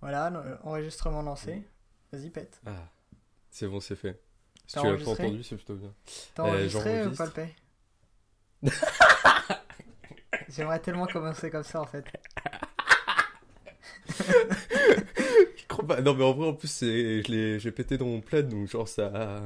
Voilà, 0.00 0.30
le- 0.30 0.58
enregistrement 0.62 1.22
lancé. 1.22 1.62
Vas-y, 2.12 2.30
pète. 2.30 2.60
Ah, 2.66 2.88
c'est 3.50 3.66
bon, 3.66 3.80
c'est 3.80 3.96
fait. 3.96 4.20
Si 4.66 4.78
tu 4.78 4.86
l'as 4.86 4.96
pas 4.96 5.10
entendu, 5.10 5.42
c'est 5.42 5.56
plutôt 5.56 5.74
bien. 5.76 5.92
T'as 6.34 6.44
Euh, 6.44 6.46
enregistré 6.48 7.06
ou 7.06 7.14
pas 7.14 7.24
le 7.26 7.30
paix 7.32 7.54
J'aimerais 10.50 10.78
tellement 10.80 11.06
commencer 11.06 11.50
comme 11.50 11.62
ça 11.64 11.80
en 11.80 11.86
fait. 11.86 12.04
Je 14.08 15.66
crois 15.68 15.86
pas. 15.86 16.00
Non, 16.00 16.14
mais 16.14 16.24
en 16.24 16.32
vrai, 16.32 16.48
en 16.48 16.54
plus, 16.54 16.78
j'ai 16.82 17.72
pété 17.72 17.98
dans 17.98 18.06
mon 18.06 18.20
plaid, 18.20 18.48
donc 18.48 18.68
genre, 18.68 18.88
ça 18.88 19.06
a... 19.14 19.40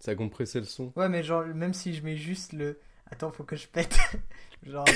ça 0.00 0.10
a 0.12 0.14
compressé 0.14 0.58
le 0.60 0.66
son. 0.66 0.92
Ouais, 0.96 1.08
mais 1.08 1.22
genre, 1.22 1.44
même 1.46 1.74
si 1.74 1.94
je 1.94 2.02
mets 2.02 2.16
juste 2.16 2.52
le. 2.52 2.78
Attends, 3.10 3.30
faut 3.32 3.44
que 3.44 3.56
je 3.56 3.66
pète. 3.68 3.98
genre. 4.62 4.84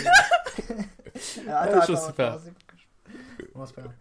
Alors, 1.46 1.58
attends, 1.62 1.78
Ah, 1.80 1.86
je 1.86 1.92
attends, 1.92 1.96
sais 2.06 2.12
pas. 2.12 2.32
attends, 2.32 2.40
je- 2.46 3.44
Bon, 3.54 3.66
c'est 3.66 3.74
pas 3.74 3.82
grave. 3.82 3.94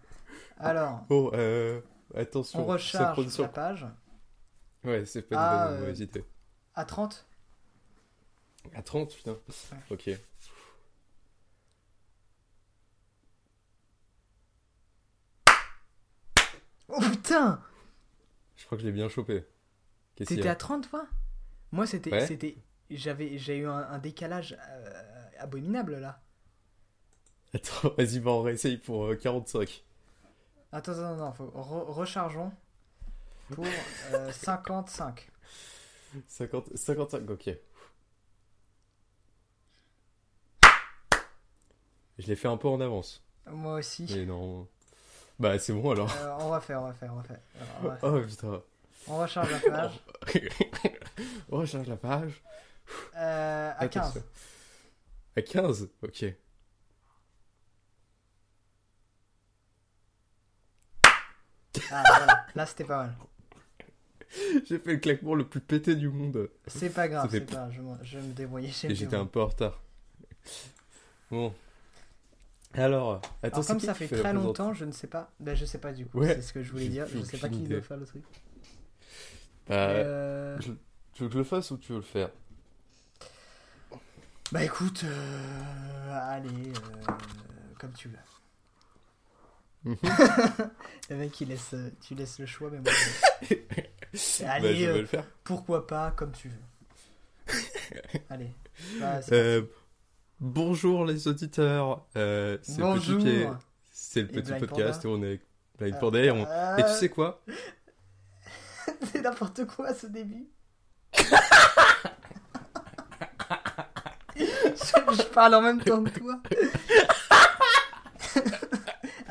Alors, 0.58 1.02
Bon, 1.10 1.32
euh... 1.34 1.82
Attention. 2.16 2.60
on 2.62 2.66
recharge 2.66 3.06
synchronisation. 3.06 3.44
la 3.44 3.50
page 3.50 3.88
Ouais, 4.84 5.06
c'est 5.06 5.22
pas 5.24 5.36
une 5.36 5.66
bonne 5.68 5.76
euh, 5.78 5.80
mauvaise 5.80 6.00
idée. 6.02 6.24
à 6.76 6.86
30. 6.86 7.26
À 8.76 8.82
30, 8.84 9.16
putain. 9.16 9.38
Ok. 9.90 10.10
Oh 16.90 17.00
putain 17.00 17.62
Je 18.56 18.66
crois 18.66 18.78
que 18.78 18.82
je 18.84 18.88
l'ai 18.88 18.94
bien 18.94 19.10
chopé. 19.10 19.46
T'étais 20.16 20.48
à 20.48 20.56
30 20.56 20.90
toi? 20.90 21.08
Moi, 21.72 21.88
c'était. 21.88 22.12
Ouais. 22.12 22.28
c'était 22.28 22.58
J'avais 22.92 23.38
j'ai 23.38 23.58
eu 23.58 23.68
un, 23.68 23.78
un 23.78 23.98
décalage 23.98 24.58
euh, 24.70 25.30
abominable 25.40 25.98
là. 26.00 26.22
Attends, 27.54 27.94
vas-y, 27.98 28.20
bah, 28.20 28.32
on 28.32 28.42
réessaye 28.42 28.78
pour 28.78 29.06
euh, 29.06 29.16
45. 29.16 29.84
Attends, 30.74 30.92
attends, 30.94 31.16
non, 31.16 31.32
faut... 31.34 31.46
re- 31.46 31.92
rechargeons 31.94 32.52
pour 33.54 33.66
euh, 34.14 34.32
55. 34.32 35.30
50... 36.28 36.76
55, 36.76 37.30
ok. 37.30 37.50
Je 42.20 42.28
l'ai 42.28 42.36
fait 42.36 42.48
un 42.48 42.58
peu 42.58 42.68
en 42.68 42.80
avance. 42.82 43.24
Moi 43.50 43.76
aussi. 43.76 44.08
Mais 44.10 44.26
non. 44.26 44.68
Bah, 45.40 45.58
c'est 45.60 45.74
bon 45.74 45.92
alors. 45.92 46.12
Euh, 46.16 46.38
on 46.40 46.50
va 46.50 46.62
faire, 46.62 46.82
on 46.82 46.86
va 46.88 46.94
faire, 46.94 47.12
on 47.14 47.18
va 47.18 47.24
faire. 47.24 47.40
Alors, 47.82 47.98
on, 48.04 48.10
va- 48.10 48.18
Oh 48.22 48.28
putain. 48.28 48.62
on 49.08 49.18
recharge 49.20 49.52
la 49.52 49.60
page. 49.60 50.00
On 51.50 51.58
recharge 51.58 51.88
la 51.88 51.98
page. 51.98 52.42
Euh, 53.16 53.72
à 53.78 53.88
15. 53.88 54.04
Attention. 54.18 54.24
À 55.36 55.42
15 55.42 55.90
Ok. 56.02 56.26
Ah, 61.94 62.04
voilà. 62.18 62.46
Là, 62.56 62.66
c'était 62.66 62.84
pas 62.86 62.98
mal. 63.04 63.14
J'ai 64.66 64.80
fait 64.80 64.94
le 64.94 64.98
claquement 64.98 65.36
le 65.36 65.48
plus 65.48 65.60
pété 65.62 65.96
du 65.96 66.10
monde. 66.10 66.50
C'est 66.68 66.90
pas 66.90 67.08
grave, 67.08 67.30
fait 67.30 67.40
c'est 67.48 67.56
pas. 67.56 67.70
Je, 67.70 67.82
me- 67.82 68.04
je 68.04 68.18
me 68.18 68.34
me 68.48 68.96
j'étais 68.96 69.16
un 69.16 69.26
peu 69.28 69.42
en 69.42 69.46
retard. 69.48 69.80
Bon. 71.30 71.54
Alors, 72.74 73.22
attends, 73.44 73.58
Alors, 73.58 73.68
comme 73.68 73.80
ça 73.80 73.94
fait 73.94 74.08
très 74.08 74.34
longtemps, 74.34 74.74
je 74.74 74.86
ne 74.86 74.92
sais 74.92 75.06
pas. 75.06 75.32
Ben, 75.40 75.56
je 75.56 75.66
sais 75.66 75.78
pas 75.78 75.94
du 75.94 76.08
coup. 76.08 76.18
Ouais. 76.20 76.34
C'est 76.36 76.42
ce 76.42 76.54
que 76.54 76.64
je 76.64 76.72
voulais 76.72 76.88
dire. 76.90 77.06
Je 77.06 77.20
plus 77.20 77.26
sais 77.26 77.38
pas 77.38 77.50
qui 77.50 77.60
idée. 77.60 77.76
doit 77.76 77.84
faire 77.84 77.98
le 77.98 78.06
truc. 78.08 78.24
Bah, 79.68 79.76
Euh, 79.90 80.58
je- 80.60 80.72
Tu 81.14 81.22
veux 81.22 81.28
que 81.30 81.34
je 81.34 81.38
le 81.38 81.44
fasse 81.44 81.70
ou 81.70 81.78
tu 81.78 81.92
veux 81.92 82.00
le 82.00 82.04
faire? 82.04 82.30
Bah 84.52 84.64
écoute, 84.64 85.04
euh, 85.04 86.20
allez, 86.32 86.50
euh, 86.50 87.12
comme 87.80 87.92
tu 87.94 88.08
veux. 88.08 88.18
Mhm. 89.86 89.98
Le 91.10 91.16
mec, 91.18 91.42
il 91.42 91.50
laisse, 91.50 91.74
euh, 91.74 91.90
tu 92.02 92.16
laisses 92.16 92.40
le 92.40 92.46
choix, 92.46 92.70
mais 92.72 92.80
moi, 92.80 92.92
je- 93.42 93.56
Bah, 94.46 94.52
allez, 94.52 94.76
je 94.76 94.86
vais 94.86 94.88
euh, 94.98 95.02
le 95.02 95.06
faire. 95.08 95.26
pourquoi 95.44 95.86
pas, 95.88 96.12
comme 96.12 96.32
tu 96.32 96.50
veux. 96.50 97.54
allez. 98.30 98.54
Bah, 99.00 99.22
c'est 99.22 99.34
Euh, 99.34 99.62
bonjour 100.40 101.04
les 101.06 101.28
auditeurs. 101.28 102.06
Euh, 102.16 102.58
c'est 102.62 102.78
le 102.78 102.84
Bonjour. 102.84 103.18
Petit. 103.20 103.46
C'est 103.92 104.22
le 104.22 104.42
podcast 104.60 105.02
Panda. 105.04 105.16
et 105.16 105.20
on 105.20 105.24
est 105.24 105.28
avec 105.28 105.42
Blind 105.78 105.94
Ah, 105.96 106.00
Panda 106.00 106.20
et, 106.24 106.32
on- 106.32 106.46
ah, 106.48 106.80
et 106.80 106.84
tu 106.84 106.92
sais 106.92 107.10
quoi? 107.10 107.44
C'est 109.12 109.22
n'importe 109.22 109.66
quoi 109.66 109.94
ce 109.94 110.08
début. 110.08 110.48
je, 111.16 111.24
je 114.36 115.24
parle 115.34 115.56
en 115.56 115.62
même 115.62 115.82
temps 115.82 116.04
que 116.04 116.10
toi. 116.20 116.40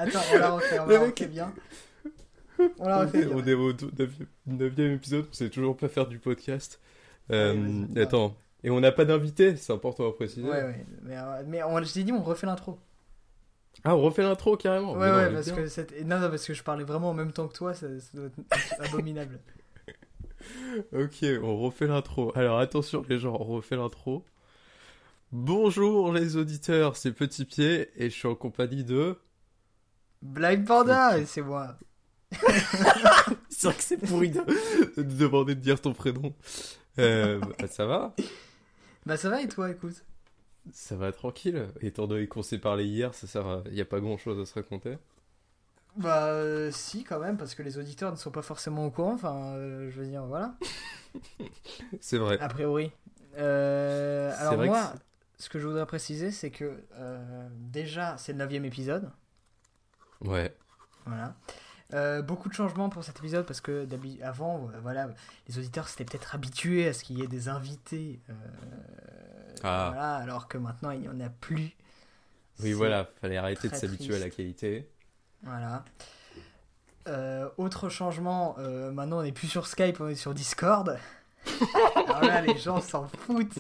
Attends, 0.03 0.21
on 0.33 0.39
la 0.39 0.51
refait, 0.51 0.79
on 0.81 0.87
la 0.87 1.01
refait 1.01 1.27
bien. 1.27 1.55
On 2.79 2.89
la 2.89 3.01
refait 3.05 3.25
bien. 3.25 3.37
on 3.37 3.47
est 3.47 3.55
au 3.55 3.73
9 4.47 4.79
épisode, 4.79 5.27
on 5.31 5.33
sait 5.33 5.49
toujours 5.49 5.77
pas 5.77 5.89
faire 5.89 6.07
du 6.07 6.19
podcast. 6.19 6.81
Euh, 7.31 7.85
attends, 7.97 8.37
et 8.65 8.71
on 8.71 8.81
n'a 8.81 8.93
pas 8.93 9.05
d'invité, 9.05 9.57
c'est 9.57 9.73
important 9.73 10.09
à 10.09 10.13
préciser. 10.13 10.43
Ouais, 10.43 10.63
ouais, 10.63 10.87
mais, 11.03 11.17
euh, 11.17 11.43
mais 11.47 11.63
on, 11.63 11.83
je 11.83 11.93
t'ai 11.93 12.03
dit, 12.03 12.13
on 12.13 12.23
refait 12.23 12.47
l'intro. 12.47 12.79
Ah, 13.85 13.97
on 13.97 14.01
refait 14.01 14.23
l'intro 14.23 14.57
carrément. 14.57 14.93
Ouais, 14.95 15.09
non, 15.09 15.17
ouais, 15.17 15.33
parce 15.33 15.47
bien. 15.53 15.85
que 15.85 16.03
non, 16.03 16.21
non, 16.21 16.31
parce 16.31 16.47
que 16.47 16.55
je 16.55 16.63
parlais 16.63 16.85
vraiment 16.85 17.11
en 17.11 17.15
même 17.15 17.33
temps 17.33 17.49
que 17.49 17.55
toi, 17.55 17.75
ça, 17.75 17.87
ça 17.99 18.11
doit 18.15 18.27
être 18.27 18.39
abominable. 18.81 19.39
Ok, 20.93 21.25
on 21.43 21.59
refait 21.59 21.87
l'intro. 21.87 22.33
Alors 22.37 22.59
attention 22.59 23.05
les 23.09 23.19
gens, 23.19 23.37
on 23.39 23.45
refait 23.45 23.77
l'intro. 23.77 24.25
Bonjour 25.31 26.13
les 26.13 26.37
auditeurs, 26.37 26.97
c'est 26.97 27.13
Petit 27.13 27.45
Pied 27.45 27.89
et 27.97 28.11
je 28.11 28.15
suis 28.15 28.29
en 28.29 28.35
compagnie 28.35 28.85
de... 28.85 29.17
Blind 30.23 30.65
Panda, 30.67 31.25
c'est 31.27 31.43
moi. 31.43 31.77
C'est 33.49 33.69
vrai 33.69 33.77
que 33.77 33.83
c'est 33.83 33.99
pourri 33.99 34.31
de, 34.31 34.41
de 34.41 35.03
te 35.03 35.19
demander 35.19 35.55
de 35.55 35.61
dire 35.61 35.81
ton 35.81 35.93
prénom. 35.93 36.35
Euh, 36.99 37.39
bah, 37.39 37.69
ça 37.69 37.87
va 37.87 38.15
Bah 39.07 39.17
ça 39.17 39.29
va 39.31 39.41
et 39.41 39.47
toi, 39.47 39.71
écoute? 39.71 40.03
Ça 40.73 40.97
va 40.97 41.13
tranquille. 41.13 41.69
Étant 41.81 42.07
donné 42.07 42.27
qu'on 42.27 42.43
s'est 42.43 42.59
parlé 42.59 42.87
hier, 42.87 43.15
ça 43.15 43.27
sert 43.27 43.63
il 43.67 43.75
n'y 43.75 43.81
a 43.81 43.85
pas 43.85 44.01
grand 44.01 44.17
chose 44.17 44.41
à 44.41 44.47
se 44.47 44.55
raconter? 44.55 44.97
Bah 45.97 46.25
euh, 46.27 46.71
si 46.73 47.05
quand 47.05 47.21
même, 47.21 47.37
parce 47.37 47.55
que 47.55 47.63
les 47.63 47.77
auditeurs 47.79 48.11
ne 48.11 48.17
sont 48.17 48.31
pas 48.31 48.43
forcément 48.43 48.87
au 48.87 48.91
courant, 48.91 49.13
enfin 49.13 49.55
euh, 49.57 49.91
je 49.91 50.01
veux 50.01 50.07
dire, 50.07 50.25
voilà. 50.25 50.55
C'est 52.01 52.19
vrai. 52.19 52.39
A 52.41 52.49
priori. 52.49 52.91
Euh, 53.37 54.33
alors 54.39 54.55
vrai 54.55 54.67
que 54.67 54.71
moi, 54.73 54.93
ce 55.39 55.49
que 55.51 55.59
je 55.59 55.67
voudrais 55.67 55.87
préciser, 55.87 56.31
c'est 56.31 56.51
que 56.51 56.83
euh, 56.95 57.49
déjà 57.53 58.17
c'est 58.17 58.33
le 58.33 58.39
neuvième 58.39 58.65
épisode, 58.65 59.11
Ouais. 60.25 60.55
voilà. 61.07 61.35
Euh, 61.95 62.23
beaucoup 62.23 62.49
de 62.49 62.55
changements 62.55 62.89
pour 62.89 63.05
cet 63.05 63.19
épisode 63.19 63.45
parce 63.45 63.61
que 63.61 63.87
avant, 64.23 64.69
euh, 64.75 64.79
voilà, 64.83 65.09
les 65.47 65.59
auditeurs 65.59 65.89
s'étaient 65.89 66.05
peut-être 66.07 66.35
habitués 66.35 66.89
à 66.89 66.95
ce 66.95 67.05
qu'il 67.05 67.19
y 67.19 67.23
ait 67.23 67.27
des 67.27 67.49
invités, 67.51 68.19
euh, 68.31 68.33
Ah. 69.63 69.91
voilà, 69.93 70.15
alors 70.17 70.49
que 70.49 70.57
maintenant 70.57 70.91
il 70.91 71.01
n'y 71.01 71.09
en 71.09 71.21
a 71.21 71.29
plus. 71.29 71.77
Oui, 72.61 72.73
voilà, 72.73 73.09
fallait 73.21 73.37
arrêter 73.37 73.69
de 73.69 73.75
s'habituer 73.75 74.17
à 74.17 74.21
la 74.21 74.31
qualité. 74.31 74.89
Voilà. 75.43 75.85
Euh, 77.09 77.49
autre 77.59 77.89
changement, 77.89 78.57
maintenant 78.93 79.19
on 79.19 79.23
n'est 79.23 79.33
plus 79.33 79.49
sur 79.49 79.67
Skype, 79.67 80.01
on 80.01 80.09
est 80.09 80.15
sur 80.15 80.33
Discord. 80.35 80.99
Alors 81.97 82.23
là, 82.23 82.41
les 82.41 82.57
gens 82.57 82.81
s'en 82.81 83.09
foutent. 83.09 83.59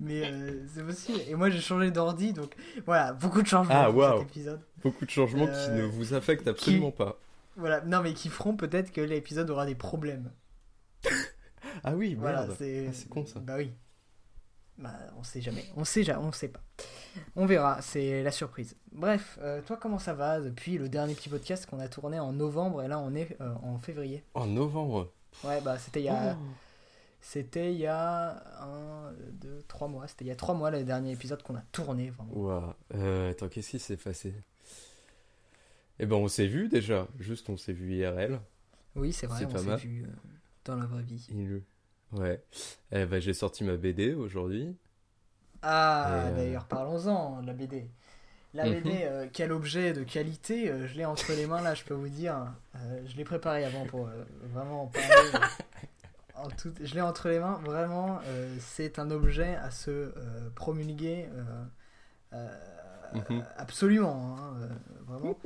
Mais 0.00 0.32
c'est 0.74 0.82
possible. 0.84 1.20
Et 1.28 1.34
moi 1.34 1.50
j'ai 1.50 1.60
changé 1.60 1.90
d'ordi, 1.90 2.32
donc 2.32 2.54
voilà, 2.86 3.12
beaucoup 3.12 3.42
de 3.42 3.46
changements 3.46 3.74
Ah, 3.86 3.92
pour 3.92 4.18
cet 4.18 4.28
épisode. 4.28 4.60
Beaucoup 4.84 5.04
de 5.06 5.10
changements 5.10 5.46
qui 5.46 5.52
Euh, 5.70 5.76
ne 5.78 5.82
vous 5.84 6.14
affectent 6.14 6.46
absolument 6.46 6.92
pas. 6.92 7.18
Voilà, 7.56 7.80
non 7.82 8.02
mais 8.02 8.14
qui 8.14 8.28
feront 8.28 8.56
peut-être 8.56 8.92
que 8.92 9.00
l'épisode 9.00 9.48
aura 9.50 9.66
des 9.66 9.74
problèmes. 9.74 10.30
Ah 11.82 11.94
oui, 11.94 12.14
Voilà, 12.14 12.46
c'est 12.56 12.86
Ah, 12.88 12.92
c'est 12.92 13.08
con, 13.08 13.26
ça. 13.26 13.40
Bah 13.40 13.54
oui. 13.56 13.72
Bah 14.78 14.92
on 15.18 15.22
sait 15.22 15.40
jamais, 15.40 15.64
on 15.76 15.84
sait 15.84 16.02
jamais, 16.02 16.24
on 16.24 16.32
sait 16.32 16.48
pas. 16.48 16.60
On 17.36 17.46
verra, 17.46 17.80
c'est 17.80 18.22
la 18.24 18.32
surprise. 18.32 18.76
Bref, 18.92 19.38
euh, 19.40 19.62
toi 19.62 19.76
comment 19.80 20.00
ça 20.00 20.14
va 20.14 20.40
depuis 20.40 20.78
le 20.78 20.88
dernier 20.88 21.14
petit 21.14 21.28
podcast 21.28 21.66
qu'on 21.66 21.78
a 21.78 21.86
tourné 21.88 22.18
en 22.18 22.32
novembre 22.32 22.82
et 22.82 22.88
là 22.88 22.98
on 22.98 23.14
est 23.14 23.36
euh, 23.40 23.54
en 23.62 23.78
février? 23.78 24.24
En 24.34 24.46
novembre. 24.46 25.12
Ouais, 25.44 25.60
bah 25.60 25.78
c'était 25.78 26.00
il 26.00 26.06
y 26.06 26.08
a. 26.08 26.36
Oh. 26.36 26.44
C'était 27.20 27.72
il 27.72 27.78
y 27.78 27.86
a 27.86 28.42
un, 28.62 29.12
deux, 29.32 29.62
trois 29.68 29.88
mois. 29.88 30.06
C'était 30.08 30.24
il 30.26 30.28
y 30.28 30.32
a 30.32 30.36
trois 30.36 30.54
mois 30.54 30.70
le 30.70 30.82
dernier 30.84 31.12
épisode 31.12 31.42
qu'on 31.42 31.54
a 31.56 31.62
tourné. 31.72 32.10
vraiment. 32.10 32.74
Euh, 32.94 33.30
attends, 33.30 33.48
qu'est-ce 33.48 33.70
qui 33.70 33.78
s'est 33.78 33.96
passé? 33.96 34.34
Eh 35.98 36.06
ben, 36.06 36.16
on 36.16 36.28
s'est 36.28 36.46
vu 36.46 36.68
déjà. 36.68 37.08
Juste, 37.18 37.48
on 37.48 37.56
s'est 37.56 37.72
vu 37.72 37.94
IRL. 37.94 38.40
Oui, 38.96 39.12
c'est 39.12 39.26
vrai, 39.26 39.40
C'est 39.40 39.46
on 39.46 39.56
s'est 39.56 39.74
vu 39.76 40.04
euh, 40.04 40.06
dans 40.64 40.76
la 40.76 40.86
vraie 40.86 41.02
vie. 41.02 41.26
Il- 41.30 41.62
Ouais. 42.12 42.42
Eh 42.92 43.06
ben, 43.06 43.20
j'ai 43.20 43.34
sorti 43.34 43.64
ma 43.64 43.76
BD 43.76 44.14
aujourd'hui. 44.14 44.76
Ah, 45.62 46.04
Et, 46.26 46.30
euh, 46.30 46.36
d'ailleurs, 46.36 46.66
parlons-en, 46.66 47.40
la 47.42 47.52
BD. 47.52 47.88
La 48.54 48.64
Mhm. 48.66 48.74
BD, 48.74 49.02
euh, 49.04 49.26
quel 49.32 49.52
objet 49.52 49.92
de 49.92 50.04
qualité, 50.04 50.70
euh, 50.70 50.86
je 50.86 50.94
l'ai 50.94 51.04
entre 51.04 51.32
les 51.32 51.46
mains 51.46 51.60
là, 51.62 51.74
je 51.74 51.84
peux 51.84 51.94
vous 51.94 52.08
dire. 52.08 52.36
Euh, 52.76 53.02
je 53.06 53.16
l'ai 53.16 53.24
préparé 53.24 53.64
avant 53.64 53.86
pour 53.86 54.08
euh, 54.08 54.24
vraiment 54.52 54.84
en 54.84 54.86
parler. 54.86 55.32
euh, 55.34 55.46
en 56.34 56.50
tout... 56.50 56.74
Je 56.82 56.94
l'ai 56.94 57.00
entre 57.02 57.28
les 57.30 57.38
mains, 57.40 57.60
vraiment, 57.64 58.20
euh, 58.26 58.56
c'est 58.60 58.98
un 58.98 59.10
objet 59.10 59.56
à 59.56 59.70
se 59.70 59.90
euh, 59.90 60.50
promulguer 60.54 61.28
euh, 61.34 61.64
euh, 62.34 62.58
Mhm. 63.12 63.46
absolument, 63.56 64.36
hein, 64.38 64.54
euh, 64.62 64.68
vraiment. 65.06 65.38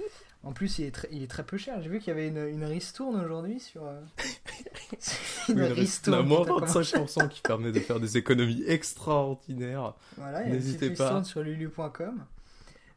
En 0.44 0.52
plus, 0.52 0.78
il 0.78 0.84
est 0.86 0.90
très, 0.92 1.08
il 1.10 1.22
est 1.22 1.26
très 1.30 1.42
peu 1.44 1.56
cher. 1.56 1.82
J'ai 1.82 1.88
vu 1.88 1.98
qu'il 1.98 2.08
y 2.08 2.10
avait 2.12 2.28
une, 2.28 2.46
une 2.46 2.64
ristourne 2.64 3.20
aujourd'hui 3.20 3.58
sur. 3.60 3.84
euh, 3.84 4.00
Une 5.48 5.62
ristourne, 5.62 6.18
à 6.18 6.22
moins 6.22 6.40
putain, 6.44 6.54
comment- 6.60 6.66
25% 6.66 7.28
qui 7.28 7.40
permet 7.42 7.72
de 7.72 7.80
faire 7.80 8.00
des 8.00 8.16
économies 8.16 8.62
extraordinaires. 8.66 9.94
Voilà, 10.16 10.42
il 10.44 10.48
y 10.48 10.52
a 10.52 10.54
une 10.54 10.60
petite 10.60 10.80
N'hésitez 10.80 10.90
pas. 10.94 11.04
ristourne 11.04 11.24
sur 11.24 11.42
lulu.com. 11.42 12.24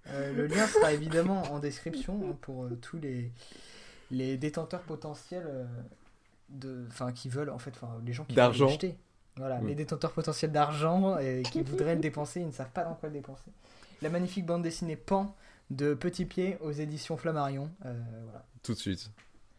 Euh, 0.08 0.34
le 0.34 0.48
lien 0.48 0.66
sera 0.68 0.94
évidemment 0.94 1.42
en 1.54 1.60
description 1.60 2.20
hein, 2.30 2.36
pour 2.42 2.64
euh, 2.66 2.78
tous 2.82 2.98
les, 2.98 3.32
les 4.10 4.36
détenteurs 4.38 4.82
potentiels 4.82 5.46
euh, 5.48 5.66
de, 6.50 6.86
enfin 6.90 7.12
qui 7.12 7.30
veulent 7.30 7.52
en 7.52 7.60
fait, 7.60 7.74
les 8.06 8.14
gens 8.14 8.24
qui 8.26 8.36
veulent 8.36 8.58
l'acheter. 8.58 8.96
Voilà, 9.38 9.60
Oui. 9.62 9.70
les 9.70 9.76
détenteurs 9.76 10.12
potentiels 10.12 10.52
d'argent 10.52 11.18
et 11.20 11.44
qui 11.52 11.62
voudraient 11.62 11.96
le 11.96 12.02
dépenser, 12.02 12.42
ils 12.42 12.48
ne 12.48 12.52
savent 12.52 12.72
pas 12.72 12.84
dans 12.84 12.96
quoi 12.96 13.10
le 13.10 13.14
dépenser. 13.16 13.52
La 14.02 14.10
magnifique 14.10 14.46
bande 14.46 14.64
dessinée 14.64 14.96
Pan 14.96 15.36
de 15.72 15.94
Petit 15.94 16.26
Pied 16.26 16.58
aux 16.62 16.72
éditions 16.72 17.18
Flammarion. 17.18 17.72
Euh, 17.86 18.00
voilà, 18.26 18.46
Tout 18.62 18.74
de 18.74 18.78
suite. 18.80 19.10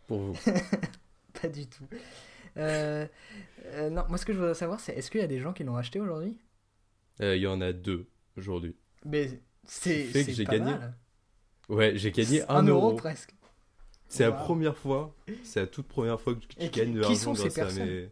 Pour 0.07 0.21
vous. 0.21 0.39
pas 1.43 1.49
du 1.49 1.67
tout. 1.67 1.85
Euh, 2.59 3.07
euh, 3.67 3.91
non, 3.91 4.05
moi 4.09 4.19
ce 4.19 4.27
que 4.27 4.33
je 4.33 4.39
voudrais 4.39 4.55
savoir, 4.55 4.79
c'est 4.79 4.93
est-ce 4.93 5.11
qu'il 5.11 5.21
y 5.21 5.25
a 5.25 5.29
des 5.29 5.41
gens 5.41 5.53
qui 5.53 5.65
l'ont 5.65 5.77
acheté 5.77 5.99
aujourd'hui? 6.01 6.37
Il 7.21 7.37
y 7.37 7.47
en 7.47 7.61
a 7.61 7.73
deux 7.73 8.07
aujourd'hui. 8.37 8.75
Mais 9.05 9.41
c'est 9.65 10.07
que 10.13 10.33
j'ai 10.33 10.45
gagné. 10.45 10.73
mal. 10.73 10.95
Ouais, 11.69 11.93
j'ai 11.97 12.11
gagné 12.11 12.43
Un 12.43 12.57
un 12.57 12.67
euro 12.67 12.89
euro. 12.89 12.97
presque. 12.97 13.35
C'est 14.09 14.25
la 14.25 14.33
première 14.33 14.77
fois, 14.77 15.15
c'est 15.43 15.61
la 15.61 15.67
toute 15.67 15.87
première 15.89 16.21
fois 16.21 16.35
que 16.35 16.41
je 16.61 16.69
gagne 16.69 16.93
de 16.95 17.01
l'argent 17.01 17.33
grâce 17.33 17.59
à 17.59 17.71
mes. 17.71 18.11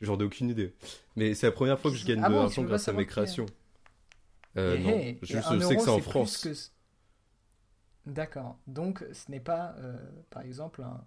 J'en 0.00 0.18
ai 0.18 0.24
aucune 0.24 0.48
idée. 0.48 0.74
Mais 1.16 1.34
c'est 1.34 1.46
la 1.46 1.52
première 1.52 1.78
fois 1.78 1.90
que 1.90 1.96
je 1.96 2.06
gagne 2.06 2.20
Ah 2.22 2.28
de 2.28 2.34
bon, 2.34 2.38
tu 2.40 2.44
l'argent 2.44 2.62
grâce 2.62 2.88
à 2.88 2.92
mes 2.92 3.04
créations. 3.06 3.46
Euh, 4.56 4.76
Eh, 4.78 4.82
non, 4.82 5.18
juste 5.22 5.46
un 5.48 5.58
je 5.58 5.64
sais 5.66 5.76
que 5.76 5.82
c'est 5.82 5.88
en 5.90 6.00
France. 6.00 6.72
D'accord. 8.06 8.58
Donc 8.66 9.04
ce 9.12 9.30
n'est 9.30 9.40
pas, 9.40 9.74
euh, 9.78 9.96
par 10.30 10.42
exemple, 10.42 10.82
un, 10.82 11.04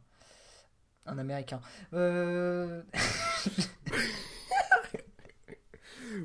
un 1.05 1.17
Américain. 1.17 1.61
Euh... 1.93 2.83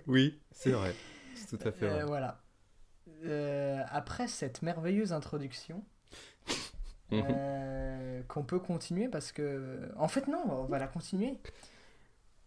Oui, 0.07 0.41
c'est 0.51 0.71
vrai. 0.73 0.95
C'est 1.35 1.57
tout 1.59 1.69
à 1.69 1.73
fait 1.73 1.87
euh, 1.87 1.91
vrai. 1.91 2.05
voilà. 2.05 2.41
Euh, 3.25 3.83
après 3.91 4.27
cette 4.29 4.63
merveilleuse 4.63 5.13
introduction, 5.13 5.85
Mhm. 7.11 8.25
qu'on 8.29 8.43
peut 8.43 8.59
continuer 8.59 9.09
parce 9.09 9.31
que, 9.31 9.93
en 9.97 10.09
fait 10.09 10.27
non, 10.27 10.43
on 10.51 10.65
va 10.65 10.79
la 10.79 10.89
continuer. 10.89 11.39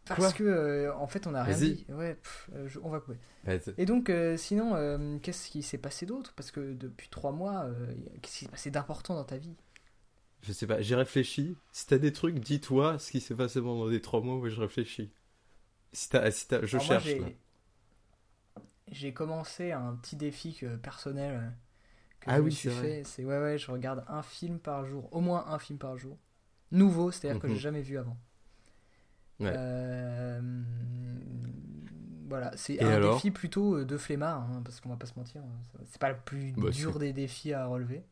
Parce 0.08 0.20
Quoi 0.20 0.34
que, 0.34 0.44
euh, 0.44 0.94
en 0.96 1.08
fait, 1.08 1.28
on 1.28 1.34
a 1.34 1.44
rien 1.44 1.58
dit. 1.58 1.86
Ouais, 1.90 2.16
pff, 2.16 2.50
euh, 2.56 2.68
je- 2.68 2.80
on 2.82 2.90
va 2.90 3.00
couper. 3.00 3.18
Et 3.78 3.86
donc, 3.86 4.10
euh, 4.10 4.38
sinon, 4.38 5.20
qu'est-ce 5.22 5.50
qui 5.50 5.64
s'est 5.64 5.78
passé 5.78 6.06
d'autre? 6.06 6.34
Parce 6.36 6.52
que 6.52 6.74
depuis 6.74 7.10
trois 7.10 7.32
mois, 7.32 7.68
qu'est-ce 8.22 8.40
qui 8.40 8.46
s'est 8.46 8.52
passé 8.52 8.72
d'important 8.72 9.16
dans 9.16 9.26
ta 9.26 9.38
vie? 9.38 9.56
Je 10.42 10.52
sais 10.52 10.66
pas, 10.66 10.82
j'ai 10.82 10.96
réfléchi. 10.96 11.60
Si 11.72 11.86
t'as 11.86 12.00
des 12.00 12.12
trucs, 12.12 12.40
dis-toi 12.40 12.98
ce 13.00 13.12
qui 13.12 13.22
s'est 13.22 13.36
passé 13.36 13.62
pendant 13.62 13.86
les 13.86 14.02
trois 14.02 14.22
mois 14.22 14.38
où 14.38 14.50
je 14.50 14.60
réfléchis. 14.60 15.12
Si 15.94 16.10
t'as, 16.10 16.32
si 16.32 16.48
t'as, 16.48 16.66
je 16.66 16.78
Alors 16.78 16.80
cherche. 16.80 17.18
j'ai- 18.92 19.14
commencé 19.14 19.72
un 19.72 19.96
petit 19.96 20.16
défi 20.16 20.54
que- 20.56 20.76
personnel 20.78 21.54
que 22.22 22.32
Ah 22.32 22.40
je 22.40 22.42
oui, 22.42 22.52
me 22.52 22.54
suis 22.54 22.70
c'est 22.70 22.70
vrai. 22.70 22.94
fait. 22.94 23.04
C'est 23.06 23.26
ouais, 23.26 23.40
ouais, 23.40 23.58
je 23.58 23.72
regarde 23.72 24.06
un 24.10 24.24
film 24.24 24.60
par 24.60 24.86
jour, 24.86 25.10
au 25.14 25.22
moins 25.22 25.46
un 25.48 25.60
film 25.60 25.80
par 25.80 25.98
jour. 25.98 26.18
Nouveau, 26.72 27.12
c'est-à-dire 27.12 27.40
que 27.40 27.48
Mhm. 27.48 27.50
j'ai 27.50 27.60
jamais 27.60 27.82
vu 27.82 27.98
avant. 28.00 28.18
Ouais. 29.40 29.52
Euh, 29.56 30.42
Voilà, 32.30 32.52
c'est 32.58 32.82
un 32.82 33.00
défi 33.00 33.32
plutôt 33.32 33.78
euh, 33.78 33.86
de 33.86 33.98
flemmard, 33.98 34.42
hein, 34.52 34.62
parce 34.66 34.82
qu'on 34.82 34.90
va 34.90 34.98
pas 34.98 35.06
se 35.06 35.18
mentir, 35.18 35.42
euh, 35.42 35.80
c'est 35.86 36.00
pas 36.00 36.10
le 36.10 36.18
plus 36.26 36.52
Bah, 36.52 36.70
dur 36.72 37.00
des 37.00 37.14
défis 37.14 37.54
à 37.54 37.66
relever. 37.68 38.04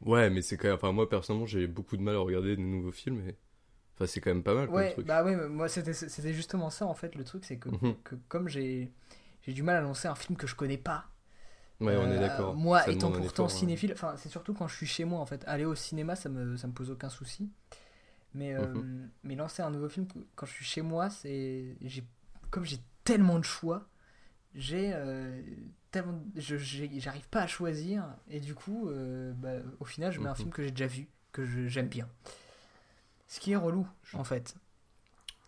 Ouais, 0.00 0.30
mais 0.30 0.42
c'est 0.42 0.56
quand 0.56 0.68
même. 0.68 0.76
Enfin, 0.76 0.92
moi 0.92 1.08
personnellement, 1.08 1.46
j'ai 1.46 1.66
beaucoup 1.66 1.96
de 1.96 2.02
mal 2.02 2.16
à 2.16 2.18
regarder 2.18 2.56
de 2.56 2.60
nouveaux 2.60 2.92
films. 2.92 3.20
Et... 3.28 3.36
Enfin, 3.94 4.06
c'est 4.06 4.20
quand 4.20 4.30
même 4.30 4.42
pas 4.42 4.54
mal 4.54 4.66
comme 4.66 4.76
Ouais, 4.76 4.92
truc. 4.92 5.06
bah 5.06 5.24
ouais, 5.24 5.36
mais 5.36 5.48
moi 5.48 5.68
c'était 5.68 6.32
justement 6.32 6.70
ça 6.70 6.86
en 6.86 6.94
fait. 6.94 7.14
Le 7.14 7.24
truc, 7.24 7.44
c'est 7.44 7.58
que, 7.58 7.68
Mhm. 7.68 7.94
que 8.04 8.16
comme 8.28 8.48
j'ai 8.48 8.92
du 9.46 9.62
mal 9.62 9.76
à 9.76 9.80
lancer 9.80 10.08
un 10.08 10.14
film 10.14 10.36
que 10.36 10.46
je 10.46 10.54
connais 10.56 10.78
pas, 10.78 11.06
Ouais, 11.80 11.96
on 11.96 12.10
est 12.12 12.16
Euh, 12.16 12.20
d'accord. 12.20 12.54
Moi, 12.54 12.80
Ça 12.82 12.92
étant 12.92 13.10
pourtant 13.10 13.44
effort, 13.44 13.44
hein. 13.46 13.48
cinéphile, 13.48 13.92
enfin, 13.92 14.14
c'est 14.16 14.28
surtout 14.28 14.54
quand 14.54 14.68
je 14.68 14.76
suis 14.76 14.86
chez 14.86 15.04
moi 15.04 15.20
en 15.20 15.26
fait. 15.26 15.44
Aller 15.48 15.64
au 15.64 15.74
cinéma, 15.74 16.14
ça 16.16 16.28
me, 16.28 16.56
ça 16.56 16.68
me 16.68 16.72
pose 16.72 16.90
aucun 16.90 17.08
souci. 17.08 17.50
Mais, 18.34 18.54
euh, 18.54 18.66
Mhm. 18.74 19.10
mais 19.24 19.34
lancer 19.36 19.62
un 19.62 19.70
nouveau 19.70 19.88
film 19.88 20.06
quand 20.36 20.46
je 20.46 20.52
suis 20.52 20.64
chez 20.64 20.82
moi, 20.82 21.10
c'est. 21.10 21.76
j'ai- 21.82 22.04
Comme 22.50 22.64
j'ai 22.64 22.78
tellement 23.04 23.38
de 23.38 23.44
choix, 23.44 23.88
j'ai. 24.54 24.92
euh, 24.94 25.42
tellement. 25.90 26.22
J'arrive 26.36 27.28
pas 27.30 27.42
à 27.42 27.46
choisir. 27.46 28.04
Et 28.28 28.40
du 28.40 28.54
coup, 28.54 28.88
euh, 28.88 29.32
bah, 29.34 29.56
au 29.80 29.84
final, 29.84 30.12
je 30.12 30.20
mets 30.20 30.28
un 30.28 30.30
Mhm. 30.30 30.36
film 30.36 30.50
que 30.50 30.62
j'ai 30.62 30.70
déjà 30.70 30.86
vu, 30.86 31.08
que 31.32 31.44
j'aime 31.68 31.88
bien. 31.88 32.08
Ce 33.28 33.40
qui 33.40 33.52
est 33.52 33.56
relou, 33.56 33.86
en 34.14 34.24
fait. 34.24 34.54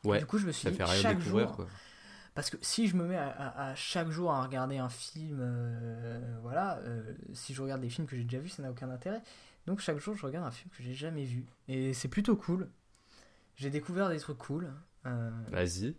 Ouais, 0.05 0.19
du 0.19 0.27
coup, 0.27 0.39
je 0.39 0.47
me 0.47 0.53
suis 0.53 0.65
ça 0.65 0.71
dit, 0.71 0.77
fait 0.77 0.85
rien 0.85 1.03
chaque 1.03 1.21
jour, 1.21 1.57
quoi. 1.57 1.67
parce 2.35 2.51
que 2.51 2.57
si 2.61 2.89
je 2.89 2.97
me 2.97 3.07
mets 3.07 3.17
à, 3.17 3.29
à- 3.29 3.71
à 3.71 3.75
chaque 3.75 4.11
jour 4.11 4.33
à 4.33 4.43
regarder 4.43 4.79
un 4.79 4.89
film, 4.89 5.39
euh, 5.41 6.39
voilà, 6.43 6.79
euh, 6.79 7.15
si 7.33 7.55
je 7.55 7.63
regarde 7.63 7.81
des 7.81 7.89
films 7.89 8.07
que 8.07 8.17
j'ai 8.17 8.25
déjà 8.25 8.39
vus, 8.39 8.49
ça 8.51 8.63
n'a 8.63 8.71
aucun 8.71 8.91
intérêt. 8.91 9.23
Donc 9.67 9.81
chaque 9.81 9.99
jour, 9.99 10.15
je 10.15 10.27
regarde 10.27 10.47
un 10.47 10.51
film 10.51 10.71
que 10.77 10.83
j'ai 10.83 10.95
jamais 10.95 11.25
vu. 11.25 11.45
Et 11.69 11.93
c'est 11.95 12.09
plutôt 12.09 12.37
cool. 12.37 12.69
J'ai 13.57 13.71
découvert 13.71 14.09
des 14.11 14.19
trucs 14.19 14.39
cool. 14.39 14.73
Euh, 15.07 15.31
Vas-y, 15.49 15.95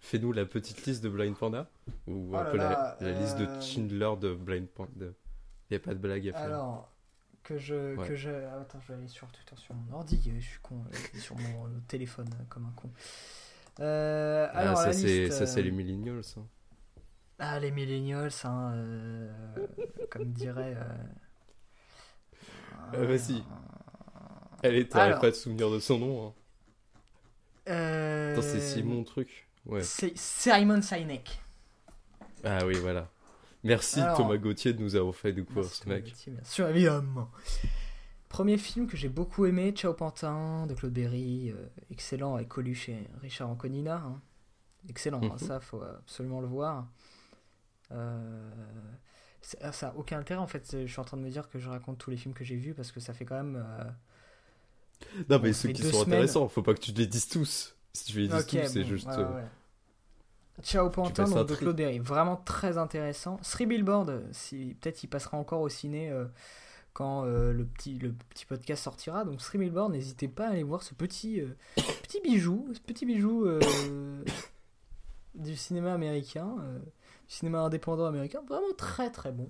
fais-nous 0.00 0.32
la 0.32 0.44
petite 0.46 0.84
liste 0.86 1.02
de 1.02 1.08
Blind 1.08 1.36
Panda. 1.36 1.70
Ou 2.06 2.30
Oh 2.32 2.36
un 2.36 2.44
là 2.54 2.96
peu 2.98 3.04
la, 3.06 3.12
liste 3.12 3.38
de 3.38 3.46
euh, 3.46 3.60
Schindler 3.60 4.10
de 4.20 4.34
Blind 4.34 4.68
Panda. 4.68 5.06
Y 5.70 5.74
a 5.74 5.78
pas 5.80 5.94
de 5.94 5.98
blague 5.98 6.28
à 6.28 6.32
faire. 6.32 6.42
alors, 6.42 6.92
que 7.42 7.56
je, 7.58 7.96
Ouais. 7.96 8.06
que 8.08 8.14
je. 8.14 8.30
ah, 8.30 8.60
Attends, 8.60 8.80
je 8.80 8.88
vais 8.88 8.98
aller 8.98 9.08
sur 9.08 9.26
Twitter, 9.32 9.56
sur 9.56 9.74
mon 9.74 9.94
ordi. 9.94 10.20
Je 10.36 10.40
suis 10.40 10.60
con, 10.60 10.82
euh, 10.92 11.18
sur 11.18 11.36
mon 11.36 11.66
euh, 11.66 11.70
téléphone, 11.88 12.28
euh, 12.34 12.44
comme 12.48 12.66
un 12.66 12.72
con. 12.76 12.90
Euh, 13.80 14.46
ah, 14.52 14.58
alors, 14.58 14.76
ça 14.78 14.92
c'est 14.92 15.30
ça 15.30 15.46
c'est 15.46 15.60
euh, 15.60 15.64
les 15.64 15.70
millennials. 15.70 16.22
hein. 16.36 16.46
Ah, 17.38 17.58
les 17.60 17.70
millennials, 17.70 18.30
hein, 18.44 18.72
euh, 18.74 19.32
comme 20.10 20.32
dirait. 20.32 20.76
Euh, 22.94 23.06
vas-y. 23.06 23.42
Allez, 24.62 24.88
t'arrêtes 24.88 25.08
Alors. 25.08 25.20
pas 25.20 25.30
de 25.30 25.34
souvenir 25.36 25.70
de 25.70 25.78
son 25.78 25.98
nom. 25.98 26.26
Hein. 26.28 26.32
Euh, 27.68 28.40
c'est 28.40 28.60
Simon 28.60 29.04
truc. 29.04 29.46
Ouais. 29.66 29.82
C'est 29.82 30.16
Simon 30.16 30.80
Sinek. 30.82 31.40
Ah 32.44 32.64
oui, 32.64 32.74
voilà. 32.80 33.08
Merci 33.64 34.00
Alors- 34.00 34.16
Thomas 34.16 34.36
Gauthier 34.36 34.72
de 34.72 34.82
nous 34.82 34.96
avoir 34.96 35.14
fait 35.14 35.32
découvrir 35.32 35.64
Merci, 35.64 35.80
ce 35.82 35.88
mec. 35.88 36.04
Gauthier, 36.04 36.32
Bien 36.32 36.44
sûr, 36.44 36.68
évidemment. 36.68 37.28
Premier 38.28 38.56
film 38.58 38.86
que 38.86 38.96
j'ai 38.96 39.08
beaucoup 39.08 39.46
aimé, 39.46 39.72
Ciao 39.72 39.92
Pantin, 39.94 40.66
de 40.66 40.74
Claude 40.74 40.92
Berry, 40.92 41.50
euh, 41.50 41.66
excellent, 41.90 42.34
avec 42.36 42.48
Coluche 42.48 42.88
et 42.88 43.08
Richard 43.20 43.48
Anconina. 43.50 43.96
hein. 43.96 44.20
Excellent, 44.88 45.20
hein, 45.22 45.30
Mhm. 45.32 45.38
ça, 45.38 45.60
faut 45.60 45.82
absolument 45.82 46.40
le 46.40 46.46
voir. 46.46 46.86
Euh, 47.90 48.50
c'est- 49.48 49.58
ah, 49.62 49.72
ça 49.72 49.86
n'a 49.86 49.96
aucun 49.96 50.18
intérêt, 50.18 50.40
en 50.40 50.46
fait, 50.46 50.76
je 50.84 50.86
suis 50.90 51.00
en 51.00 51.04
train 51.04 51.16
de 51.16 51.22
me 51.22 51.30
dire 51.30 51.48
que 51.48 51.58
je 51.58 51.68
raconte 51.70 51.96
tous 51.96 52.10
les 52.10 52.18
films 52.18 52.34
que 52.34 52.44
j'ai 52.44 52.56
vus, 52.56 52.74
parce 52.74 52.92
que 52.92 53.00
ça 53.00 53.14
fait 53.14 53.24
quand 53.24 53.36
même... 53.42 53.56
euh, 53.56 53.84
Non, 55.30 55.38
mais 55.42 55.52
ça 55.54 55.62
ceux 55.62 55.68
qui 55.72 55.82
sont 55.82 55.90
semaines. 56.04 56.20
intéressants, 56.20 56.48
faut 56.48 56.62
pas 56.62 56.74
que 56.74 56.80
tu 56.80 56.92
les 56.92 57.06
dises 57.06 57.28
tous. 57.28 57.74
Si 57.94 58.04
tu 58.04 58.18
les 58.20 58.28
dis 58.28 58.34
Ok, 58.34 58.46
tous, 58.48 58.66
c'est 58.66 58.84
juste. 58.84 59.06
ouais, 59.06 59.14
euh, 59.18 59.34
ouais. 59.36 59.44
Ciao 60.62 60.90
Pantin 60.90 61.24
donc, 61.24 61.48
de. 61.48 61.54
Claude 61.54 61.76
Berry, 61.76 61.98
vraiment 62.00 62.36
très 62.36 62.76
intéressant. 62.78 63.36
Three 63.38 63.64
Billboard, 63.66 64.24
si, 64.32 64.76
peut-être 64.80 65.02
il 65.02 65.06
passera 65.08 65.38
encore 65.38 65.60
au 65.62 65.68
ciné 65.68 66.10
euh, 66.10 66.26
quand 66.94 67.24
euh, 67.24 67.52
le, 67.52 67.64
petit, 67.64 67.96
le 67.98 68.12
petit 68.28 68.44
podcast 68.44 68.82
sortira. 68.82 69.24
Donc 69.24 69.38
Three 69.38 69.58
Billboard, 69.58 69.92
n'hésitez 69.92 70.26
pas 70.28 70.48
à 70.48 70.50
aller 70.50 70.64
voir 70.64 70.82
ce 70.82 70.94
petit, 70.94 71.40
euh, 71.40 71.56
petit 72.02 72.20
bijou, 72.20 72.68
ce 72.74 72.80
petit 72.80 73.06
bijou 73.06 73.46
euh, 73.46 73.60
du 75.36 75.54
cinéma 75.56 75.94
américain, 75.94 76.56
euh, 76.60 76.78
cinéma 77.28 77.60
indépendant 77.60 78.06
américain, 78.06 78.40
vraiment 78.48 78.72
très 78.76 79.10
très 79.10 79.30
bon. 79.32 79.48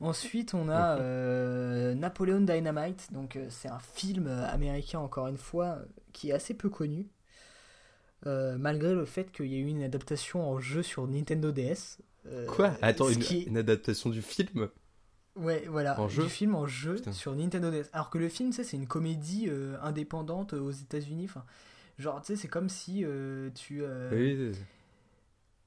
Ensuite, 0.00 0.54
on 0.54 0.70
a 0.70 0.98
euh, 0.98 1.94
Napoleon 1.94 2.40
Dynamite, 2.40 3.12
donc 3.12 3.36
euh, 3.36 3.46
c'est 3.50 3.68
un 3.68 3.78
film 3.78 4.26
euh, 4.28 4.46
américain 4.48 4.98
encore 4.98 5.26
une 5.28 5.36
fois 5.36 5.66
euh, 5.78 5.84
qui 6.14 6.30
est 6.30 6.32
assez 6.32 6.54
peu 6.54 6.70
connu. 6.70 7.06
Euh, 8.26 8.56
malgré 8.58 8.94
le 8.94 9.04
fait 9.04 9.30
qu'il 9.32 9.46
y 9.46 9.56
ait 9.56 9.60
eu 9.60 9.66
une 9.68 9.82
adaptation 9.82 10.46
en 10.50 10.58
jeu 10.60 10.82
sur 10.82 11.06
Nintendo 11.06 11.52
DS. 11.52 11.98
Quoi? 12.48 12.72
Attends, 12.82 13.08
une, 13.08 13.18
qui 13.18 13.38
est- 13.38 13.42
une 13.44 13.56
adaptation 13.56 14.10
du 14.10 14.20
film? 14.22 14.68
Ouais, 15.36 15.64
voilà, 15.68 15.98
en 16.00 16.08
jeu? 16.08 16.24
du 16.24 16.28
film 16.28 16.54
en 16.54 16.66
jeu 16.66 16.96
Putain. 16.96 17.12
sur 17.12 17.34
Nintendo 17.34 17.70
DS. 17.70 17.88
Alors 17.92 18.10
que 18.10 18.18
le 18.18 18.28
film, 18.28 18.52
c'est 18.52 18.72
une 18.74 18.86
comédie 18.86 19.48
indépendante 19.82 20.52
aux 20.52 20.70
États-Unis. 20.70 21.26
Enfin, 21.26 21.44
genre, 21.98 22.20
tu 22.20 22.28
sais, 22.28 22.36
c'est 22.36 22.48
comme 22.48 22.68
si 22.68 23.04
tu, 23.54 23.82
Oui, 24.12 24.52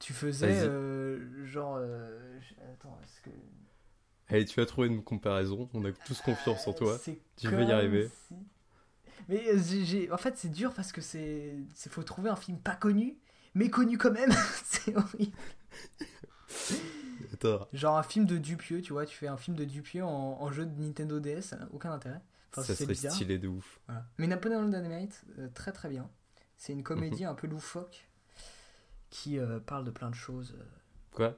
tu 0.04 0.12
faisais 0.12 0.60
euh, 0.66 1.46
genre. 1.46 1.76
euh, 1.78 2.38
Attends, 2.74 2.98
est-ce 3.02 3.20
que. 3.22 3.30
allez, 4.28 4.44
tu 4.44 4.60
vas 4.60 4.66
trouver 4.66 4.88
une 4.88 5.02
comparaison. 5.02 5.68
On 5.72 5.84
a 5.84 5.92
tous 5.92 6.20
confiance 6.20 6.66
en 6.68 6.72
toi. 6.74 6.92
Euh, 6.92 6.98
C'est 7.00 7.18
Tu 7.36 7.48
vas 7.48 7.62
y 7.62 7.72
arriver. 7.72 8.10
si- 8.28 8.34
Mais 9.28 9.42
j'ai- 9.58 10.10
en 10.12 10.18
fait, 10.18 10.36
c'est 10.36 10.50
dur 10.50 10.74
parce 10.74 10.92
que 10.92 11.00
c'est. 11.00 11.56
c'est- 11.74 11.88
faut 11.90 12.02
trouver 12.02 12.28
un 12.28 12.36
film 12.36 12.58
pas 12.58 12.76
connu, 12.76 13.16
mais 13.54 13.70
connu 13.70 13.96
quand 13.96 14.12
même. 14.12 14.30
c'est 14.64 14.94
horrible. 14.96 15.36
Genre 17.72 17.98
un 17.98 18.02
film 18.02 18.24
de 18.26 18.38
Dupieux, 18.38 18.80
tu 18.80 18.92
vois, 18.92 19.04
tu 19.06 19.16
fais 19.16 19.26
un 19.26 19.36
film 19.36 19.56
de 19.56 19.64
Dupieux 19.64 20.02
en, 20.04 20.38
en 20.40 20.50
jeu 20.52 20.64
de 20.66 20.80
Nintendo 20.82 21.20
DS, 21.20 21.42
ça 21.42 21.56
n'a 21.56 21.68
aucun 21.72 21.92
intérêt. 21.92 22.20
Enfin, 22.52 22.62
ça 22.62 22.68
c'est 22.74 22.84
serait 22.84 22.92
bizarre. 22.94 23.12
stylé 23.12 23.38
de 23.38 23.48
ouf. 23.48 23.80
Voilà. 23.86 24.06
Mais 24.18 24.26
Napoléon 24.26 24.64
Dynamite, 24.64 25.24
euh, 25.38 25.48
très 25.52 25.72
très 25.72 25.88
bien. 25.88 26.08
C'est 26.56 26.72
une 26.72 26.82
comédie 26.82 27.24
un 27.24 27.34
peu 27.34 27.46
loufoque 27.46 28.06
qui 29.14 29.38
euh, 29.38 29.60
parle 29.60 29.84
de 29.84 29.92
plein 29.92 30.10
de 30.10 30.14
choses. 30.16 30.56
euh, 30.58 30.64
Quoi? 31.12 31.36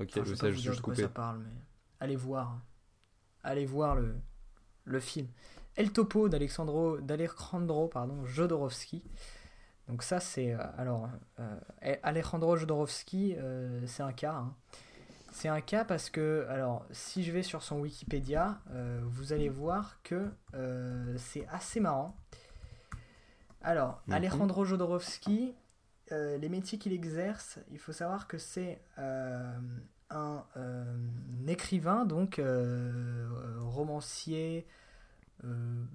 Ok, 0.00 0.08
Enfin, 0.10 0.24
je 0.24 0.30
je 0.30 0.34
sais, 0.34 0.40
pas 0.40 0.50
vous 0.50 0.76
de 0.76 0.80
quoi 0.80 0.94
ça 0.96 1.08
parle, 1.08 1.38
mais 1.38 1.52
allez 2.00 2.16
voir. 2.16 2.58
Allez 3.44 3.64
voir 3.64 3.94
le, 3.94 4.16
le 4.84 5.00
film. 5.00 5.28
El 5.76 5.92
Topo 5.92 6.28
d'Alexandro, 6.28 6.98
d'Alejandro 6.98 7.86
pardon, 7.86 8.24
Jodorowsky. 8.26 9.04
Donc 9.86 10.02
ça 10.02 10.18
c'est... 10.18 10.52
euh, 10.52 10.58
alors, 10.76 11.08
euh, 11.38 11.60
Alejandro 12.02 12.56
Jodorowsky, 12.56 13.36
euh, 13.38 13.86
c'est 13.86 14.02
un 14.02 14.12
cas. 14.12 14.34
hein. 14.34 14.54
C'est 15.32 15.48
un 15.48 15.60
cas 15.60 15.84
parce 15.84 16.10
que, 16.10 16.44
alors, 16.48 16.84
si 16.90 17.22
je 17.22 17.30
vais 17.30 17.44
sur 17.44 17.62
son 17.62 17.78
Wikipédia, 17.78 18.60
euh, 18.72 19.00
vous 19.04 19.32
allez 19.32 19.48
voir 19.48 20.02
que 20.02 20.28
c'est 21.18 21.46
assez 21.46 21.78
marrant. 21.78 22.16
Alors, 23.62 24.02
Mhm. 24.08 24.14
Alejandro 24.14 24.64
Jodorowsky, 24.64 25.54
euh, 26.12 26.36
les 26.38 26.48
métiers 26.48 26.78
qu'il 26.78 26.92
exerce, 26.92 27.58
il 27.70 27.78
faut 27.78 27.92
savoir 27.92 28.26
que 28.26 28.38
c'est 28.38 28.80
euh, 28.98 29.52
un, 30.10 30.44
euh, 30.56 30.84
écrivain, 31.46 32.04
donc 32.04 32.40
romancier, 33.60 34.66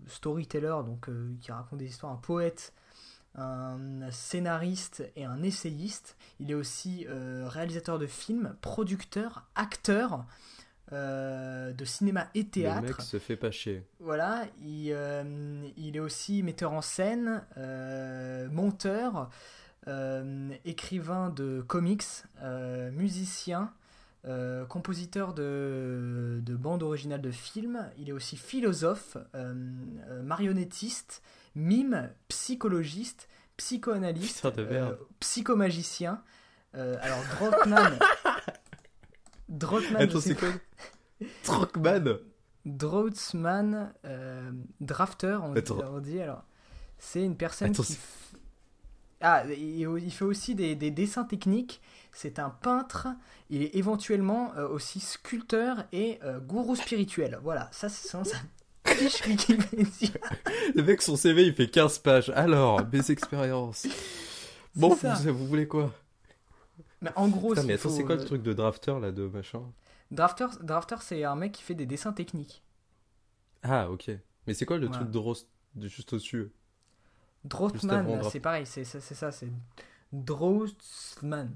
storyteller, 0.07 0.77
donc 0.85 1.09
qui 1.41 1.51
raconte 1.51 1.79
des 1.79 1.87
histoires, 1.87 2.11
un 2.11 2.17
poète, 2.17 2.73
un 3.35 4.09
scénariste 4.11 5.03
et 5.15 5.25
un 5.25 5.43
essayiste. 5.43 6.17
Il 6.39 6.51
est 6.51 6.55
aussi 6.55 7.05
réalisateur 7.09 7.99
de 7.99 8.07
films, 8.07 8.55
producteur, 8.61 9.47
acteur 9.55 10.25
euh, 10.91 11.73
de 11.73 11.83
cinéma 11.83 12.27
et 12.35 12.43
Le 12.43 12.49
théâtre. 12.49 12.83
mec 12.83 13.01
se 13.01 13.17
fait 13.17 13.35
pas 13.35 13.49
chier. 13.49 13.83
Voilà, 13.99 14.45
il, 14.63 14.91
euh, 14.91 15.67
il 15.77 15.97
est 15.97 15.99
aussi 15.99 16.43
metteur 16.43 16.73
en 16.73 16.83
scène, 16.83 17.43
euh, 17.57 18.47
monteur, 18.51 19.31
écrivain 20.65 21.29
de 21.29 21.61
comics, 21.67 22.03
euh, 22.41 22.91
musicien, 22.91 23.71
euh, 24.25 24.65
compositeur 24.65 25.33
de, 25.33 26.39
de 26.43 26.55
bandes 26.55 26.81
originales 26.83 27.21
de 27.21 27.31
films. 27.31 27.87
Il 27.97 28.09
est 28.09 28.13
aussi 28.13 28.37
philosophe, 28.37 29.17
euh, 29.35 29.53
euh, 30.09 30.23
marionnettiste, 30.23 31.21
mime, 31.55 32.09
psychologiste, 32.27 33.27
psychoanalyste, 33.57 34.45
euh, 34.57 34.95
psychomagicien. 35.19 36.21
Euh, 36.75 36.97
alors, 37.01 37.19
Drockman. 37.39 37.99
Drockman, 39.49 40.01
Attends, 40.01 40.19
c'est 40.19 40.35
quoi 40.35 40.49
euh, 44.05 44.51
drafter, 44.81 45.37
on 45.41 45.55
Attends. 45.55 45.99
dit, 45.99 46.19
alors. 46.19 46.43
C'est 46.97 47.23
une 47.23 47.37
personne 47.37 47.71
Attends, 47.71 47.83
qui. 47.83 47.97
Ah, 49.21 49.43
il, 49.49 50.11
fait 50.11 50.25
aussi 50.25 50.55
des, 50.55 50.75
des 50.75 50.91
dessins 50.91 51.23
techniques. 51.23 51.81
C'est 52.11 52.39
un 52.39 52.49
peintre. 52.49 53.07
Il 53.49 53.61
est 53.63 53.75
éventuellement 53.75 54.53
euh, 54.55 54.67
aussi 54.67 54.99
sculpteur 54.99 55.85
et 55.91 56.19
euh, 56.23 56.39
gourou 56.39 56.75
spirituel. 56.75 57.39
Voilà, 57.43 57.69
ça 57.71 57.89
c'est 57.89 58.17
Wikipédia. 59.27 60.09
Le 60.75 60.83
mec, 60.83 61.01
son 61.01 61.15
CV, 61.15 61.47
il 61.47 61.53
fait 61.55 61.67
15 61.67 61.99
pages. 61.99 62.29
Alors, 62.31 62.81
mes 62.91 63.11
expériences. 63.11 63.87
Bon, 64.75 64.93
ça. 64.93 65.13
vous, 65.13 65.37
vous 65.37 65.47
voulez 65.47 65.69
quoi? 65.69 65.93
Mais 67.01 67.09
en 67.15 67.29
gros, 67.29 67.51
Putain, 67.51 67.63
mais 67.63 67.75
attends, 67.75 67.83
faut, 67.83 67.95
c'est 67.95 68.03
quoi 68.03 68.15
euh, 68.15 68.19
le 68.19 68.25
truc 68.25 68.41
de 68.43 68.51
drafter, 68.51 68.99
là, 68.99 69.13
de 69.13 69.25
machin? 69.27 69.61
Drafter, 70.11 70.47
drafter 70.61 70.97
c'est 70.99 71.23
un 71.23 71.35
mec 71.37 71.53
qui 71.53 71.63
fait 71.63 71.75
des 71.75 71.85
dessins 71.85 72.11
techniques. 72.11 72.61
Ah, 73.63 73.89
ok. 73.89 74.11
Mais 74.45 74.53
c'est 74.53 74.65
quoi 74.65 74.77
le 74.77 74.87
Voilà. 74.87 74.99
truc 74.99 75.11
de 75.11 75.17
Rost 75.17 75.47
de 75.75 75.87
juste 75.87 76.11
au-dessus? 76.11 76.51
Draft- 77.45 77.85
c'est 78.31 78.39
pareil, 78.39 78.65
c'est 78.65 78.83
ça, 78.83 78.99
c'est 78.99 79.15
ça, 79.15 79.31
c'est 79.31 79.49
Drautzman, 80.11 81.53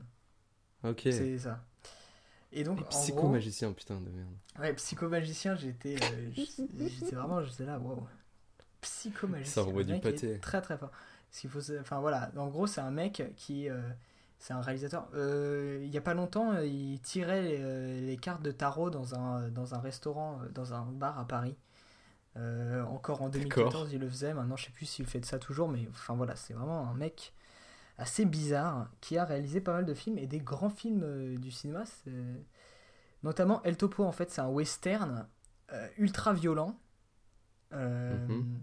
Ok. 0.84 1.02
c'est 1.04 1.38
ça. 1.40 1.64
Et 2.52 2.64
donc, 2.64 2.78
Et 2.80 2.82
en 2.82 2.84
gros, 2.86 2.90
Psychomagicien, 2.90 3.74
putain 3.74 4.00
de 4.02 4.10
merde. 4.10 4.28
Ouais, 4.60 4.74
psychomagicien, 4.74 5.56
j'étais 5.56 5.96
euh, 6.02 6.32
j'étais 6.36 7.16
vraiment, 7.16 7.44
j'étais 7.44 7.66
là, 7.66 7.78
wow. 7.80 8.08
Psychomagicien. 8.82 9.64
Ça 9.64 9.68
envoie 9.70 9.84
du 9.84 10.00
pâté. 10.00 10.40
Très 10.40 10.62
très 10.62 10.78
fort. 10.78 10.92
Ce 11.32 11.42
qu'il 11.42 11.50
faut, 11.50 11.60
enfin 11.80 12.00
voilà, 12.00 12.32
en 12.38 12.48
gros, 12.48 12.66
c'est 12.66 12.82
un 12.82 12.90
mec 12.92 13.22
qui, 13.36 13.70
euh, 13.70 13.80
c'est 14.40 14.54
un 14.54 14.62
réalisateur. 14.62 15.08
Euh, 15.14 15.80
il 15.84 15.90
y 15.94 15.98
a 15.98 16.02
pas 16.02 16.16
longtemps, 16.16 16.58
il 16.60 17.00
tirait 17.02 17.42
les, 17.44 18.02
les 18.02 18.18
cartes 18.18 18.42
de 18.42 18.52
tarot 18.52 18.90
dans 18.90 19.14
un 19.16 19.50
dans 19.50 19.76
un 19.76 19.80
restaurant, 19.80 20.40
dans 20.56 20.74
un 20.74 20.86
bar 20.86 21.20
à 21.20 21.28
Paris. 21.28 21.56
Euh, 22.40 22.84
encore 22.86 23.22
en 23.22 23.30
2014, 23.30 23.92
il 23.94 24.00
le 24.00 24.10
faisait. 24.10 24.34
Maintenant, 24.34 24.56
je 24.56 24.66
sais 24.66 24.72
plus 24.72 24.86
s'il 24.86 25.06
fait 25.06 25.20
de 25.20 25.26
ça 25.26 25.38
toujours, 25.40 25.68
mais 25.68 25.88
enfin 25.90 26.16
voilà, 26.16 26.36
c'est 26.36 26.54
vraiment 26.54 26.88
un 26.90 26.94
mec 26.94 27.34
assez 27.98 28.24
bizarre 28.26 28.90
qui 29.02 29.18
a 29.18 29.26
réalisé 29.26 29.60
pas 29.60 29.74
mal 29.74 29.86
de 29.86 29.94
films 29.94 30.18
et 30.18 30.26
des 30.28 30.40
grands 30.40 30.70
films 30.70 31.04
euh, 31.04 31.38
du 31.38 31.52
cinéma. 31.52 31.84
c'est- 31.86 32.46
Notamment 33.24 33.62
El 33.64 33.76
Topo, 33.76 34.06
en 34.06 34.14
fait, 34.14 34.32
c'est 34.32 34.40
un 34.42 34.48
western 34.48 35.28
euh, 35.74 35.88
ultra 35.98 36.34
violent. 36.34 36.80
Euh, 37.74 38.28
Mhm. 38.28 38.60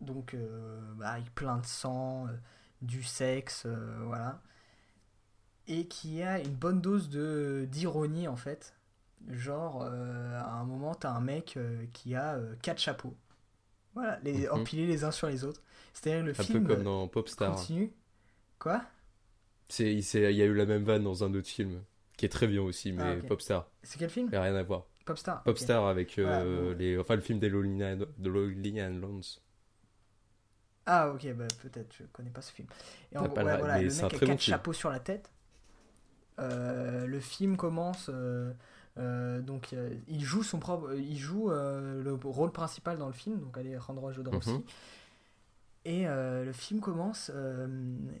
Donc, 0.00 0.32
euh, 0.34 0.80
bah, 0.94 1.10
avec 1.10 1.34
plein 1.34 1.58
de 1.58 1.66
sang, 1.66 2.26
euh, 2.28 2.32
du 2.82 3.02
sexe, 3.02 3.64
euh, 3.66 3.98
voilà. 4.06 4.40
Et 5.66 5.86
qui 5.88 6.22
a 6.22 6.38
une 6.40 6.54
bonne 6.54 6.80
dose 6.80 7.08
de 7.10 7.66
d'ironie, 7.70 8.26
en 8.28 8.36
fait. 8.36 8.74
Genre, 9.28 9.82
euh, 9.84 10.38
à 10.40 10.52
un 10.52 10.64
moment, 10.64 10.94
t'as 10.94 11.10
un 11.10 11.20
mec 11.20 11.56
euh, 11.56 11.84
qui 11.92 12.14
a 12.14 12.34
euh, 12.36 12.54
quatre 12.62 12.78
chapeaux. 12.80 13.14
Voilà, 13.94 14.18
les, 14.22 14.46
Mhm. 14.46 14.52
empilés 14.52 14.86
les 14.86 15.04
uns 15.04 15.10
sur 15.10 15.26
les 15.26 15.44
autres. 15.44 15.60
C'est-à-dire 15.92 16.24
le 16.24 16.30
Un 16.30 16.34
peu 16.34 16.42
film 16.42 16.66
comme 16.66 16.82
dans 16.84 17.08
Popstar. 17.08 17.54
continue. 17.54 17.92
Quoi? 18.58 18.82
C'est, 19.68 19.92
il, 19.92 19.98
il 20.14 20.36
y 20.36 20.42
a 20.42 20.46
eu 20.46 20.54
la 20.54 20.64
même 20.66 20.84
vanne 20.84 21.02
dans 21.04 21.24
un 21.24 21.34
autre 21.34 21.48
film, 21.48 21.82
qui 22.16 22.24
est 22.24 22.30
très 22.30 22.46
bien 22.46 22.62
aussi, 22.62 22.92
mais 22.92 23.18
Ah. 23.22 23.26
Popstar. 23.26 23.68
C'est 23.82 23.98
quel 23.98 24.08
film? 24.08 24.28
Il 24.28 24.30
n'y 24.30 24.36
a 24.36 24.42
rien 24.42 24.54
à 24.56 24.62
voir. 24.62 24.84
Popstar. 25.04 25.42
Popstar 25.42 25.86
avec 25.86 26.18
Voilà, 26.18 26.44
bon. 26.44 26.74
les, 26.78 26.98
enfin, 26.98 27.16
le 27.16 27.20
film 27.22 27.38
des 27.38 27.50
and- 27.52 28.06
de 28.18 29.00
Lance. 29.00 29.42
Ah 30.86 31.10
ok, 31.10 31.32
bah, 31.34 31.46
peut-être, 31.62 31.94
je 31.98 32.04
connais 32.12 32.30
pas 32.30 32.40
ce 32.40 32.52
film. 32.52 32.68
Et 33.12 33.18
en 33.18 33.22
ouais, 33.22 33.28
le- 33.28 33.34
voilà, 33.58 33.78
le 33.78 33.88
mec 33.88 33.98
a 33.98 34.08
bon 34.08 34.26
quatre 34.26 34.26
film. 34.26 34.38
chapeaux 34.38 34.72
sur 34.72 34.90
la 34.90 35.00
tête. 35.00 35.30
Le 36.38 37.18
film 37.20 37.56
commence, 37.56 38.10
euh, 38.98 39.38
euh, 39.38 39.40
donc 39.40 39.72
euh, 39.72 39.94
il 40.08 40.24
joue 40.24 40.42
son 40.42 40.58
propre, 40.58 40.94
il 40.94 41.18
joue 41.18 41.50
euh, 41.50 42.02
le 42.02 42.14
rôle 42.14 42.52
principal 42.52 42.98
dans 42.98 43.06
le 43.06 43.12
film, 43.12 43.40
donc 43.40 43.56
Alejandro 43.56 44.12
Jodorowsky. 44.12 44.50
Mhm. 44.50 44.62
Et 45.84 46.06
euh, 46.06 46.44
le 46.44 46.52
film 46.52 46.80
commence, 46.80 47.30
euh, 47.34 47.66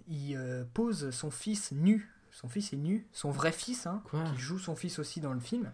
il 0.08 0.36
euh, 0.36 0.64
pose 0.72 1.10
son 1.10 1.30
fils 1.30 1.72
nu, 1.72 2.10
son 2.30 2.48
fils 2.48 2.72
est 2.72 2.76
nu, 2.76 3.06
son 3.12 3.30
vrai 3.30 3.52
fils, 3.52 3.86
hein, 3.86 4.02
Quoi 4.04 4.24
qui 4.24 4.38
joue 4.40 4.58
son 4.58 4.74
fils 4.76 4.98
aussi 4.98 5.20
dans 5.20 5.34
le 5.34 5.40
film, 5.40 5.70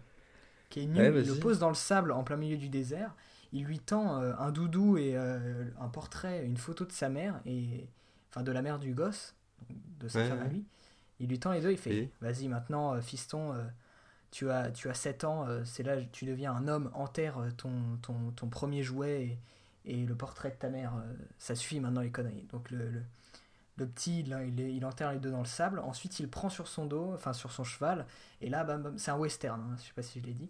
qui 0.69 0.81
est 0.81 0.85
nu, 0.87 0.99
Ouais, 0.99 1.21
il 1.21 1.27
le 1.27 1.35
pose 1.39 1.59
dans 1.59 1.69
le 1.69 1.75
sable 1.75 2.11
en 2.11 2.23
plein 2.23 2.37
milieu 2.37 2.57
du 2.57 2.69
désert. 2.69 3.15
Il 3.53 3.63
lui 3.65 3.79
tend 3.79 4.19
euh, 4.21 4.33
un 4.39 4.51
doudou 4.51 4.97
et 4.97 5.15
euh, 5.15 5.69
un 5.79 5.87
portrait, 5.87 6.45
une 6.45 6.57
photo 6.57 6.83
de 6.83 6.91
sa 6.91 7.07
mère, 7.07 7.39
et 7.45 7.87
enfin 8.31 8.43
de 8.43 8.51
la 8.51 8.61
mère 8.61 8.79
du 8.79 8.93
gosse, 8.93 9.33
de 9.99 10.07
sa 10.09 10.19
Ouais, 10.19 10.27
femme 10.27 10.41
à 10.41 10.47
lui. 10.47 10.65
Il 11.21 11.29
lui 11.29 11.39
tend 11.39 11.53
les 11.53 11.61
deux, 11.61 11.71
il 11.71 11.77
fait 11.77 11.95
Et 11.95 12.11
Vas-y, 12.19 12.49
maintenant, 12.49 12.93
euh, 12.95 13.01
fiston, 13.01 13.53
euh, 13.53 13.63
tu, 14.35 14.49
as, 14.51 14.71
tu 14.71 14.89
as 14.89 14.93
7 14.93 15.23
ans, 15.23 15.47
euh, 15.47 15.63
c'est 15.65 15.83
là, 15.83 15.97
tu 16.11 16.25
deviens 16.25 16.53
un 16.53 16.67
homme, 16.67 16.91
enterre 16.93 17.39
euh, 17.39 17.51
ton, 17.57 17.71
ton, 18.01 18.31
ton 18.35 18.49
premier 18.49 18.83
jouet 18.83 19.39
et, 19.85 19.93
et 19.93 20.05
le 20.05 20.15
portrait 20.15 20.49
de 20.51 20.55
ta 20.55 20.69
mère, 20.69 20.93
euh, 20.95 21.13
ça 21.39 21.55
suffit 21.55 21.79
maintenant 21.79 22.01
les 22.01 22.11
conneries. 22.11 22.47
Donc 22.51 22.71
le, 22.71 22.89
le, 22.89 23.01
le 23.77 23.87
petit, 23.87 24.23
là, 24.23 24.43
il, 24.43 24.59
il 24.59 24.85
enterre 24.85 25.11
les 25.13 25.19
deux 25.19 25.31
dans 25.31 25.39
le 25.39 25.45
sable, 25.45 25.79
ensuite 25.79 26.19
il 26.19 26.29
prend 26.29 26.49
sur 26.49 26.67
son 26.67 26.85
dos, 26.85 27.11
enfin 27.13 27.33
sur 27.33 27.51
son 27.51 27.63
cheval, 27.63 28.05
et 28.41 28.49
là, 28.49 28.63
bam, 28.63 28.81
bam, 28.83 28.97
c'est 28.97 29.11
un 29.11 29.17
western, 29.17 29.61
hein, 29.61 29.75
je 29.81 29.87
sais 29.87 29.93
pas 29.95 30.01
si 30.03 30.19
je 30.21 30.25
l'ai 30.25 30.33
dit. 30.33 30.49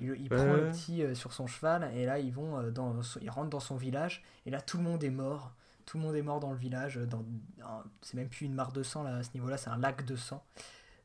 Il, 0.00 0.14
il 0.20 0.30
Ouais, 0.30 0.36
prend 0.36 0.54
le 0.54 0.64
petit 0.64 1.02
sur 1.14 1.32
son 1.32 1.46
cheval, 1.46 1.90
et 1.94 2.06
là, 2.06 2.18
ils 2.18 2.32
vont 2.32 2.62
dans, 2.70 3.02
son- 3.02 3.20
il 3.20 3.30
rentre 3.30 3.50
dans 3.50 3.60
son 3.60 3.76
village, 3.76 4.22
et 4.46 4.50
là, 4.50 4.60
tout 4.60 4.76
le 4.78 4.84
monde 4.84 5.02
est 5.04 5.10
mort. 5.10 5.52
Tout 5.86 5.96
le 5.98 6.04
monde 6.04 6.14
est 6.16 6.22
mort 6.22 6.40
dans 6.40 6.52
le 6.52 6.58
village. 6.58 6.96
Dans, 6.96 7.24
dans- 7.58 7.82
c'est 8.02 8.14
même 8.16 8.28
plus 8.28 8.46
une 8.46 8.54
mare 8.54 8.72
de 8.72 8.82
sang 8.82 9.02
là, 9.02 9.16
à 9.16 9.22
ce 9.22 9.30
niveau-là, 9.34 9.56
c'est 9.56 9.70
un 9.70 9.78
lac 9.78 10.04
de 10.04 10.16
sang. 10.16 10.44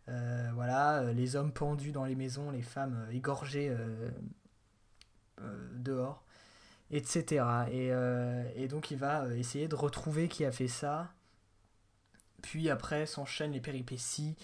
Euh, 0.09 0.51
voilà, 0.53 0.99
euh, 0.99 1.13
les 1.13 1.35
hommes 1.35 1.53
pendus 1.53 1.91
dans 1.91 2.05
les 2.05 2.15
maisons, 2.15 2.51
les 2.51 2.61
femmes 2.61 3.05
euh, 3.07 3.13
égorgées 3.15 3.75
dehors, 5.75 6.23
etc. 6.91 7.45
Et, 7.71 7.91
et 8.55 8.67
donc 8.67 8.91
il 8.91 8.97
va 8.97 9.27
essayer 9.35 9.67
de 9.67 9.75
retrouver 9.75 10.27
qui 10.27 10.45
a 10.45 10.51
fait 10.51 10.67
ça. 10.67 11.11
Puis 12.41 12.69
après 12.69 13.05
s'enchaînent 13.05 13.51
les 13.51 13.61
péripéties 13.61 14.35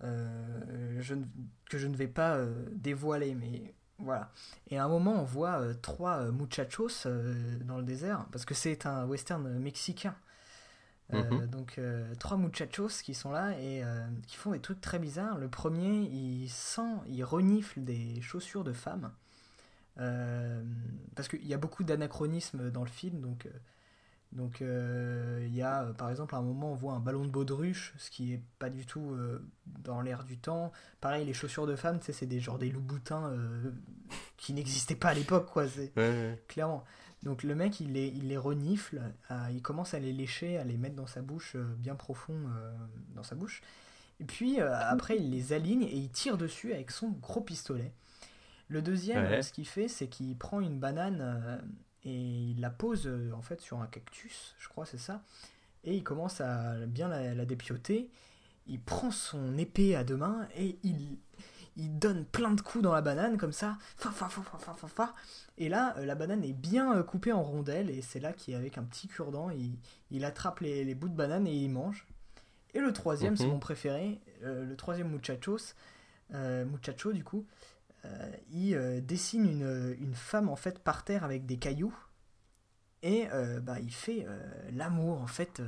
que 0.00 1.00
je 1.00 1.86
ne 1.86 1.96
vais 1.96 2.08
pas 2.08 2.38
dévoiler, 2.72 3.34
mais 3.34 3.74
voilà. 3.98 4.30
Et 4.70 4.76
à 4.76 4.84
un 4.84 4.88
moment, 4.88 5.12
on 5.12 5.24
voit 5.24 5.62
trois 5.80 6.30
muchachos 6.30 7.06
dans 7.62 7.78
le 7.78 7.84
désert, 7.84 8.26
parce 8.32 8.44
que 8.44 8.54
c'est 8.54 8.84
un 8.84 9.06
western 9.06 9.58
mexicain. 9.58 10.14
Euh, 11.12 11.22
Mhm. 11.22 11.46
Donc 11.48 11.74
euh, 11.78 12.14
trois 12.18 12.36
muchachos 12.38 13.02
qui 13.02 13.14
sont 13.14 13.30
là 13.30 13.52
et 13.60 13.84
euh, 13.84 14.06
qui 14.26 14.36
font 14.36 14.52
des 14.52 14.60
trucs 14.60 14.80
très 14.80 14.98
bizarres. 14.98 15.38
Le 15.38 15.48
premier, 15.48 16.02
il 16.10 16.48
sent, 16.48 16.96
il 17.08 17.22
renifle 17.24 17.84
des 17.84 18.20
chaussures 18.22 18.64
de 18.64 18.72
femmes. 18.72 19.12
Parce 21.14 21.28
qu'il 21.28 21.46
y 21.46 21.54
a 21.54 21.58
beaucoup 21.58 21.84
d'anachronismes 21.84 22.70
dans 22.70 22.82
le 22.82 22.90
film, 22.90 23.20
donc... 23.20 23.46
donc 24.32 24.60
euh, 24.62 25.44
il 25.46 25.54
y 25.54 25.62
a 25.62 25.84
par 25.96 26.10
exemple 26.10 26.34
à 26.34 26.38
un 26.38 26.42
moment 26.42 26.72
on 26.72 26.74
voit 26.74 26.94
un 26.94 26.98
ballon 27.00 27.24
de 27.24 27.30
baudruche, 27.30 27.94
ce 27.98 28.10
qui 28.10 28.32
est 28.32 28.42
pas 28.58 28.70
du 28.70 28.84
tout 28.86 29.12
euh, 29.12 29.46
dans 29.84 30.00
l'air 30.00 30.24
du 30.24 30.36
temps. 30.38 30.72
Pareil 31.00 31.24
les 31.24 31.34
chaussures 31.34 31.66
de 31.68 31.76
femmes, 31.76 32.00
c'est 32.02 32.26
des 32.26 32.40
genre 32.40 32.58
des 32.58 32.70
loups-boutins 32.70 33.30
euh, 33.30 33.70
qui 34.36 34.52
n'existaient 34.52 34.96
pas 34.96 35.10
à 35.10 35.14
l'époque 35.14 35.46
quoi, 35.52 35.68
c'est 35.68 35.92
Ouais, 35.96 36.08
ouais. 36.08 36.42
clairement. 36.48 36.84
Donc 37.24 37.42
le 37.42 37.54
mec 37.54 37.80
il 37.80 37.92
les, 37.94 38.08
il 38.08 38.28
les 38.28 38.36
renifle, 38.36 39.02
euh, 39.30 39.48
il 39.50 39.62
commence 39.62 39.94
à 39.94 39.98
les 39.98 40.12
lécher, 40.12 40.58
à 40.58 40.64
les 40.64 40.76
mettre 40.76 40.94
dans 40.94 41.06
sa 41.06 41.22
bouche 41.22 41.56
euh, 41.56 41.64
bien 41.78 41.94
profond 41.96 42.34
euh, 42.34 42.72
dans 43.14 43.22
sa 43.22 43.34
bouche. 43.34 43.62
Et 44.20 44.24
puis 44.24 44.60
après 44.60 45.16
il 45.16 45.30
les 45.30 45.52
aligne 45.52 45.82
et 45.82 45.96
il 45.96 46.08
tire 46.10 46.36
dessus 46.38 46.72
avec 46.72 46.92
son 46.92 47.08
gros 47.08 47.40
pistolet. 47.40 47.92
Le 48.68 48.80
deuxième, 48.80 49.24
Ouais. 49.26 49.42
ce 49.42 49.52
qu'il 49.52 49.66
fait, 49.66 49.88
c'est 49.88 50.06
qu'il 50.06 50.36
prend 50.38 50.60
une 50.60 50.78
banane 50.78 51.60
et 52.04 52.14
il 52.14 52.60
la 52.60 52.70
pose 52.70 53.10
en 53.34 53.42
fait 53.42 53.60
sur 53.60 53.80
un 53.80 53.86
cactus, 53.88 54.54
je 54.60 54.68
crois 54.68 54.86
c'est 54.86 54.98
ça, 54.98 55.24
et 55.82 55.96
il 55.96 56.04
commence 56.04 56.40
à 56.40 56.74
bien 56.86 57.08
la, 57.08 57.34
la 57.34 57.44
dépioter. 57.44 58.08
Il 58.68 58.80
prend 58.80 59.10
son 59.10 59.58
épée 59.58 59.96
à 59.96 60.04
deux 60.04 60.16
mains 60.16 60.46
et 60.56 60.78
il, 60.84 61.18
il 61.76 61.98
donne 61.98 62.24
plein 62.24 62.52
de 62.52 62.60
coups 62.60 62.82
dans 62.82 62.92
la 62.94 63.02
banane 63.02 63.36
comme 63.36 63.52
ça, 63.52 63.76
fa 63.96 64.10
fa 64.10 64.28
fa. 64.28 65.14
Et 65.58 65.68
là, 65.68 65.94
euh, 65.98 66.04
la 66.06 66.14
banane 66.14 66.44
est 66.44 66.52
bien 66.52 66.96
euh, 66.96 67.02
coupée 67.02 67.32
en 67.32 67.42
rondelles 67.42 67.90
et 67.90 68.02
c'est 68.02 68.20
là 68.20 68.32
qu'avec 68.32 68.78
un 68.78 68.84
petit 68.84 69.08
cure-dent, 69.08 69.50
il, 69.50 69.78
il 70.10 70.24
attrape 70.24 70.60
les, 70.60 70.84
les 70.84 70.94
bouts 70.94 71.08
de 71.08 71.14
banane 71.16 71.46
et 71.46 71.54
il 71.54 71.70
mange. 71.70 72.06
Et 72.74 72.80
le 72.80 72.92
troisième, 72.92 73.36
c'est 73.36 73.44
Mhm. 73.44 73.50
mon 73.52 73.58
préféré, 73.60 74.20
euh, 74.42 74.64
le 74.64 74.76
troisième 74.76 75.08
muchachos, 75.08 75.74
euh, 76.34 76.64
muchacho 76.64 77.12
du 77.12 77.22
coup, 77.22 77.46
euh, 78.04 78.30
il 78.50 79.04
dessine 79.06 79.46
une, 79.46 79.96
une 80.00 80.14
femme 80.14 80.48
en 80.48 80.56
fait 80.56 80.78
par 80.80 81.04
terre 81.04 81.22
avec 81.24 81.46
des 81.46 81.56
cailloux 81.56 81.94
et 83.02 83.28
bah, 83.62 83.78
il 83.80 83.92
fait 83.92 84.26
l'amour 84.72 85.20
en 85.20 85.26
fait 85.26 85.60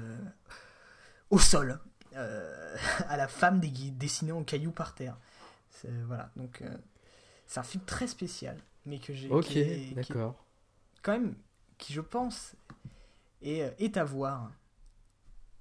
au 1.30 1.38
sol 1.38 1.78
à 2.14 3.16
la 3.16 3.28
femme 3.28 3.60
dessinée 3.60 4.32
en 4.32 4.42
cailloux 4.42 4.70
par 4.70 4.94
terre. 4.94 5.18
C'est- 5.80 5.90
Voilà, 6.06 6.30
donc 6.37 6.62
euh, 6.62 6.76
c'est 7.47 7.61
un 7.61 7.64
film 7.64 7.85
très 7.85 8.06
spécial, 8.06 8.56
mais 8.87 8.99
que 8.99 9.12
j'ai 9.14 9.28
Ok, 9.30 9.56
d'accord. 9.95 10.45
quand 11.02 11.12
même 11.12 11.37
qui 11.78 11.92
je 11.92 12.00
pense 12.00 12.56
est, 13.42 13.62
euh, 13.62 13.71
est 13.78 13.97
à 13.97 14.04
voir. 14.04 14.50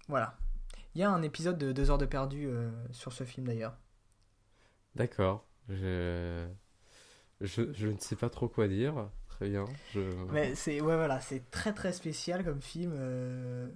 Voilà. 0.07 0.37
Il 0.95 1.01
y 1.01 1.03
a 1.03 1.11
un 1.11 1.21
épisode 1.23 1.57
de 1.57 1.71
2 1.73 1.91
heures 1.91 1.97
de 1.97 2.05
perdu 2.05 2.47
euh, 2.47 2.71
sur 2.91 3.11
ce 3.11 3.23
film 3.25 3.47
d'ailleurs. 3.47 3.77
D'accord. 4.95 5.45
Je... 5.69 6.47
Je, 7.41 7.73
je 7.73 7.87
ne 7.89 7.97
sais 7.99 8.15
pas 8.15 8.29
trop 8.29 8.47
quoi 8.47 8.67
dire. 8.67 9.09
Très 9.27 9.49
bien. 9.49 9.65
Je... 9.93 9.99
Mais 10.31 10.55
c'est 10.55 10.79
ouais 10.79 10.95
voilà, 10.95 11.19
c'est 11.19 11.51
très 11.51 11.73
très 11.73 11.91
spécial 11.91 12.45
comme 12.45 12.61
film, 12.61 12.93
euh, 12.95 13.67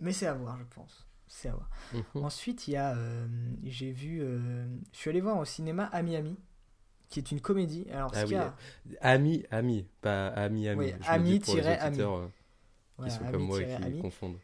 mais 0.00 0.12
c'est 0.12 0.26
à 0.26 0.34
voir 0.34 0.56
je 0.58 0.64
pense. 0.74 1.06
Mhm. 1.92 2.02
Ensuite 2.24 2.68
il 2.68 2.72
y 2.72 2.76
a, 2.76 2.94
euh, 2.94 3.26
j'ai 3.64 3.90
vu, 3.90 4.20
euh, 4.22 4.66
je 4.92 4.98
suis 4.98 5.10
allé 5.10 5.20
voir 5.20 5.38
au 5.38 5.44
cinéma 5.44 5.84
Ami 5.86 6.14
Ami, 6.16 6.36
qui 7.08 7.18
est 7.20 7.30
une 7.32 7.40
comédie. 7.40 7.86
Alors 7.90 8.14
ce 8.14 8.20
Ah 8.20 8.24
oui, 8.26 8.34
a, 8.36 8.54
Ami, 9.00 9.44
ami, 9.50 9.86
pas 10.00 10.28
ami, 10.28 10.68
ami. 10.68 10.86
Oui, 10.86 10.94
ami 11.06 11.40
tiret 11.40 11.78
ami. 11.78 12.00
euh, 12.00 12.26
voilà, 12.98 13.10
qui 13.12 13.18
sont 13.18 13.24
Ami 13.24 13.32
comme 13.32 13.42
moi 13.46 13.60
et 13.62 13.66
qui 13.66 13.72
Ami, 13.72 14.00
confondent. 14.00 14.38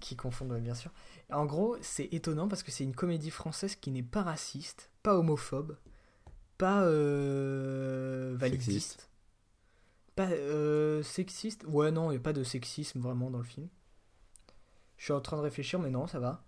qui 0.00 0.16
confondent 0.16 0.58
bien 0.60 0.74
sûr. 0.74 0.90
En 1.32 1.46
gros 1.46 1.76
c'est 1.80 2.12
étonnant 2.12 2.48
parce 2.48 2.62
que 2.62 2.70
c'est 2.70 2.84
une 2.84 2.94
comédie 2.94 3.30
française 3.30 3.76
qui 3.76 3.90
n'est 3.90 4.02
pas 4.02 4.22
raciste, 4.22 4.90
pas 5.02 5.16
homophobe, 5.16 5.76
pas 6.58 6.82
euh, 6.84 8.34
validiste. 8.36 8.66
Sexiste. 8.70 9.08
Pas 10.16 10.28
euh, 10.30 11.02
sexiste 11.02 11.64
Ouais, 11.68 11.90
non, 11.90 12.10
il 12.10 12.14
n'y 12.14 12.18
a 12.18 12.20
pas 12.20 12.32
de 12.32 12.44
sexisme 12.44 13.00
vraiment 13.00 13.30
dans 13.30 13.38
le 13.38 13.44
film. 13.44 13.68
Je 14.96 15.04
suis 15.04 15.12
en 15.12 15.20
train 15.20 15.36
de 15.36 15.42
réfléchir, 15.42 15.78
mais 15.78 15.90
non, 15.90 16.06
ça 16.06 16.18
va. 16.20 16.44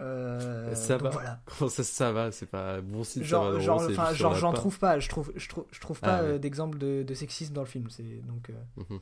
Euh, 0.00 0.74
Ça 0.74 0.94
donc 0.98 1.02
va 1.04 1.10
Voilà. 1.10 1.42
Comment 1.58 1.70
ça, 1.70 1.84
ça 1.84 2.12
va 2.12 2.32
C'est 2.32 2.46
pas 2.46 2.80
bon 2.80 3.04
si 3.04 3.20
ça 3.20 3.24
Genre, 3.24 3.60
genre, 3.60 4.34
j'en 4.34 4.52
trouve 4.52 4.78
pas. 4.78 4.98
Je 4.98 5.08
trouve, 5.08 5.32
je 5.36 5.48
trouve, 5.48 5.66
je 5.70 5.80
trouve 5.80 6.00
pas 6.00 6.18
Ah, 6.18 6.22
ouais. 6.22 6.28
euh, 6.30 6.38
d'exemple 6.38 6.78
de, 6.78 7.02
de 7.02 7.14
sexisme 7.14 7.52
dans 7.54 7.60
le 7.62 7.66
film. 7.68 7.88
C'est 7.90 8.20
donc 8.22 8.50
euh, 8.50 8.54
Mhm. 8.76 9.00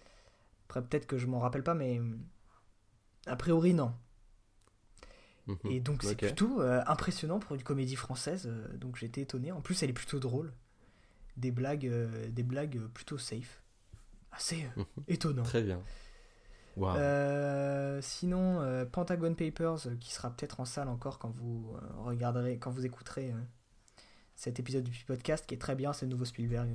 après 0.68 0.82
peut-être 0.82 1.06
que 1.06 1.16
je 1.18 1.26
m'en 1.26 1.38
rappelle 1.40 1.62
pas, 1.62 1.74
mais 1.74 2.00
a 3.26 3.36
priori 3.36 3.72
non. 3.74 3.92
Mhm. 5.46 5.56
Et 5.70 5.80
donc 5.80 6.02
c'est 6.02 6.16
plutôt 6.16 6.60
euh, 6.60 6.82
impressionnant 6.86 7.38
pour 7.38 7.56
une 7.56 7.62
comédie 7.62 7.96
française. 7.96 8.50
donc 8.76 9.02
été 9.02 9.22
étonné. 9.22 9.52
En 9.52 9.60
plus, 9.62 9.82
elle 9.82 9.90
est 9.90 9.94
plutôt 9.94 10.18
drôle. 10.18 10.52
Des 11.36 11.50
blagues, 11.50 11.90
des 12.28 12.42
blagues 12.42 12.78
plutôt 12.92 13.16
safe. 13.18 13.62
Assez 14.32 14.66
Mhm. 14.76 14.84
étonnant. 15.08 15.42
Très 15.44 15.62
bien. 15.62 15.80
Euh, 16.78 18.00
sinon, 18.00 18.60
euh, 18.60 18.84
Pentagon 18.84 19.34
Papers, 19.34 19.86
euh, 19.86 19.96
qui 20.00 20.12
sera 20.12 20.30
peut-être 20.30 20.60
en 20.60 20.64
salle 20.64 20.88
encore 20.88 21.18
quand 21.18 21.30
vous 21.30 21.76
regarderez, 21.98 22.58
quand 22.58 22.70
vous 22.70 22.86
écouterez 22.86 23.34
cet 24.34 24.58
épisode 24.58 24.84
du 24.84 25.04
podcast, 25.04 25.46
qui 25.46 25.54
est 25.54 25.58
très 25.58 25.74
bien, 25.74 25.92
c'est 25.92 26.06
le 26.06 26.10
nouveau 26.10 26.24
Spielberg. 26.24 26.70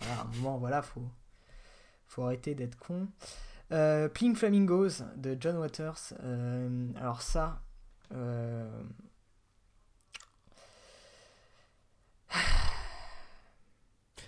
voilà, 0.00 0.20
à 0.20 0.22
un 0.22 0.24
moment, 0.36 0.58
voilà, 0.58 0.82
faut, 0.82 1.08
faut 2.06 2.22
arrêter 2.22 2.54
d'être 2.54 2.76
con. 2.78 3.08
Pink 3.70 4.36
Flamingos 4.36 5.02
de 5.16 5.36
John 5.40 5.56
Waters. 5.56 6.12
alors 6.96 7.22
ça, 7.22 7.62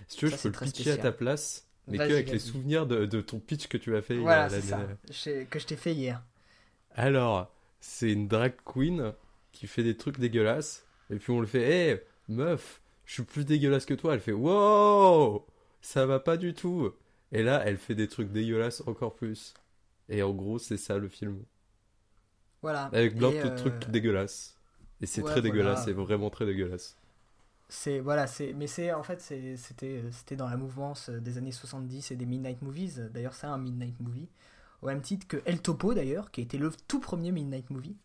Si 0.09 0.17
tu 0.17 0.25
veux, 0.25 0.31
ça, 0.31 0.39
je 0.39 0.43
peux 0.49 0.65
le 0.65 0.73
pitcher 0.73 0.93
à 0.93 0.97
ta 0.97 1.13
place, 1.13 1.68
mais 1.91 1.99
que 1.99 2.03
avec 2.13 2.31
les 2.31 2.39
souvenirs 2.39 2.87
de, 2.87 3.07
de 3.07 3.21
ton 3.21 3.39
pitch 3.41 3.67
que 3.69 3.77
tu 3.79 3.97
as 3.97 4.03
fait 4.03 4.17
voilà, 4.19 4.49
c'est 4.49 4.71
l'année- 4.71 4.95
ça, 5.11 5.31
Je- 5.31 5.45
que 5.45 5.59
je 5.59 5.67
t'ai 5.67 5.77
fait 5.77 5.95
hier. 5.95 6.23
Alors, 6.95 7.51
c'est 7.81 8.13
une 8.13 8.29
drag 8.29 8.55
queen 8.65 9.13
qui 9.53 9.67
fait 9.67 9.83
des 9.83 9.97
trucs 9.97 10.19
dégueulasses, 10.19 10.85
et 11.11 11.17
puis 11.17 11.31
on 11.33 11.41
le 11.41 11.47
fait, 11.47 11.91
hé, 11.93 12.01
meuf, 12.29 12.81
je 13.07 13.15
suis 13.15 13.23
plus 13.23 13.45
dégueulasse 13.45 13.87
que 13.87 13.95
toi. 13.95 14.15
Elle 14.15 14.21
fait, 14.21 14.33
wow, 14.33 15.47
ça 15.81 16.07
va 16.07 16.21
pas 16.21 16.37
du 16.37 16.55
tout. 16.55 16.93
Et 17.33 17.43
là, 17.43 17.63
elle 17.65 17.79
fait 17.79 17.95
des 17.95 18.09
trucs 18.09 18.31
dégueulasses 18.33 18.83
encore 18.87 19.15
plus. 19.15 19.55
Et 20.09 20.23
en 20.23 20.33
gros, 20.33 20.59
c'est 20.59 20.77
ça 20.79 20.99
le 20.99 21.09
film. 21.09 21.43
Voilà. 22.63 22.87
Avec 22.93 23.17
plein 23.17 23.31
de 23.31 23.37
euh, 23.37 23.57
trucs 23.57 23.89
dégueulasses. 23.91 24.57
Et 25.01 25.07
c'est 25.07 25.23
ouais, 25.23 25.31
très 25.31 25.43
dégueulasse, 25.43 25.85
c'est 25.85 25.93
vraiment 25.93 26.31
très 26.31 26.47
dégueulasse. 26.47 26.97
C'est 27.69 28.01
voilà, 28.01 28.27
c'est 28.27 28.55
mais 28.55 28.67
c'est 28.67 28.93
en 28.93 29.03
fait 29.03 29.21
c'était 29.21 29.57
c'était 30.11 30.37
dans 30.37 30.49
la 30.49 30.57
mouvance 30.57 31.11
des 31.11 31.37
années 31.37 31.53
70 31.53 32.11
et 32.11 32.17
des 32.17 32.25
midnight 32.25 32.63
movies. 32.63 33.11
D'ailleurs, 33.13 33.35
c'est 33.35 33.47
un 33.47 33.59
midnight 33.59 34.01
movie 34.01 34.29
au 34.83 34.87
même 34.87 35.03
titre 35.03 35.27
que 35.27 35.43
El 35.45 35.61
Topo 35.61 35.95
d'ailleurs, 35.95 36.31
qui 36.31 36.41
a 36.41 36.45
été 36.45 36.59
le 36.59 36.71
tout 36.87 37.01
premier 37.01 37.33
midnight 37.33 37.69
movie. 37.71 37.97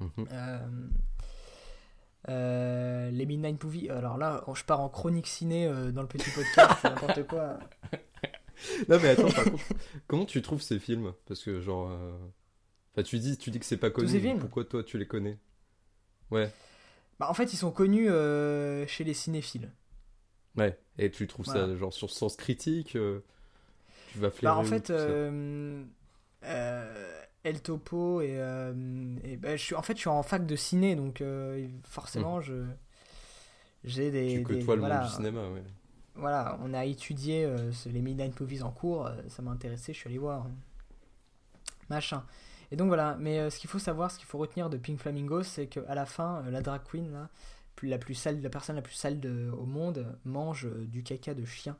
Mhm. 0.00 0.28
Euh, 0.32 0.58
euh, 2.28 3.10
les 3.10 3.26
midnight 3.26 3.62
movies. 3.62 3.90
Alors 3.90 4.18
là, 4.18 4.44
je 4.54 4.64
pars 4.64 4.80
en 4.80 4.88
chronique 4.88 5.26
ciné 5.26 5.66
euh, 5.66 5.90
dans 5.92 6.02
le 6.02 6.08
petit 6.08 6.30
podcast, 6.30 6.78
c'est 6.80 6.88
n'importe 6.88 7.26
quoi. 7.26 7.58
Non 8.88 9.00
mais 9.02 9.08
attends, 9.08 9.30
par 9.30 9.44
contre, 9.44 9.64
comment 10.06 10.24
tu 10.24 10.40
trouves 10.40 10.62
ces 10.62 10.78
films? 10.78 11.14
Parce 11.26 11.42
que 11.42 11.60
genre, 11.60 11.90
euh, 11.90 12.16
enfin 12.92 13.02
tu 13.02 13.18
dis, 13.18 13.36
tu 13.36 13.50
dis 13.50 13.58
que 13.58 13.64
c'est 13.64 13.76
pas 13.76 13.90
connu. 13.90 14.36
Pourquoi 14.38 14.64
toi 14.64 14.84
tu 14.84 14.98
les 14.98 15.06
connais? 15.06 15.36
Ouais, 16.30 16.52
Bah, 17.22 17.30
en 17.30 17.34
fait, 17.34 17.52
ils 17.52 17.56
sont 17.56 17.70
connus 17.70 18.10
euh, 18.10 18.84
chez 18.88 19.04
les 19.04 19.14
cinéphiles. 19.14 19.70
ouais. 20.56 20.78
Et 20.98 21.10
tu 21.10 21.26
trouves 21.26 21.46
ça 21.46 21.74
genre 21.76 21.92
sur 21.92 22.10
sens 22.10 22.36
critique 22.36 22.96
euh, 22.96 23.20
Tu 24.06 24.18
vas 24.18 24.30
flairer 24.30 24.54
Bah, 24.54 24.60
en 24.60 24.64
fait, 24.64 24.90
euh, 24.90 25.84
El 27.44 27.60
Topo 27.62 28.20
et, 28.22 28.38
et 29.24 29.36
bah, 29.36 29.56
je 29.56 29.62
suis 29.62 29.74
en 29.74 29.82
fait 29.82 29.94
je 29.94 30.00
suis 30.00 30.08
en 30.08 30.22
fac 30.22 30.46
de 30.46 30.56
ciné 30.56 30.96
donc 30.96 31.22
forcément 31.84 32.40
je 32.40 32.64
j'ai 33.84 34.10
des, 34.10 34.34
tu 34.34 34.38
des- 34.38 34.42
côtoies 34.42 34.76
le 34.76 34.80
voilà, 34.80 35.00
monde 35.00 35.08
du 35.08 35.14
cinéma, 35.14 35.48
ouais. 35.50 35.62
voilà 36.14 36.58
on 36.62 36.74
a 36.74 36.84
étudié 36.84 37.48
les 37.86 38.00
midnight 38.00 38.38
movies 38.40 38.62
en 38.62 38.70
cours 38.70 39.10
ça 39.28 39.42
m'a 39.42 39.50
intéressé 39.50 39.92
je 39.92 39.98
suis 39.98 40.08
allé 40.08 40.18
voir 40.18 40.46
machin 41.88 42.24
et 42.72 42.76
donc 42.76 42.88
voilà 42.88 43.16
mais 43.20 43.38
euh, 43.38 43.50
ce 43.50 43.60
qu'il 43.60 43.70
faut 43.70 43.78
savoir 43.78 44.10
ce 44.10 44.18
qu'il 44.18 44.26
faut 44.26 44.38
retenir 44.38 44.68
de 44.70 44.76
Pink 44.78 44.98
Flamingos 44.98 45.44
c'est 45.44 45.68
que 45.68 45.78
à 45.86 45.94
la 45.94 46.06
fin 46.06 46.42
euh, 46.44 46.50
la 46.50 46.60
drag 46.60 46.80
queen 46.90 47.12
là 47.12 47.28
la 47.84 47.98
plus 47.98 48.14
sale 48.14 48.40
la 48.42 48.50
personne 48.50 48.76
la 48.76 48.82
plus 48.82 48.94
sale 48.94 49.20
de- 49.20 49.50
au 49.56 49.66
monde 49.66 50.18
mange 50.24 50.66
euh, 50.66 50.84
du 50.86 51.02
caca 51.04 51.34
de 51.34 51.44
chien 51.44 51.76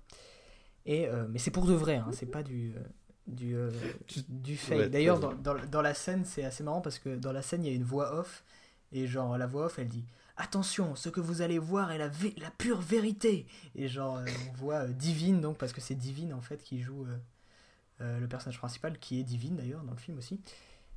et 0.86 1.08
mais 1.30 1.38
c'est 1.38 1.50
pour 1.52 1.66
de 1.66 1.74
vrai 1.74 1.96
hein, 1.96 2.10
c'est 2.12 2.26
pas 2.26 2.42
du 2.42 2.74
du 3.26 3.54
euh, 3.56 3.70
fake. 4.56 4.78
Ouais, 4.78 4.88
D'ailleurs, 4.88 5.20
dans, 5.20 5.32
dans, 5.32 5.54
dans 5.70 5.80
la 5.80 5.94
scène, 5.94 6.24
c'est 6.24 6.42
assez 6.44 6.64
marrant 6.64 6.80
parce 6.80 6.98
que 6.98 7.14
dans 7.14 7.30
la 7.30 7.40
scène, 7.40 7.64
il 7.64 7.68
y 7.70 7.72
a 7.72 7.76
une 7.76 7.84
voix 7.84 8.18
off. 8.18 8.42
Et 8.90 9.06
genre, 9.06 9.38
la 9.38 9.46
voix 9.46 9.66
off, 9.66 9.78
elle 9.78 9.86
dit 9.86 10.04
Attention, 10.36 10.96
ce 10.96 11.08
que 11.08 11.20
vous 11.20 11.40
allez 11.40 11.60
voir 11.60 11.92
est 11.92 11.98
la, 11.98 12.10
la 12.38 12.50
pure 12.50 12.80
vérité. 12.80 13.46
Et 13.76 13.86
genre, 13.86 14.16
euh, 14.18 14.26
on 14.50 14.52
voit 14.54 14.80
euh, 14.86 14.88
Divine, 14.88 15.40
donc, 15.40 15.56
parce 15.56 15.72
que 15.72 15.80
c'est 15.80 15.94
Divine 15.94 16.34
en 16.34 16.40
fait 16.40 16.64
qui 16.64 16.80
joue 16.80 17.06
le 18.00 18.26
personnage 18.26 18.58
principal, 18.58 18.98
qui 18.98 19.20
est 19.20 19.22
divine 19.22 19.54
d'ailleurs 19.54 19.84
dans 19.84 19.92
le 19.92 19.98
film 19.98 20.18
aussi, 20.18 20.40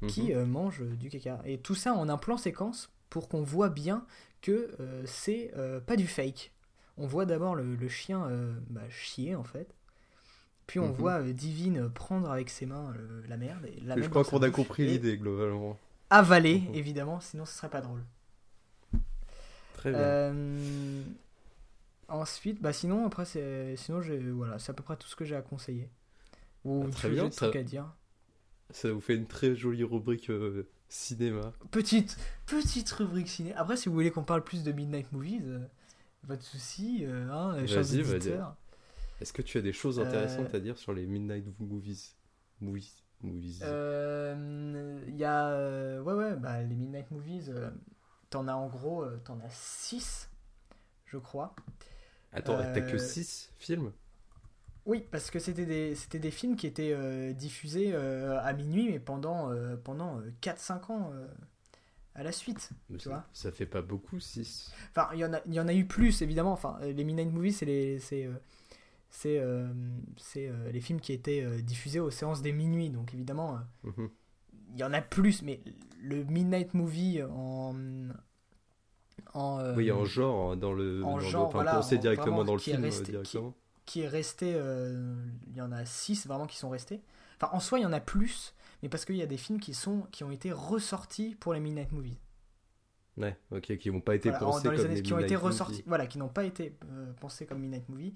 Mhm. 0.01 0.09
qui 0.09 0.33
euh, 0.33 0.45
mange 0.45 0.81
euh, 0.81 0.95
du 0.95 1.09
caca. 1.09 1.39
Et 1.45 1.57
tout 1.57 1.75
ça 1.75 1.93
en 1.93 2.09
un 2.09 2.17
plan 2.17 2.37
séquence 2.37 2.89
pour 3.09 3.29
qu'on 3.29 3.43
voit 3.43 3.69
bien 3.69 4.05
que 4.41 4.75
euh, 4.79 5.03
c'est 5.05 5.51
pas 5.87 5.95
du 5.95 6.07
fake. 6.07 6.51
On 6.97 7.07
voit 7.07 7.25
d'abord 7.25 7.55
le, 7.55 7.75
le 7.75 7.87
chien 7.89 8.29
bah, 8.69 8.81
chier 8.89 9.35
en 9.35 9.43
fait. 9.43 9.67
Puis 10.67 10.79
on 10.79 10.87
Mhm. 10.87 10.93
voit 10.93 11.21
Divine 11.23 11.89
prendre 11.89 12.29
avec 12.31 12.49
ses 12.49 12.65
mains 12.65 12.93
la 13.27 13.37
merde 13.37 13.65
et 13.65 13.79
la 13.81 13.99
Je 14.01 14.07
crois 14.09 14.23
qu'on 14.23 14.41
a 14.41 14.49
compris 14.49 14.85
l'idée 14.85 15.17
globalement. 15.17 15.77
Avaler, 16.09 16.59
Mhm. 16.59 16.75
évidemment, 16.75 17.19
sinon 17.19 17.45
ce 17.45 17.53
serait 17.57 17.69
pas 17.69 17.81
drôle. 17.81 18.03
Très 19.77 19.91
bien. 19.91 20.33
Ensuite, 22.07 22.61
bah 22.61 22.71
sinon 22.71 23.05
après 23.07 23.25
c'est 23.25 23.75
sinon 23.77 24.01
j'ai 24.01 24.19
voilà 24.19 24.59
c'est 24.59 24.69
à 24.69 24.73
peu 24.73 24.83
près 24.83 24.95
tout 24.95 25.07
ce 25.07 25.15
que 25.15 25.25
j'ai 25.25 25.35
à 25.35 25.41
conseiller. 25.41 25.89
Ou 26.63 26.85
Ah, 26.87 26.91
très 26.91 27.09
bien, 27.09 27.31
ça- 27.31 27.47
à 27.47 27.63
dire. 27.63 27.85
Ça 28.71 28.91
vous 28.91 28.99
fait 29.01 29.15
une 29.15 29.27
très 29.27 29.55
jolie 29.55 29.83
rubrique 29.83 30.29
euh, 30.29 30.67
cinéma. 30.89 31.53
Petite 31.71 32.17
petite 32.45 32.89
rubrique 32.91 33.29
ciné. 33.29 33.53
Après 33.55 33.77
si 33.77 33.89
vous 33.89 33.95
voulez 33.95 34.11
qu'on 34.11 34.23
parle 34.23 34.43
plus 34.43 34.63
de 34.63 34.71
Midnight 34.71 35.11
Movies, 35.11 35.43
euh, 35.45 35.59
pas 36.27 36.35
de 36.35 36.41
souci, 36.43 37.05
euh, 37.05 37.29
hein, 37.31 37.63
Vas-y. 37.65 38.01
Est-ce 39.21 39.31
que 39.31 39.41
tu 39.41 39.57
as 39.57 39.61
des 39.61 39.73
choses 39.73 39.99
intéressantes 39.99 40.53
à 40.53 40.59
dire 40.59 40.77
sur 40.77 40.93
les 40.93 41.05
Midnight 41.05 41.45
Movies? 41.59 42.15
Movies 42.61 43.03
Movies. 43.21 43.59
Euh, 43.63 44.99
Il 45.07 45.15
y 45.15 45.25
a 45.25 46.01
ouais 46.01 46.13
ouais 46.13 46.35
bah 46.35 46.61
les 46.61 46.75
Midnight 46.75 47.11
Movies, 47.11 47.51
t'en 48.29 48.47
as 48.47 48.53
en 48.55 48.67
gros 48.67 49.05
t'en 49.23 49.39
as 49.39 49.49
6 49.49 50.29
je 51.05 51.17
crois. 51.17 51.55
Attends, 52.33 52.57
t'as 52.57 52.81
que 52.81 52.95
euh, 52.95 52.97
6 52.97 53.51
films? 53.57 53.91
Oui, 54.85 55.03
parce 55.11 55.31
que 55.31 55.39
c'était 55.39 55.65
des, 55.65 55.95
c'était 55.95 56.19
des 56.19 56.31
films 56.31 56.55
qui 56.55 56.67
étaient 56.67 56.91
euh, 56.93 57.33
diffusés 57.33 57.91
euh, 57.93 58.39
à 58.41 58.53
minuit, 58.53 58.89
mais 58.89 58.99
pendant, 58.99 59.49
euh, 59.51 59.75
pendant 59.77 60.21
4-5 60.41 60.91
ans 60.91 61.11
à 62.13 62.23
la 62.23 62.31
suite. 62.31 62.69
Mais 62.89 62.97
tu 62.97 63.05
ça, 63.05 63.09
vois. 63.09 63.25
ça 63.33 63.51
fait 63.51 63.65
pas 63.65 63.81
beaucoup 63.81 64.19
6. 64.19 64.71
Enfin, 64.91 65.09
il 65.13 65.19
y, 65.19 65.25
en 65.25 65.33
a, 65.33 65.41
y 65.47 65.59
en 65.59 65.67
a 65.67 65.73
eu 65.73 65.85
plus, 65.85 66.21
évidemment. 66.21 66.53
Enfin, 66.53 66.77
les 66.81 67.03
Midnight 67.03 67.31
Movies, 67.33 67.53
c'est 67.57 67.65
les, 67.65 67.99
c'est, 67.99 68.29
c'est, 69.09 69.41
c'est, 70.17 70.51
les 70.71 70.81
films 70.81 71.01
qui 71.01 71.13
étaient 71.13 71.45
diffusés 71.63 71.99
aux 71.99 72.11
séances 72.11 72.41
des 72.41 72.53
minuit. 72.53 72.89
Donc, 72.89 73.13
évidemment, 73.13 73.59
Mhm. 73.83 74.09
il 74.73 74.79
y 74.79 74.83
en 74.83 74.93
a 74.93 75.01
plus, 75.01 75.41
mais 75.41 75.61
le 76.01 76.23
Midnight 76.25 76.73
Movie 76.75 77.23
en. 77.23 77.75
en 79.33 79.59
euh, 79.59 79.75
Oui, 79.75 79.91
en 79.91 80.05
genre, 80.05 80.55
dans 80.55 80.73
le. 80.73 81.03
en 81.03 81.19
genre, 81.19 81.47
enfin, 81.47 81.63
voilà, 81.63 81.81
directement 81.97 82.43
dans 82.43 82.53
le 82.53 82.59
film 82.59 82.83
resté- 82.83 83.11
directement. 83.11 83.55
Qui 83.85 84.01
est 84.01 84.07
resté. 84.07 84.53
euh, 84.55 85.15
Il 85.47 85.55
y 85.57 85.61
en 85.61 85.71
a 85.71 85.85
6 85.85 86.27
vraiment 86.27 86.47
qui 86.47 86.57
sont 86.57 86.69
restés. 86.69 87.01
Enfin, 87.41 87.53
en 87.55 87.59
soi, 87.59 87.79
il 87.79 87.83
y 87.83 87.85
en 87.85 87.93
a 87.93 87.99
plus, 87.99 88.53
mais 88.83 88.89
parce 88.89 89.05
qu'il 89.05 89.17
y 89.17 89.21
a 89.21 89.27
des 89.27 89.37
films 89.37 89.59
qui, 89.59 89.73
sont, 89.73 90.01
qui 90.11 90.23
ont 90.23 90.31
été 90.31 90.51
ressortis 90.51 91.35
pour 91.39 91.53
les 91.53 91.59
Midnight 91.59 91.91
Movies. 91.91 92.17
Ouais, 93.17 93.37
ok, 93.51 93.77
qui 93.77 93.91
n'ont 93.91 93.99
pas 94.01 94.15
été 94.15 94.31
Voilà, 94.31 94.33
pensés 94.33 94.61
dans 94.61 94.71
les 94.71 94.85
comme 94.85 94.85
années 94.85 94.95
des 94.95 95.01
qui 95.03 95.13
ont 95.13 95.19
été 95.19 95.35
Midnight 95.35 95.45
Movies. 95.45 95.61
ressortis, 95.61 95.83
voilà, 95.85 96.07
qui 96.07 96.17
n'ont 96.17 96.29
pas 96.29 96.45
été 96.45 96.75
euh, 96.91 97.13
pensés 97.19 97.45
comme 97.45 97.59
Midnight 97.59 97.87
Movie, 97.89 98.15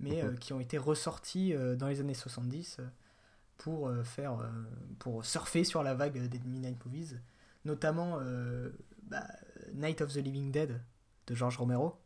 mais 0.00 0.22
euh, 0.22 0.30
Mhm. 0.30 0.36
qui 0.36 0.52
ont 0.52 0.60
été 0.60 0.78
ressortis 0.78 1.52
euh, 1.54 1.74
dans 1.76 1.88
les 1.88 2.00
années 2.00 2.14
70 2.14 2.76
euh, 2.78 2.86
pour 3.58 3.88
euh, 3.88 4.04
faire, 4.04 4.40
euh, 4.40 4.48
pour 5.00 5.24
surfer 5.24 5.64
sur 5.64 5.82
la 5.82 5.94
vague 5.94 6.18
des 6.28 6.40
Midnight 6.40 6.84
Movies, 6.86 7.16
notamment 7.64 8.18
euh, 8.22 8.70
bah, 9.04 9.26
Night 9.74 10.02
of 10.02 10.12
the 10.14 10.18
Living 10.18 10.52
Dead 10.52 10.80
de 11.28 11.34
George 11.36 11.58
Romero. 11.58 11.98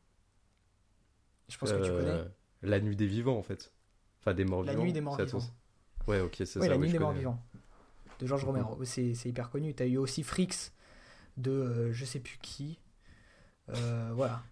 Je 1.49 1.57
pense 1.59 1.73
que 1.73 1.81
tu 1.81 1.93
Euh, 1.93 1.93
connais. 1.93 2.27
La 2.63 2.81
nuit 2.81 2.97
des 2.97 3.07
vivants, 3.07 3.37
en 3.39 3.43
fait. 3.43 3.73
Enfin, 4.21 4.35
des 4.35 4.45
morts 4.45 4.63
La 4.65 4.73
vivants. 4.73 4.85
nuit 4.85 4.93
des 4.93 5.01
morts 5.01 5.17
vivants. 5.21 5.41
Ouais, 6.07 6.21
ok, 6.21 6.35
c'est 6.39 6.47
ça. 6.47 6.69
La 6.69 6.77
Nuit 6.77 6.91
des 6.91 6.99
Morts. 6.99 7.13
Vivants 7.13 7.41
de 8.19 8.27
George 8.27 8.43
Mhm. 8.43 8.49
Romero. 8.51 8.85
C'est 8.85 9.15
c'est 9.15 9.29
hyper 9.29 9.51
connu. 9.51 9.75
T'as 9.75 9.87
eu 9.87 9.97
aussi 9.99 10.23
Fricks 10.23 10.73
de 11.37 11.51
euh, 11.51 11.93
je 11.93 12.05
sais 12.05 12.21
plus 12.21 12.39
qui. 12.43 12.79
Euh, 13.69 14.11
voilà. 14.15 14.43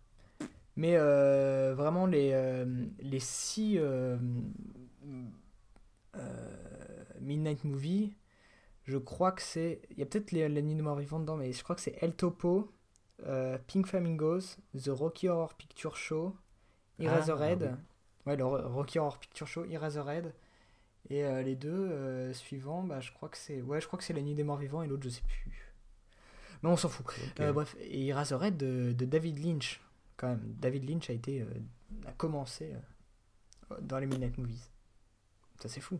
Mais 0.76 0.96
euh, 0.96 1.74
vraiment, 1.76 2.06
les, 2.06 2.30
euh, 2.32 2.64
les 3.00 3.18
six 3.20 3.78
euh, 3.78 4.16
euh, 6.16 7.04
Midnight 7.20 7.64
Movie, 7.64 8.14
je 8.84 8.98
crois 8.98 9.32
que 9.32 9.42
c'est. 9.42 9.82
Il 9.90 9.98
y 9.98 10.02
a 10.02 10.06
peut-être 10.06 10.32
les- 10.32 10.48
La 10.48 10.62
Nuit 10.62 10.74
des 10.74 10.82
Morts 10.82 10.96
Vivants 10.96 11.20
dedans, 11.20 11.36
mais 11.36 11.52
je 11.52 11.62
crois 11.62 11.76
que 11.76 11.82
c'est 11.82 11.96
El 12.00 12.14
Topo, 12.14 12.72
euh, 13.26 13.58
Pink 13.66 13.86
Flamingos, 13.86 14.56
The 14.76 14.88
Rocky 14.88 15.28
Horror 15.28 15.54
Picture 15.54 15.96
Show, 15.96 16.34
Eraserhead. 16.98 17.74
Ah, 17.74 17.78
Ouais, 18.30 18.36
le 18.36 18.44
Ro- 18.44 18.68
Rocky 18.68 18.98
Horror 18.98 19.18
Picture 19.18 19.46
Show, 19.48 19.64
Eraserhead. 19.64 20.32
Et 21.08 21.24
euh, 21.24 21.42
les 21.42 21.56
deux 21.56 21.70
euh, 21.70 22.32
suivants, 22.32 22.84
bah, 22.84 23.00
je 23.00 23.10
crois 23.10 23.28
que 23.28 23.36
c'est 23.36 23.60
ouais, 23.62 23.80
je 23.80 23.86
crois 23.86 23.98
que 23.98 24.04
c'est 24.04 24.12
La 24.12 24.20
Nuit 24.20 24.34
des 24.34 24.44
Morts 24.44 24.58
Vivants 24.58 24.82
et 24.82 24.86
l'autre 24.86 25.02
je 25.02 25.08
sais 25.08 25.22
plus. 25.22 25.74
Mais 26.62 26.68
on 26.68 26.76
s'en 26.76 26.88
fout. 26.88 27.06
Euh, 27.40 27.52
bref, 27.52 27.74
et 27.80 28.06
Eraserhead 28.06 28.56
de, 28.56 28.92
de 28.92 29.04
David 29.04 29.44
Lynch 29.44 29.80
quand 30.16 30.28
même. 30.28 30.42
David 30.60 30.88
Lynch 30.88 31.10
a 31.10 31.14
été 31.14 31.44
a 32.06 32.12
commencé 32.12 32.72
dans 33.80 33.98
les 33.98 34.06
Midnight 34.06 34.38
Movies. 34.38 34.70
Ça 35.60 35.68
c'est 35.68 35.80
fou. 35.80 35.98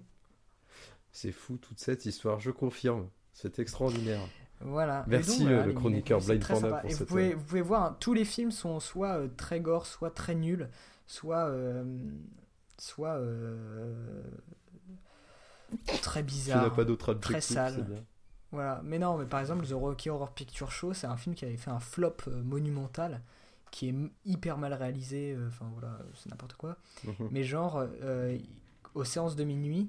C'est 1.11 1.33
fou 1.33 1.57
toute 1.57 1.81
cette 1.81 2.07
histoire, 2.07 2.39
je 2.39 2.51
confirme. 2.51 3.09
C'est 3.33 3.59
extraordinaire. 3.59 4.21
Voilà. 4.61 5.05
Merci, 5.09 5.39
donc, 5.41 5.49
voilà, 5.49 5.67
le 5.67 5.73
chroniqueur 5.73 6.21
Blind 6.21 6.41
très 6.41 6.55
Panda, 6.55 6.81
pour 6.81 6.91
Et 6.91 6.95
vous 6.95 7.05
pouvez, 7.07 7.35
vous 7.35 7.43
pouvez 7.45 7.63
voir, 7.63 7.83
hein, 7.83 7.97
tous 7.99 8.13
les 8.13 8.27
films 8.27 8.51
sont 8.51 8.79
soit 8.79 9.27
très 9.37 9.61
gore, 9.61 9.87
soit 9.87 10.11
très 10.11 10.35
nuls, 10.35 10.69
soit 11.11 11.49
euh, 11.49 11.83
soit 12.79 13.15
euh, 13.19 14.23
très 16.03 16.23
bizarre. 16.23 16.63
n'as 16.65 16.71
pas 16.71 16.85
d'autre 16.85 17.11
objectif, 17.13 17.55
sale. 17.55 18.05
Voilà, 18.53 18.81
mais 18.85 18.99
non, 18.99 19.17
mais 19.19 19.27
par 19.27 19.41
exemple, 19.41 19.67
The 19.67 19.73
Rocky 19.73 20.11
Horror 20.11 20.33
Picture 20.33 20.71
Show, 20.73 20.93
c'est 20.93 21.07
un 21.07 21.17
film 21.17 21.35
qui 21.35 21.45
avait 21.45 21.57
fait 21.57 21.71
un 21.71 21.79
flop 21.81 22.17
euh, 22.27 22.43
monumental, 22.43 23.21
qui 23.71 23.89
est 23.89 23.95
hyper 24.25 24.59
mal 24.59 24.73
réalisé, 24.75 25.37
enfin 25.49 25.67
voilà, 25.73 25.99
c'est 26.17 26.29
n'importe 26.31 26.55
quoi. 26.55 26.77
Mhm. 27.05 27.29
Mais 27.31 27.45
genre, 27.45 27.85
euh, 28.03 28.37
aux 28.95 29.05
séances 29.05 29.37
de 29.37 29.45
minuit, 29.45 29.89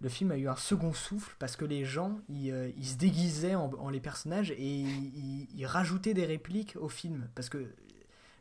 le 0.00 0.08
film 0.08 0.32
a 0.32 0.36
eu 0.38 0.48
un 0.48 0.56
second 0.56 0.92
souffle 0.92 1.36
parce 1.38 1.54
que 1.54 1.64
les 1.64 1.84
gens, 1.84 2.18
ils, 2.28 2.50
euh, 2.50 2.70
ils 2.76 2.86
se 2.88 2.96
déguisaient 2.96 3.54
en, 3.54 3.70
en 3.74 3.90
les 3.90 4.00
personnages 4.00 4.50
et 4.50 4.56
ils, 4.80 5.16
ils- 5.16 5.48
ils 5.56 5.66
rajoutaient 5.66 6.14
des 6.14 6.26
répliques 6.26 6.76
au 6.80 6.88
film. 6.88 7.28
Parce 7.36 7.48
que, 7.48 7.72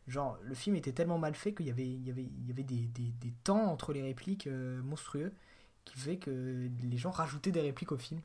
genre, 0.08 0.38
le 0.44 0.56
film 0.56 0.76
était 0.76 0.92
tellement 0.94 1.18
mal 1.20 1.36
fait 1.36 1.54
qu'il 1.54 1.68
y 1.68 1.72
avait, 1.72 1.88
il 1.88 2.06
y 2.06 2.12
avait, 2.12 2.24
il 2.24 2.48
y 2.48 2.52
avait 2.52 2.64
des, 2.64 2.88
des- 2.88 3.12
des 3.22 3.34
temps 3.44 3.72
entre 3.72 3.94
les 3.94 4.02
répliques 4.02 4.48
euh, 4.48 4.82
monstrueux 4.84 5.34
qui 5.86 5.98
fait 5.98 6.18
que 6.18 6.70
les 6.84 6.98
gens 6.98 7.12
rajoutaient 7.12 7.52
des 7.52 7.62
répliques 7.62 7.92
au 7.92 7.98
film. 7.98 8.22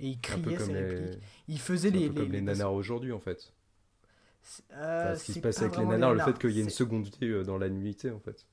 Et 0.00 0.08
ils 0.08 0.20
Un 0.28 0.38
criaient 0.42 0.58
ces 0.58 0.72
les, 0.72 0.80
répliques. 0.80 1.18
Ils 1.48 1.60
faisaient 1.60 1.90
un 1.90 1.92
les, 1.92 2.08
peu 2.08 2.14
comme 2.14 2.32
les 2.32 2.40
nanars 2.40 2.72
aujourd'hui, 2.74 3.12
en 3.12 3.20
fait. 3.20 3.52
euh, 4.72 5.12
Enfin, 5.12 5.14
ce 5.14 5.24
qui 5.24 5.32
se 5.34 5.40
passe 5.40 5.56
pas 5.56 5.64
avec 5.64 5.76
les 5.76 5.84
nanars, 5.86 6.14
le 6.14 6.20
fait 6.20 6.38
qu'il 6.38 6.50
y 6.50 6.60
ait 6.60 6.62
une 6.62 6.68
vie 7.02 7.16
euh, 7.22 7.44
dans 7.44 7.58
la 7.58 7.68
nullité, 7.68 8.10
en 8.10 8.20
fait. 8.20 8.46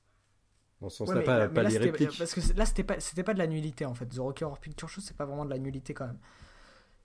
Dans 0.80 0.88
ce 0.90 0.98
sens-là, 0.98 1.22
pas, 1.22 1.48
pas 1.48 1.62
là, 1.62 1.68
les 1.70 1.78
répliques. 1.78 2.18
Parce 2.18 2.34
que 2.34 2.40
là, 2.56 2.66
c'était 2.66 2.84
pas, 2.84 3.00
c'était 3.00 3.22
pas 3.24 3.34
de 3.34 3.38
la 3.38 3.46
nullité 3.46 3.86
en 3.86 3.94
fait. 3.94 4.06
The 4.06 4.18
Rocky 4.18 4.44
Horror 4.44 4.58
Picture 4.60 4.88
Show, 4.88 5.00
c'est 5.00 5.16
pas 5.16 5.24
vraiment 5.26 5.44
de 5.44 5.50
la 5.50 5.58
nullité 5.58 5.94
quand 5.94 6.06
même. 6.06 6.18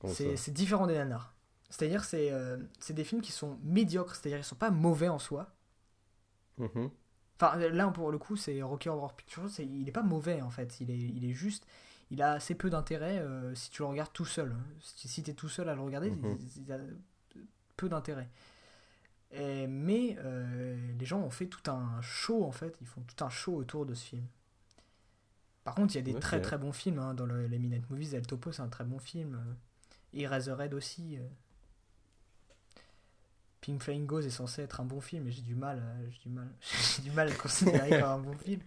C'est 0.05 0.51
différent 0.51 0.87
des 0.87 0.95
nanars. 0.95 1.33
C'est-à-dire, 1.69 2.03
c'est 2.03 2.31
euh, 2.31 2.57
c'est 2.79 2.93
des 2.93 3.03
films 3.03 3.21
qui 3.21 3.31
sont 3.31 3.59
médiocres, 3.63 4.15
c'est-à-dire, 4.15 4.39
ils 4.39 4.43
sont 4.43 4.55
pas 4.55 4.71
mauvais 4.71 5.07
en 5.09 5.19
soi. 5.19 5.53
Mhm. 6.59 6.89
Enfin, 7.41 7.55
là, 7.57 7.87
pour 7.87 8.11
le 8.11 8.17
coup, 8.17 8.35
c'est 8.35 8.61
Rocky 8.61 8.89
Horror 8.89 9.13
Picture 9.15 9.47
Show, 9.49 9.63
il 9.63 9.87
est 9.87 9.91
pas 9.93 10.03
mauvais 10.03 10.41
en 10.41 10.49
fait. 10.49 10.79
Il 10.81 10.91
est, 10.91 10.97
il 10.99 11.23
est 11.25 11.33
juste. 11.33 11.65
Il 12.11 12.21
a 12.21 12.33
assez 12.33 12.55
peu 12.55 12.69
d'intérêt 12.69 13.19
euh, 13.19 13.53
si 13.55 13.69
tu 13.69 13.81
le 13.81 13.87
regardes 13.87 14.11
tout 14.11 14.25
seul. 14.25 14.55
Si, 14.81 15.23
tu 15.23 15.29
es 15.31 15.33
tout 15.33 15.47
seul 15.49 15.69
à 15.69 15.75
le 15.75 15.81
regarder, 15.81 16.09
Mhm. 16.11 16.37
il, 16.57 16.63
il 16.63 16.71
a 16.71 16.79
peu 17.77 17.87
d'intérêt. 17.87 18.29
Et- 19.31 19.67
Mais 19.67 20.17
euh, 20.19 20.75
les 20.97 21.05
gens 21.05 21.19
ont 21.21 21.29
fait 21.29 21.45
tout 21.47 21.69
un 21.71 22.01
show 22.01 22.43
en 22.43 22.51
fait. 22.51 22.75
Ils 22.81 22.87
font 22.87 23.01
tout 23.01 23.23
un 23.23 23.29
show 23.29 23.55
autour 23.55 23.85
de 23.85 23.93
ce 23.93 24.03
film. 24.05 24.25
Par 25.63 25.75
contre, 25.75 25.93
il 25.93 25.97
y 25.97 26.01
a 26.01 26.03
des 26.03 26.13
très 26.19 26.37
très 26.41 26.57
bons 26.57 26.71
films 26.73 26.97
hein, 26.99 27.13
dans 27.13 27.25
le, 27.27 27.45
les 27.47 27.59
Midnight 27.59 27.87
Movies. 27.89 28.13
El 28.15 28.25
Topo, 28.25 28.51
c'est 28.51 28.63
un 28.63 28.69
très 28.69 28.83
bon 28.85 28.97
film. 28.99 29.35
euh, 29.35 30.19
Eraserhead 30.19 30.73
aussi. 30.73 31.19
Pink 33.69 33.83
Flying 33.83 34.07
Ghost 34.07 34.25
est 34.27 34.31
censé 34.31 34.63
être 34.63 34.81
un 34.81 34.85
bon 34.85 34.99
film, 34.99 35.25
mais 35.25 35.31
j'ai 35.31 35.43
du 35.43 35.53
mal, 35.53 35.77
euh, 35.79 36.09
j'ai 36.11 36.29
du 36.29 36.29
mal, 36.35 36.47
j'ai 36.95 37.03
du 37.03 37.11
mal 37.11 37.27
à 37.27 37.31
le 37.31 37.37
considérer 37.37 37.89
comme 37.91 38.03
un 38.09 38.17
bon 38.17 38.35
film. 38.37 38.61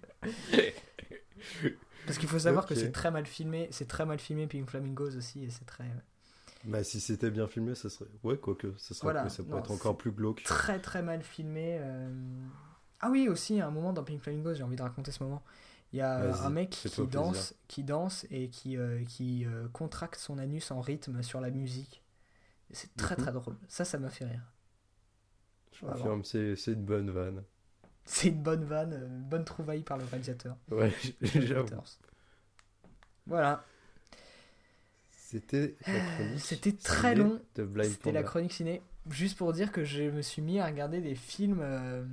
Parce 2.07 2.19
qu'il 2.19 2.29
faut 2.29 2.39
savoir 2.39 2.67
que 2.67 2.75
c'est 2.75 2.93
très 2.93 3.11
mal 3.11 3.27
filmé, 3.27 3.69
c'est 3.73 3.89
très 3.89 4.07
mal 4.07 4.19
filmé 4.19 4.47
Pink 4.47 4.69
Flamingos 4.69 5.17
aussi, 5.17 5.43
et 5.45 5.51
c'est 5.51 5.65
très 5.65 5.85
Bah, 6.65 6.85
si 6.85 7.01
c'était 7.01 7.31
bien 7.31 7.49
filmé, 7.49 7.75
ça 7.75 7.91
serait. 7.91 8.11
Ouais, 8.23 8.37
quoique, 8.39 8.75
ça, 8.79 8.95
serait... 8.95 9.13
Voilà, 9.13 9.29
ça 9.29 9.43
pourrait 9.43 9.57
non, 9.57 9.65
être 9.65 9.71
encore 9.73 9.97
plus 9.99 10.13
glauque. 10.13 10.43
très 10.45 10.79
très 10.81 11.03
mal 11.03 11.23
filmé. 11.23 11.79
euh. 11.81 12.09
Ah 13.01 13.11
oui, 13.11 13.29
aussi 13.29 13.61
à 13.61 13.67
un 13.67 13.71
moment 13.73 13.93
dans 13.93 14.05
Pink 14.05 14.21
Flamingos, 14.23 14.55
j'ai 14.55 14.63
envie 14.63 14.77
de 14.77 14.83
raconter 14.83 15.11
ce 15.11 15.23
moment. 15.25 15.43
Il 15.93 15.99
y 15.99 16.01
a 16.01 16.45
un 16.47 16.51
mec 16.51 16.71
qui 16.71 17.07
danse, 17.09 17.55
qui 17.69 17.83
danse 17.85 18.25
et 18.31 18.49
qui 18.49 18.79
euh, 18.79 19.05
qui 19.05 19.45
euh, 19.45 19.69
contracte 19.73 20.19
son 20.19 20.39
anus 20.39 20.71
en 20.71 20.81
rythme 20.81 21.23
sur 21.23 21.41
la 21.41 21.51
musique. 21.51 22.03
C'est 22.71 22.95
très 22.97 23.17
Mhm. 23.17 23.23
très 23.23 23.33
drôle. 23.33 23.57
Ça, 23.69 23.85
ça 23.85 23.99
m'a 23.99 24.09
fait 24.09 24.25
rire. 24.25 24.43
Je 25.73 25.87
confirme, 25.87 26.25
c'est 26.25 26.55
une 26.69 26.85
bonne 26.85 27.11
vanne. 27.11 27.43
C'est 28.05 28.29
une 28.29 28.43
bonne 28.43 28.65
vanne, 28.65 28.93
euh, 28.95 29.07
une 29.07 29.23
bonne 29.23 29.45
trouvaille 29.45 29.83
par 29.83 29.97
le 29.97 30.05
réalisateur. 30.05 30.57
Ouais, 30.71 30.93
j'avoue. 31.23 31.69
Voilà. 33.27 33.65
C'était 35.11 35.77
la 35.87 36.01
chronique. 36.01 36.41
C'était 36.41 36.73
très 36.73 37.15
long. 37.15 37.41
C'était 37.85 38.13
la 38.13 38.23
chronique 38.23 38.53
ciné. 38.53 38.83
Juste 39.11 39.39
pour 39.39 39.53
dire 39.53 39.73
que 39.73 39.85
je 39.85 40.03
me 40.05 40.23
suis 40.23 40.43
mis 40.43 40.61
à 40.61 40.67
regarder 40.67 41.01
des 41.01 41.15
films 41.15 41.61
euh, 41.63 42.05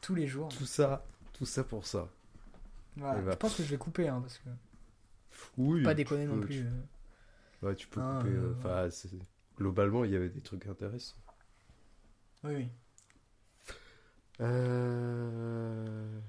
tous 0.00 0.14
les 0.14 0.26
jours. 0.26 0.48
Tout 0.48 0.66
ça, 0.66 1.04
tout 1.32 1.46
ça 1.46 1.62
pour 1.64 1.86
ça. 1.86 2.08
Voilà. 2.96 3.20
Eh 3.20 3.22
ben. 3.22 3.30
Je 3.32 3.36
pense 3.36 3.54
que 3.56 3.62
je 3.62 3.68
vais 3.68 3.78
couper, 3.78 4.08
hein, 4.08 4.20
parce 4.20 4.38
que 4.38 4.48
Oui. 5.56 5.82
pas 5.82 5.94
déconner 5.94 6.26
non 6.26 6.40
plus. 6.40 6.56
tu- 6.56 6.66
euh. 6.66 7.66
Ouais, 7.68 7.74
tu 7.76 7.86
peux 7.86 8.00
Ah, 8.02 8.18
couper. 8.20 8.34
euh, 8.34 8.90
globalement, 9.56 10.04
il 10.04 10.10
y 10.10 10.16
avait 10.16 10.28
des 10.28 10.40
trucs 10.40 10.66
intéressants. 10.66 11.16
Oui, 12.44 12.54
oui. 12.54 12.68
Euh... 14.40 16.20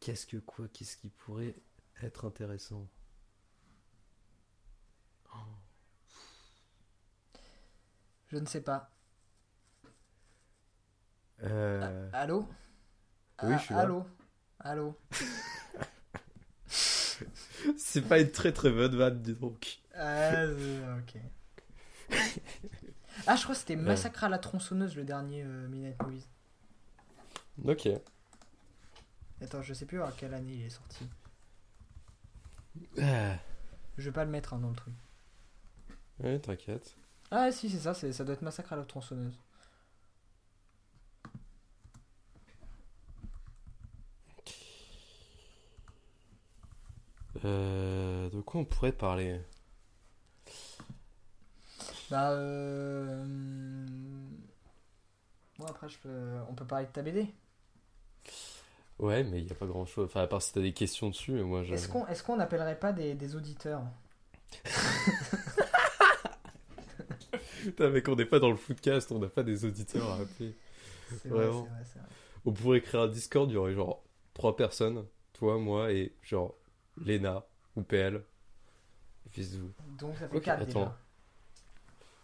Qu'est-ce 0.00 0.26
que 0.26 0.36
quoi 0.36 0.68
Qu'est-ce 0.68 0.96
qui 0.96 1.08
pourrait 1.08 1.54
être 2.02 2.26
intéressant? 2.26 2.86
Je 8.28 8.36
ne 8.38 8.46
sais 8.46 8.60
pas. 8.60 8.90
Euh, 11.42 12.10
Allô? 12.12 12.48
Oui, 13.42 13.54
Ah, 13.54 13.58
je 13.58 13.62
suis 13.64 13.74
là. 13.74 13.80
Allô? 13.82 14.06
Allô? 14.60 14.98
C'est 17.78 18.02
pas 18.02 18.20
une 18.20 18.30
très 18.30 18.52
très 18.52 18.70
bonne 18.70 18.96
vanne, 18.96 19.22
dis 19.22 19.34
donc. 19.34 19.78
Ah, 19.94 20.42
euh, 20.42 20.98
ok. 21.00 21.16
Ah, 23.26 23.34
je 23.36 23.42
crois 23.42 23.54
que 23.54 23.60
c'était 23.60 23.76
Massacre 23.76 24.24
à 24.24 24.28
la 24.28 24.38
tronçonneuse, 24.38 24.94
le 24.96 25.04
dernier 25.04 25.42
euh, 25.42 25.68
Midnight 25.68 26.00
Movies. 26.02 26.26
Ok. 27.64 27.88
Attends, 29.42 29.62
je 29.62 29.74
sais 29.74 29.86
plus 29.86 30.00
à 30.02 30.12
quelle 30.16 30.32
année 30.34 30.54
il 30.54 30.62
est 30.66 30.70
sorti. 30.70 31.06
Ah, 33.00 33.34
Je 33.98 34.04
vais 34.04 34.12
pas 34.12 34.24
le 34.24 34.30
mettre 34.30 34.54
hein, 34.54 34.58
dans 34.58 34.70
le 34.70 34.76
truc. 34.76 34.94
Ouais, 36.20 36.38
t'inquiète. 36.38 36.96
Ah, 37.30 37.50
si, 37.50 37.68
c'est 37.68 37.80
ça, 37.80 37.94
c'est- 37.94 38.12
ça 38.12 38.24
doit 38.24 38.34
être 38.34 38.42
Massacre 38.42 38.72
à 38.72 38.76
la 38.76 38.84
tronçonneuse. 38.84 39.38
Euh, 47.44 48.30
de 48.30 48.40
quoi 48.40 48.60
on 48.60 48.64
pourrait 48.64 48.92
parler? 48.92 49.40
Bah, 52.10 52.30
euh. 52.32 53.24
Bon, 55.58 55.66
après, 55.66 55.88
je 55.88 55.98
peux... 55.98 56.34
on 56.48 56.54
peut 56.54 56.66
parler 56.66 56.86
de 56.86 56.90
ta 56.92 57.02
BD. 57.02 57.26
Ouais, 58.98 59.24
mais 59.24 59.40
il 59.42 59.48
y 59.48 59.52
a 59.52 59.54
pas 59.54 59.66
grand 59.66 59.84
chose. 59.84 60.06
Enfin, 60.06 60.22
à 60.22 60.26
part 60.26 60.40
si 60.42 60.52
t'as 60.52 60.60
des 60.60 60.72
questions 60.72 61.10
dessus, 61.10 61.32
mais 61.32 61.42
moi 61.42 61.62
je. 61.62 61.74
Est-ce 61.74 61.88
qu'on 61.88 62.06
est 62.06 62.22
qu'on 62.22 62.36
n'appellerait 62.36 62.78
pas 62.78 62.92
des, 62.92 63.14
des 63.14 63.34
auditeurs? 63.36 63.82
Putain, 67.62 67.90
mec, 67.90 68.08
on 68.08 68.16
n'est 68.16 68.24
pas 68.26 68.38
dans 68.38 68.50
le 68.50 68.56
footcast, 68.56 69.10
on 69.12 69.18
n'a 69.18 69.28
pas 69.28 69.42
des 69.42 69.64
auditeurs 69.64 70.08
à 70.10 70.14
appeler. 70.20 70.54
C'est 71.22 71.28
vrai, 71.28 71.46
Vraiment. 71.46 71.64
c'est 71.64 71.70
vrai, 71.70 71.84
c'est 71.84 71.98
vrai. 71.98 72.08
On 72.44 72.52
pourrait 72.52 72.80
créer 72.80 73.00
un 73.00 73.08
Discord, 73.08 73.50
il 73.50 73.54
y 73.54 73.56
aurait 73.56 73.74
genre 73.74 74.02
trois 74.34 74.56
personnes, 74.56 75.04
toi, 75.32 75.58
moi 75.58 75.92
et 75.92 76.14
genre 76.22 76.54
Lena 76.96 77.44
ou 77.74 77.82
PL. 77.82 78.16
Et 79.26 79.28
puis. 79.30 79.48
Donc, 79.98 80.16
ça 80.16 80.28
fait 80.28 80.36
Ok, 80.36 80.44
4 80.44 80.62
attends. 80.62 80.66
déjà. 80.66 80.98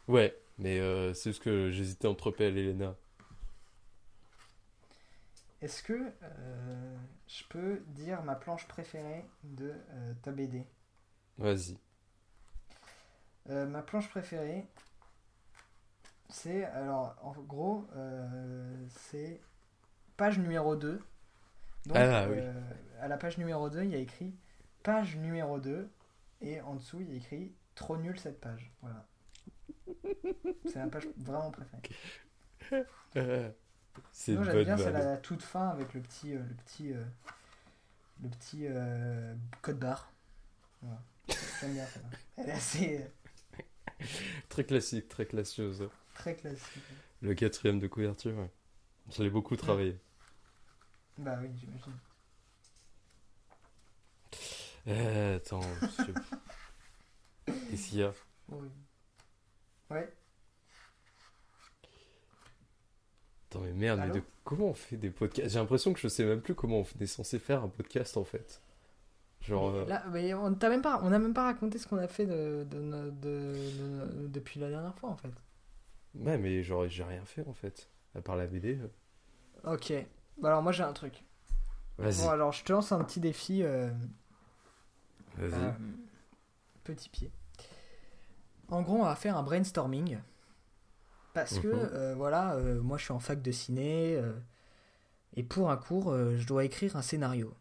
Ouais, 0.08 0.36
mais 0.58 0.78
euh, 0.78 1.14
c'est 1.14 1.30
juste 1.30 1.42
que 1.42 1.70
j'hésitais 1.70 2.08
entre 2.08 2.30
PL 2.30 2.56
et 2.58 2.72
Lena. 2.72 2.94
Est-ce 5.60 5.82
que 5.82 6.12
euh, 6.22 6.96
je 7.28 7.44
peux 7.48 7.82
dire 7.88 8.22
ma 8.22 8.34
planche 8.34 8.66
préférée 8.66 9.24
de 9.44 9.72
euh, 9.90 10.14
ta 10.22 10.32
BD 10.32 10.66
Vas-y. 11.38 11.78
Ma 13.46 13.82
planche 13.82 14.08
préférée, 14.08 14.66
c'est. 16.28 16.64
Alors, 16.64 17.16
en 17.22 17.32
gros, 17.42 17.88
c'est 18.88 19.40
page 20.16 20.38
numéro 20.38 20.76
2. 20.76 21.00
Donc, 21.86 21.96
Ah, 21.96 22.28
oui. 22.30 22.38
à 23.00 23.08
la 23.08 23.16
page 23.16 23.38
numéro 23.38 23.68
2, 23.68 23.82
il 23.82 23.90
y 23.90 23.96
a 23.96 23.98
écrit 23.98 24.32
page 24.84 25.16
numéro 25.16 25.58
2. 25.58 25.90
Et 26.40 26.60
en 26.60 26.76
dessous, 26.76 27.00
il 27.00 27.10
y 27.10 27.14
a 27.14 27.16
écrit 27.16 27.52
trop 27.74 27.96
nul 27.96 28.16
cette 28.18 28.40
page. 28.40 28.70
Voilà. 28.80 29.04
C'est 30.64 30.76
ma 30.76 30.86
page 30.88 31.08
vraiment 31.16 31.50
préférée. 31.50 31.82
Euh, 33.16 33.50
c'est 34.12 34.32
Moi 34.34 34.44
j'aime 34.44 34.64
bien 34.64 34.76
celle 34.76 34.96
à 34.96 35.04
la 35.04 35.16
toute 35.16 35.42
fin 35.42 35.68
avec 35.68 35.92
le 35.94 36.00
petit, 36.00 36.34
euh, 36.34 36.38
le 36.42 36.54
petit, 36.54 36.92
euh, 36.92 37.04
le 38.22 38.28
petit 38.30 38.66
euh, 38.66 39.34
code 39.60 39.78
barre. 39.78 40.10
Voilà. 40.80 41.00
J'aime 41.60 41.74
bien 41.74 41.86
celle-là. 41.86 42.08
Elle 42.36 42.48
est 42.48 42.52
assez 42.52 43.00
euh, 43.02 44.04
Très 44.48 44.64
classique, 44.64 45.08
très 45.08 45.26
classieuse. 45.26 45.88
très 46.14 46.34
classique. 46.36 46.82
Le 47.20 47.34
quatrième 47.34 47.78
de 47.78 47.86
couverture, 47.86 48.36
ouais. 48.36 48.50
Je 49.10 49.22
l'ai 49.22 49.30
beaucoup 49.30 49.56
travaillé. 49.56 49.98
Bah 51.18 51.38
oui, 51.40 51.48
j'imagine. 51.56 51.92
Euh, 54.88 55.36
attends, 55.36 55.60
monsieur. 55.80 56.14
Qu'est-ce 57.46 57.88
qu'il 57.90 57.98
y 57.98 58.02
a? 58.02 58.12
Oui. 58.48 58.68
Ouais. 59.92 60.12
Attends, 63.50 63.60
mais 63.60 63.72
merde, 63.72 64.00
mais 64.06 64.10
de... 64.10 64.22
comment 64.44 64.66
on 64.68 64.74
fait 64.74 64.96
des 64.96 65.10
podcasts? 65.10 65.50
J'ai 65.50 65.58
l'impression 65.58 65.92
que 65.92 66.00
je 66.00 66.08
sais 66.08 66.24
même 66.24 66.40
plus 66.40 66.54
comment 66.54 66.78
on 66.80 67.00
est 67.02 67.06
censé 67.06 67.38
faire 67.38 67.62
un 67.62 67.68
podcast 67.68 68.16
en 68.16 68.24
fait. 68.24 68.62
Genre. 69.42 69.68
euh, 69.74 69.84
Là, 69.86 70.04
mais 70.10 70.32
on 70.34 70.54
t'a 70.54 70.68
même 70.68 70.82
pas, 70.82 71.00
on 71.02 71.10
n'a 71.10 71.18
même 71.18 71.34
pas 71.34 71.44
raconté 71.44 71.78
ce 71.78 71.86
qu'on 71.86 71.98
a 71.98 72.08
fait 72.08 72.26
de, 72.26 72.64
de, 72.70 72.78
de- 72.80 73.10
de- 73.10 74.12
de- 74.22 74.28
depuis 74.28 74.60
la 74.60 74.70
dernière 74.70 74.94
fois 74.96 75.10
en 75.10 75.16
fait. 75.16 75.32
Ouais, 76.14 76.38
mais 76.38 76.62
genre, 76.62 76.86
j'ai 76.88 77.02
rien 77.04 77.24
fait 77.24 77.46
en 77.46 77.52
fait. 77.54 77.88
À 78.14 78.20
part 78.22 78.36
la 78.36 78.46
BD. 78.46 78.78
euh. 78.78 79.74
Ok. 79.74 79.92
Bah 80.38 80.48
alors 80.48 80.62
moi 80.62 80.72
j'ai 80.72 80.82
un 80.82 80.92
truc. 80.92 81.22
Vas-y, 81.98 82.22
Bon 82.22 82.30
alors 82.30 82.52
je 82.52 82.64
te 82.64 82.72
lance 82.72 82.90
un 82.92 83.02
petit 83.04 83.20
défi. 83.20 83.62
euh, 83.62 83.90
vas-y. 85.36 85.52
Euh, 85.62 85.72
petit 86.84 87.08
pied. 87.10 87.30
En 88.68 88.82
gros, 88.82 88.96
on 88.98 89.04
va 89.04 89.14
faire 89.16 89.36
un 89.36 89.42
brainstorming. 89.42 90.18
Parce 91.34 91.58
que, 91.58 91.68
Mhm. 91.68 91.90
euh, 91.94 92.14
voilà, 92.14 92.54
euh, 92.56 92.80
moi 92.82 92.98
je 92.98 93.04
suis 93.04 93.12
en 93.12 93.18
fac 93.20 93.40
de 93.40 93.52
ciné. 93.52 94.16
euh, 94.16 94.32
et 95.34 95.42
pour 95.42 95.70
un 95.70 95.76
cours, 95.78 96.14
je 96.14 96.46
dois 96.46 96.64
écrire 96.64 96.94
un 96.96 97.02
scénario. 97.02 97.54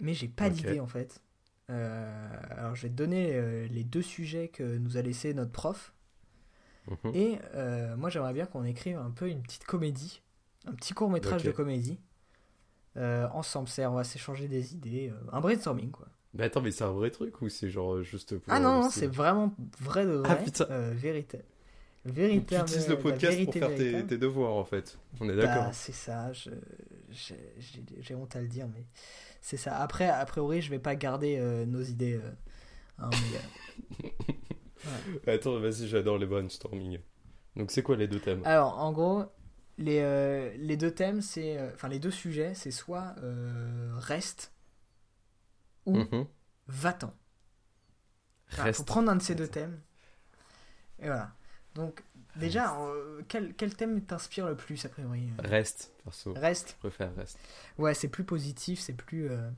Mais 0.00 0.14
j'ai 0.14 0.26
pas 0.28 0.50
d'idée 0.50 0.80
en 0.80 0.88
fait. 0.88 1.20
Alors 1.68 2.74
je 2.74 2.82
vais 2.82 2.88
te 2.88 2.94
donner 2.94 3.68
les 3.68 3.84
deux 3.84 4.02
sujets 4.02 4.48
que 4.48 4.78
nous 4.78 4.96
a 4.96 5.02
laissé 5.02 5.32
notre 5.32 5.52
prof. 5.52 5.94
Mhm. 6.88 7.14
Et 7.14 7.38
moi 7.96 8.10
j'aimerais 8.10 8.32
bien 8.34 8.46
qu'on 8.46 8.64
écrive 8.64 8.98
un 8.98 9.10
peu 9.12 9.28
une 9.28 9.42
petite 9.42 9.64
comédie. 9.64 10.22
Un 10.66 10.72
petit 10.74 10.92
court 10.92 11.08
métrage 11.10 11.44
de 11.44 11.52
comédie. 11.52 12.00
ensemble, 12.96 13.68
c'est 13.68 13.86
on 13.86 13.94
va 13.94 14.02
s'échanger 14.04 14.48
des 14.48 14.74
idées. 14.74 15.12
un 15.32 15.40
brainstorming 15.40 15.92
quoi. 15.92 16.08
Mais 16.34 16.44
attends, 16.44 16.60
mais 16.62 16.70
c'est 16.72 16.84
un 16.84 16.92
vrai 16.92 17.10
truc 17.10 17.40
ou 17.42 17.48
c'est 17.48 17.70
genre 17.70 17.94
euh, 17.94 18.02
juste 18.02 18.36
pour. 18.38 18.52
Ah 18.52 18.58
non, 18.60 18.68
euh, 18.70 18.80
non, 18.82 18.90
c'est- 18.90 19.06
vraiment 19.06 19.54
vrai 19.80 20.04
de 20.04 20.10
vrai. 20.12 20.28
Ah, 20.30 20.36
putain. 20.36 20.66
euh, 20.70 20.92
vérité. 20.94 21.38
Tu 22.04 22.10
Vérité. 22.10 22.56
utilises 22.56 22.88
le 22.88 22.98
podcast 22.98 23.44
pour 23.44 23.54
faire 23.54 23.74
tes, 23.76 24.04
tes 24.06 24.18
devoirs 24.18 24.52
en 24.54 24.64
fait. 24.64 24.98
On 25.20 25.28
est 25.30 25.36
d'accord. 25.36 25.64
Bah, 25.64 25.72
c'est 25.72 25.92
ça, 25.94 26.32
j'ai 27.12 28.14
honte 28.14 28.36
à 28.36 28.40
le 28.42 28.48
dire, 28.48 28.66
mais 28.74 28.84
c'est 29.40 29.56
ça. 29.56 29.78
Après, 29.78 30.08
a 30.08 30.24
priori, 30.26 30.60
je 30.60 30.70
vais 30.70 30.78
pas 30.78 30.96
garder 30.96 31.38
euh, 31.38 31.64
nos 31.64 31.82
idées. 31.82 32.14
euh, 32.22 32.30
hein, 32.98 33.10
mais, 33.10 33.38
euh, 34.86 35.26
Attends, 35.26 35.58
vas-y, 35.60 35.88
j'adore 35.88 36.18
les 36.18 36.26
brainstorming. 36.26 36.98
Donc 37.56 37.70
c'est 37.70 37.82
quoi 37.82 37.96
les 37.96 38.08
deux 38.08 38.20
thèmes? 38.20 38.42
Alors, 38.44 38.78
en 38.78 38.92
gros, 38.92 39.24
les, 39.78 40.00
euh, 40.00 40.52
les 40.58 40.76
deux 40.76 40.90
thèmes, 40.90 41.22
c'est. 41.22 41.56
euh, 41.58 41.70
Enfin, 41.74 41.88
les 41.88 41.98
deux 41.98 42.10
sujets, 42.10 42.52
c'est 42.54 42.70
soit 42.70 43.14
euh, 43.22 43.92
reste 43.96 44.52
ou 45.86 45.96
Mhm. 45.98 46.26
va-t'en. 46.68 47.12
Il 48.66 48.72
faut 48.72 48.84
prendre 48.84 49.10
un 49.10 49.16
de 49.16 49.22
ces 49.22 49.34
deux 49.34 49.48
thèmes. 49.48 49.80
Et 51.00 51.06
voilà. 51.06 51.32
Donc, 51.74 52.04
déjà, 52.36 52.78
euh, 52.80 53.22
quel, 53.28 53.52
quel 53.54 53.74
thème 53.74 54.00
t'inspire 54.02 54.46
le 54.46 54.56
plus, 54.56 54.84
a 54.84 54.88
priori 54.88 55.28
euh 55.40 55.48
Reste, 55.48 55.92
perso. 56.04 56.32
Reste. 56.34 56.70
Je 56.76 56.88
préfère 56.88 57.14
reste. 57.16 57.38
Ouais, 57.78 57.94
c'est 57.94 58.08
plus 58.08 58.22
positif, 58.24 58.78
c'est 58.78 58.92
plus. 58.92 59.28
euh, 59.28 59.50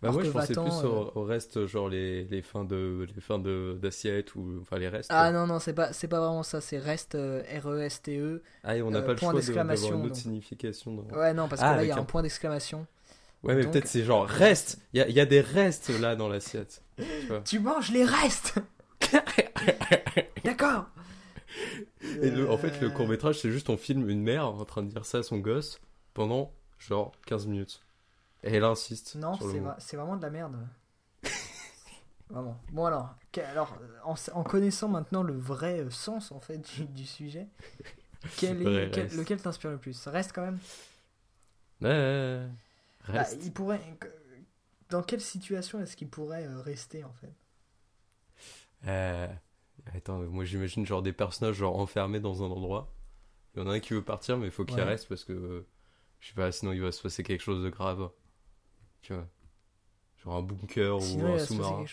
Bah 0.00 0.10
moi 0.10 0.22
que 0.22 0.26
je 0.28 0.32
pensais 0.32 0.54
plus 0.54 0.62
euh, 0.62 0.86
au, 0.88 1.12
au 1.20 1.24
reste, 1.24 1.66
genre 1.66 1.88
les, 1.90 2.24
les 2.24 2.40
fins 2.40 2.64
de 2.64 3.06
les 3.14 3.20
fins 3.20 3.38
de 3.38 3.78
d'assiette 3.80 4.34
ou 4.36 4.58
enfin 4.62 4.78
les 4.78 4.88
restes. 4.88 5.10
Ah 5.12 5.32
non, 5.32 5.46
non, 5.46 5.58
c'est 5.58 5.74
pas, 5.74 5.92
c'est 5.92 6.08
pas 6.08 6.20
vraiment 6.20 6.42
ça, 6.42 6.60
c'est 6.62 6.78
reste 6.78 7.14
euh, 7.14 7.42
R-E-S-T-E. 7.62 8.42
Ah 8.62 8.76
et 8.76 8.82
on 8.82 8.90
n'a 8.90 9.02
pas 9.02 9.08
le 9.12 9.14
point 9.18 9.32
choix 9.32 9.40
d'avoir 9.40 9.66
d'exclamation, 9.66 9.88
une 9.96 10.00
autre 10.06 10.08
donc. 10.14 10.16
signification. 10.16 10.94
Dans... 10.94 11.14
Ouais, 11.16 11.34
non, 11.34 11.48
parce 11.48 11.60
que 11.60 11.66
Ah, 11.66 11.76
là, 11.76 11.84
il 11.84 11.88
y 11.88 11.92
a 11.92 11.96
un 11.96 12.00
un- 12.00 12.04
point 12.04 12.22
d'exclamation. 12.22 12.86
Ouais 13.44 13.54
mais 13.54 13.62
Donc- 13.62 13.72
peut-être 13.72 13.88
c'est 13.88 14.04
genre 14.04 14.26
reste. 14.26 14.78
Il 14.92 14.98
y 14.98 15.02
a, 15.02 15.08
il 15.08 15.14
y 15.14 15.20
a 15.20 15.26
des 15.26 15.40
restes 15.40 15.90
là 16.00 16.16
dans 16.16 16.28
l'assiette. 16.28 16.82
tu 16.98 17.04
vois. 17.28 17.40
Tu 17.42 17.58
manges 17.60 17.90
les 17.90 18.04
restes 18.04 18.54
D'accord 20.44 20.86
Et 22.22 22.30
le, 22.30 22.50
en 22.50 22.58
fait 22.58 22.80
le 22.80 22.90
court 22.90 23.06
métrage 23.08 23.38
c'est 23.40 23.50
juste 23.50 23.68
on 23.70 23.76
filme 23.76 24.08
une 24.10 24.22
mère 24.22 24.46
en 24.48 24.64
train 24.64 24.82
de 24.82 24.88
dire 24.88 25.04
ça 25.06 25.18
à 25.18 25.22
son 25.22 25.38
gosse 25.38 25.80
pendant 26.14 26.52
genre 26.78 27.12
15 27.26 27.46
minutes. 27.46 27.80
Et 28.42 28.54
elle 28.56 28.64
insiste 28.64 29.14
Non, 29.16 29.38
c'est 29.78 29.96
vraiment 29.96 30.16
de 30.16 30.22
la 30.22 30.30
merde. 30.30 30.56
Vraiment. 32.30 32.58
Bon 32.72 32.86
alors, 32.86 33.14
alors 33.50 33.76
en, 34.04 34.14
en 34.32 34.42
connaissant 34.42 34.88
maintenant 34.88 35.22
le 35.22 35.34
vrai 35.36 35.80
euh, 35.80 35.90
sens 35.90 36.32
en 36.32 36.40
fait 36.40 36.58
du, 36.58 36.84
du 36.86 37.04
sujet, 37.06 37.46
quel 38.38 38.62
est, 38.66 39.14
lequel 39.14 39.40
t'inspire 39.40 39.70
le 39.70 39.76
plus? 39.78 40.06
Reste 40.06 40.32
quand 40.34 40.42
même? 40.42 40.58
Ouais. 41.82 42.46
Bah, 43.08 43.26
il 43.42 43.52
pourrait. 43.52 43.80
Dans 44.90 45.02
quelle 45.02 45.20
situation 45.20 45.80
est-ce 45.80 45.96
qu'il 45.96 46.08
pourrait 46.08 46.46
euh, 46.46 46.60
rester 46.60 47.04
en 47.04 47.12
fait? 47.12 47.34
Euh, 48.86 49.28
Attends, 49.94 50.18
moi 50.20 50.44
j'imagine 50.44 50.86
genre 50.86 51.02
des 51.02 51.12
personnages 51.12 51.56
genre 51.56 51.78
enfermés 51.78 52.20
dans 52.20 52.42
un 52.42 52.46
endroit. 52.50 52.92
Il 53.54 53.60
y 53.62 53.66
en 53.66 53.68
a 53.70 53.74
un 53.74 53.80
qui 53.80 53.94
veut 53.94 54.02
partir, 54.04 54.38
mais 54.38 54.46
il 54.46 54.52
faut 54.52 54.64
qu'il 54.64 54.76
Ouais. 54.76 54.84
reste 54.84 55.08
parce 55.08 55.24
que 55.24 55.64
je 56.20 56.28
sais 56.28 56.34
pas, 56.34 56.52
sinon 56.52 56.72
il 56.72 56.80
va 56.82 56.92
se 56.92 57.02
passer 57.02 57.22
quelque 57.22 57.42
chose 57.42 57.64
de 57.64 57.70
grave. 57.70 58.10
Tu 59.02 59.14
vois, 59.14 59.26
genre 60.24 60.36
un 60.36 60.42
bunker 60.42 61.00
Sinon, 61.00 61.32
ou 61.32 61.34
un 61.34 61.38
sous-marin. 61.38 61.84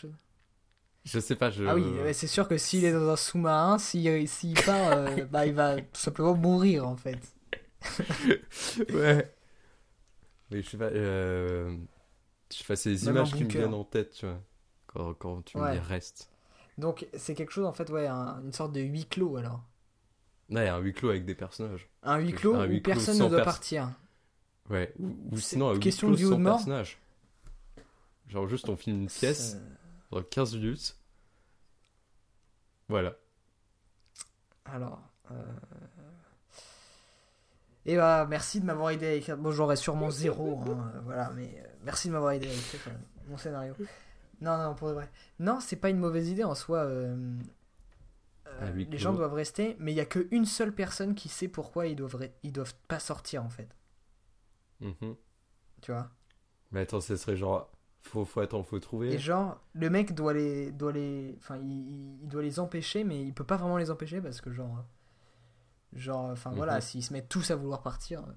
Je 1.04 1.20
sais 1.20 1.36
pas, 1.36 1.50
je. 1.50 1.64
Ah 1.66 1.76
oui, 1.76 2.14
c'est 2.14 2.28
sûr 2.28 2.48
que 2.48 2.58
s'il 2.58 2.86
est 2.86 2.94
dans 2.94 3.10
un 3.10 3.16
sous-marin, 3.16 3.78
s'il 3.80 4.28
s'il 4.28 4.54
part, 4.56 4.92
euh, 4.92 5.26
bah, 5.32 5.46
il 5.46 5.54
va 5.54 5.78
tout 5.82 6.00
simplement 6.00 6.36
mourir 6.36 6.88
en 6.88 6.96
fait. 6.96 7.20
ouais. 8.94 9.34
Mais 10.52 10.62
je 10.62 10.70
sais 10.70 10.78
pas, 10.78 10.86
euh... 10.86 11.78
je 12.52 12.58
sais 12.58 12.64
pas, 12.66 12.76
c'est 12.76 12.90
les 12.92 13.06
Même 13.06 13.16
images 13.16 13.34
qui 13.34 13.44
me 13.44 13.50
viennent 13.50 13.74
en 13.74 13.84
tête, 13.86 14.12
tu 14.14 14.26
vois, 14.26 14.40
quand, 14.88 15.14
quand 15.16 15.42
tu 15.44 15.58
me 15.58 15.72
dis 15.72 15.80
reste. 15.80 16.30
Donc 16.78 17.08
c'est 17.14 17.36
quelque 17.36 17.52
chose 17.52 17.66
en 17.66 17.74
fait, 17.74 17.90
ouais, 17.90 18.08
un- 18.08 18.42
une 18.44 18.54
sorte 18.54 18.74
de 18.74 18.82
huis 18.82 19.06
clos 19.06 19.38
alors. 19.38 19.64
Ouais, 20.50 20.68
un 20.68 20.80
huis 20.80 20.94
clot 20.94 21.10
avec 21.10 21.26
des 21.26 21.36
personnages. 21.36 21.90
Un 22.04 22.18
huis 22.18 22.34
clos 22.34 22.56
Un 22.56 22.66
où 22.68 22.70
huis 22.70 22.82
clos 22.82 22.94
personne 22.94 23.16
ne 23.20 23.28
doit 23.30 23.38
pers- 23.38 23.46
partir. 23.46 23.92
Ouais, 24.70 24.94
ou, 25.00 25.38
sinon 25.38 25.70
un 25.70 25.74
huis 25.76 25.80
clos 25.80 26.18
sans 26.18 26.44
personnage. 26.44 27.00
Genre 28.28 28.48
juste 28.48 28.68
on 28.70 28.76
filme 28.78 29.02
une 29.02 29.08
pièce 29.08 29.56
Euh, 29.56 29.60
dans 30.12 30.24
15 30.24 30.56
minutes. 30.56 30.98
Voilà. 32.90 33.16
Alors. 34.66 35.02
Euh... 35.32 35.36
Et 37.86 37.96
bah, 37.96 38.28
merci 38.30 38.60
de 38.60 38.66
m'avoir 38.66 38.92
aidé 38.92 39.08
à 39.08 39.14
écrire. 39.14 39.38
Bon, 39.38 39.52
j'aurais 39.52 39.76
sûrement 39.76 40.12
zéro, 40.12 40.62
hein, 40.62 40.92
euh, 40.96 41.00
voilà, 41.04 41.32
mais 41.36 41.56
euh, 41.58 41.68
merci 41.84 42.08
de 42.10 42.14
m'avoir 42.14 42.34
aidé 42.34 42.48
à 42.48 42.54
écrire 42.54 42.82
euh, 42.88 42.92
mon 43.28 43.38
scénario. 43.38 43.74
Non, 44.40 44.58
non, 44.58 44.76
pour 44.76 44.90
de 44.90 44.94
vrai. 44.94 45.10
Non, 45.40 45.60
c'est 45.60 45.76
pas 45.76 45.90
une 45.90 46.00
mauvaise 46.00 46.30
idée 46.30 46.44
en 46.44 46.56
soi. 46.56 46.80
euh, 46.80 47.38
huis 48.74 48.86
les 48.86 48.98
gens 48.98 49.14
doivent 49.14 49.34
rester, 49.34 49.76
mais 49.80 49.92
il 49.92 49.96
y 49.96 50.02
a 50.02 50.06
qu'une 50.06 50.46
seule 50.46 50.74
personne 50.74 51.16
qui 51.16 51.30
sait 51.30 51.48
pourquoi 51.48 51.88
ils 51.88 51.96
doivent, 51.96 52.30
ils 52.44 52.52
doivent 52.52 52.76
pas 52.88 53.00
sortir 53.00 53.44
en 53.44 53.50
fait. 53.50 53.70
Mhm. 54.80 55.16
Tu 55.82 55.92
vois? 55.92 56.10
Mais 56.72 56.82
attends, 56.82 57.02
ce 57.02 57.16
serait 57.16 57.36
genre. 57.36 57.72
Faut, 58.04 58.26
faut 58.26 58.40
attendre, 58.40 58.66
faut 58.66 58.80
trouver. 58.80 59.14
Et 59.14 59.20
genre, 59.20 59.62
le 59.74 59.90
mec 59.92 60.16
doit 60.16 60.34
les, 60.34 60.72
doit 60.72 60.92
les, 60.92 61.36
enfin, 61.38 61.58
il, 61.58 62.28
doit 62.28 62.42
les 62.42 62.60
empêcher, 62.60 63.04
mais 63.04 63.22
il 63.22 63.32
peut 63.32 63.44
pas 63.44 63.58
vraiment 63.58 63.78
les 63.78 63.92
empêcher 63.92 64.22
parce 64.22 64.42
que 64.42 64.52
genre, 64.52 64.84
genre, 65.94 66.30
enfin 66.32 66.50
Mhm. 66.52 66.56
voilà, 66.58 66.82
s'ils 66.82 67.04
se 67.04 67.14
mettent 67.14 67.30
tous 67.30 67.52
à 67.52 67.56
vouloir 67.56 67.82
partir, 67.82 68.20
euh, 68.22 68.32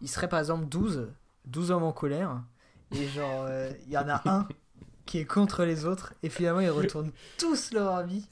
il 0.00 0.08
serait 0.08 0.28
par 0.28 0.38
exemple 0.38 0.66
12, 0.66 1.08
12 1.46 1.70
hommes 1.70 1.82
en 1.84 1.92
colère, 1.92 2.42
et 2.92 3.06
genre, 3.08 3.44
euh, 3.44 3.70
il 3.86 3.92
y 3.92 3.98
en 3.98 4.08
a 4.08 4.22
un 4.30 4.48
qui 5.06 5.18
est 5.18 5.24
contre 5.26 5.64
les 5.64 5.84
autres, 5.84 6.14
et 6.22 6.28
finalement 6.30 6.60
ils 6.60 6.70
retournent 6.70 7.12
tous 7.38 7.72
leur 7.72 8.02
vie, 8.06 8.26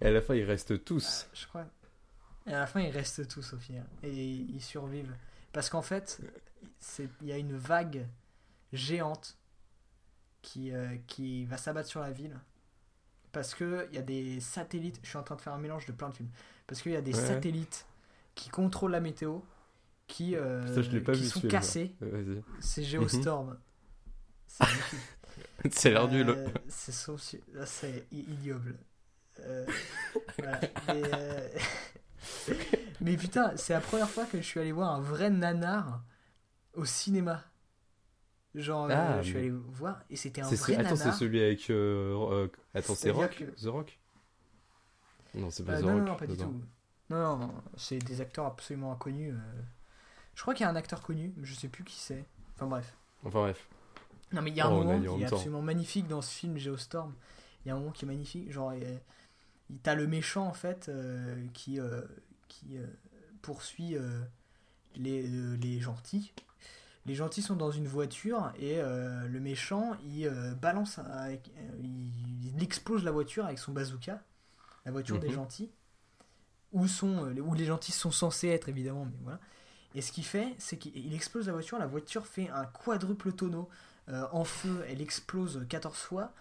Et 0.00 0.06
à 0.06 0.10
la 0.10 0.20
fin, 0.22 0.34
ils 0.34 0.44
restent 0.44 0.84
tous. 0.84 1.26
je 1.34 1.46
crois. 1.46 1.66
Et 2.46 2.54
à 2.54 2.60
la 2.60 2.66
fin 2.66 2.80
ils 2.80 2.90
restent 2.90 3.26
tous 3.28 3.52
au 3.52 3.58
final, 3.58 3.84
et 4.02 4.24
ils 4.24 4.62
survivent. 4.62 5.14
Parce 5.52 5.68
qu'en 5.68 5.82
fait, 5.82 6.20
il 7.20 7.26
y 7.26 7.32
a 7.32 7.38
une 7.38 7.56
vague 7.56 8.06
géante 8.72 9.36
qui, 10.42 10.72
euh, 10.72 10.96
qui 11.06 11.44
va 11.46 11.56
s'abattre 11.56 11.88
sur 11.88 12.00
la 12.00 12.12
ville. 12.12 12.38
Parce 13.32 13.54
qu'il 13.54 13.88
y 13.92 13.98
a 13.98 14.02
des 14.02 14.40
satellites. 14.40 14.98
Je 15.02 15.08
suis 15.08 15.18
en 15.18 15.22
train 15.22 15.36
de 15.36 15.40
faire 15.40 15.52
un 15.54 15.58
mélange 15.58 15.86
de 15.86 15.92
plein 15.92 16.08
de 16.08 16.14
films. 16.14 16.30
Parce 16.66 16.82
qu'il 16.82 16.92
y 16.92 16.96
a 16.96 17.02
des 17.02 17.14
Ouais. 17.14 17.26
satellites 17.26 17.86
qui 18.34 18.48
contrôlent 18.48 18.92
la 18.92 19.00
météo, 19.00 19.40
qui, 20.06 20.34
euh, 20.36 20.62
Putain, 20.64 20.82
je 20.82 20.90
l'ai 20.90 21.00
pas 21.00 21.12
qui 21.12 21.22
vu, 21.22 21.28
sont 21.28 21.40
cassés. 21.42 21.94
C'est 22.60 22.82
Geostorm. 22.84 23.58
C'est 25.70 25.90
l'air 25.90 26.08
nul. 26.08 26.28
Euh, 26.30 26.48
c'est 27.66 28.06
ignoble. 28.10 28.78
Euh, 29.40 29.66
voilà. 30.38 30.60
Mais, 30.88 31.02
euh, 31.14 31.48
mais 33.00 33.16
putain, 33.16 33.56
c'est 33.56 33.72
la 33.74 33.80
première 33.80 34.08
fois 34.08 34.24
que 34.26 34.38
je 34.38 34.42
suis 34.42 34.58
allé 34.60 34.72
voir 34.72 34.90
un 34.94 35.00
vrai 35.00 35.30
nanar 35.30 36.02
au 36.74 36.84
cinéma. 36.84 37.44
Genre, 38.54 38.86
euh, 38.86 38.88
Ah, 38.92 39.22
je 39.22 39.28
suis 39.28 39.38
allé 39.38 39.50
voir 39.50 40.02
et 40.10 40.16
c'était 40.16 40.40
un 40.40 40.46
vrai 40.46 40.56
ce- 40.56 40.72
Attends, 40.72 40.96
c'est 40.96 41.12
celui 41.12 41.40
avec. 41.42 41.70
euh, 41.70 42.16
euh, 42.32 42.48
Attends, 42.74 42.94
c'est 42.96 43.10
Rock 43.10 43.36
que- 43.36 43.44
The 43.44 43.66
Rock? 43.68 43.98
Non, 45.34 45.50
c'est 45.50 45.64
pas 45.64 45.74
Euh, 45.74 45.80
The 45.80 45.82
non, 45.84 45.88
Rock. 45.92 45.98
non, 46.00 46.04
non, 46.06 46.16
pas 46.16 46.26
du 46.26 46.36
tout. 46.36 46.60
Non, 47.10 47.36
non, 47.38 47.54
c'est 47.76 47.98
des 47.98 48.20
acteurs 48.20 48.46
absolument 48.46 48.92
inconnus. 48.92 49.34
euh. 49.34 49.62
Je 50.34 50.42
crois 50.42 50.54
qu'il 50.54 50.64
y 50.64 50.66
a 50.66 50.70
un 50.70 50.76
acteur 50.76 51.02
connu, 51.02 51.32
mais 51.36 51.44
je 51.46 51.54
sais 51.54 51.68
plus 51.68 51.84
qui 51.84 51.96
c'est. 51.98 52.24
Enfin 52.56 52.66
bref. 52.66 52.96
Enfin 53.24 53.40
bref. 53.42 53.68
Non, 54.32 54.42
mais 54.42 54.50
il 54.50 54.56
y 54.56 54.60
a 54.60 54.66
un 54.66 54.70
Oh, 54.72 54.80
a 54.80 54.84
moment 54.84 55.16
qui 55.16 55.22
est 55.22 55.26
temps. 55.26 55.36
absolument 55.36 55.62
magnifique 55.62 56.06
dans 56.08 56.22
ce 56.22 56.30
film 56.32 56.56
Geostorm. 56.56 57.14
Il 57.64 57.68
y 57.68 57.70
a 57.70 57.74
un 57.74 57.78
moment 57.78 57.90
qui 57.92 58.04
est 58.04 58.08
magnifique. 58.08 58.50
Genre, 58.52 58.72
t'as 59.82 59.94
le 59.94 60.06
méchant 60.06 60.46
en 60.46 60.52
fait 60.52 60.88
euh, 60.88 61.44
qui, 61.52 61.78
euh, 61.80 62.02
qui 62.48 62.78
euh, 62.78 62.86
poursuit 63.42 63.96
euh, 63.96 64.20
les, 64.96 65.24
euh, 65.28 65.56
les 65.56 65.80
gentils. 65.80 66.32
Les 67.06 67.14
gentils 67.14 67.42
sont 67.42 67.56
dans 67.56 67.70
une 67.70 67.86
voiture 67.88 68.52
et 68.58 68.78
euh, 68.80 69.26
le 69.26 69.40
méchant 69.40 69.96
il 70.04 70.26
euh, 70.26 70.54
balance, 70.54 70.98
avec, 70.98 71.50
euh, 71.56 71.70
il, 71.82 72.56
il 72.56 72.62
explose 72.62 73.04
la 73.04 73.10
voiture 73.10 73.46
avec 73.46 73.58
son 73.58 73.72
bazooka, 73.72 74.22
la 74.86 74.92
voiture 74.92 75.18
des 75.20 75.28
Mhm. 75.28 75.32
gentils, 75.32 75.70
où, 76.72 76.86
sont, 76.86 77.26
les- 77.26 77.40
où 77.40 77.54
les 77.54 77.64
gentils 77.64 77.92
sont 77.92 78.10
censés 78.12 78.48
être 78.48 78.68
évidemment, 78.68 79.04
mais 79.06 79.18
voilà. 79.22 79.40
Et 79.94 80.02
ce 80.02 80.12
qu'il 80.12 80.24
fait, 80.24 80.54
c'est 80.58 80.78
qu'il 80.78 80.96
il 80.96 81.14
explose 81.14 81.46
la 81.48 81.52
voiture, 81.52 81.78
la 81.78 81.86
voiture 81.86 82.26
fait 82.26 82.48
un 82.50 82.64
quadruple 82.66 83.32
tonneau 83.32 83.68
euh, 84.08 84.26
en 84.32 84.44
feu, 84.44 84.84
elle 84.88 85.00
explose 85.02 85.66
14 85.68 85.98
fois. 85.98 86.32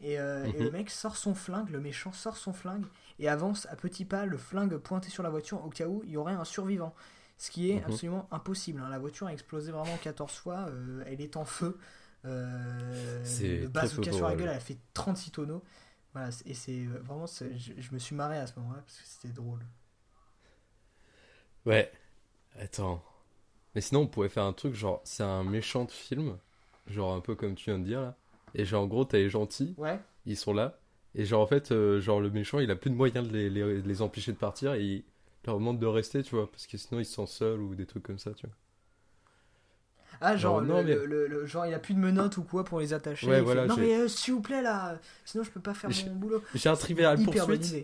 Et, 0.00 0.14
et 0.14 0.18
Mhm. 0.44 0.60
le 0.62 0.70
mec 0.72 0.90
sort 0.90 1.16
son 1.16 1.34
flingue, 1.34 1.70
le 1.70 1.80
méchant 1.80 2.12
sort 2.12 2.36
son 2.36 2.52
flingue 2.52 2.84
et 3.18 3.28
avance 3.28 3.66
à 3.70 3.76
petits 3.76 4.04
pas, 4.04 4.26
le 4.26 4.38
flingue 4.38 4.76
pointé 4.78 5.10
sur 5.10 5.22
la 5.22 5.30
voiture 5.30 5.64
au 5.64 5.70
cas 5.70 5.86
où 5.88 6.02
il 6.04 6.10
y 6.12 6.16
aurait 6.18 6.34
un 6.34 6.44
survivant. 6.44 6.94
Ce 7.38 7.50
qui 7.50 7.70
est 7.70 7.76
Mhm. 7.76 7.84
absolument 7.86 8.28
impossible. 8.30 8.80
hein. 8.80 8.88
La 8.88 8.98
voiture 8.98 9.26
a 9.26 9.32
explosé 9.32 9.70
vraiment 9.72 9.96
14 9.98 10.32
fois, 10.34 10.66
euh, 10.70 11.02
elle 11.06 11.20
est 11.20 11.36
en 11.36 11.44
feu. 11.44 11.78
Euh, 12.24 13.20
C'est 13.24 13.58
le 13.58 13.68
bazooka 13.68 14.10
sur 14.12 14.26
la 14.28 14.34
gueule, 14.34 14.48
elle 14.48 14.56
a 14.56 14.60
fait 14.60 14.78
36 14.94 15.30
tonneaux. 15.30 15.62
Voilà, 16.14 16.30
et 16.46 16.54
c'est 16.54 16.86
euh, 16.86 17.00
vraiment, 17.04 17.26
je, 17.26 17.44
je 17.76 17.92
me 17.92 17.98
suis 17.98 18.16
marré 18.16 18.38
à 18.38 18.46
ce 18.46 18.58
moment-là 18.58 18.80
parce 18.80 18.96
que 18.98 19.06
c'était 19.06 19.34
drôle. 19.34 19.60
Ouais. 21.64 21.90
Attends. 22.58 23.02
Mais 23.74 23.80
sinon, 23.80 24.02
on 24.02 24.06
pourrait 24.06 24.28
faire 24.30 24.44
un 24.44 24.52
truc 24.52 24.74
genre, 24.74 25.00
c'est 25.04 25.22
un 25.22 25.44
méchant 25.44 25.84
de 25.84 25.90
film, 25.90 26.38
genre 26.86 27.14
un 27.14 27.20
peu 27.20 27.34
comme 27.34 27.54
tu 27.54 27.66
viens 27.70 27.78
de 27.78 27.84
dire 27.84 28.00
là. 28.00 28.16
Et 28.54 28.64
genre, 28.64 28.84
en 28.84 28.86
gros, 28.86 29.04
t'as 29.04 29.18
les 29.18 29.28
gentils, 29.28 29.74
Ouais. 29.76 30.00
ils 30.24 30.36
sont 30.36 30.54
là. 30.54 30.78
Et 31.14 31.24
genre, 31.26 31.42
en 31.42 31.46
fait, 31.46 31.72
euh, 31.72 32.00
genre, 32.00 32.20
le 32.20 32.30
méchant, 32.30 32.58
il 32.60 32.70
a 32.70 32.76
plus 32.76 32.90
de 32.90 32.94
moyens 32.96 33.26
de 33.28 33.32
les, 33.32 33.50
les- 33.50 33.82
de 33.82 33.86
les 33.88 34.02
empêcher 34.02 34.32
de 34.32 34.38
partir 34.38 34.72
et 34.74 34.82
il 34.84 35.04
leur 35.46 35.58
demande 35.58 35.78
de 35.78 35.86
rester, 35.86 36.22
tu 36.22 36.34
vois, 36.34 36.50
parce 36.50 36.66
que 36.66 36.76
sinon, 36.76 37.00
il 37.00 37.04
se 37.04 37.14
sent 37.14 37.26
seul 37.26 37.60
ou 37.60 37.74
des 37.74 37.86
trucs 37.86 38.02
comme 38.02 38.18
ça, 38.18 38.32
tu 38.32 38.46
vois. 38.46 38.54
Ah, 40.20 40.36
genre, 40.36 40.62
Non, 40.62 40.78
le, 40.78 40.84
mais- 40.84 40.94
le- 41.28 41.46
genre, 41.46 41.66
il 41.66 41.74
a 41.74 41.78
plus 41.78 41.92
de 41.94 41.98
menottes 41.98 42.38
ou 42.38 42.42
quoi 42.42 42.64
pour 42.64 42.80
les 42.80 42.94
attacher. 42.94 43.26
Ouais, 43.26 43.36
fait, 43.36 43.42
voilà, 43.42 43.66
non, 43.66 43.76
mais 43.76 43.94
euh, 43.96 44.08
s'il 44.08 44.32
vous 44.34 44.40
plaît, 44.40 44.62
là, 44.62 44.98
bonne 45.24 45.42
je 45.44 45.50
peux 45.50 45.60
pas 45.60 45.74
faire 45.74 45.90
mon 46.06 46.14
boulot. 46.14 46.42
J'ai 46.54 46.68
un 46.70 46.76
trivial 46.76 47.22
poursuite, 47.22 47.74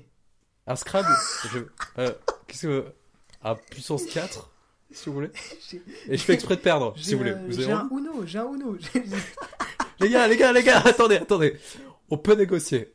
un 0.66 0.76
Scrabble. 0.76 1.08
je- 1.52 1.58
euh, 2.00 2.12
Qu'est-ce 2.46 2.66
que. 2.66 2.84
À 3.44 3.54
puissance 3.56 4.06
4, 4.06 4.50
si 4.92 5.08
vous 5.08 5.14
voulez. 5.16 5.30
Et 6.08 6.16
je 6.16 6.22
fais 6.22 6.34
exprès 6.34 6.56
de 6.56 6.60
perdre, 6.60 6.94
si 6.96 7.12
vous 7.12 7.18
voulez. 7.18 7.32
euh, 7.32 7.44
Vous 7.46 7.52
j'ai 7.52 7.64
avez 7.64 7.72
un 7.72 7.88
Uno, 7.90 8.24
j'ai 8.24 8.38
un 8.38 8.46
Uno. 8.54 8.76
Les 10.00 10.08
gars, 10.08 10.26
les 10.26 10.36
gars, 10.36 10.52
les 10.52 10.62
gars, 10.62 10.80
attendez, 10.80 11.16
attendez. 11.16 11.56
On 12.08 12.16
peut 12.18 12.34
négocier. 12.34 12.92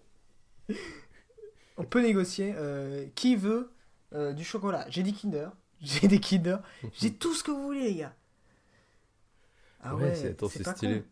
On 1.77 1.83
peut 1.83 2.01
négocier. 2.01 2.53
euh, 2.57 3.05
qui 3.15 3.35
veut 3.35 3.69
euh, 4.13 4.33
du 4.33 4.43
chocolat 4.43 4.85
J'ai 4.89 5.03
des 5.03 5.13
Kinder. 5.13 5.51
J'ai 5.81 6.07
des 6.07 6.19
Kinder. 6.19 6.59
J'ai 6.93 7.13
tout 7.13 7.33
ce 7.35 7.43
que 7.43 7.51
vous 7.51 7.63
voulez, 7.63 7.81
les 7.83 7.95
gars. 7.95 8.15
Ah 9.81 9.95
Ouais, 9.95 10.11
ouais, 10.11 10.15
c'est- 10.15 10.29
attends, 10.31 10.49
c'est 10.49 10.63
pas 10.63 10.75
stylé. 10.75 11.03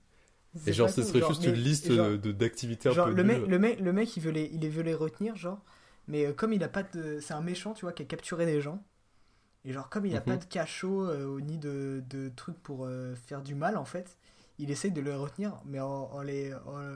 C'est 0.56 0.72
Et 0.72 0.74
genre, 0.74 0.90
ce 0.90 1.04
serait 1.04 1.20
genre, 1.20 1.30
juste 1.30 1.42
mais- 1.42 1.48
une 1.48 1.56
liste 1.56 1.92
d'activités 1.92 2.90
un 2.90 2.94
Genre, 2.94 3.08
peu 3.08 3.12
le 3.12 3.24
mec, 3.24 3.48
le 3.48 3.60
mec, 3.60 3.80
le 3.80 3.94
mec, 3.94 4.16
il 4.18 4.22
veut 4.24 4.32
les, 4.32 4.46
il 4.54 4.70
veut 4.70 4.84
les 4.84 4.94
retenir, 4.96 5.36
genre. 5.36 5.60
Mais 6.08 6.26
euh, 6.28 6.34
comme 6.34 6.54
il 6.54 6.64
a 6.64 6.70
pas 6.70 6.84
de, 6.84 7.20
c'est 7.22 7.34
un 7.34 7.42
méchant, 7.42 7.74
tu 7.74 7.82
vois, 7.86 7.94
qui 7.94 8.04
a 8.04 8.06
capturé 8.06 8.46
des 8.46 8.62
gens. 8.62 8.84
Et 9.66 9.74
genre, 9.74 9.90
comme 9.90 10.06
il 10.08 10.16
a 10.18 10.22
Mhm. 10.22 10.22
pas 10.22 10.38
de 10.38 10.46
cachot 10.46 11.04
euh, 11.10 11.42
ni 11.42 11.58
de, 11.60 12.04
de 12.10 12.30
trucs 12.36 12.60
pour 12.64 12.86
euh, 12.88 13.16
faire 13.16 13.44
du 13.44 13.56
mal, 13.56 13.78
en 13.78 13.86
fait, 13.86 14.18
il 14.60 14.72
essaye 14.72 14.92
de 14.92 15.02
les 15.02 15.16
retenir, 15.16 15.62
mais 15.66 15.80
en, 15.82 15.88
en 15.88 16.22
les, 16.24 16.54
en, 16.56 16.96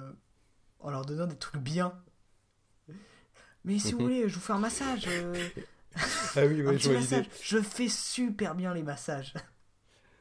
en 0.81 0.91
leur 0.91 1.05
donnant 1.05 1.27
des 1.27 1.37
trucs 1.37 1.61
bien. 1.61 1.93
Mais 3.63 3.79
si 3.79 3.93
vous 3.93 3.99
Mhm. 3.99 4.03
voulez, 4.03 4.27
je 4.29 4.35
vous 4.35 4.39
fais 4.41 4.53
un 4.53 4.59
massage. 4.59 5.05
euh, 5.07 5.49
Ah 5.95 6.45
oui, 6.45 6.61
ouais, 6.61 6.77
je 6.77 6.89
vois. 6.91 7.21
Je 7.41 7.61
fais 7.61 7.87
super 7.89 8.55
bien 8.55 8.73
les 8.73 8.83
massages. 8.83 9.33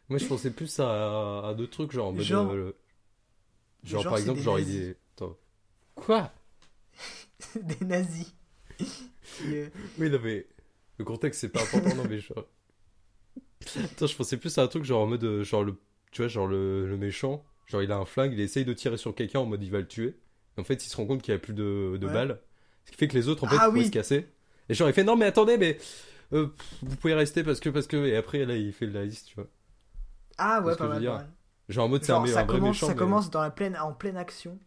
Moi, 0.08 0.18
je 0.18 0.26
pensais 0.26 0.50
plus 0.50 0.80
à, 0.80 1.48
à 1.48 1.54
deux 1.54 1.66
trucs, 1.68 1.92
genre 1.92 2.08
en 2.08 2.12
mode. 2.12 2.24
Genre- 2.24 2.52
euh, 2.52 2.76
Genre, 3.84 4.02
par 4.04 4.16
exemple, 4.18 4.40
genre, 4.40 4.58
il 4.58 4.76
est. 4.76 4.96
Attends. 5.16 5.36
Quoi? 5.94 6.32
Des 7.62 7.84
nazis. 7.84 8.34
Qui, 8.78 9.56
euh, 9.56 9.68
Oui, 9.98 10.10
non, 10.10 10.18
mais. 10.22 10.46
Le 10.98 11.04
contexte, 11.04 11.40
c'est 11.42 11.48
pas 11.50 11.62
important, 11.62 11.94
non, 11.94 12.04
mais 12.08 12.18
genre. 12.18 12.44
Attends, 13.84 14.06
je 14.06 14.16
pensais 14.16 14.36
plus 14.36 14.56
à 14.58 14.62
un 14.62 14.68
truc 14.68 14.84
genre 14.84 15.02
en 15.02 15.06
mode. 15.06 15.24
euh, 15.24 15.44
Genre, 15.44 15.62
le. 15.64 15.76
Tu 16.10 16.22
vois, 16.22 16.28
genre 16.28 16.46
le, 16.46 16.88
le 16.88 16.96
méchant. 16.96 17.44
Genre, 17.66 17.82
il 17.82 17.92
a 17.92 17.96
un 17.98 18.06
flingue, 18.06 18.32
il 18.32 18.40
essaye 18.40 18.64
de 18.64 18.72
tirer 18.72 18.96
sur 18.96 19.14
quelqu'un 19.14 19.40
en 19.40 19.46
mode 19.46 19.62
il 19.62 19.70
va 19.70 19.78
le 19.78 19.86
tuer. 19.86 20.16
Et 20.56 20.60
en 20.60 20.64
fait, 20.64 20.84
il 20.84 20.88
se 20.88 20.96
rend 20.96 21.06
compte 21.06 21.22
qu'il 21.22 21.32
n'y 21.34 21.36
a 21.36 21.40
plus 21.40 21.52
de, 21.52 21.98
de 22.00 22.06
Ouais. 22.06 22.12
balles. 22.12 22.40
Ce 22.86 22.92
qui 22.92 22.96
fait 22.96 23.08
que 23.08 23.14
les 23.14 23.28
autres, 23.28 23.44
en 23.44 23.48
fait, 23.48 23.56
Ah 23.60 23.68
oui. 23.70 23.84
se 23.84 23.90
casser. 23.90 24.26
Et 24.68 24.74
genre, 24.74 24.88
il 24.88 24.92
fait 24.94 25.04
non, 25.04 25.16
mais 25.16 25.26
attendez, 25.26 25.58
mais. 25.58 25.78
euh, 26.32 26.48
vous 26.82 26.96
pouvez 26.96 27.14
rester 27.14 27.42
parce 27.44 27.60
que. 27.60 27.68
parce 27.70 27.86
que 27.86 27.96
Et 28.06 28.16
après, 28.16 28.44
là, 28.44 28.56
il 28.56 28.72
fait 28.72 28.86
la 28.86 29.04
liste, 29.04 29.28
tu 29.28 29.34
vois. 29.36 29.46
Ah 30.38 30.60
ouais, 30.62 30.76
pas 30.76 30.88
mal, 30.88 31.04
pas 31.04 31.12
mal. 31.18 31.28
Genre 31.68 31.84
en 31.84 31.88
mode 31.88 32.02
c'est 32.04 32.12
un, 32.12 32.24
ça 32.26 32.40
un 32.40 32.44
vrai 32.44 32.54
commence, 32.58 32.76
méchant. 32.76 32.86
ça 32.86 32.92
mais- 32.94 32.98
commence 32.98 33.30
dans 33.30 33.42
la 33.42 33.50
pleine, 33.50 33.76
en 33.76 33.92
pleine 33.92 34.16
action. 34.16 34.58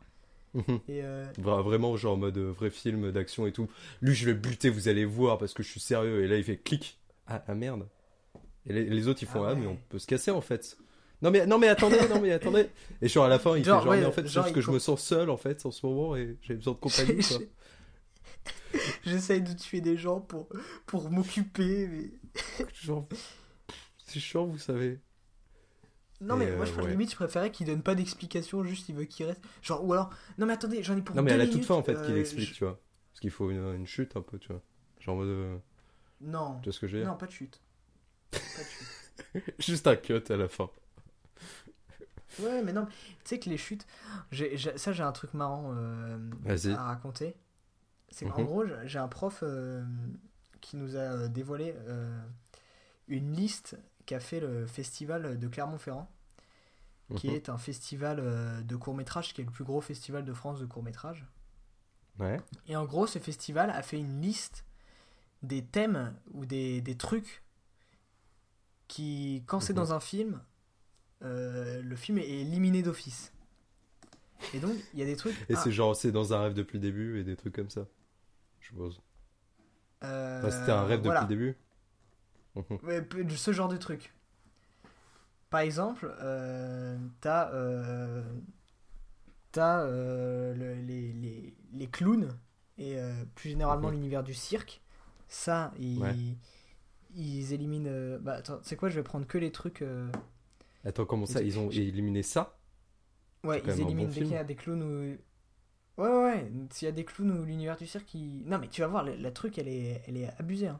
Mhm. 0.54 0.80
Et 0.89 1.02
euh, 1.04 1.26
Vra- 1.41 1.64
Vraiment, 1.64 1.95
genre 1.97 2.14
en 2.14 2.18
mode 2.18 2.38
euh, 2.38 2.52
vrai 2.52 2.70
film 2.70 3.12
d'action 3.12 3.47
et 3.47 3.52
tout. 3.54 3.70
Lui, 4.02 4.14
je 4.14 4.26
vais 4.26 4.34
le 4.34 4.38
buter, 4.39 4.70
vous 4.70 4.88
allez 4.88 5.06
voir 5.06 5.38
parce 5.38 5.54
que 5.54 5.64
je 5.64 5.70
suis 5.70 5.80
sérieux. 5.80 6.24
Et 6.24 6.28
là, 6.28 6.36
il 6.38 6.43
fait 6.43 6.58
clic. 6.58 6.99
Ah, 7.28 7.43
ah, 7.47 7.56
merde. 7.56 7.88
Et 8.68 8.74
les, 8.74 8.84
les 8.86 9.08
autres, 9.08 9.24
ils 9.24 9.28
font 9.28 9.43
Ah 9.43 9.49
ah, 9.52 9.56
mais 9.56 9.66
on 9.68 9.78
peut 9.89 9.97
se 9.99 10.08
casser 10.08 10.32
en 10.32 10.41
fait. 10.41 10.78
Non 11.24 11.32
mais 11.32 11.45
non 11.45 11.58
mais 11.60 11.68
attendez, 11.68 11.97
non 12.10 12.20
mais 12.20 12.32
attendez. 12.32 12.68
Et 13.02 13.08
genre 13.08 13.26
à 13.26 13.30
la 13.30 13.39
fin, 13.39 13.56
il 13.56 13.64
Genre, 13.64 13.80
fait 13.80 13.84
genre 13.86 13.91
ouais, 13.91 13.99
mais 14.02 14.06
en 14.06 14.12
fait, 14.12 14.28
genre, 14.28 14.43
juste 14.43 14.56
que 14.56 14.62
je 14.62 14.72
me 14.72 14.80
sens 14.80 15.02
seul 15.04 15.30
en 15.30 15.38
fait 15.38 15.66
en 15.66 15.72
ce 15.72 15.86
moment 15.86 16.16
et 16.16 16.38
j'ai 16.41 16.56
besoin 16.56 16.74
de 16.74 16.80
compagnie 16.80 17.22
quoi. 17.28 17.38
j'essaye 19.06 19.42
de 19.42 19.54
tuer 19.54 19.82
des 19.82 19.98
gens 19.98 20.20
pour, 20.22 20.48
pour 20.86 21.10
m'occuper. 21.12 21.88
Mais... 21.88 22.12
genre 22.74 23.08
c'est 24.06 24.20
chiant, 24.20 24.46
vous 24.46 24.58
savez. 24.58 25.00
Non, 26.20 26.36
mais 26.38 26.56
moi, 26.56 26.66
euh, 26.66 26.66
je, 26.66 26.80
ouais. 26.82 26.92
limite, 26.92 27.12
je 27.12 27.16
préférais 27.16 27.52
qu'il 27.52 27.66
donne 27.66 27.82
pas 27.82 27.96
d'explication, 27.96 28.64
juste 28.64 28.90
il 28.90 28.96
veut 28.96 29.06
qu'il 29.06 29.26
reste. 29.26 29.42
Genre, 29.62 29.84
ou 29.84 29.94
alors, 29.94 30.12
non, 30.38 30.46
mais 30.46 30.54
attendez, 30.54 30.84
j'en 30.84 30.96
ai 30.96 31.02
pour 31.02 31.16
Non 31.16 31.24
mais 31.24 31.32
à 31.32 31.38
la 31.38 31.48
toute 31.48 31.66
fin 31.66 31.76
en 31.76 31.84
fait 31.84 32.00
qu'il 32.04 32.14
euh, 32.14 32.20
explique, 32.20 32.50
je- 32.50 32.54
tu 32.54 32.64
vois. 32.64 32.80
Parce 33.12 33.20
qu'il 33.22 33.32
faut 33.32 33.50
une, 33.50 33.74
une 33.74 33.88
chute 33.88 34.16
un 34.16 34.22
peu, 34.22 34.38
tu 34.38 34.50
vois. 34.50 34.62
Genre 35.00 35.16
en 35.16 35.18
mode 35.20 35.28
euh, 35.30 35.58
Non, 36.22 36.60
tu 36.60 36.66
vois 36.66 36.74
ce 36.74 36.80
que 36.80 36.86
dire 36.86 37.06
non, 37.08 37.18
pas 37.18 37.26
de 37.26 37.32
chute. 37.32 37.60
Pas 38.32 38.38
de 38.38 39.44
chute. 39.44 39.56
Juste 39.60 39.88
un 39.88 39.96
cut 39.96 40.22
à 40.30 40.38
la 40.38 40.48
fin. 40.48 40.70
Ouais, 42.40 42.62
mais 42.64 42.72
non, 42.74 42.86
tu 42.86 42.92
sais 43.26 43.40
que 43.40 43.50
les 43.50 43.58
chutes. 43.58 43.86
j'ai- 44.32 44.56
j'ai- 44.58 44.78
ça, 44.78 44.92
j'ai 44.94 45.04
un 45.04 45.12
truc 45.12 45.34
marrant 45.34 45.74
euh, 45.76 46.18
à 46.76 46.84
raconter. 46.84 47.36
C'est 48.12 48.26
qu'en 48.26 48.39
Mhm. 48.41 48.45
gros, 48.45 48.66
j'ai- 48.86 48.99
un 48.99 49.07
prof 49.07 49.39
euh, 49.43 49.84
qui 50.59 50.76
nous 50.78 50.95
a 50.95 50.99
euh, 50.99 51.28
dévoilé 51.28 51.74
euh, 51.88 52.22
une 53.07 53.34
liste 53.34 53.78
qu'a 54.05 54.20
fait 54.20 54.39
le 54.39 54.68
festival 54.68 55.39
de 55.39 55.47
Clermont-Ferrand, 55.47 56.09
qui 57.16 57.30
Mhm. 57.30 57.36
est 57.36 57.49
un 57.49 57.57
festival 57.57 58.64
de 58.66 58.76
court-métrage, 58.76 59.34
qui 59.34 59.41
est 59.41 59.45
le 59.45 59.51
plus 59.51 59.64
gros 59.64 59.82
festival 59.82 60.24
de 60.26 60.34
France 60.34 60.59
de 60.59 60.66
court-métrage. 60.66 61.26
Ouais. 62.20 62.39
Et 62.68 62.76
en 62.76 62.86
gros, 62.86 63.07
ce 63.07 63.20
festival 63.20 63.70
a 63.70 63.82
fait 63.82 63.97
une 63.99 64.22
liste 64.22 64.66
des 65.43 65.64
thèmes 65.64 66.14
ou 66.34 66.45
des, 66.45 66.82
des 66.82 66.95
trucs 66.95 67.41
qui, 68.88 69.43
quand 69.47 69.59
c'est 69.59 69.74
Mhm. 69.74 69.78
dans 69.78 69.93
un 69.93 69.99
film, 69.99 70.41
euh, 71.24 71.82
le 71.82 71.95
film 71.95 72.18
est 72.18 72.28
éliminé 72.30 72.84
d'office. 72.84 73.32
Et 74.53 74.59
donc, 74.59 74.76
il 74.93 74.99
y 74.99 75.03
a 75.03 75.05
des 75.05 75.16
trucs. 75.16 75.36
Et 75.49 75.53
ah, 75.55 75.62
c'est 75.64 75.72
genre 75.72 75.95
c'est 75.95 76.12
dans 76.12 76.34
un 76.34 76.41
rêve 76.41 76.53
depuis 76.53 76.78
le 76.78 76.82
début 76.82 77.20
et 77.20 77.24
des 77.24 77.36
trucs 77.36 77.55
comme 77.55 77.70
ça. 77.70 77.86
Je 78.62 78.68
suppose. 78.68 79.01
euh, 80.03 80.49
c'était 80.49 80.72
un 80.72 80.84
rêve 80.86 81.01
voilà. 81.03 81.22
depuis 81.24 81.36
le 81.36 81.55
début. 82.55 83.36
Ce 83.38 83.51
genre 83.51 83.68
de 83.68 83.78
truc. 83.78 84.14
Par 85.49 85.59
exemple, 85.62 86.14
euh, 86.22 86.97
t'as 87.20 87.51
euh, 87.51 88.24
t'as, 89.51 89.82
euh, 89.84 90.53
le- 90.55 90.76
les, 90.76 91.12
les, 91.14 91.53
les 91.74 91.88
clowns 91.88 92.38
et 92.78 92.97
plus 93.36 93.49
généralement 93.49 93.89
Mhm. 93.89 93.93
l'univers 93.95 94.24
du 94.24 94.34
cirque. 94.34 94.82
Ça, 95.28 95.74
ils, 95.78 96.01
Ouais. 96.01 96.16
ils 97.16 97.53
éliminent. 97.53 98.18
bah 98.22 98.34
attends, 98.36 98.59
c'est 98.64 98.76
quoi 98.78 98.89
Je 98.89 98.95
vais 98.95 99.03
prendre 99.03 99.28
que 99.28 99.38
les 99.38 99.51
trucs. 99.51 99.84
Attends, 100.86 101.05
comment 101.05 101.26
ça 101.26 101.41
Ils- 101.41 101.59
ont 101.59 101.70
éliminé 101.70 102.24
ça? 102.24 102.57
Ouais, 103.43 103.62
ils 103.66 103.70
éliminent 103.72 104.03
bon 104.03 104.07
dès 104.07 104.14
qu'il 104.14 104.24
y 104.24 104.28
film. 104.30 104.39
a 104.39 104.43
des 104.43 104.55
clowns 104.55 104.84
ou. 104.84 105.18
Ouais, 106.02 106.24
ouais. 106.24 106.52
S'il 106.72 106.88
y 106.88 106.89
a 106.89 106.91
des 106.91 107.06
clowns 107.06 107.32
ou 107.32 107.43
l'univers 107.45 107.78
du 107.78 107.86
cirque, 107.88 108.06
qui. 108.06 108.43
Non, 108.45 108.58
mais 108.60 108.68
tu 108.68 108.82
vas 108.82 108.88
voir, 108.88 109.04
la, 109.04 109.16
la 109.16 109.32
truc, 109.32 109.58
elle 109.58 109.68
est, 109.68 110.02
elle 110.08 110.18
est 110.18 110.30
abusée. 110.39 110.68
hein. 110.68 110.80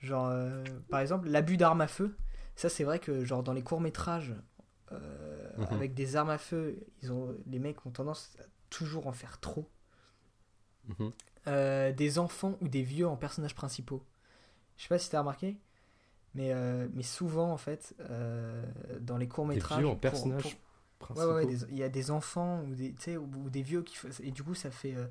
Genre, 0.00 0.26
euh, 0.28 0.64
par 0.90 1.00
exemple, 1.00 1.28
l'abus 1.28 1.56
d'armes 1.56 1.80
à 1.80 1.86
feu. 1.88 2.16
Ça, 2.56 2.68
c'est 2.68 2.84
vrai 2.84 2.98
que, 2.98 3.24
genre, 3.24 3.42
dans 3.42 3.52
les 3.52 3.62
courts-métrages, 3.62 4.34
euh, 4.92 5.52
Mhm. 5.58 5.66
avec 5.70 5.94
des 5.94 6.16
armes 6.16 6.30
à 6.30 6.38
feu, 6.38 6.78
ils 7.02 7.12
ont, 7.12 7.36
les 7.46 7.58
mecs 7.58 7.84
ont 7.86 7.90
tendance 7.90 8.34
à 8.38 8.44
toujours 8.70 9.06
en 9.06 9.12
faire 9.12 9.40
trop. 9.40 9.68
Mhm. 10.88 11.12
Euh, 11.46 11.92
des 11.92 12.18
enfants 12.18 12.56
ou 12.60 12.68
des 12.68 12.82
vieux 12.82 13.06
en 13.08 13.16
personnages 13.16 13.54
principaux. 13.54 14.02
Je 14.76 14.82
sais 14.82 14.88
pas 14.88 14.98
si 14.98 15.10
t'as 15.10 15.20
remarqué, 15.20 15.58
mais, 16.34 16.54
mais 16.94 17.02
souvent, 17.02 17.52
en 17.52 17.56
fait, 17.58 17.94
dans 19.00 19.16
les 19.18 19.26
Des 19.26 19.30
courts-métrages. 19.30 19.78
vieux 19.78 19.88
en 19.88 19.96
personnages 19.96 20.42
pour- 20.42 20.52
principaux. 21.00 21.28
ouais, 21.34 21.44
ouais, 21.44 21.46
des- 21.46 21.64
il 21.70 21.76
y 21.78 21.82
a 21.82 21.88
des 21.88 22.10
enfants 22.12 22.62
ou 22.62 22.74
des, 22.76 22.94
ou, 23.16 23.28
ou 23.44 23.50
des 23.50 23.62
vieux 23.62 23.82
qui 23.82 23.96
et 24.22 24.30
du 24.30 24.42
coup 24.44 24.54
ça 24.54 24.70
fait 24.70 24.94
euh, 24.94 25.06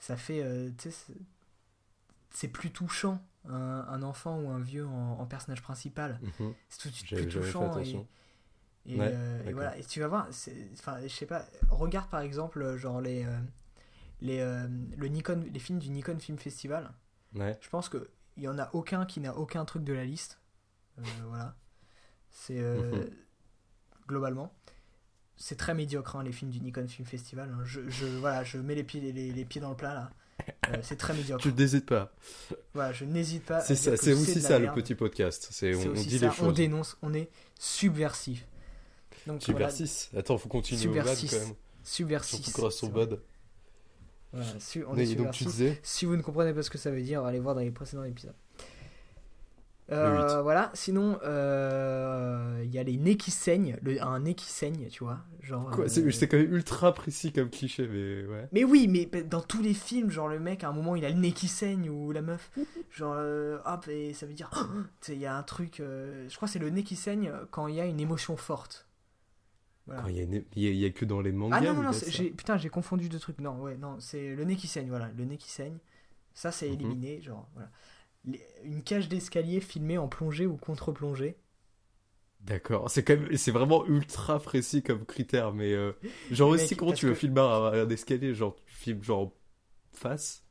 ça 0.00 0.16
fait 0.16 0.42
euh, 0.42 0.70
c'est- 2.30 2.48
plus 2.48 2.70
touchant 2.70 3.22
un, 3.48 3.54
un 3.88 4.02
enfant 4.02 4.40
ou 4.40 4.50
un 4.50 4.58
vieux 4.60 4.86
en, 4.86 5.18
en 5.20 5.26
personnage 5.26 5.62
principal 5.62 6.20
Mhm. 6.22 6.54
c'est 6.68 6.78
tout 6.80 6.88
de 6.88 6.94
suite 6.94 7.14
plus 7.14 7.28
touchant 7.28 7.78
et, 7.78 7.90
et, 8.86 8.98
Ouais, 8.98 9.10
euh, 9.12 9.44
et 9.48 9.52
voilà 9.52 9.76
et 9.78 9.84
tu 9.84 10.00
vas 10.00 10.08
voir 10.08 10.28
enfin 10.74 11.00
je 11.02 11.08
sais 11.08 11.26
pas 11.26 11.44
regarde 11.70 12.08
par 12.10 12.20
exemple 12.20 12.76
genre 12.76 13.00
les 13.00 13.24
euh, 13.24 13.38
les 14.20 14.40
euh, 14.40 14.68
le 14.96 15.08
Nikon 15.08 15.44
les 15.52 15.60
films 15.60 15.78
du 15.78 15.90
Nikon 15.90 16.18
Film 16.18 16.38
Festival 16.38 16.92
Ouais. 17.34 17.58
je 17.60 17.68
pense 17.68 17.88
que 17.88 18.08
il 18.36 18.44
y 18.44 18.48
en 18.48 18.58
a 18.58 18.70
aucun 18.74 19.06
qui 19.06 19.20
n'a 19.20 19.36
aucun 19.36 19.64
truc 19.64 19.84
de 19.84 19.92
la 19.92 20.04
liste 20.04 20.40
voilà 21.28 21.54
c'est 22.30 22.60
Mhm. 22.60 23.10
globalement 24.08 24.52
c'est 25.36 25.56
très 25.56 25.74
médiocre 25.74 26.16
hein, 26.16 26.22
les 26.24 26.32
films 26.32 26.50
du 26.50 26.60
Nikon 26.60 26.86
Film 26.88 27.06
Festival 27.06 27.50
hein. 27.54 27.62
je, 27.64 27.80
je 27.88 28.06
voilà 28.06 28.42
je 28.44 28.58
mets 28.58 28.74
les 28.74 28.84
pieds 28.84 29.00
les, 29.00 29.12
les 29.32 29.44
pieds 29.44 29.60
dans 29.60 29.70
le 29.70 29.76
plat 29.76 29.94
là 29.94 30.10
Euh, 30.70 30.76
c'est 30.82 30.96
très 30.96 31.14
médiocre 31.14 31.42
Tu 31.42 31.52
n'hésites 31.52 31.86
pas. 31.86 32.12
voilà 32.74 32.92
je 32.92 33.04
n'hésite 33.04 33.44
pas 33.44 33.60
C'est 33.60 33.74
ça, 33.76 33.96
c'est 33.96 34.12
aussi 34.12 34.40
ça 34.40 34.58
le 34.58 34.70
petit 34.72 34.94
podcast. 34.94 35.48
C'est 35.50 35.74
on, 35.74 35.90
on 35.90 35.92
dit 35.94 36.18
ça, 36.18 36.26
les 36.26 36.30
on 36.30 36.32
choses. 36.34 36.54
dénonce 36.54 36.96
on 37.02 37.12
est 37.14 37.30
subversif 37.58 38.46
donc 39.26 39.42
voilà, 39.48 39.70
Subversif. 39.70 40.14
Attends, 40.16 40.38
faut 40.38 40.48
continuer 40.48 40.86
au 40.86 40.92
bad 40.94 41.04
Subversif. 41.06 41.30
quand 41.32 41.46
même. 41.46 41.54
subversif 41.82 42.44
Surtout 42.44 42.60
grâce 42.60 42.82
au 42.82 42.86
c'est 42.86 42.92
bad. 42.92 43.18
Voilà, 44.32 44.60
su- 44.60 44.84
on 44.86 44.96
est 44.96 45.14
donc 45.16 45.32
tu 45.32 45.44
subversif. 45.44 45.46
disais. 45.48 45.80
Si 45.82 46.04
vous 46.04 46.16
ne 46.16 46.22
comprenez 46.22 46.52
pas 46.52 46.62
ce 46.62 46.70
que 46.70 46.78
ça 46.78 46.90
veut 46.90 47.02
dire, 47.02 47.24
allez 47.24 47.40
voir 47.40 47.54
dans 47.54 47.60
les 47.62 47.70
précédents 47.72 48.04
épisodes. 48.04 48.34
Euh, 49.92 50.42
voilà, 50.42 50.70
sinon 50.74 51.18
euh, 51.22 52.60
il 52.64 52.74
y 52.74 52.78
a 52.78 52.82
les 52.82 52.96
nez 52.96 53.16
qui 53.16 53.30
saignent, 53.30 53.76
le, 53.82 54.02
un 54.02 54.18
nez 54.20 54.34
qui 54.34 54.46
saigne, 54.46 54.88
tu 54.88 55.04
vois. 55.04 55.20
Genre, 55.42 55.70
Quoi 55.70 55.84
euh, 55.84 55.88
C'est 55.88 56.10
c'est 56.10 56.26
quand 56.26 56.38
même 56.38 56.52
ultra 56.52 56.92
précis 56.92 57.32
comme 57.32 57.50
cliché, 57.50 57.86
mais 57.86 58.26
ouais. 58.26 58.48
Mais 58.52 58.64
oui, 58.64 58.88
mais 58.88 59.06
dans 59.22 59.40
tous 59.40 59.62
les 59.62 59.74
films, 59.74 60.10
genre 60.10 60.28
le 60.28 60.40
mec 60.40 60.64
à 60.64 60.68
un 60.68 60.72
moment 60.72 60.96
il 60.96 61.04
a 61.04 61.08
le 61.08 61.14
nez 61.16 61.32
qui 61.32 61.48
saigne 61.48 61.88
ou 61.90 62.10
la 62.12 62.22
meuf, 62.22 62.50
genre 62.90 63.14
euh, 63.16 63.58
hop, 63.64 63.86
et 63.88 64.12
ça 64.12 64.26
veut 64.26 64.34
dire, 64.34 64.50
il 65.08 65.18
y 65.18 65.26
a 65.26 65.36
un 65.36 65.42
truc, 65.44 65.80
euh, 65.80 66.26
je 66.28 66.36
crois 66.36 66.46
que 66.48 66.52
c'est 66.52 66.58
le 66.58 66.70
nez 66.70 66.82
qui 66.82 66.96
saigne 66.96 67.32
quand 67.50 67.68
il 67.68 67.76
y 67.76 67.80
a 67.80 67.86
une 67.86 68.00
émotion 68.00 68.36
forte. 68.36 68.86
Voilà. 69.86 70.02
Quand 70.02 70.08
il 70.08 70.16
y, 70.16 70.20
a 70.20 70.22
une- 70.24 70.44
il 70.56 70.62
y 70.62 70.66
a- 70.66 70.70
il 70.70 70.76
y 70.78 70.84
a 70.84 70.90
que 70.90 71.04
dans 71.04 71.20
les 71.20 71.30
mangas. 71.32 71.56
Ah 71.58 71.60
non, 71.72 71.92
c'est- 71.92 72.10
j'ai, 72.10 72.30
putain, 72.30 72.56
j'ai 72.56 72.68
confondu 72.68 73.08
deux 73.08 73.20
trucs. 73.20 73.38
Non, 73.40 73.60
ouais, 73.60 73.76
non, 73.76 74.00
c'est 74.00 74.34
le 74.34 74.44
nez 74.44 74.56
qui 74.56 74.66
saigne, 74.66 74.88
voilà. 74.88 75.10
Le 75.16 75.24
nez 75.24 75.36
qui 75.38 75.50
saigne. 75.50 75.78
Ça, 76.34 76.52
c'est 76.52 76.68
Mhm. 76.68 76.74
éliminé, 76.74 77.20
genre, 77.22 77.48
voilà. 77.54 77.70
Une 78.64 78.82
cage 78.82 79.08
d'escalier 79.08 79.60
filmée 79.60 79.98
en 79.98 80.08
plongée 80.08 80.46
ou 80.46 80.56
contre-plongée. 80.56 81.38
D'accord, 82.40 82.90
c'est 82.90 83.02
quand 83.02 83.16
même, 83.16 83.36
c'est 83.36 83.50
vraiment 83.50 83.84
ultra 83.86 84.38
précis 84.38 84.82
comme 84.82 85.04
critère, 85.04 85.52
mais 85.52 85.72
euh, 85.72 85.92
genre 86.30 86.50
Mec, 86.50 86.50
aussi 86.50 86.76
comment 86.76 86.92
tu 86.92 87.06
veux 87.06 87.12
que- 87.12 87.18
filmer 87.18 87.40
un, 87.40 87.88
escalier, 87.90 88.34
genre 88.34 88.54
tu 88.66 88.74
filmes 88.74 89.02
genre 89.02 89.32
face? 89.92 90.44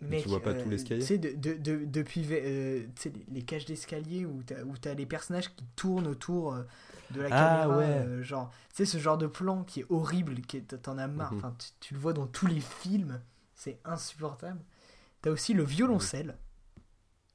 Mais 0.00 0.16
tu 0.16 0.28
Mec, 0.28 0.28
vois 0.28 0.42
pas 0.42 0.54
tout 0.54 0.68
euh, 0.68 0.70
l'escalier? 0.70 1.00
Tu 1.00 1.06
sais, 1.06 1.18
de, 1.18 1.32
de- 1.34 1.54
de- 1.56 1.84
depuis 1.84 2.26
euh, 2.30 2.86
les- 3.32 3.42
cages 3.44 3.64
d'escalier 3.64 4.26
où 4.26 4.42
t'as, 4.42 4.62
où 4.64 4.76
t'as 4.76 4.94
les 4.94 5.06
personnages 5.06 5.54
qui 5.54 5.64
tournent 5.76 6.06
autour 6.08 6.54
euh, 6.54 6.64
de 7.10 7.20
la 7.22 7.30
Ah, 7.30 7.68
caméra. 7.68 7.78
ouais. 7.78 8.22
genre, 8.22 8.50
tu 8.70 8.76
sais, 8.76 8.86
ce 8.86 8.98
genre 8.98 9.18
de 9.18 9.26
plan 9.26 9.64
qui 9.64 9.80
est 9.80 9.86
horrible, 9.90 10.40
qui 10.42 10.58
est- 10.58 10.82
t'en 10.82 10.98
as 10.98 11.06
marre. 11.06 11.32
Mhm. 11.32 11.38
Enfin, 11.38 11.54
tu, 11.58 11.68
tu 11.80 11.94
le 11.94 12.00
vois 12.00 12.12
dans 12.12 12.26
tous 12.26 12.46
les 12.46 12.60
films. 12.60 13.20
C'est 13.54 13.78
insupportable. 13.84 14.60
T'as 15.22 15.30
aussi 15.30 15.54
le 15.54 15.64
violoncelle. 15.64 16.36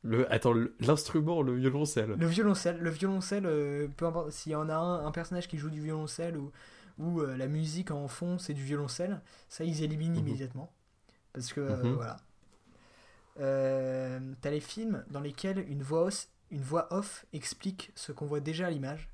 Le, 0.04 0.32
attends, 0.32 0.54
l'instrument, 0.80 1.42
le 1.42 1.56
violoncelle. 1.56 2.12
Le 2.18 2.26
violoncelle, 2.28 2.78
le 2.80 2.90
violoncelle, 2.90 3.46
euh, 3.46 3.88
peu 3.98 4.06
importe 4.06 4.32
s'il 4.32 4.54
y 4.54 4.56
en 4.56 4.70
a 4.70 4.76
un, 4.76 5.06
un 5.06 5.12
personnage 5.12 5.48
qui 5.48 5.58
joue 5.58 5.70
du 5.70 5.82
violoncelle 5.82 6.38
ou, 6.38 6.52
ou 6.98 7.20
euh, 7.22 7.36
la 7.36 7.48
musique 7.48 7.92
en 7.92 8.08
fond 8.08 8.38
c'est 8.38 8.54
du 8.54 8.64
violoncelle, 8.64 9.22
ça 9.50 9.64
ils 9.66 9.84
éliminent 9.84 10.14
Mhm. 10.16 10.20
immédiatement. 10.20 10.72
Parce 11.34 11.52
que 11.54 11.60
Mhm. 11.62 11.94
voilà. 11.96 12.18
Euh, 13.40 14.20
T'as 14.42 14.50
les 14.52 14.60
films 14.60 15.04
dans 15.10 15.22
lesquels 15.22 15.60
une 15.70 15.84
voix, 15.84 16.04
off, 16.06 16.28
une 16.52 16.62
voix 16.62 16.88
off 16.94 17.26
explique 17.34 17.92
ce 17.96 18.12
qu'on 18.12 18.26
voit 18.26 18.40
déjà 18.42 18.68
à 18.68 18.70
l'image. 18.70 19.10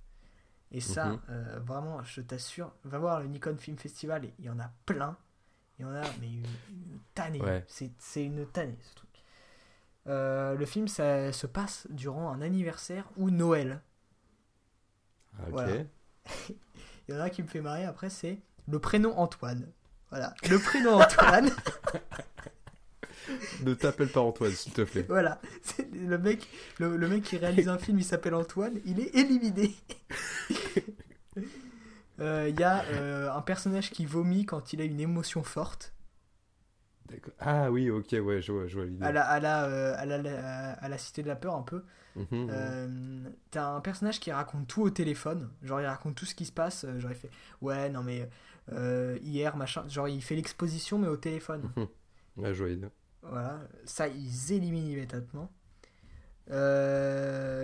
Et 0.72 0.82
ça, 0.82 1.06
Mhm. 1.10 1.20
euh, 1.30 1.60
vraiment, 1.66 2.04
je 2.04 2.22
t'assure, 2.22 2.74
va 2.84 2.98
voir 3.00 3.22
le 3.22 3.28
Nikon 3.28 3.56
Film 3.58 3.78
Festival, 3.78 4.30
il 4.40 4.46
y 4.46 4.50
en 4.50 4.60
a 4.60 4.72
plein. 4.86 5.18
Il 5.78 5.84
y 5.84 5.86
en 5.86 5.94
a, 5.94 6.02
mais 6.22 6.28
une, 6.28 6.46
une 6.70 7.00
tannée. 7.14 7.42
Ouais. 7.42 7.66
C'est 7.68 8.24
une 8.24 8.46
tannée, 8.48 8.78
ce 8.82 8.96
truc. 8.96 9.10
Euh, 10.08 10.56
le 10.56 10.66
film, 10.66 10.88
ça 10.88 11.32
se 11.32 11.48
passe 11.48 11.88
durant 11.90 12.32
un 12.32 12.42
anniversaire 12.42 13.10
ou 13.18 13.30
Noël. 13.32 13.82
Ok. 15.40 15.50
Voilà. 15.50 15.74
Il 17.08 17.14
y 17.14 17.18
en 17.18 17.22
a 17.22 17.26
un 17.26 17.30
qui 17.30 17.44
me 17.44 17.48
fait 17.48 17.62
marrer 17.62 17.86
après, 17.86 18.10
c'est 18.10 18.40
le 18.68 18.80
prénom 18.80 19.18
Antoine. 19.18 19.68
Voilà, 20.10 20.34
le 20.50 20.58
prénom 20.60 21.02
Antoine. 21.02 21.50
Ne 23.64 23.74
t'appelle 23.74 24.10
pas 24.10 24.22
Antoine, 24.22 24.52
s'il 24.52 24.72
te 24.72 24.84
plaît. 24.84 25.06
Voilà, 25.10 25.42
le 25.94 26.18
mec, 26.18 26.48
le, 26.78 26.96
le 26.96 27.08
mec 27.08 27.24
qui 27.24 27.38
réalise 27.38 27.68
un 27.68 27.80
film, 27.80 27.98
il 27.98 28.04
s'appelle 28.04 28.36
Antoine, 28.36 28.80
il 28.86 29.00
est 29.00 29.16
éliminé. 29.16 29.76
Euh, 32.22 32.48
Il 32.48 32.58
y 32.58 32.64
a 32.64 32.86
euh, 32.94 33.30
un 33.30 33.42
personnage 33.42 33.92
qui 33.92 34.06
vomit 34.06 34.46
quand 34.46 34.72
il 34.72 34.80
a 34.80 34.86
une 34.86 35.02
émotion 35.02 35.44
forte. 35.44 35.92
Ah 37.40 37.72
oui, 37.72 37.90
ok, 37.90 38.16
ouais, 38.24 38.42
je 38.42 38.52
vois, 38.52 38.68
je 38.68 38.76
vois 38.76 38.86
l'idée. 38.86 39.04
À 39.06 39.12
la, 39.12 39.26
à, 39.26 39.40
la, 39.40 39.66
euh, 39.66 39.96
à, 39.98 40.06
la, 40.06 40.72
à 40.74 40.90
la 40.90 40.98
Cité 40.98 41.22
de 41.24 41.28
la 41.28 41.36
Peur, 41.36 41.56
un 41.56 41.62
peu. 41.62 41.84
Mhm. 42.16 42.48
Euh, 42.50 43.30
T'as 43.52 43.68
un 43.68 43.82
personnage 43.82 44.20
qui 44.20 44.32
raconte 44.32 44.68
tout 44.68 44.82
au 44.84 44.90
téléphone. 44.90 45.50
Genre, 45.62 45.82
il 45.82 45.86
raconte 45.86 46.16
tout 46.16 46.26
ce 46.26 46.34
qui 46.36 46.46
se 46.46 46.52
passe. 46.52 46.84
euh, 46.86 47.00
Genre, 47.00 47.12
il 47.12 47.18
fait 47.18 47.30
Ouais, 47.62 47.90
non, 47.90 48.04
mais 48.04 48.30
euh, 48.72 49.18
hier, 49.22 49.56
machin. 49.58 49.88
Genre, 49.88 50.08
il 50.08 50.22
fait 50.24 50.36
l'exposition, 50.36 50.98
mais 50.98 51.08
au 51.08 51.18
téléphone. 51.18 51.70
Mhm. 51.76 51.88
Ouais, 52.38 52.54
je 52.54 52.60
vois 52.64 52.70
l'idée. 52.70 52.88
Voilà, 53.22 53.60
ça 53.86 54.08
ils 54.08 54.52
éliminent 54.54 54.88
immédiatement. 54.90 55.52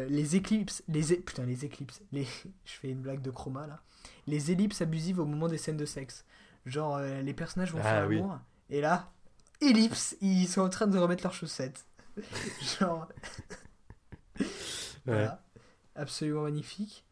Les 0.10 0.36
éclipses, 0.36 0.84
les 0.88 1.14
é- 1.14 1.18
putain 1.18 1.46
les 1.46 1.66
éclipses, 1.66 2.02
les, 2.12 2.26
je 2.66 2.72
fais 2.74 2.90
une 2.90 3.02
blague 3.02 3.22
de 3.22 3.32
chroma 3.32 3.68
là. 3.68 3.80
Les 4.28 4.52
ellipses 4.52 4.82
abusives 4.82 5.20
au 5.20 5.26
moment 5.26 5.48
des 5.48 5.58
scènes 5.58 5.78
de 5.78 5.86
sexe. 5.86 6.26
Genre 6.66 7.00
les 7.00 7.34
personnages 7.34 7.72
vont 7.72 7.80
Ah, 7.84 7.90
faire 7.92 8.08
oui. 8.08 8.18
l'amour 8.18 8.40
et 8.70 8.82
là, 8.82 9.12
ellipse, 9.62 10.16
ils 10.22 10.48
sont 10.48 10.62
en 10.62 10.70
train 10.70 10.88
de 10.88 10.98
remettre 10.98 11.24
leurs 11.24 11.34
chaussettes. 11.34 11.86
Genre, 12.80 13.08
Ouais. 14.40 14.46
voilà, 15.06 15.44
absolument 15.96 16.44
magnifique. 16.44 17.06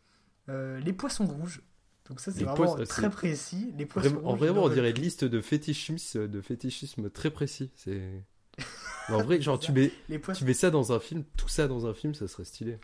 Euh, 0.50 0.80
les 0.80 0.94
poissons 0.94 1.26
rouges. 1.26 1.62
Donc 2.08 2.20
ça 2.20 2.32
c'est 2.32 2.44
vraiment 2.44 2.56
poissons- 2.76 2.84
très 2.88 3.10
précis. 3.10 3.74
Les 3.78 3.86
poissons 3.86 4.10
Vraiment, 4.10 4.28
en 4.28 4.32
rouges. 4.32 4.40
vraiment, 4.40 4.64
on 4.64 4.70
dirait 4.70 4.90
une 4.92 4.98
liste 5.02 5.24
de 5.26 5.42
fétichisme, 5.42 6.28
de 6.28 6.42
fétichisme 6.42 7.10
très 7.10 7.30
précis. 7.32 7.72
C'est. 7.76 8.24
En 9.10 9.24
vrai, 9.24 9.42
genre, 9.42 9.58
tu 9.58 9.72
mets, 9.72 9.92
Les 10.08 10.20
poissons 10.20 10.40
tu 10.40 10.46
mets 10.46 10.54
ça 10.54 10.70
dans 10.70 10.92
un 10.94 11.00
film, 11.00 11.24
tout 11.36 11.48
ça 11.48 11.68
dans 11.68 11.88
un 11.88 11.96
film, 11.96 12.14
ça 12.14 12.28
serait 12.28 12.46
stylé. 12.46 12.78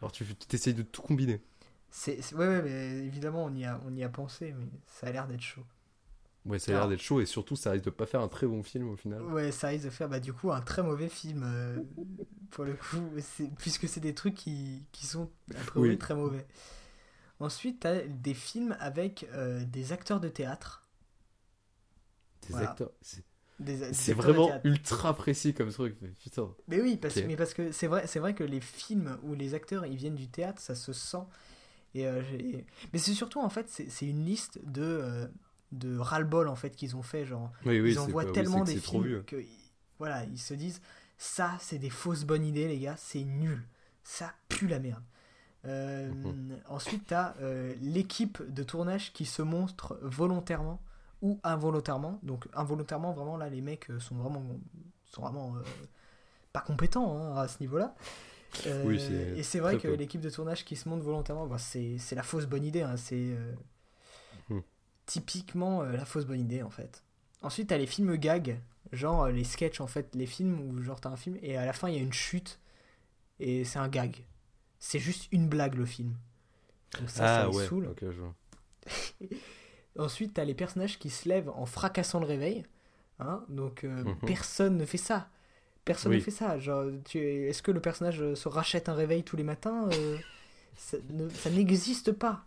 Alors, 0.00 0.12
tu 0.12 0.24
t'essayes 0.36 0.74
de 0.74 0.82
tout 0.82 1.02
combiner. 1.02 1.40
C'est- 1.90 2.32
ouais, 2.34 2.46
ouais, 2.46 2.62
mais 2.62 2.98
évidemment, 3.04 3.44
on 3.46 3.54
y, 3.56 3.64
a, 3.64 3.80
on 3.84 3.92
y 3.92 4.04
a 4.04 4.08
pensé, 4.08 4.54
mais 4.56 4.66
ça 4.86 5.08
a 5.08 5.10
l'air 5.12 5.26
d'être 5.26 5.40
chaud. 5.40 5.64
Ouais, 6.46 6.58
ça 6.58 6.72
a 6.72 6.74
l'air 6.74 6.88
d'être 6.88 7.00
chaud 7.02 7.20
et 7.20 7.26
surtout, 7.26 7.56
ça 7.56 7.72
risque 7.72 7.84
de 7.86 7.90
pas 7.90 8.06
faire 8.06 8.20
un 8.20 8.28
très 8.28 8.46
bon 8.46 8.62
film 8.62 8.88
au 8.88 8.96
final. 8.96 9.22
Ouais, 9.22 9.50
ça 9.52 9.68
risque 9.68 9.84
de 9.86 9.90
faire, 9.90 10.08
bah, 10.08 10.20
du 10.20 10.32
coup, 10.32 10.52
un 10.52 10.60
très 10.60 10.82
mauvais 10.82 11.08
film. 11.08 11.42
euh, 11.44 11.78
pour 12.50 12.64
le 12.64 12.74
coup, 12.74 13.02
puisque 13.58 13.88
c'est 13.88 14.00
des 14.00 14.14
trucs 14.14 14.34
qui, 14.34 14.84
qui 14.92 15.06
sont, 15.06 15.30
a 15.58 15.64
priori, 15.64 15.90
Oui. 15.90 15.98
très 15.98 16.14
mauvais. 16.14 16.46
Ensuite, 17.40 17.80
t'as 17.80 18.02
des 18.02 18.34
films 18.34 18.76
avec 18.80 19.28
euh, 19.34 19.64
des 19.64 19.92
acteurs 19.92 20.20
de 20.20 20.28
théâtre. 20.28 20.86
Des 22.42 22.52
Voilà. 22.52 22.70
acteurs. 22.70 22.90
C'est 23.92 24.12
vraiment 24.12 24.52
ultra 24.64 25.14
précis 25.14 25.54
comme 25.54 25.70
truc. 25.70 25.96
mais 26.02 26.08
Putain. 26.22 26.48
Mais 26.68 26.80
oui, 26.80 26.96
parce, 26.96 27.16
Ok. 27.16 27.24
mais 27.26 27.36
parce 27.36 27.54
que 27.54 27.72
c'est 27.72 27.86
vrai, 27.86 28.06
c'est 28.06 28.18
vrai 28.18 28.34
que 28.34 28.44
les 28.44 28.60
films 28.60 29.18
où 29.22 29.34
les 29.34 29.54
acteurs 29.54 29.86
ils 29.86 29.96
viennent 29.96 30.14
du 30.14 30.28
théâtre, 30.28 30.60
ça 30.60 30.74
se 30.74 30.92
sent. 30.92 31.24
Et, 31.94 32.06
euh, 32.06 32.22
mais 32.92 32.98
c'est 32.98 33.14
surtout 33.14 33.40
en 33.40 33.48
fait, 33.48 33.68
c'est 33.68 33.90
c'est 33.90 34.06
une 34.06 34.24
liste 34.24 34.60
de 34.66 35.28
de 35.76 35.98
ras-le-bol 35.98 36.48
en 36.48 36.56
fait 36.56 36.70
qu'ils 36.70 36.96
ont 36.96 37.02
fait, 37.02 37.24
genre 37.26 37.50
Oui, 37.64 37.80
oui, 37.80 37.92
ils 37.92 37.98
envoient 37.98 38.24
pas- 38.24 38.32
tellement 38.32 38.64
des 38.64 38.76
films 38.76 39.24
que 39.24 39.44
voilà, 39.98 40.24
ils 40.24 40.38
se 40.38 40.54
disent 40.54 40.80
ça 41.18 41.52
c'est 41.60 41.78
des 41.78 41.90
fausses 41.90 42.24
bonnes 42.24 42.44
idées 42.44 42.68
les 42.68 42.78
gars, 42.78 42.96
c'est 42.98 43.24
nul, 43.24 43.62
ça 44.02 44.32
pue 44.48 44.66
la 44.68 44.78
merde. 44.78 45.02
Euh, 45.64 46.10
Mhm. 46.12 46.60
Ensuite, 46.68 47.06
t'as 47.08 47.34
euh, 47.40 47.74
l'équipe 47.80 48.40
de 48.52 48.62
tournage 48.62 49.12
qui 49.12 49.24
se 49.24 49.42
montre 49.42 49.98
volontairement 50.02 50.80
ou 51.22 51.40
involontairement. 51.42 52.20
Donc 52.22 52.46
involontairement, 52.54 53.12
vraiment 53.12 53.36
là, 53.36 53.48
les 53.48 53.62
mecs 53.62 53.90
euh, 53.90 53.98
sont 53.98 54.14
vraiment, 54.16 54.42
sont 55.06 55.22
vraiment 55.22 55.56
euh, 55.56 55.60
pas 56.52 56.60
compétents 56.60 57.16
hein, 57.16 57.36
à 57.36 57.48
ce 57.48 57.58
niveau-là. 57.60 57.94
Oui, 58.84 58.98
c'est 59.00 59.38
et 59.38 59.42
c'est 59.42 59.58
vrai 59.60 59.76
que 59.78 59.88
l'équipe 59.88 60.20
de 60.20 60.30
tournage 60.30 60.64
qui 60.64 60.76
se 60.76 60.88
montre 60.88 61.02
volontairement, 61.02 61.46
bah, 61.46 61.58
c'est 61.58 61.98
c'est 61.98 62.14
la 62.14 62.22
fausse 62.22 62.46
bonne 62.46 62.64
idée. 62.64 62.82
hein, 62.82 62.96
c'est. 62.96 63.36
Typiquement 65.06 65.82
euh, 65.82 65.92
la 65.92 66.04
fausse 66.04 66.24
bonne 66.26 66.40
idée 66.40 66.62
en 66.62 66.70
fait. 66.70 67.02
Ensuite, 67.42 67.68
t'as 67.68 67.78
les 67.78 67.86
films 67.86 68.16
gags, 68.16 68.58
genre 68.92 69.24
euh, 69.24 69.30
les 69.32 69.44
sketchs 69.44 69.80
en 69.80 69.86
fait, 69.86 70.14
les 70.14 70.26
films 70.26 70.60
où 70.60 70.82
genre 70.82 71.00
t'as 71.00 71.10
un 71.10 71.16
film 71.16 71.36
et 71.42 71.56
à 71.56 71.64
la 71.64 71.72
fin 71.72 71.88
il 71.88 71.94
y 71.94 71.98
a 71.98 72.02
une 72.02 72.12
chute 72.12 72.58
et 73.40 73.64
c'est 73.64 73.78
un 73.78 73.88
gag. 73.88 74.24
C'est 74.78 74.98
juste 74.98 75.28
une 75.32 75.48
blague 75.48 75.74
le 75.74 75.86
film. 75.86 76.14
Donc 76.98 77.08
ça, 77.10 77.16
ça 77.26 77.42
Ah 77.44 77.48
les 77.48 77.56
ouais, 77.56 77.66
saoule. 77.66 77.94
je. 78.00 79.26
Ensuite, 79.98 80.34
t'as 80.34 80.44
les 80.44 80.54
personnages 80.54 80.98
qui 80.98 81.08
se 81.10 81.28
lèvent 81.28 81.48
en 81.50 81.64
fracassant 81.66 82.20
le 82.20 82.26
réveil. 82.26 82.64
Hein 83.18 83.42
Donc, 83.48 83.84
euh, 83.84 84.04
Mhm. 84.04 84.16
personne 84.26 84.76
ne 84.76 84.84
fait 84.84 84.98
ça. 84.98 85.30
Personne 85.86 86.12
Oui. 86.12 86.18
ne 86.18 86.22
fait 86.22 86.30
ça. 86.30 86.56
Est-ce 86.58 87.62
que 87.62 87.70
le 87.70 87.80
personnage 87.80 88.34
se 88.34 88.48
rachète 88.48 88.88
un 88.88 88.94
réveil 88.94 89.22
tous 89.24 89.36
les 89.36 89.42
matins 89.44 89.88
Euh, 89.92 90.18
Ça 90.78 90.98
ne- 91.08 91.30
ça 91.30 91.48
n'existe 91.48 92.12
pas. 92.12 92.44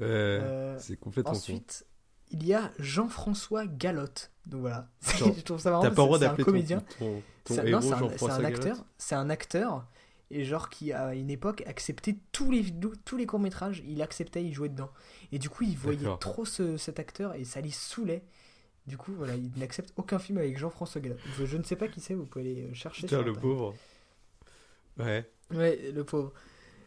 Euh, 0.00 0.40
Euh, 0.42 0.78
c'est 0.78 0.96
complètement 0.96 1.32
ensuite, 1.32 1.86
il 2.30 2.44
y 2.46 2.54
a 2.54 2.72
Jean-François 2.78 3.66
Galotte. 3.66 4.30
Donc 4.46 4.60
voilà. 4.62 4.88
Genre, 5.18 5.32
Je 5.36 5.40
trouve 5.42 5.60
ça 5.60 5.70
marrant. 5.70 5.82
T'as 5.82 5.90
pas 5.90 6.02
le 6.02 6.06
droit 6.06 6.18
d'appeler 6.18 6.44
ton, 6.44 6.50
comédien. 6.50 6.82
ton, 6.98 7.22
ton 7.44 7.58
un- 7.58 7.64
héros 7.64 7.80
c'est 8.18 8.24
un- 8.30 8.44
acteur. 8.44 8.84
C'est 8.98 9.14
un 9.14 9.30
acteur. 9.30 9.86
Et 10.30 10.44
genre 10.44 10.68
qui 10.70 10.90
à 10.92 11.14
une 11.14 11.30
époque 11.30 11.62
acceptait 11.66 12.16
tous 12.32 12.50
les 12.50 12.64
tous 13.04 13.16
les 13.16 13.26
courts 13.26 13.38
métrages, 13.40 13.82
il 13.86 14.02
acceptait, 14.02 14.42
il 14.42 14.52
jouait 14.52 14.70
dedans. 14.70 14.90
Et 15.32 15.38
du 15.38 15.48
coup, 15.48 15.64
il 15.64 15.76
voyait 15.76 16.08
trop 16.18 16.44
ce- 16.44 16.76
cet 16.76 16.98
acteur 16.98 17.34
et 17.34 17.44
ça 17.44 17.60
les 17.60 17.70
saoulait. 17.70 18.24
Du 18.86 18.96
coup, 18.98 19.12
voilà, 19.16 19.34
il 19.36 19.50
n'accepte 19.58 19.92
aucun 19.96 20.18
film 20.18 20.38
avec 20.38 20.58
Jean-François 20.58 21.00
Gallot. 21.00 21.16
Je, 21.38 21.44
je 21.46 21.56
ne 21.56 21.62
sais 21.62 21.76
pas 21.76 21.88
qui 21.88 22.00
c'est, 22.00 22.14
vous 22.14 22.26
pouvez 22.26 22.50
aller 22.50 22.62
euh, 22.64 22.74
chercher. 22.74 23.02
Putain, 23.02 23.22
le 23.22 23.32
pauvre. 23.34 23.74
Ouais. 24.98 25.30
Ouais, 25.52 25.90
le 25.92 26.04
pauvre. 26.04 26.32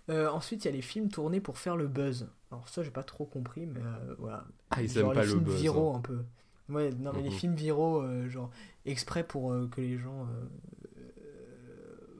Euh, 0.09 0.29
ensuite, 0.29 0.63
il 0.63 0.67
y 0.67 0.71
a 0.71 0.75
les 0.75 0.81
films 0.81 1.09
tournés 1.09 1.41
pour 1.41 1.57
faire 1.57 1.75
le 1.75 1.87
buzz. 1.87 2.29
Alors 2.51 2.67
ça, 2.69 2.81
j'ai 2.83 2.91
pas 2.91 3.03
trop 3.03 3.25
compris, 3.25 3.65
mais 3.65 3.81
euh, 3.81 4.15
voilà. 4.19 4.45
Ah, 4.69 4.81
ils 4.81 4.89
genre 4.89 5.09
aiment 5.09 5.13
pas 5.15 5.21
les 5.21 5.27
le 5.27 5.33
films 5.33 5.43
buzz. 5.43 5.61
viraux 5.61 5.93
hein. 5.93 5.97
un 5.97 6.01
peu. 6.01 6.23
Ouais, 6.69 6.91
non 6.91 7.13
mais 7.13 7.21
les 7.21 7.31
films 7.31 7.55
viraux, 7.55 8.01
euh, 8.01 8.27
genre 8.29 8.49
exprès 8.85 9.23
pour 9.23 9.53
que 9.71 9.79
les 9.81 9.97
gens 9.97 10.27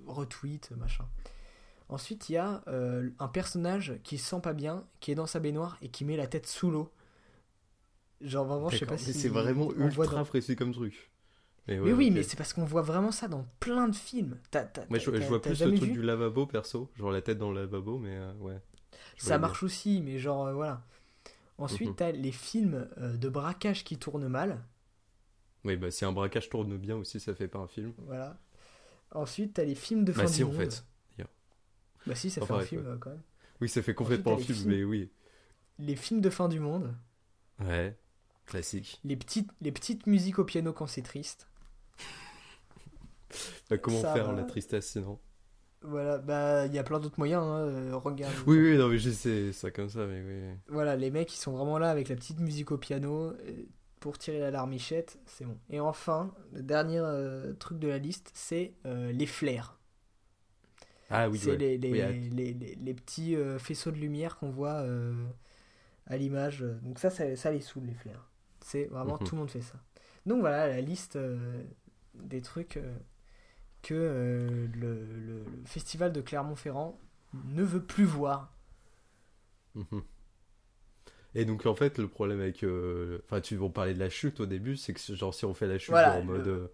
retweetent, 0.06 0.72
machin. 0.78 1.06
Ensuite, 1.90 2.30
il 2.30 2.34
y 2.34 2.38
a 2.38 2.64
un 2.68 3.28
personnage 3.28 4.00
qui 4.04 4.18
se 4.18 4.30
sent 4.30 4.42
pas 4.42 4.54
bien, 4.54 4.86
qui 5.00 5.12
est 5.12 5.16
dans 5.16 5.28
sa 5.28 5.40
baignoire 5.40 5.78
et 5.82 5.90
qui 5.90 6.06
met 6.06 6.18
la 6.18 6.28
tête 6.28 6.48
sous 6.48 6.72
l'eau. 6.72 6.92
Genre 8.22 8.46
vraiment, 8.46 8.70
je 8.70 8.78
sais 8.78 8.86
pas 8.86 8.98
si 8.98 9.14
c'est 9.14 9.30
vraiment 9.30 9.72
ultra 9.74 10.06
dans- 10.08 10.26
précis 10.26 10.56
comme 10.56 10.74
truc. 10.74 11.12
Mais, 11.68 11.80
oui, 11.80 12.12
mais 12.12 12.24
c'est 12.24 12.38
parce 12.38 12.54
qu'on 12.54 12.64
voit 12.64 12.82
vraiment 12.82 13.12
ça 13.12 13.28
dans 13.28 13.46
plein 13.60 13.90
de 13.90 13.96
films. 13.96 14.38
Moi, 14.90 15.00
je, 15.00 15.10
vois 15.10 15.42
plus 15.42 15.62
le 15.64 15.76
truc 15.76 15.92
du 15.92 16.02
lavabo 16.02 16.46
perso, 16.46 16.90
genre 16.96 17.12
la 17.12 17.22
tête 17.22 17.38
dans 17.38 17.52
le 17.52 17.62
lavabo, 17.62 17.98
mais 17.98 18.16
euh, 18.16 18.34
ouais. 18.40 18.60
Ça 19.18 19.38
marche 19.38 19.64
aussi, 19.64 20.02
mais 20.02 20.18
genre 20.18 20.48
euh, 20.48 20.54
voilà. 20.54 20.82
Ensuite, 21.58 21.90
Mhm. 21.90 21.96
t'as 21.96 22.12
les 22.12 22.32
films 22.32 22.88
euh, 23.00 23.18
de 23.18 23.30
braquage 23.30 23.84
qui 23.84 23.98
tournent 23.98 24.28
mal. 24.28 24.64
Oui, 25.66 25.76
bah 25.76 25.92
si 25.92 26.06
un 26.06 26.12
braquage 26.14 26.50
tourne 26.50 26.78
bien 26.78 26.96
aussi, 26.96 27.20
ça 27.20 27.34
fait 27.36 27.48
pas 27.48 27.60
un 27.60 27.68
film. 27.68 27.94
Voilà. 28.06 28.38
Ensuite, 29.12 29.56
t'as 29.56 29.64
les 29.66 29.76
films 29.76 30.06
de 30.06 30.14
fin 30.14 30.24
Bah 30.24 30.28
du 30.30 30.34
si, 30.34 30.44
en 30.44 30.48
monde. 30.52 30.56
fait. 30.58 30.86
Bah 32.06 32.16
si, 32.16 32.30
ça 32.30 32.42
Enfin, 32.44 32.60
fait 32.60 32.64
un 32.64 32.66
film 32.68 32.98
quand 33.02 33.10
même. 33.10 33.22
Oui, 33.60 33.68
ça 33.68 33.82
fait 33.82 33.94
complètement 33.94 34.36
un 34.36 34.38
film, 34.38 34.58
films. 34.58 34.70
mais 34.70 34.84
oui. 34.86 35.10
Les 35.80 35.96
films 35.98 36.22
de 36.22 36.30
fin 36.30 36.48
du 36.48 36.60
monde. 36.62 36.96
Ouais, 37.60 37.98
classique. 38.46 39.02
Les 39.04 39.18
petites, 39.18 39.52
les 39.62 39.72
petites 39.74 40.08
musiques 40.08 40.40
au 40.40 40.46
piano 40.46 40.72
quand 40.72 40.88
c'est 40.88 41.02
triste. 41.02 41.48
Bah, 43.70 43.78
comment 43.78 44.02
Ça 44.02 44.14
faire 44.14 44.28
va. 44.32 44.34
la 44.38 44.44
tristesse 44.44 44.88
sinon 44.88 45.20
Voilà, 45.82 46.18
bah 46.18 46.66
il 46.66 46.74
y 46.74 46.80
a 46.80 46.84
plein 46.84 47.00
d'autres 47.00 47.20
moyens. 47.20 47.44
Hein. 47.44 47.60
euh, 47.68 47.96
Regarde. 47.98 48.34
Oui, 48.48 48.58
oui, 48.60 48.78
non, 48.78 48.88
mais 48.90 48.98
je 48.98 49.10
sais 49.10 49.52
ça 49.54 49.72
comme 49.72 49.90
ça, 49.90 50.06
mais 50.06 50.22
oui. 50.22 50.58
Voilà, 50.68 50.96
les 50.96 51.12
mecs 51.12 51.34
ils 51.34 51.38
sont 51.40 51.52
vraiment 51.52 51.78
là 51.78 51.90
avec 51.92 52.10
la 52.10 52.16
petite 52.16 52.40
musique 52.40 52.72
au 52.72 52.78
piano 52.78 53.32
euh, 53.32 53.66
pour 54.00 54.18
tirer 54.18 54.40
la 54.40 54.52
larmichette, 54.52 55.18
c'est 55.26 55.46
bon. 55.46 55.58
Et 55.70 55.80
enfin, 55.80 56.34
le 56.54 56.62
dernier 56.64 57.00
euh, 57.00 57.54
truc 57.54 57.80
de 57.80 57.88
la 57.88 57.98
liste, 57.98 58.32
c'est 58.34 58.74
euh, 58.86 59.12
les 59.12 59.26
flares. 59.26 59.80
Ah 61.10 61.30
oui, 61.30 61.38
c'est 61.40 61.52
ouais. 61.52 61.58
les, 61.58 61.78
les, 61.78 61.92
Oui, 61.92 62.30
les, 62.32 62.54
les- 62.54 62.94
petits 62.94 63.36
euh, 63.36 63.58
faisceaux 63.60 63.92
de 63.92 63.98
lumière 63.98 64.38
qu'on 64.38 64.50
voit 64.50 64.84
à 66.08 66.18
l'image. 66.18 66.66
Donc 66.84 67.00
ça, 67.00 67.10
ça, 67.10 67.36
ça 67.36 67.52
les 67.52 67.62
saoule, 67.62 67.86
les 67.86 67.94
flares. 67.94 68.30
C'est 68.62 68.86
vraiment, 68.86 69.18
Mhm. 69.20 69.28
tout 69.28 69.36
le 69.36 69.40
monde 69.42 69.50
fait 69.50 69.62
ça. 69.62 69.76
Donc 70.26 70.42
voilà, 70.42 70.68
la 70.68 70.82
liste 70.82 71.18
des 72.16 72.42
trucs 72.42 72.78
que 73.82 73.94
euh, 73.96 74.68
le, 74.76 75.06
le- 75.06 75.20
le 75.20 75.46
festival 75.66 76.14
de 76.14 76.22
Clermont-Ferrand 76.22 77.00
ne 77.34 77.64
veut 77.64 77.84
plus 77.84 78.06
voir. 78.06 78.52
Mhm. 79.76 80.08
Et 81.36 81.46
donc 81.46 81.66
en 81.66 81.76
fait 81.76 81.98
le 81.98 82.08
problème 82.08 82.42
avec, 82.42 82.64
euh, 82.64 83.20
enfin 83.26 83.42
tu 83.42 83.56
vas 83.58 83.70
parler 83.70 83.94
de 83.94 84.00
la 84.00 84.10
chute 84.10 84.40
au 84.40 84.46
début, 84.46 84.76
c'est 84.78 84.94
que 84.94 85.16
genre 85.16 85.34
si 85.34 85.46
on 85.46 85.54
fait 85.54 85.68
la 85.68 85.78
chute 85.80 85.98
Voilà, 85.98 86.04
genre, 86.04 86.16
en 86.18 86.22
mode, 86.24 86.48
le- 86.48 86.48
euh, 86.48 86.68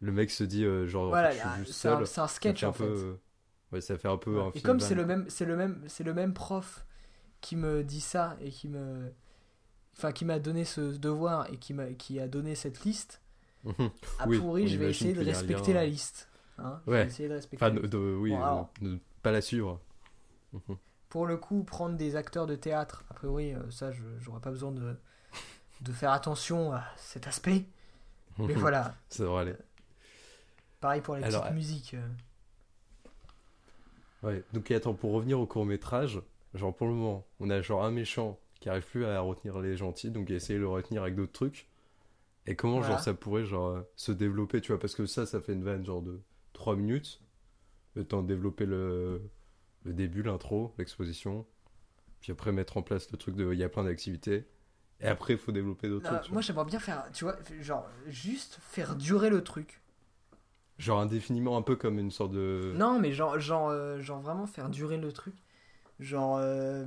le 0.00 0.12
mec 0.12 0.30
se 0.32 0.44
dit 0.44 0.64
genre 0.88 1.10
Voilà, 1.10 1.30
je 1.30 1.36
suis 1.36 1.50
là, 1.50 1.54
juste 1.54 1.74
c'est 1.74 1.88
un, 1.88 2.04
seul, 2.04 2.06
c'est 2.06 2.20
un 2.20 2.26
sketch 2.26 2.64
en 2.64 2.72
fait. 2.72 3.06
peu, 3.06 3.18
ouais 3.72 3.80
ça 3.82 3.98
fait 3.98 4.08
un 4.08 4.18
peu 4.18 4.40
un 4.40 4.52
Et 4.54 4.60
film 4.60 4.80
comme 4.80 4.80
c'est 4.80 4.94
le 4.94 5.04
même, 5.06 5.26
c'est 5.28 5.44
le 5.44 5.56
même, 5.56 5.82
c'est 5.88 6.04
le 6.04 6.14
même 6.14 6.34
prof 6.34 6.84
qui 7.40 7.56
me 7.56 7.84
dit 7.84 8.00
ça 8.02 8.36
et 8.40 8.50
qui 8.50 8.68
me, 8.68 9.12
enfin 9.96 10.12
qui 10.12 10.24
m'a 10.26 10.38
donné 10.40 10.64
ce 10.64 10.80
devoir 10.96 11.52
et 11.52 11.58
qui 11.58 11.74
m'a, 11.74 11.92
qui 11.94 12.20
a 12.20 12.28
donné 12.28 12.54
cette 12.56 12.84
liste. 12.84 13.22
Mhm. 13.64 13.90
A 14.18 14.26
Oui, 14.28 14.38
pourri, 14.38 14.66
je 14.68 14.76
vais 14.76 14.84
imagine 14.86 15.08
essayer 15.10 15.24
de 15.24 15.30
respecter 15.30 15.72
la 15.72 15.86
liste. 15.86 16.28
hein. 16.58 16.80
Je 16.86 16.90
Ouais. 16.90 17.02
vais 17.02 17.08
essayer 17.08 17.28
de 17.28 17.34
respecter. 17.34 17.64
Enfin 17.64 17.74
la 17.74 17.80
de, 17.82 17.86
de- 17.86 18.16
oui, 18.20 18.30
Bon, 18.30 18.40
euh, 18.40 18.44
alors. 18.44 18.70
de 18.80 18.98
pas 19.22 19.30
la 19.32 19.40
suivre. 19.40 19.80
Mhm. 20.52 20.76
Pour 21.08 21.26
le 21.26 21.36
coup, 21.36 21.62
prendre 21.62 21.96
des 21.96 22.16
acteurs 22.16 22.46
de 22.46 22.56
théâtre, 22.56 23.04
a 23.10 23.14
priori, 23.14 23.52
euh, 23.54 23.70
ça, 23.70 23.92
je 23.92 24.02
j'aurais 24.20 24.40
pas 24.40 24.50
besoin 24.50 24.72
de, 24.72 24.96
de 25.82 25.92
faire 25.92 26.10
attention 26.12 26.72
à 26.72 26.84
cet 26.96 27.26
aspect. 27.26 27.64
Mais 28.38 28.54
voilà, 28.54 28.94
Ça 29.10 29.22
devrait 29.24 29.42
aller. 29.42 29.56
pareil 30.80 31.00
pour 31.02 31.14
les 31.16 31.22
Alors, 31.22 31.42
petites 31.42 31.52
euh, 31.52 31.56
musiques. 31.56 31.94
euh. 31.94 32.08
Ouais. 34.22 34.42
Donc 34.52 34.70
attends 34.70 34.94
pour 34.94 35.12
revenir 35.12 35.38
au 35.40 35.46
court 35.46 35.66
métrage, 35.66 36.20
genre 36.54 36.74
pour 36.74 36.86
le 36.86 36.94
moment 36.94 37.26
on 37.40 37.50
a 37.50 37.60
genre 37.60 37.84
un 37.84 37.90
méchant 37.90 38.38
qui 38.60 38.68
arrive 38.68 38.84
plus 38.86 39.04
à 39.04 39.20
retenir 39.20 39.58
les 39.58 39.76
gentils, 39.76 40.10
donc 40.10 40.30
essayer 40.30 40.54
de 40.56 40.60
le 40.60 40.68
retenir 40.68 41.02
avec 41.02 41.16
d'autres 41.16 41.32
trucs. 41.32 41.66
Et 42.46 42.56
comment 42.56 42.78
Voilà. 42.80 42.94
genre 42.96 43.00
ça 43.00 43.14
pourrait 43.14 43.44
genre 43.44 43.68
euh, 43.68 43.82
se 43.96 44.12
développer, 44.12 44.60
tu 44.60 44.72
vois, 44.72 44.78
parce 44.80 44.94
que 44.94 45.06
ça 45.06 45.26
ça 45.26 45.40
fait 45.40 45.52
une 45.52 45.64
vanne 45.64 45.84
genre 45.84 46.02
de 46.02 46.20
3 46.54 46.76
minutes, 46.76 47.20
le 47.94 48.04
temps 48.04 48.22
de 48.22 48.28
développer 48.28 48.66
le, 48.66 49.22
le 49.84 49.92
début, 49.92 50.22
l'intro, 50.22 50.74
l'exposition, 50.78 51.46
puis 52.20 52.32
après 52.32 52.52
mettre 52.52 52.76
en 52.76 52.82
place 52.82 53.10
le 53.12 53.18
truc 53.18 53.36
de 53.36 53.52
il 53.52 53.58
y 53.58 53.64
a 53.64 53.68
plein 53.68 53.84
d'activités, 53.84 54.46
et 55.00 55.06
après 55.06 55.34
il 55.34 55.38
faut 55.38 55.52
développer 55.52 55.88
d'autres 55.88 56.18
trucs. 56.18 56.32
moi, 56.32 56.42
j'aimerais 56.42 56.64
bien 56.64 56.78
faire, 56.80 57.04
tu 57.12 57.24
vois, 57.24 57.36
genre, 57.60 57.88
juste 58.06 58.58
faire 58.62 58.96
durer 58.96 59.30
le 59.30 59.42
truc. 59.44 59.80
Genre 60.78 60.98
indéfiniment 61.00 61.56
un 61.56 61.62
peu 61.62 61.76
comme 61.76 61.98
une 61.98 62.10
sorte 62.10 62.32
de... 62.32 62.72
Non, 62.74 62.98
mais 62.98 63.12
genre, 63.12 63.38
genre, 63.38 63.68
euh, 63.68 64.00
genre 64.00 64.20
vraiment 64.20 64.46
faire 64.46 64.68
durer 64.68 64.96
le 64.96 65.12
truc. 65.12 65.34
Genre, 66.00 66.38
euh, 66.38 66.86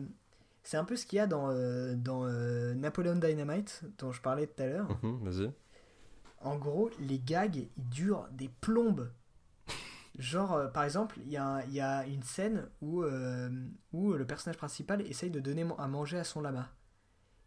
c'est 0.65 0.77
un 0.77 0.83
peu 0.83 0.95
ce 0.95 1.05
qu'il 1.05 1.17
y 1.17 1.19
a 1.19 1.27
dans, 1.27 1.49
euh, 1.51 1.95
dans 1.95 2.25
euh, 2.25 2.73
Napoleon 2.73 3.15
Dynamite, 3.15 3.83
dont 3.99 4.11
je 4.11 4.21
parlais 4.21 4.47
tout 4.47 4.61
à 4.63 4.65
l'heure. 4.65 4.87
Mhm, 5.03 5.29
Vas-y. 5.29 5.51
En 6.41 6.57
gros, 6.57 6.89
les 6.99 7.19
gags, 7.19 7.55
ils 7.55 7.89
durent 7.89 8.27
des 8.31 8.49
plombes. 8.49 9.09
Genre, 10.17 10.53
euh, 10.53 10.67
par 10.67 10.83
exemple, 10.83 11.17
il 11.25 11.31
y, 11.31 11.37
a 11.37 11.63
y 11.67 12.13
une 12.13 12.23
scène 12.23 12.67
où, 12.81 13.03
où 13.93 14.13
le 14.13 14.25
personnage 14.25 14.57
principal 14.57 15.01
essaye 15.01 15.29
de 15.29 15.39
donner 15.39 15.65
à 15.77 15.87
manger 15.87 16.17
à 16.17 16.23
son 16.23 16.41
lama. 16.41 16.69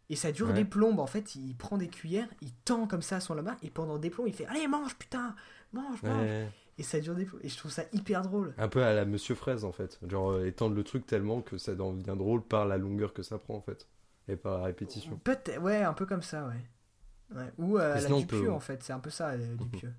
Et 0.09 0.15
ça 0.15 0.31
dure 0.31 0.47
Ouais. 0.47 0.53
des 0.53 0.65
plombes. 0.65 0.99
En 0.99 1.07
fait, 1.07 1.35
il 1.35 1.55
prend 1.55 1.77
des 1.77 1.87
cuillères, 1.87 2.27
il 2.41 2.51
tend 2.65 2.87
comme 2.87 3.01
ça 3.01 3.17
à 3.17 3.19
son 3.19 3.35
lama, 3.35 3.57
et 3.61 3.69
pendant 3.69 3.97
des 3.99 4.09
plombes, 4.09 4.27
il 4.27 4.33
fait 4.33 4.45
Allez, 4.47 4.67
mange, 4.67 4.95
putain 4.97 5.35
Mange, 5.71 6.01
mange 6.01 6.21
Ouais. 6.21 6.49
Et 6.79 6.83
ça 6.83 6.99
dure 6.99 7.13
des 7.13 7.25
plombes. 7.25 7.41
Et 7.43 7.49
je 7.49 7.57
trouve 7.57 7.71
ça 7.71 7.83
hyper 7.93 8.21
drôle. 8.23 8.53
Un 8.57 8.69
peu 8.69 8.83
à 8.83 8.93
la 8.93 9.05
Monsieur 9.05 9.35
Fraise 9.35 9.65
en 9.65 9.71
fait. 9.71 9.99
Genre 10.07 10.31
euh, 10.31 10.45
étendre 10.47 10.75
le 10.75 10.83
truc 10.83 11.05
tellement 11.05 11.41
que 11.41 11.57
ça 11.57 11.75
devient 11.75 12.15
drôle 12.17 12.41
par 12.41 12.65
la 12.65 12.77
longueur 12.77 13.13
que 13.13 13.21
ça 13.21 13.37
prend 13.37 13.55
en 13.55 13.61
fait. 13.61 13.85
Et 14.27 14.35
par 14.35 14.59
la 14.59 14.63
répétition. 14.65 15.17
Peut-être, 15.23 15.59
ouais, 15.61 15.83
un 15.83 15.93
peu 15.93 16.05
comme 16.05 16.21
ça, 16.21 16.47
ouais. 16.47 17.35
Ouais. 17.37 17.51
Ou 17.57 17.77
euh, 17.77 17.93
Mais 17.95 18.01
la 18.01 18.09
Dupieux, 18.09 18.43
peut- 18.45 18.51
en 18.51 18.59
fait. 18.59 18.81
C'est 18.81 18.93
un 18.93 18.99
peu 18.99 19.09
ça, 19.09 19.29
euh, 19.31 19.55
Dupieux. 19.55 19.93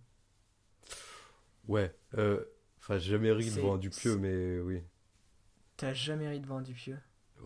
Ouais. 1.69 1.95
euh, 2.19 2.43
Enfin, 2.79 2.97
j'ai 2.99 3.11
jamais 3.11 3.31
ri 3.31 3.51
devant 3.51 3.75
un 3.75 3.79
Dupieux, 3.79 4.17
mais 4.17 4.59
oui. 4.61 4.83
T'as 5.77 5.93
jamais 5.93 6.29
ri 6.29 6.41
devant 6.41 6.59
un 6.59 6.63
Dupieux 6.63 6.99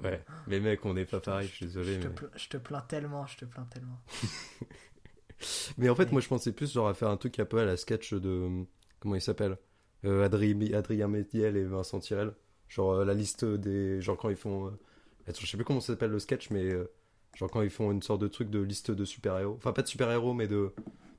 Ouais. 0.03 0.25
Mais 0.47 0.61
mec, 0.61 0.85
on 0.87 0.95
n'est 0.95 1.05
pas 1.05 1.21
pareil, 1.21 1.49
je 1.49 1.55
suis 1.55 1.67
désolé. 1.67 1.95
je, 1.95 2.01
te 2.01 2.07
Mais... 2.09 2.15
plains, 2.15 2.31
je 2.37 2.49
te 2.49 2.57
plains 2.57 2.81
tellement, 2.83 3.27
je 3.27 3.37
te 3.39 3.45
plains 3.45 3.67
tellement. 3.71 4.01
mais 5.79 5.89
en 5.89 5.95
fait, 5.95 6.11
moi 6.13 6.21
je 6.21 6.29
pensais 6.29 6.53
plus 6.53 6.73
genre 6.73 6.89
à 6.89 6.95
faire 6.95 7.09
un 7.09 7.17
truc 7.17 7.39
un 7.39 7.45
peu 7.45 7.59
à 7.59 7.65
la 7.65 7.77
sketch 7.77 8.15
de. 8.15 8.65
Comment 9.05 9.17
il 9.17 9.23
s'appelle 9.23 9.59
euh, 10.07 10.29
Adri- 10.29 10.75
Adrien 10.75 11.09
Métiel 11.09 11.57
et 11.59 11.65
Vincent 11.65 12.01
Tirel. 12.01 12.35
Genre 12.69 12.93
euh, 12.95 13.07
la 13.07 13.15
liste 13.15 13.47
des. 13.47 14.03
Genre 14.03 14.19
quand 14.19 14.31
ils 14.31 14.37
font. 14.37 14.69
euh, 14.69 14.73
Attends, 15.29 15.43
je 15.43 15.49
sais 15.49 15.59
plus 15.59 15.65
comment 15.67 15.81
ça 15.83 15.95
s'appelle 15.95 16.11
le 16.13 16.21
sketch, 16.21 16.51
mais. 16.51 16.73
Genre 17.37 17.51
quand 17.51 17.63
ils 17.63 17.71
font 17.71 17.93
une 17.93 18.03
sorte 18.03 18.23
de 18.23 18.29
truc 18.29 18.51
de 18.51 18.61
liste 18.61 18.91
de 18.93 19.07
super-héros. 19.07 19.55
Enfin, 19.57 19.73
pas 19.75 19.83
de 19.83 19.89
super-héros, 19.89 20.35
mais 20.35 20.49
de, 20.49 20.73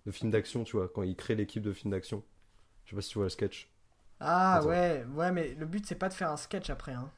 de 0.07 0.11
films 0.11 0.31
d'action, 0.31 0.65
tu 0.65 0.77
vois. 0.77 0.89
Quand 0.89 1.03
ils 1.03 1.15
créent 1.17 1.35
l'équipe 1.35 1.63
de 1.63 1.73
films 1.73 1.91
d'action. 1.93 2.23
Je 2.85 2.91
sais 2.91 2.97
pas 2.97 3.03
si 3.03 3.11
tu 3.11 3.19
vois 3.19 3.25
le 3.27 3.31
sketch. 3.31 3.69
Ah 4.19 4.57
Attends. 4.57 4.69
ouais, 4.69 5.05
ouais, 5.15 5.31
mais 5.31 5.53
le 5.55 5.65
but 5.65 5.85
c'est 5.85 5.95
pas 5.95 6.09
de 6.09 6.13
faire 6.13 6.29
un 6.31 6.37
sketch 6.37 6.69
après. 6.69 6.93
Hein. 6.93 7.11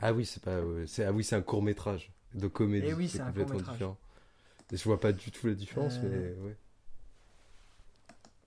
Ah 0.00 0.12
oui, 0.12 0.24
c'est 0.26 0.42
pas. 0.42 0.60
c'est 0.86 1.04
ah 1.04 1.12
oui, 1.12 1.24
c'est 1.24 1.36
un 1.36 1.42
court 1.42 1.62
métrage 1.62 2.12
de 2.34 2.48
comédie. 2.48 2.88
Eh 2.88 2.94
oui, 2.94 3.08
c'est 3.08 3.22
un 3.22 3.26
complètement 3.26 3.54
court-métrage. 3.54 3.78
différent. 3.78 3.98
Et 4.72 4.76
je 4.76 4.84
vois 4.84 5.00
pas 5.00 5.12
du 5.12 5.30
tout 5.32 5.46
la 5.48 5.54
différence, 5.54 6.02
mais 6.02 6.34
ouais. 6.34 6.56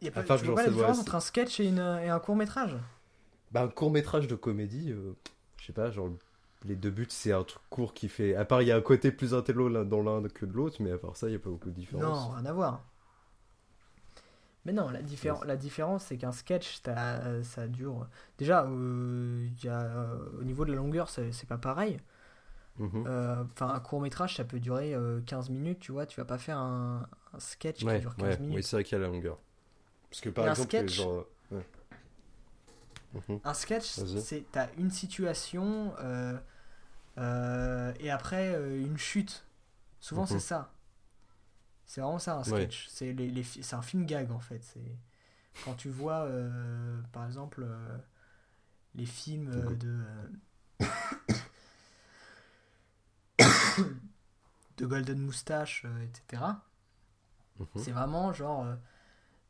Y 0.01 0.07
a 0.07 0.11
pas, 0.11 0.23
tu 0.23 0.45
vois 0.45 0.53
pas 0.55 0.63
la 0.63 0.69
différence 0.69 0.99
entre 0.99 1.13
un 1.15 1.19
sketch 1.19 1.59
et, 1.59 1.65
une, 1.67 1.77
et 1.79 2.09
un 2.09 2.19
court 2.19 2.35
métrage 2.35 2.77
Bah 3.51 3.63
un 3.63 3.67
court 3.67 3.91
métrage 3.91 4.27
de 4.27 4.35
comédie, 4.35 4.91
euh, 4.91 5.13
je 5.57 5.65
sais 5.65 5.73
pas, 5.73 5.91
genre 5.91 6.09
les 6.63 6.75
deux 6.77 6.89
buts 6.91 7.07
c'est 7.09 7.31
un 7.33 7.43
truc 7.43 7.61
court 7.69 7.93
qui 7.93 8.07
fait. 8.09 8.35
À 8.35 8.45
part 8.45 8.61
il 8.61 8.67
y 8.67 8.71
a 8.71 8.75
un 8.77 8.81
côté 8.81 9.11
plus 9.11 9.33
intello 9.33 9.83
dans 9.85 10.01
l'un 10.03 10.27
que 10.29 10.45
de 10.45 10.53
l'autre, 10.53 10.77
mais 10.81 10.91
à 10.91 10.97
part 10.97 11.17
ça 11.17 11.27
il 11.27 11.33
y 11.33 11.35
a 11.35 11.39
pas 11.39 11.49
beaucoup 11.49 11.69
de 11.69 11.75
différence. 11.75 12.03
Non, 12.03 12.29
rien 12.29 12.45
à 12.45 12.53
voir. 12.53 12.83
Mais 14.65 14.73
non, 14.73 14.89
la, 14.89 15.01
différen- 15.01 15.43
la 15.45 15.55
différence 15.55 16.05
c'est 16.05 16.17
qu'un 16.17 16.31
sketch, 16.33 16.81
ça 17.43 17.67
dure. 17.67 18.07
Déjà, 18.37 18.65
euh, 18.65 19.47
y 19.63 19.67
a, 19.69 19.79
euh, 19.81 20.17
au 20.39 20.43
niveau 20.43 20.65
de 20.65 20.71
la 20.71 20.77
longueur, 20.77 21.09
c'est 21.09 21.47
pas 21.47 21.57
pareil. 21.57 21.99
Mhm. 22.77 23.07
Euh, 23.07 23.43
Enfin, 23.53 23.69
un 23.73 23.79
court 23.79 24.01
métrage, 24.01 24.35
ça 24.35 24.43
peut 24.45 24.59
durer 24.59 24.93
euh, 24.93 25.21
15 25.25 25.49
minutes, 25.49 25.79
tu 25.79 25.91
vois. 25.91 26.05
Tu 26.05 26.19
vas 26.19 26.25
pas 26.25 26.37
faire 26.37 26.57
un, 26.59 27.07
un 27.33 27.39
sketch 27.39 27.85
ouais, 27.85 27.85
qui 27.85 27.97
dure 27.99 28.15
15 28.17 28.37
ouais, 28.37 28.39
minutes. 28.39 28.57
oui, 28.57 28.63
c'est 28.63 28.75
vrai 28.75 28.83
qu'il 28.83 28.97
y 28.97 29.01
a 29.01 29.03
la 29.03 29.07
longueur. 29.07 29.39
Parce 30.17 30.21
que 30.23 30.29
par 30.29 30.45
Et 30.45 30.47
un 30.47 30.51
exemple, 30.53 30.69
sketch- 30.69 30.89
genre. 30.95 31.25
ouais. 31.51 31.65
Mhm. 33.29 33.39
Un 33.43 33.53
sketch, 33.53 33.85
c'est 34.19 34.45
t'as 34.51 34.67
une 34.77 34.89
situation 34.89 35.93
euh, 35.99 36.35
euh, 37.19 37.93
et 37.99 38.09
après 38.09 38.55
euh, 38.55 38.81
une 38.81 38.97
chute. 38.97 39.45
Souvent 39.99 40.23
Mhm. 40.23 40.27
c'est 40.29 40.39
ça. 40.39 40.73
C'est 41.85 42.01
vraiment 42.01 42.17
ça 42.17 42.33
un 42.33 42.37
Ouais. 42.39 42.43
sketch. 42.63 42.87
C'est 42.89 43.13
les, 43.13 43.29
les 43.29 43.43
fi- 43.43 43.61
c'est 43.61 43.75
un 43.75 43.81
film 43.83 44.05
gag 44.07 44.31
en 44.31 44.39
fait. 44.39 44.63
C'est 44.63 44.97
quand 45.63 45.75
tu 45.75 45.89
vois 45.89 46.27
par 47.11 47.25
exemple 47.27 47.67
les 48.95 49.05
films 49.05 49.51
de 49.77 49.99
de 54.77 54.85
Golden 54.85 55.19
Moustache, 55.19 55.85
etc. 56.03 56.43
Mhm. 57.59 57.67
C'est 57.77 57.91
vraiment 57.91 58.33
genre. 58.33 58.65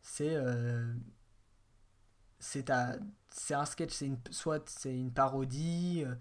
C'est. 0.08 0.36
euh, 0.36 0.93
c'est 2.39 3.53
un 3.53 3.66
sketch, 3.66 3.91
c'est 3.93 4.05
une, 4.08 4.18
soit 4.32 4.68
c'est 4.70 4.95
une 4.97 5.12
parodie, 5.12 6.03
euh, 6.05 6.16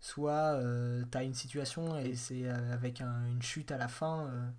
soit 0.00 0.54
euh, 0.54 1.04
t'as 1.10 1.24
une 1.24 1.34
situation 1.34 1.98
et 1.98 2.14
c'est 2.14 2.48
euh, 2.48 2.72
avec 2.72 3.00
un- 3.00 3.26
une 3.26 3.42
chute 3.42 3.70
à 3.72 3.78
la 3.78 3.88
fin 3.88 4.52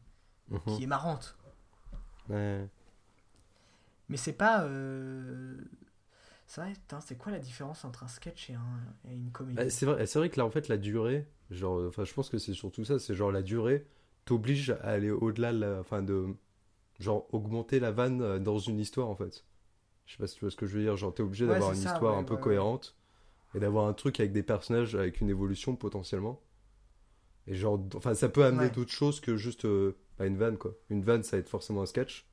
Mhm. 0.50 0.60
qui 0.78 0.84
est 0.84 0.88
marrante. 0.88 1.38
Ouais. 2.30 2.68
Mais 4.08 4.18
c'est 4.18 4.34
pas. 4.34 4.68
C'est 6.48 6.62
vrai, 6.62 6.74
c'est 7.06 7.16
quoi 7.16 7.32
la 7.32 7.38
différence 7.40 7.86
entre 7.86 8.04
un 8.04 8.08
sketch 8.08 8.50
et, 8.50 8.56
un, 8.56 8.62
et 9.08 9.16
une 9.16 9.32
comédie 9.32 9.56
Bah, 9.58 9.70
c'est 9.70 9.86
vrai, 9.86 10.06
vrai 10.06 10.30
que 10.30 10.38
là 10.40 10.46
en 10.46 10.50
fait 10.50 10.68
la 10.68 10.78
durée, 10.78 11.28
genre, 11.52 11.86
enfin 11.88 12.06
je 12.06 12.14
pense 12.14 12.30
que 12.30 12.40
c'est 12.40 12.56
surtout 12.56 12.84
ça, 12.86 12.98
c'est 12.98 13.14
genre 13.14 13.32
la 13.32 13.44
durée 13.44 13.86
t'oblige 14.26 14.72
à 14.72 14.90
aller 14.90 15.12
au-delà, 15.12 15.54
de 15.54 15.60
la- 15.60 15.80
enfin 15.80 16.02
de, 16.02 16.36
genre 17.00 17.28
augmenter 17.34 17.80
la 17.80 17.92
vanne 17.92 18.22
euh, 18.22 18.40
dans 18.40 18.60
une 18.60 18.80
histoire 18.80 19.08
en 19.10 19.16
fait. 19.16 19.46
Je 20.06 20.14
sais 20.14 20.18
pas 20.20 20.28
si 20.28 20.36
tu 20.36 20.42
vois 20.42 20.52
ce 20.52 20.58
que 20.58 20.66
je 20.68 20.78
veux 20.78 20.84
dire, 20.84 20.98
genre 20.98 21.14
t'es 21.14 21.24
obligé 21.24 21.46
Ouais, 21.46 21.54
d'avoir 21.54 21.74
une 21.74 21.78
ça, 21.78 21.94
histoire 21.94 22.16
ouais, 22.16 22.20
un 22.20 22.24
peu 22.24 22.36
ouais, 22.36 22.40
ouais. 22.40 22.44
cohérente 22.44 22.96
et 23.56 23.60
d'avoir 23.60 23.88
un 23.88 23.94
truc 23.94 24.20
avec 24.20 24.32
des 24.34 24.44
personnages 24.44 24.96
avec 24.96 25.22
une 25.22 25.30
évolution 25.30 25.76
potentiellement. 25.76 26.42
Et 27.48 27.56
genre, 27.56 27.80
enfin 27.96 28.14
ça 28.14 28.30
peut 28.30 28.46
amener 28.46 28.70
d'autres 28.70 28.92
choses 28.92 29.20
que 29.20 29.36
juste 29.38 29.66
euh, 29.66 29.98
bah, 30.18 30.26
une 30.28 30.38
vanne 30.38 30.58
quoi. 30.58 30.76
Une 30.90 31.04
vanne 31.04 31.24
ça 31.24 31.38
va 31.38 31.42
être 31.42 31.50
forcément 31.50 31.82
un 31.82 31.86
sketch. 31.86 32.28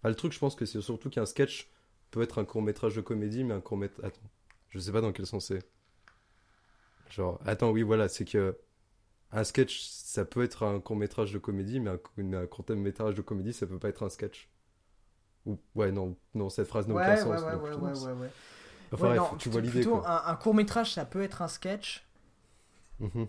Enfin, 0.00 0.10
le 0.10 0.14
truc 0.14 0.32
je 0.32 0.38
pense 0.38 0.54
que 0.56 0.66
c'est 0.66 0.80
surtout 0.80 1.10
qu'un 1.10 1.26
sketch 1.26 1.70
peut 2.10 2.22
être 2.22 2.38
un 2.38 2.44
court 2.44 2.62
métrage 2.62 2.96
de 2.96 3.00
comédie, 3.00 3.44
mais 3.44 3.54
un 3.54 3.60
court 3.60 3.78
métrage. 3.78 4.06
Attends, 4.06 4.30
je 4.70 4.78
sais 4.78 4.92
pas 4.92 5.00
dans 5.00 5.12
quel 5.12 5.26
sens 5.26 5.46
c'est. 5.46 5.64
Genre, 7.10 7.40
attends, 7.46 7.70
oui, 7.70 7.82
voilà, 7.82 8.08
c'est 8.08 8.24
que 8.24 8.56
un 9.36 9.44
sketch, 9.44 9.82
ça 9.82 10.24
peut 10.24 10.42
être 10.42 10.62
un 10.64 10.80
court 10.80 10.96
métrage 10.96 11.32
de 11.32 11.38
comédie, 11.38 11.78
mais 11.78 11.90
un, 11.90 11.98
un 12.34 12.46
court 12.46 12.64
métrage 12.70 13.14
de 13.14 13.22
comédie, 13.22 13.52
ça 13.52 13.66
peut 13.66 13.78
pas 13.78 13.88
être 13.88 14.02
un 14.02 14.08
sketch. 14.08 14.48
Ou, 15.44 15.58
ouais, 15.74 15.92
non, 15.92 16.16
non, 16.34 16.48
cette 16.48 16.66
phrase 16.66 16.88
n'a 16.88 16.94
ouais, 16.94 17.02
aucun 17.02 17.10
ouais, 17.12 17.38
sens. 17.38 17.44
ouais, 17.44 17.54
ouais, 17.54 17.74
ouais, 17.74 18.12
ouais. 18.12 18.30
Enfin, 18.92 19.08
bref, 19.08 19.18
non, 19.18 19.36
tu 19.36 19.48
vois 19.50 19.60
l'idée, 19.60 19.80
plutôt. 19.80 20.04
Un, 20.06 20.22
un 20.26 20.36
court 20.36 20.54
métrage, 20.54 20.94
ça 20.94 21.04
peut 21.04 21.22
être 21.22 21.42
un 21.42 21.48
sketch. 21.48 22.04
Mhm. 22.98 23.28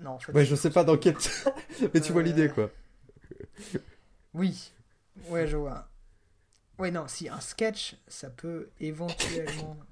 Non, 0.00 0.10
en 0.12 0.18
fait. 0.18 0.32
Ouais, 0.32 0.44
je 0.44 0.54
sais 0.54 0.70
pas 0.70 0.84
dans 0.84 0.98
quel. 0.98 1.16
mais 1.94 2.00
tu 2.00 2.12
vois 2.12 2.22
Euh, 2.22 2.24
l'idée, 2.24 2.48
quoi. 2.48 2.70
Oui. 4.34 4.72
Ouais, 5.28 5.46
je 5.46 5.56
vois. 5.56 5.88
Ouais, 6.78 6.90
non, 6.90 7.08
si 7.08 7.28
un 7.28 7.40
sketch, 7.40 7.96
ça 8.06 8.30
peut 8.30 8.68
éventuellement. 8.80 9.78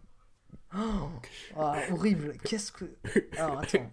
Oh, 0.75 1.11
ah, 1.55 1.77
horrible. 1.91 2.35
Qu'est-ce 2.45 2.73
que. 2.73 2.87
Alors, 3.37 3.59
attends. 3.59 3.91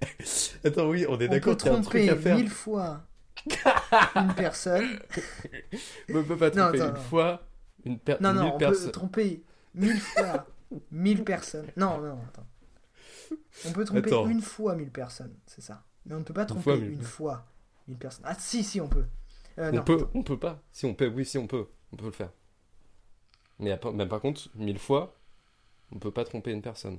Attends, 0.64 0.88
oui, 0.88 1.06
on 1.08 1.18
est 1.20 1.28
On 1.28 1.40
peut 1.40 1.54
d'accord 1.54 1.56
qu'il 1.56 1.66
y 1.66 1.74
a 1.74 1.74
un 1.74 1.80
truc 1.82 2.04
tromper 2.04 2.10
à 2.10 2.16
faire. 2.16 2.36
mille 2.36 2.50
fois 2.50 3.06
une 4.16 4.34
personne. 4.34 4.98
On 6.10 6.24
peut 6.24 6.36
pas 6.36 6.50
Non, 6.50 6.72
tromper 6.72 6.80
attends, 6.80 6.88
une 6.88 6.94
non. 6.94 7.00
fois 7.00 7.42
une 7.84 7.98
per- 7.98 8.16
Non, 8.20 8.32
non, 8.32 8.42
mille 8.44 8.52
on 8.54 8.58
personnes. 8.58 8.86
peut 8.86 8.92
tromper 8.92 9.44
mille 9.74 10.00
fois 10.00 10.46
mille 10.90 11.24
personnes. 11.24 11.66
Non, 11.76 11.98
non, 12.00 12.18
attends. 12.28 12.46
On 13.64 13.72
peut 13.72 13.84
tromper 13.84 14.08
Attends. 14.08 14.28
une 14.28 14.42
fois 14.42 14.74
mille 14.74 14.90
personnes, 14.90 15.34
c'est 15.46 15.60
ça. 15.62 15.84
Mais 16.04 16.14
on 16.14 16.18
ne 16.20 16.24
peut 16.24 16.34
pas 16.34 16.44
tromper 16.46 16.62
fois 16.62 16.76
une 16.76 17.02
fois 17.02 17.46
mille 17.88 17.98
personnes. 17.98 18.24
Ah, 18.26 18.34
si, 18.38 18.62
si, 18.64 18.80
on 18.80 18.88
peut. 18.88 19.06
Euh, 19.58 19.70
On 19.72 19.76
non, 19.76 19.82
peut, 19.82 19.94
attends. 19.96 20.10
on 20.14 20.22
peut 20.22 20.38
pas. 20.38 20.62
Si 20.72 20.86
on 20.86 20.94
peut, 20.94 21.06
oui, 21.08 21.24
si 21.24 21.38
on 21.38 21.46
peut, 21.46 21.66
on 21.92 21.96
peut 21.96 22.06
le 22.06 22.10
faire. 22.12 22.30
Mais, 23.58 23.78
mais 23.94 24.06
par 24.06 24.20
contre, 24.20 24.48
mille 24.54 24.78
fois, 24.78 25.16
on 25.92 25.98
peut 25.98 26.10
pas 26.12 26.24
tromper 26.24 26.52
une 26.52 26.62
personne. 26.62 26.98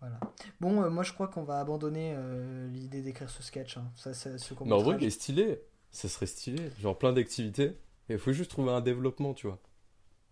Voilà. 0.00 0.20
Bon, 0.60 0.82
euh, 0.82 0.90
moi 0.90 1.02
je 1.02 1.12
crois 1.12 1.28
qu'on 1.28 1.42
va 1.42 1.58
abandonner 1.60 2.14
euh, 2.16 2.68
l'idée 2.68 3.02
d'écrire 3.02 3.28
ce 3.30 3.42
sketch. 3.42 3.76
hein. 3.78 3.90
Ça, 3.96 4.14
ce 4.14 4.28
Mais 4.64 4.72
en 4.72 4.78
vrai, 4.78 4.96
il 5.00 5.06
est 5.06 5.10
stylé. 5.10 5.60
Ça 5.90 6.08
serait 6.08 6.26
stylé. 6.26 6.70
Genre 6.80 6.96
plein 6.96 7.12
d'activités. 7.12 7.76
Et 8.08 8.14
il 8.14 8.18
faut 8.18 8.32
juste 8.32 8.50
trouver 8.50 8.70
un 8.70 8.80
développement, 8.80 9.34
tu 9.34 9.46
vois. 9.46 9.58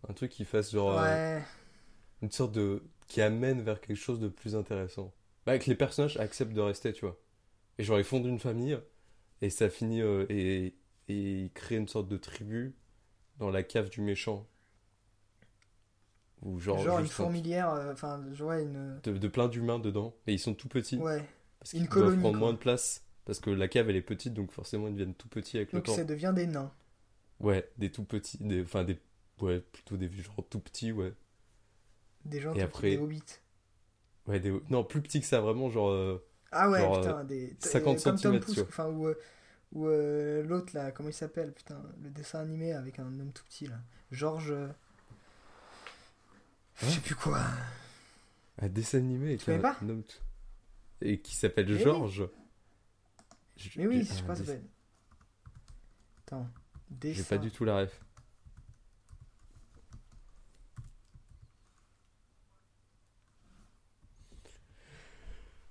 Un 0.08 0.12
truc 0.12 0.30
qui 0.30 0.44
fasse 0.44 0.70
genre. 0.72 0.96
euh, 0.98 1.02
Ouais. 1.38 1.42
une 2.22 2.30
sorte 2.30 2.52
de. 2.52 2.82
qui 3.08 3.20
amène 3.22 3.60
vers 3.62 3.80
quelque 3.80 3.96
chose 3.98 4.20
de 4.20 4.28
plus 4.28 4.54
intéressant. 4.54 5.12
Bah, 5.46 5.58
que 5.58 5.68
les 5.68 5.76
personnages 5.76 6.16
acceptent 6.18 6.52
de 6.54 6.60
rester, 6.60 6.92
tu 6.92 7.04
vois. 7.04 7.18
Et 7.78 7.84
genre, 7.84 7.98
ils 7.98 8.04
fondent 8.04 8.26
une 8.26 8.38
famille. 8.40 8.78
Et 9.42 9.50
ça 9.50 9.68
finit. 9.68 10.00
et, 10.00 10.74
et 11.08 11.42
ils 11.42 11.50
créent 11.52 11.76
une 11.76 11.88
sorte 11.88 12.08
de 12.08 12.16
tribu 12.16 12.74
dans 13.38 13.50
la 13.50 13.62
cave 13.62 13.90
du 13.90 14.00
méchant. 14.00 14.46
Ou 16.46 16.60
genre. 16.60 16.78
Genre, 16.78 17.00
une 17.00 17.06
fourmilière, 17.08 17.70
euh, 17.70 17.92
enfin, 17.92 18.22
ouais, 18.40 18.62
une. 18.62 19.00
de, 19.02 19.18
de 19.18 19.28
plein 19.28 19.48
d'humains 19.48 19.78
dedans. 19.80 20.14
Et 20.26 20.32
ils 20.32 20.38
sont 20.38 20.54
tout 20.54 20.68
petits. 20.68 20.96
Ouais. 20.96 21.24
Parce 21.58 21.72
qu'ils 21.72 21.88
doivent 21.88 22.18
prendre 22.20 22.38
moins 22.38 22.52
de 22.52 22.58
place. 22.58 23.02
Parce 23.24 23.40
que 23.40 23.50
la 23.50 23.66
cave, 23.66 23.90
elle 23.90 23.96
est 23.96 24.02
petite, 24.02 24.34
donc 24.34 24.52
forcément, 24.52 24.86
ils 24.86 24.92
deviennent 24.92 25.14
tout 25.14 25.28
petits 25.28 25.56
avec 25.56 25.72
le 25.72 25.78
Donc 25.80 25.86
temps. 25.86 25.94
ça 25.96 26.04
devient 26.04 26.32
des 26.34 26.46
nains. 26.46 26.70
Ouais, 27.40 27.68
des 27.78 27.90
tout 27.90 28.04
petits. 28.04 28.38
Des, 28.40 28.62
enfin, 28.62 28.84
des. 28.84 28.98
Ouais, 29.40 29.60
plutôt 29.60 29.96
des 29.96 30.08
genre 30.10 30.46
tout 30.48 30.60
petits, 30.60 30.92
ouais. 30.92 31.12
Des 32.24 32.40
gens 32.40 32.54
Et 32.54 32.58
tout 32.58 32.64
après- 32.64 32.90
des 32.90 32.98
hobbits. 32.98 33.22
Ouais, 34.28 34.38
des. 34.40 34.52
Non, 34.70 34.84
plus 34.84 35.02
petits 35.02 35.20
que 35.20 35.26
ça, 35.26 35.40
vraiment, 35.40 35.68
genre. 35.70 35.90
euh, 35.90 36.24
Ah 36.52 36.70
ouais, 36.70 36.80
Genre, 36.80 37.00
putain, 37.00 37.24
des. 37.24 37.56
50 37.58 37.82
comme 37.84 37.94
Tom 37.96 38.16
centimètres, 38.18 38.46
Pouce, 38.46 38.54
tu 38.54 38.60
vois. 38.60 38.68
Enfin, 38.68 38.86
ou, 38.88 39.08
euh, 39.08 39.14
ou 39.72 39.86
euh, 39.88 40.42
l'autre 40.44 40.70
là, 40.74 40.92
comment 40.92 41.08
il 41.08 41.12
s'appelle, 41.14 41.52
putain, 41.52 41.82
le 42.02 42.10
dessin 42.10 42.38
animé 42.40 42.72
avec 42.72 42.98
un 43.00 43.06
homme 43.20 43.32
tout 43.32 43.44
petit 43.44 43.66
là. 43.66 43.76
Georges. 44.12 44.54
Je 46.76 46.86
sais 46.86 47.00
plus 47.00 47.14
quoi. 47.14 47.40
Un 48.58 48.68
dessin 48.68 48.98
animé 48.98 49.34
avec 49.34 49.48
un 49.48 49.58
pas 49.58 49.76
homme 49.82 50.02
Et 51.00 51.20
qui 51.20 51.34
s'appelle 51.34 51.70
oui. 51.70 51.78
Georges. 51.78 52.28
Mais 53.76 53.86
oui, 53.86 54.04
je 54.04 54.22
crois 54.22 54.34
que 54.34 54.44
ça 54.44 54.52
dessin-. 54.54 54.68
Attends. 56.26 56.48
J'ai 57.02 57.22
pas 57.22 57.38
du 57.38 57.50
tout 57.50 57.64
la 57.64 57.80
ref. 57.80 58.00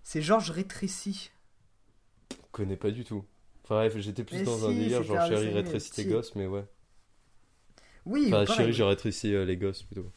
C'est 0.04 0.22
Georges 0.22 0.52
Rétréci. 0.52 1.32
Je 2.32 2.36
connais 2.52 2.78
pas 2.78 2.92
du 2.92 3.04
tout. 3.04 3.26
Enfin 3.64 3.76
bref, 3.76 3.98
j'étais 3.98 4.24
plus 4.24 4.38
Mais 4.38 4.44
dans 4.44 4.66
un 4.68 4.70
délire, 4.70 5.04
genre 5.04 5.28
chérie 5.28 5.50
rétrécis 5.50 5.92
tes 5.92 6.06
gosses, 6.06 6.36
mais 6.36 6.46
ouais. 6.46 6.66
Oui, 8.06 8.32
Enfin, 8.32 8.46
chérie, 8.54 8.72
j'ai 8.72 8.84
rétréci 8.84 9.34
euh, 9.34 9.46
les 9.46 9.58
gosses 9.58 9.82
plutôt. 9.82 10.12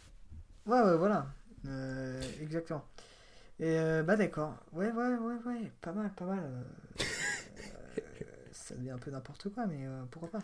Ouais, 0.68 0.80
ouais, 0.80 0.96
voilà. 0.96 1.26
Euh, 1.66 2.20
exactement. 2.40 2.84
Et 3.60 3.78
euh, 3.78 4.02
bah 4.04 4.16
d'accord. 4.16 4.54
Ouais, 4.72 4.90
ouais, 4.92 5.14
ouais, 5.16 5.34
ouais. 5.46 5.72
Pas 5.82 5.92
mal, 5.92 6.12
pas 6.14 6.26
mal. 6.26 6.40
euh, 6.40 6.62
ça 8.52 8.74
devient 8.74 8.90
un 8.90 8.98
peu 8.98 9.10
n'importe 9.10 9.48
quoi, 9.50 9.66
mais 9.66 9.86
pourquoi 10.10 10.30
pas. 10.30 10.40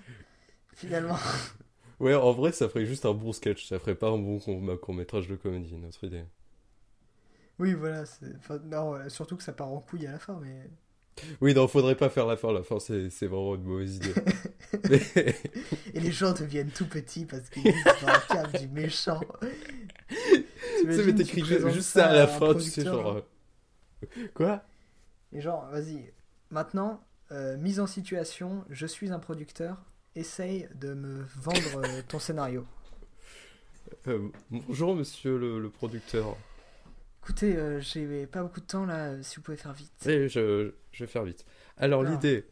Finalement. 0.74 1.18
Ouais, 2.00 2.14
en 2.14 2.32
vrai, 2.32 2.52
ça 2.52 2.68
ferait 2.68 2.86
juste 2.86 3.06
un 3.06 3.14
bon 3.14 3.32
sketch, 3.32 3.68
ça 3.68 3.78
ferait 3.78 3.94
pas 3.94 4.08
un 4.08 4.18
bon 4.18 4.38
court- 4.40 4.80
court-métrage 4.80 5.28
de 5.28 5.36
comédie, 5.36 5.76
notre 5.76 6.04
idée. 6.04 6.24
Oui, 7.58 7.74
voilà. 7.74 8.04
c'est- 8.06 8.34
enfin, 8.36 8.58
non, 8.64 9.08
surtout 9.08 9.36
que 9.36 9.42
ça 9.42 9.52
part 9.52 9.68
en 9.68 9.80
couille 9.80 10.06
à 10.06 10.12
la 10.12 10.18
fin, 10.18 10.38
mais. 10.42 10.70
Oui, 11.40 11.54
non, 11.54 11.68
faudrait 11.68 11.96
pas 11.96 12.08
faire 12.10 12.26
la 12.26 12.36
fin, 12.36 12.52
la 12.52 12.62
fin, 12.64 12.80
c'est 12.80 13.08
c'est 13.10 13.26
vraiment 13.26 13.54
une 13.54 13.62
mauvaise 13.62 13.96
idée. 13.96 14.14
Mais- 14.90 15.36
Et 15.94 16.00
les 16.00 16.10
gens 16.12 16.32
deviennent 16.32 16.70
tout 16.70 16.88
petits 16.88 17.24
parce 17.24 17.48
qu'ils 17.50 17.62
vivent 17.62 17.84
dans 18.02 18.08
la 18.08 18.20
cave 18.20 18.60
du 18.60 18.68
méchant. 18.68 19.20
Tu 20.86 20.92
sais, 20.94 21.04
mais 21.04 21.14
t'écris 21.14 21.44
juste 21.44 21.80
ça 21.82 22.08
à 22.08 22.12
la 22.14 22.26
fin, 22.26 22.54
tu 22.54 22.60
sais, 22.62 22.84
genre. 22.84 23.16
euh, 23.16 23.20
Quoi? 24.34 24.62
Et 25.32 25.40
genre, 25.40 25.66
vas-y, 25.70 26.12
maintenant, 26.50 27.02
euh, 27.32 27.56
mise 27.56 27.80
en 27.80 27.86
situation, 27.86 28.64
je 28.70 28.86
suis 28.86 29.10
un 29.10 29.18
producteur, 29.18 29.78
essaye 30.14 30.68
de 30.74 30.94
me 30.94 31.24
vendre 31.36 31.82
euh, 31.84 32.02
ton 32.08 32.18
scénario. 32.18 32.66
Euh, 34.08 34.28
Bonjour, 34.50 34.94
monsieur 34.94 35.38
le, 35.38 35.60
le 35.60 35.70
producteur. 35.70 36.36
Écoutez, 37.22 37.56
euh, 37.56 37.80
j'ai 37.80 38.26
pas 38.26 38.42
beaucoup 38.42 38.60
de 38.60 38.66
temps 38.66 38.84
là, 38.84 39.22
si 39.22 39.36
vous 39.36 39.42
pouvez 39.42 39.56
faire 39.56 39.72
vite. 39.72 39.92
Eh, 40.06 40.28
je, 40.28 40.72
je 40.92 41.04
vais 41.04 41.10
faire 41.10 41.24
vite. 41.24 41.44
Alors, 41.78 42.02
l'idée, 42.02 42.44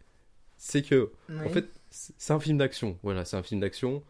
c'est 0.57 0.83
que, 0.83 1.13
Oui. 1.29 1.47
en 1.47 1.49
fait, 1.51 1.67
c'est 1.91 2.33
un 2.33 2.41
film 2.41 2.57
d'action. 2.59 2.99
Voilà, 3.03 3.25
c'est 3.25 3.37
un 3.37 3.43
film 3.43 3.61
d'action. 3.61 4.03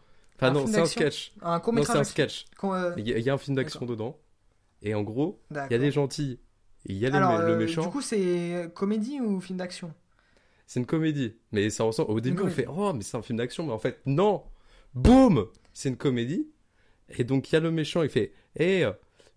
Enfin, 0.43 0.49
Un 0.49 0.53
non, 0.61 0.67
c'est 0.67 0.79
un 0.79 0.85
sketch. 0.85 1.33
un 1.41 1.59
court 1.59 1.73
Non, 1.73 1.83
c'est 1.83 1.97
un 1.97 2.03
sketch. 2.03 2.45
Il 2.97 3.07
y, 3.07 3.13
a- 3.13 3.17
il 3.17 3.23
y 3.23 3.29
a 3.29 3.33
un 3.33 3.37
film 3.37 3.55
d'action 3.55 3.85
dedans. 3.85 4.19
Et 4.81 4.93
en 4.95 5.01
gros, 5.03 5.41
il 5.51 5.57
y 5.71 5.75
a 5.75 5.77
des 5.77 5.91
gentils. 5.91 6.39
Et 6.85 6.93
il 6.93 6.97
y 6.97 7.05
a 7.05 7.15
Alors, 7.15 7.37
le 7.39 7.53
euh, 7.53 7.57
méchant. 7.57 7.83
du 7.83 7.87
coup, 7.89 8.01
c'est 8.01 8.69
comédie 8.75 9.21
ou 9.21 9.39
film 9.39 9.57
d'action? 9.57 9.93
C'est 10.67 10.79
une 10.81 10.85
comédie. 10.85 11.35
Mais 11.51 11.69
ça 11.69 11.83
ressemble. 11.85 12.11
Au 12.11 12.19
début, 12.19 12.41
on 12.43 12.49
fait 12.49 12.65
Oh, 12.67 12.91
mais 12.93 13.01
c'est 13.03 13.15
un 13.17 13.21
film 13.21 13.37
d'action. 13.37 13.65
Mais 13.65 13.71
en 13.73 13.79
fait, 13.79 13.99
non 14.05 14.43
Boum 14.93 15.47
C'est 15.73 15.89
une 15.89 15.97
comédie. 15.97 16.49
Et 17.09 17.23
donc, 17.23 17.49
il 17.49 17.53
y 17.53 17.55
a 17.57 17.59
le 17.61 17.71
méchant, 17.71 18.03
il 18.03 18.09
fait 18.09 18.33
Eh, 18.57 18.85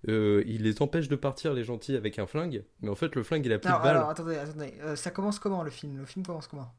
euh, 0.09 0.43
il 0.47 0.63
les 0.63 0.83
empêche 0.83 1.09
de 1.09 1.17
partir, 1.17 1.53
les 1.55 1.63
gentils, 1.65 1.95
avec 1.97 2.19
un 2.19 2.27
flingue. 2.27 2.65
Mais 2.81 2.89
en 2.89 2.95
fait, 2.95 3.15
le 3.15 3.23
flingue, 3.23 3.45
il 3.47 3.53
a 3.53 3.59
plus 3.59 3.69
alors, 3.69 3.81
de 3.81 3.85
balles. 3.85 3.97
alors, 3.97 4.11
attendez, 4.11 4.37
attendez. 4.37 4.75
euh, 4.83 4.97
ça 4.97 5.11
commence 5.11 5.39
comment 5.39 5.63
le 5.63 5.71
film? 5.71 5.99
Le 5.99 6.05
film 6.05 6.25
commence 6.27 6.47
comment? 6.49 6.73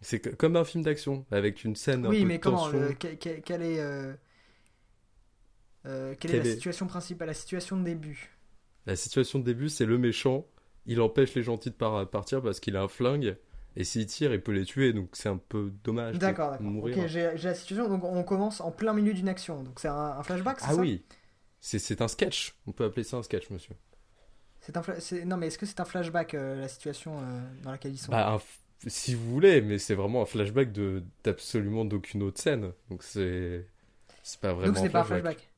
C'est 0.00 0.36
comme 0.36 0.56
un 0.56 0.64
film 0.64 0.82
d'action, 0.84 1.24
avec 1.30 1.62
une 1.64 1.76
scène 1.76 2.04
un 2.06 2.14
Oui, 2.14 2.16
peu 2.16 2.26
mais 2.26 2.38
de 2.38 2.40
comment 2.40 2.66
tension. 2.66 2.68
le- 2.68 2.96
est, 3.62 3.80
euh, 3.80 4.14
euh, 5.86 6.14
quelle 6.18 6.30
est 6.32 6.36
la 6.36 6.44
est- 6.44 6.44
situation 6.44 6.86
principale, 6.86 7.26
la 7.28 7.34
situation 7.34 7.76
de 7.76 7.84
début? 7.84 8.30
La 8.86 8.96
situation 8.96 9.38
de 9.38 9.44
début, 9.44 9.68
c'est 9.68 9.86
le 9.86 9.98
méchant. 9.98 10.44
Il 10.86 11.00
empêche 11.00 11.32
les 11.36 11.44
gentils 11.44 11.70
de 11.70 11.74
par- 11.76 12.08
partir 12.10 12.42
parce 12.42 12.58
qu'il 12.58 12.74
a 12.76 12.82
un 12.82 12.88
flingue. 12.88 13.36
Et 13.76 13.84
s'il 13.84 14.06
tire, 14.06 14.32
il 14.34 14.42
peut 14.42 14.50
les 14.52 14.64
tuer. 14.64 14.92
Donc, 14.92 15.10
c'est 15.12 15.28
un 15.28 15.36
peu 15.36 15.72
dommage 15.84 16.22
de 16.24 16.36
D'accord, 16.36 16.50
d'accord. 16.52 16.74
mourir. 16.74 16.98
Ok, 17.04 17.06
j'ai 17.06 17.32
j'ai 17.36 17.48
la 17.48 17.54
situation. 17.54 17.88
Donc, 17.88 18.04
on 18.04 18.22
commence 18.24 18.60
en 18.60 18.70
plein 18.72 18.92
milieu 18.94 19.12
d'une 19.14 19.28
action. 19.28 19.62
Donc, 19.62 19.78
c'est 19.80 19.88
un, 19.88 19.94
un 20.18 20.22
flashback, 20.22 20.60
c'est 20.60 20.70
ah 20.70 20.74
ça? 20.74 20.86
oui 20.86 21.04
C'est 21.60 22.00
un 22.02 22.08
sketch. 22.08 22.56
On 22.66 22.72
peut 22.72 22.84
appeler 22.84 23.04
ça 23.04 23.16
un 23.18 23.22
sketch, 23.24 23.50
monsieur. 23.50 23.74
Un 24.74 25.24
Non, 25.26 25.36
mais 25.36 25.46
est-ce 25.48 25.58
que 25.58 25.66
c'est 25.66 25.80
un 25.80 25.84
flashback, 25.84 26.34
euh, 26.34 26.60
la 26.60 26.68
situation 26.68 27.18
euh, 27.20 27.40
dans 27.62 27.70
laquelle 27.72 27.92
ils 27.92 27.98
sont? 27.98 28.12
Bah, 28.12 28.32
un 28.34 28.38
si 28.86 29.14
vous 29.14 29.30
voulez, 29.32 29.60
mais 29.60 29.78
c'est 29.78 29.94
vraiment 29.94 30.22
un 30.22 30.26
flashback 30.26 30.72
de 30.72 31.02
d'absolument 31.24 31.84
d'aucune 31.84 32.22
autre 32.22 32.40
scène. 32.40 32.72
Donc 32.90 33.02
c'est 33.02 33.66
c'est 34.22 34.40
pas 34.40 34.52
vraiment 34.52 34.72
Donc, 34.72 34.84
c'est 34.84 34.90
pas 34.90 35.00
un 35.00 35.04
flashback. 35.04 35.48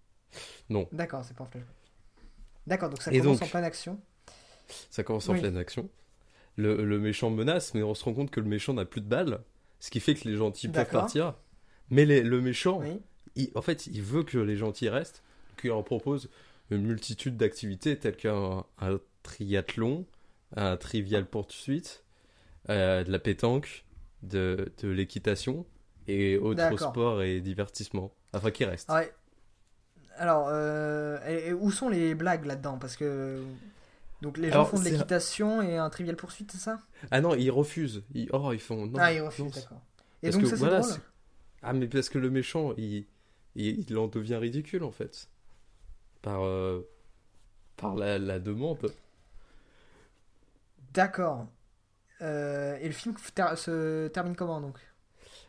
Non. 0.68 0.88
D'accord, 0.92 1.24
c'est 1.24 1.36
pas 1.36 1.44
un 1.44 1.48
flashback. 1.48 1.74
D'accord, 2.66 2.88
donc 2.90 3.02
ça 3.02 3.10
commence 3.10 3.24
donc- 3.40 3.42
en 3.42 3.50
pleine 3.50 3.64
action. 3.64 4.00
Ça 4.90 5.02
commence 5.02 5.28
en 5.28 5.32
Oui. 5.34 5.40
pleine 5.40 5.56
action. 5.56 5.88
Le, 6.56 6.84
le 6.84 6.98
méchant 6.98 7.30
menace, 7.30 7.74
mais 7.74 7.82
on 7.82 7.94
se 7.94 8.04
rend 8.04 8.14
compte 8.14 8.30
que 8.30 8.40
le 8.40 8.46
méchant 8.46 8.74
n'a 8.74 8.84
plus 8.84 9.00
de 9.00 9.06
balles, 9.08 9.40
ce 9.80 9.90
qui 9.90 9.98
fait 10.00 10.14
que 10.14 10.28
les 10.28 10.36
gentils 10.36 10.68
peuvent 10.68 10.88
partir. 10.90 11.34
Mais 11.90 12.04
les- 12.04 12.22
le 12.22 12.40
méchant, 12.40 12.80
Oui. 12.80 13.00
il- 13.34 13.50
en 13.54 13.62
fait, 13.62 13.86
il 13.88 14.02
veut 14.02 14.22
que 14.22 14.38
les 14.38 14.56
gentils 14.56 14.88
restent. 14.88 15.22
Donc 15.50 15.60
il 15.64 15.68
leur 15.68 15.82
propose 15.84 16.30
une 16.70 16.82
multitude 16.86 17.36
d'activités 17.36 17.98
telles 17.98 18.16
qu'un 18.16 18.64
un 18.78 19.00
triathlon, 19.24 20.06
un 20.56 20.76
trivial 20.76 21.26
poursuite, 21.26 22.04
euh, 22.68 23.04
de 23.04 23.11
la 23.12 23.18
pétanque, 23.18 23.84
de, 24.22 24.72
de 24.82 24.88
l'équitation 24.88 25.66
et 26.08 26.36
autres 26.38 26.76
sports 26.76 27.22
et 27.22 27.40
divertissements. 27.40 28.12
Afin 28.32 28.50
qu'ils 28.50 28.66
restent. 28.66 28.90
Ouais. 28.90 29.12
Alors, 30.16 30.48
euh, 30.48 31.18
et- 31.26 31.48
et 31.48 31.52
où 31.52 31.70
sont 31.70 31.88
les 31.88 32.14
blagues 32.14 32.44
là-dedans? 32.44 32.78
Parce 32.78 32.96
que. 32.96 33.42
Donc, 34.22 34.36
les 34.38 34.50
gens 34.52 34.54
Alors, 34.54 34.68
font 34.70 34.78
de 34.78 34.84
l'équitation 34.84 35.62
et 35.62 35.78
un 35.78 35.90
trivial 35.90 36.16
poursuite, 36.16 36.52
c'est 36.52 36.58
ça? 36.58 36.80
Ah 37.11 37.20
non, 37.20 37.34
ils 37.34 37.50
refusent. 37.50 38.02
Ils- 38.14 38.28
Oh, 38.32 38.52
ils 38.52 38.61
font. 38.61 38.86
Non, 38.86 38.98
Ah, 38.98 39.12
ils 39.12 39.20
refusent, 39.20 39.54
d'accord. 39.54 39.80
Et 40.22 40.26
parce 40.26 40.36
donc, 40.36 40.42
que 40.42 40.48
ça, 40.48 40.56
c'est 40.56 40.61
voilà, 40.61 40.80
drôle? 40.80 40.94
c'est- 40.94 41.00
Ah, 41.62 41.72
mais 41.72 41.88
parce 41.88 42.08
que 42.08 42.18
le 42.18 42.30
méchant, 42.30 42.74
il, 42.76 43.06
il, 43.56 43.84
il 43.90 43.98
en 43.98 44.08
devient 44.08 44.36
ridicule 44.36 44.84
en 44.84 44.90
fait. 44.92 45.28
Par, 46.22 46.42
euh, 46.44 46.82
par 47.76 47.96
la, 47.96 48.18
la 48.18 48.38
demande. 48.40 48.92
D'accord. 50.92 51.48
Euh, 52.22 52.76
et 52.80 52.86
le 52.86 52.92
film 52.92 53.14
ter- 53.34 53.56
se 53.56 54.08
termine 54.08 54.36
comment 54.36 54.60
donc? 54.60 54.78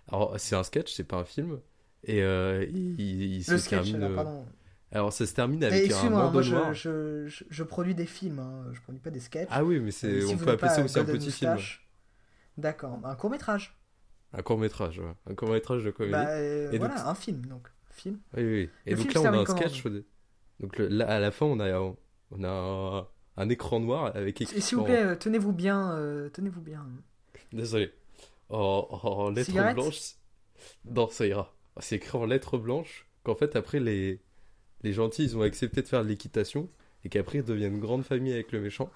Alors, 0.07 0.35
c'est 0.39 0.55
un 0.55 0.63
sketch, 0.63 0.91
c'est 0.93 1.03
pas 1.03 1.17
un 1.17 1.25
film. 1.25 1.59
Et 2.03 2.21
euh, 2.23 2.65
il, 2.69 2.99
il- 2.99 3.35
il 3.35 3.43
se 3.43 3.57
sketch, 3.57 3.83
termine. 3.91 3.99
là, 3.99 4.07
euh, 4.07 4.15
pardon. 4.15 4.45
Alors 4.93 5.13
ça 5.13 5.25
se 5.25 5.33
termine 5.33 5.63
avec 5.63 5.89
un 5.91 6.09
bandeau 6.09 6.31
moi 6.33 6.41
je, 6.41 6.53
noir. 6.55 6.73
je, 6.73 7.25
je, 7.27 7.45
je 7.49 7.63
produis 7.63 7.95
des 7.95 8.05
films, 8.05 8.39
hein. 8.39 8.65
je 8.73 8.81
produis 8.81 8.99
pas 8.99 9.09
des 9.09 9.21
sketchs. 9.21 9.47
Ah 9.49 9.63
oui, 9.63 9.79
mais 9.79 9.87
Euh, 9.87 9.91
c'est, 9.91 10.21
si 10.21 10.33
on 10.33 10.37
peut 10.37 10.49
appeler 10.51 10.69
ça 10.69 10.83
aussi 10.83 10.99
un 10.99 11.05
petit 11.05 11.31
film. 11.31 11.55
D'accord, 12.57 12.99
un 13.03 13.15
court 13.15 13.29
métrage. 13.29 13.77
Un 14.33 14.41
court 14.41 14.57
métrage, 14.57 14.99
ouais. 14.99 15.13
Un 15.29 15.35
court 15.35 15.49
métrage 15.49 15.83
de 15.85 15.91
comédie. 15.91 16.11
Bah, 16.13 16.27
euh, 16.31 16.71
Et 16.71 16.79
donc- 16.79 16.89
voilà, 16.89 17.07
un 17.07 17.15
film 17.15 17.45
donc. 17.45 17.67
Film. 17.93 18.19
Oui, 18.35 18.43
oui. 18.43 18.69
Et 18.85 18.91
Le 18.91 18.97
donc 18.97 19.13
là, 19.13 19.21
on 19.21 19.25
a 19.25 19.37
un 19.37 19.45
sketch. 19.45 19.83
Donc 20.59 20.77
le- 20.77 20.87
là, 20.87 21.07
à 21.09 21.19
la 21.19 21.31
fin, 21.31 21.45
on 21.45 21.59
a, 21.59 21.77
on 21.79 22.43
a 22.43 23.11
un, 23.41 23.49
écran 23.49 23.79
noir 23.79 24.15
avec 24.15 24.41
écrit. 24.41 24.57
Et 24.57 24.61
S'il 24.61 24.77
vous 24.77 24.83
plaît, 24.83 25.03
euh, 25.03 25.15
tenez-vous 25.15 25.53
bien, 25.53 25.93
euh, 25.93 26.29
tenez-vous 26.29 26.61
bien. 26.61 26.85
Désolé. 27.51 27.91
En, 28.49 28.87
en 28.91 29.29
lettres 29.29 29.49
Cigarette 29.49 29.75
blanches. 29.75 30.15
Non, 30.85 31.09
ça 31.09 31.25
ira. 31.25 31.53
C'est 31.79 31.95
écrit 31.95 32.17
en 32.17 32.25
lettres 32.25 32.57
blanches 32.57 33.07
qu'en 33.23 33.35
fait, 33.35 33.55
après, 33.55 33.79
les, 33.79 34.21
les 34.83 34.93
gentils, 34.93 35.23
ils 35.23 35.37
ont 35.37 35.41
accepté 35.41 35.81
de 35.81 35.87
faire 35.87 36.03
de 36.03 36.09
l'équitation 36.09 36.69
et 37.03 37.09
qu'après, 37.09 37.39
ils 37.39 37.45
deviennent 37.45 37.75
une 37.75 37.79
grande 37.79 38.03
famille 38.03 38.33
avec 38.33 38.51
le 38.51 38.61
méchant. 38.61 38.89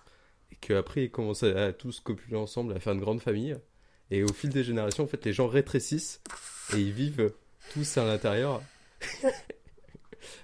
Et 0.51 0.55
qu'après, 0.55 1.05
ils 1.05 1.11
commencent 1.11 1.43
à, 1.43 1.65
à 1.65 1.73
tous 1.73 1.99
copuler 1.99 2.37
ensemble, 2.37 2.73
à 2.73 2.79
faire 2.79 2.93
une 2.93 2.99
grande 2.99 3.21
famille. 3.21 3.55
Et 4.11 4.23
au 4.23 4.31
fil 4.31 4.51
des 4.51 4.63
générations, 4.63 5.03
en 5.03 5.07
fait, 5.07 5.25
les 5.25 5.33
gens 5.33 5.47
rétrécissent 5.47 6.21
et 6.73 6.79
ils 6.79 6.91
vivent 6.91 7.33
tous 7.73 7.97
à 7.97 8.05
l'intérieur. 8.05 8.61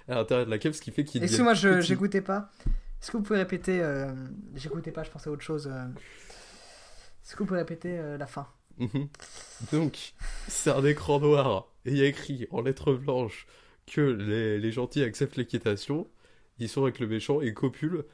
à 0.08 0.16
l'intérieur 0.16 0.46
de 0.46 0.50
la 0.50 0.58
cave, 0.58 0.72
ce 0.72 0.82
qui 0.82 0.90
fait 0.90 1.04
qu'ils 1.04 1.22
Excuse-moi, 1.22 1.54
je 1.54 1.68
petits. 1.68 1.86
j'écoutais 1.86 2.20
pas. 2.20 2.50
Est-ce 3.02 3.10
que 3.10 3.16
vous 3.16 3.22
pouvez 3.22 3.40
répéter 3.40 3.80
euh, 3.82 4.12
J'écoutais 4.54 4.92
pas, 4.92 5.02
je 5.02 5.10
pensais 5.10 5.28
à 5.28 5.32
autre 5.32 5.42
chose. 5.42 5.66
euh. 5.66 5.86
Est-ce 7.24 7.34
que 7.34 7.38
vous 7.40 7.46
pouvez 7.46 7.60
répéter 7.60 7.98
euh, 7.98 8.16
la 8.16 8.26
fin? 8.26 8.46
Mhm. 8.78 9.08
Donc, 9.72 10.14
c'est 10.48 10.70
un 10.70 10.84
écran 10.84 11.20
noir 11.20 11.68
et 11.84 11.90
il 11.92 11.98
y 11.98 12.02
a 12.02 12.06
écrit 12.06 12.46
en 12.50 12.62
lettres 12.62 12.92
blanches 12.94 13.46
que 13.86 14.00
les, 14.00 14.58
les 14.58 14.72
gentils 14.72 15.02
acceptent 15.02 15.36
l'équitation, 15.36 16.08
ils 16.58 16.68
sont 16.68 16.82
avec 16.82 16.98
le 17.00 17.06
méchant 17.06 17.40
et 17.40 17.52
copulent, 17.54 18.04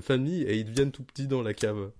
famille, 0.00 0.42
et 0.42 0.56
ils 0.56 0.64
deviennent 0.64 0.92
tout 0.92 1.04
petits 1.04 1.26
dans 1.28 1.42
la 1.42 1.54
cave. 1.54 1.90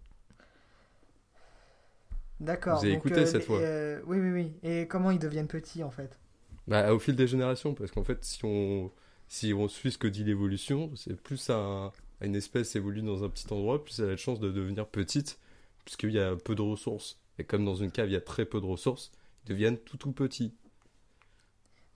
D'accord. 2.41 2.79
Vous 2.79 2.85
avez 2.85 2.95
donc, 2.95 2.99
écouté 3.01 3.27
cette 3.27 3.45
fois 3.45 3.61
Oui, 4.07 4.19
oui, 4.19 4.31
oui. 4.31 4.53
Et 4.63 4.87
comment 4.89 5.11
ils 5.11 5.19
deviennent 5.19 5.49
petits 5.49 5.83
en 5.85 5.91
fait? 5.91 6.19
Bah, 6.67 6.93
au 6.93 6.99
fil 6.99 7.17
des 7.17 7.27
générations, 7.27 7.75
parce 7.75 7.91
qu'en 7.91 8.05
fait, 8.05 8.23
si 8.25 8.45
on, 8.45 8.93
si 9.27 9.55
on 9.55 9.69
suit 9.69 9.91
ce 9.93 9.99
que 9.99 10.07
dit 10.07 10.25
l'évolution, 10.25 10.91
c'est 10.97 11.21
plus 11.21 11.51
un- 11.51 11.93
une 12.27 12.37
espèce 12.37 12.77
évolue 12.77 13.03
dans 13.03 13.25
un 13.25 13.29
petit 13.29 13.53
endroit, 13.53 13.83
plus 13.85 13.99
elle 14.01 14.09
a 14.11 14.13
de 14.13 14.17
chance 14.17 14.41
de 14.41 14.51
devenir 14.51 14.87
petite, 14.89 15.39
puisqu'il 15.85 16.13
y 16.13 16.19
a 16.21 16.37
peu 16.37 16.55
de 16.55 16.63
ressources. 16.63 17.19
Et 17.39 17.45
comme 17.45 17.65
dans 17.65 17.77
une 17.77 17.91
cave, 17.93 18.09
il 18.09 18.13
y 18.13 18.17
a 18.17 18.21
très 18.21 18.45
peu 18.47 18.61
de 18.61 18.67
ressources, 18.67 19.13
ils 19.45 19.51
deviennent 19.51 19.79
tout 19.79 19.97
tout 19.97 20.13
petits. 20.13 20.53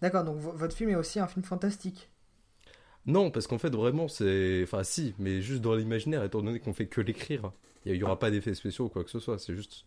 D'accord, 0.02 0.24
donc 0.24 0.36
vo- 0.38 0.52
votre 0.52 0.76
film 0.76 0.90
est 0.90 0.96
aussi 0.96 1.18
un 1.18 1.26
film 1.26 1.44
fantastique. 1.46 2.10
Non, 3.06 3.30
parce 3.30 3.46
qu'en 3.46 3.58
fait, 3.58 3.74
vraiment, 3.74 4.08
c'est. 4.08 4.62
Enfin, 4.62 4.84
si, 4.84 5.14
mais 5.18 5.42
juste 5.42 5.60
dans 5.60 5.74
l'imaginaire, 5.74 6.22
étant 6.24 6.42
donné 6.42 6.60
qu'on 6.60 6.72
fait 6.72 6.86
que 6.86 7.00
l'écrire. 7.00 7.52
Il 7.84 7.92
n'y 7.94 8.02
aura 8.04 8.18
pas 8.18 8.30
d'effets 8.30 8.54
spéciaux 8.54 8.84
ou 8.86 8.88
quoi 8.88 9.02
que 9.02 9.10
ce 9.10 9.18
soit, 9.18 9.38
c'est 9.40 9.56
juste 9.56 9.86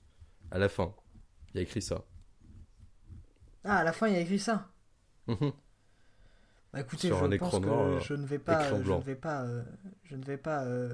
à 0.51 0.59
la 0.59 0.69
fin. 0.69 0.93
Il 1.53 1.57
y 1.57 1.59
a 1.61 1.63
écrit 1.63 1.81
ça. 1.81 2.05
Ah, 3.65 3.79
à 3.79 3.83
la 3.83 3.91
fin, 3.93 4.07
il 4.07 4.13
y 4.13 4.17
a 4.17 4.19
écrit 4.21 4.39
ça. 4.39 4.71
Bah 6.75 6.81
écoutez, 6.81 7.07
Sur 7.07 7.17
je 7.17 7.25
un 7.25 7.31
pense 7.31 7.33
écran 7.33 7.59
que 7.61 7.65
noir, 7.65 8.01
je 8.01 8.13
ne 8.13 8.25
vais 8.27 8.39
pas, 8.39 8.53
écran 8.53 8.77
je 8.83 8.83
blanc. 8.83 8.99
ne 8.99 9.03
vais 9.03 9.15
pas, 9.15 9.43
euh, 9.45 9.63
je 10.03 10.15
ne 10.15 10.23
vais 10.25 10.37
pas 10.37 10.65
euh, 10.65 10.93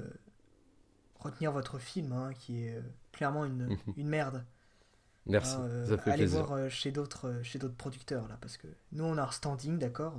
retenir 1.20 1.52
votre 1.52 1.78
film, 1.78 2.12
hein, 2.12 2.32
qui 2.34 2.64
est 2.66 2.76
euh, 2.76 2.82
clairement 3.12 3.44
une, 3.44 3.76
une 3.96 4.08
merde. 4.08 4.44
Merci, 5.26 5.58
Hein, 5.58 5.66
euh, 5.68 5.86
ça 5.86 5.98
fait 5.98 6.10
allez 6.10 6.26
plaisir. 6.26 6.46
voir 6.46 6.70
chez 6.70 6.92
d'autres, 6.92 7.40
chez 7.42 7.58
d'autres 7.58 7.76
producteurs 7.76 8.28
là, 8.28 8.38
parce 8.40 8.56
que 8.56 8.68
nous 8.92 9.04
on 9.04 9.18
a 9.18 9.22
un 9.24 9.30
standing, 9.30 9.78
d'accord. 9.78 10.14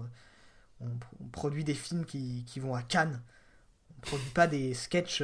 On, 0.82 0.88
on 1.22 1.28
produit 1.30 1.64
des 1.64 1.74
films 1.76 2.06
qui, 2.06 2.46
qui 2.46 2.60
vont 2.60 2.76
à 2.76 2.84
Cannes. 2.84 3.22
On 3.98 4.02
produit 4.02 4.30
pas 4.32 4.48
des 4.48 4.74
sketchs 4.76 5.24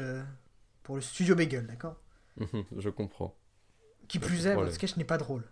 pour 0.84 0.96
le 0.96 1.02
studio 1.02 1.36
Bagel, 1.36 1.68
d'accord. 1.68 1.98
Je 2.78 2.90
comprends. 2.90 3.36
Qui 4.10 4.20
plus 4.20 4.46
est, 4.46 4.56
votre 4.56 4.74
sketch 4.74 4.98
n'est 4.98 5.06
pas 5.06 5.18
drôle. 5.18 5.46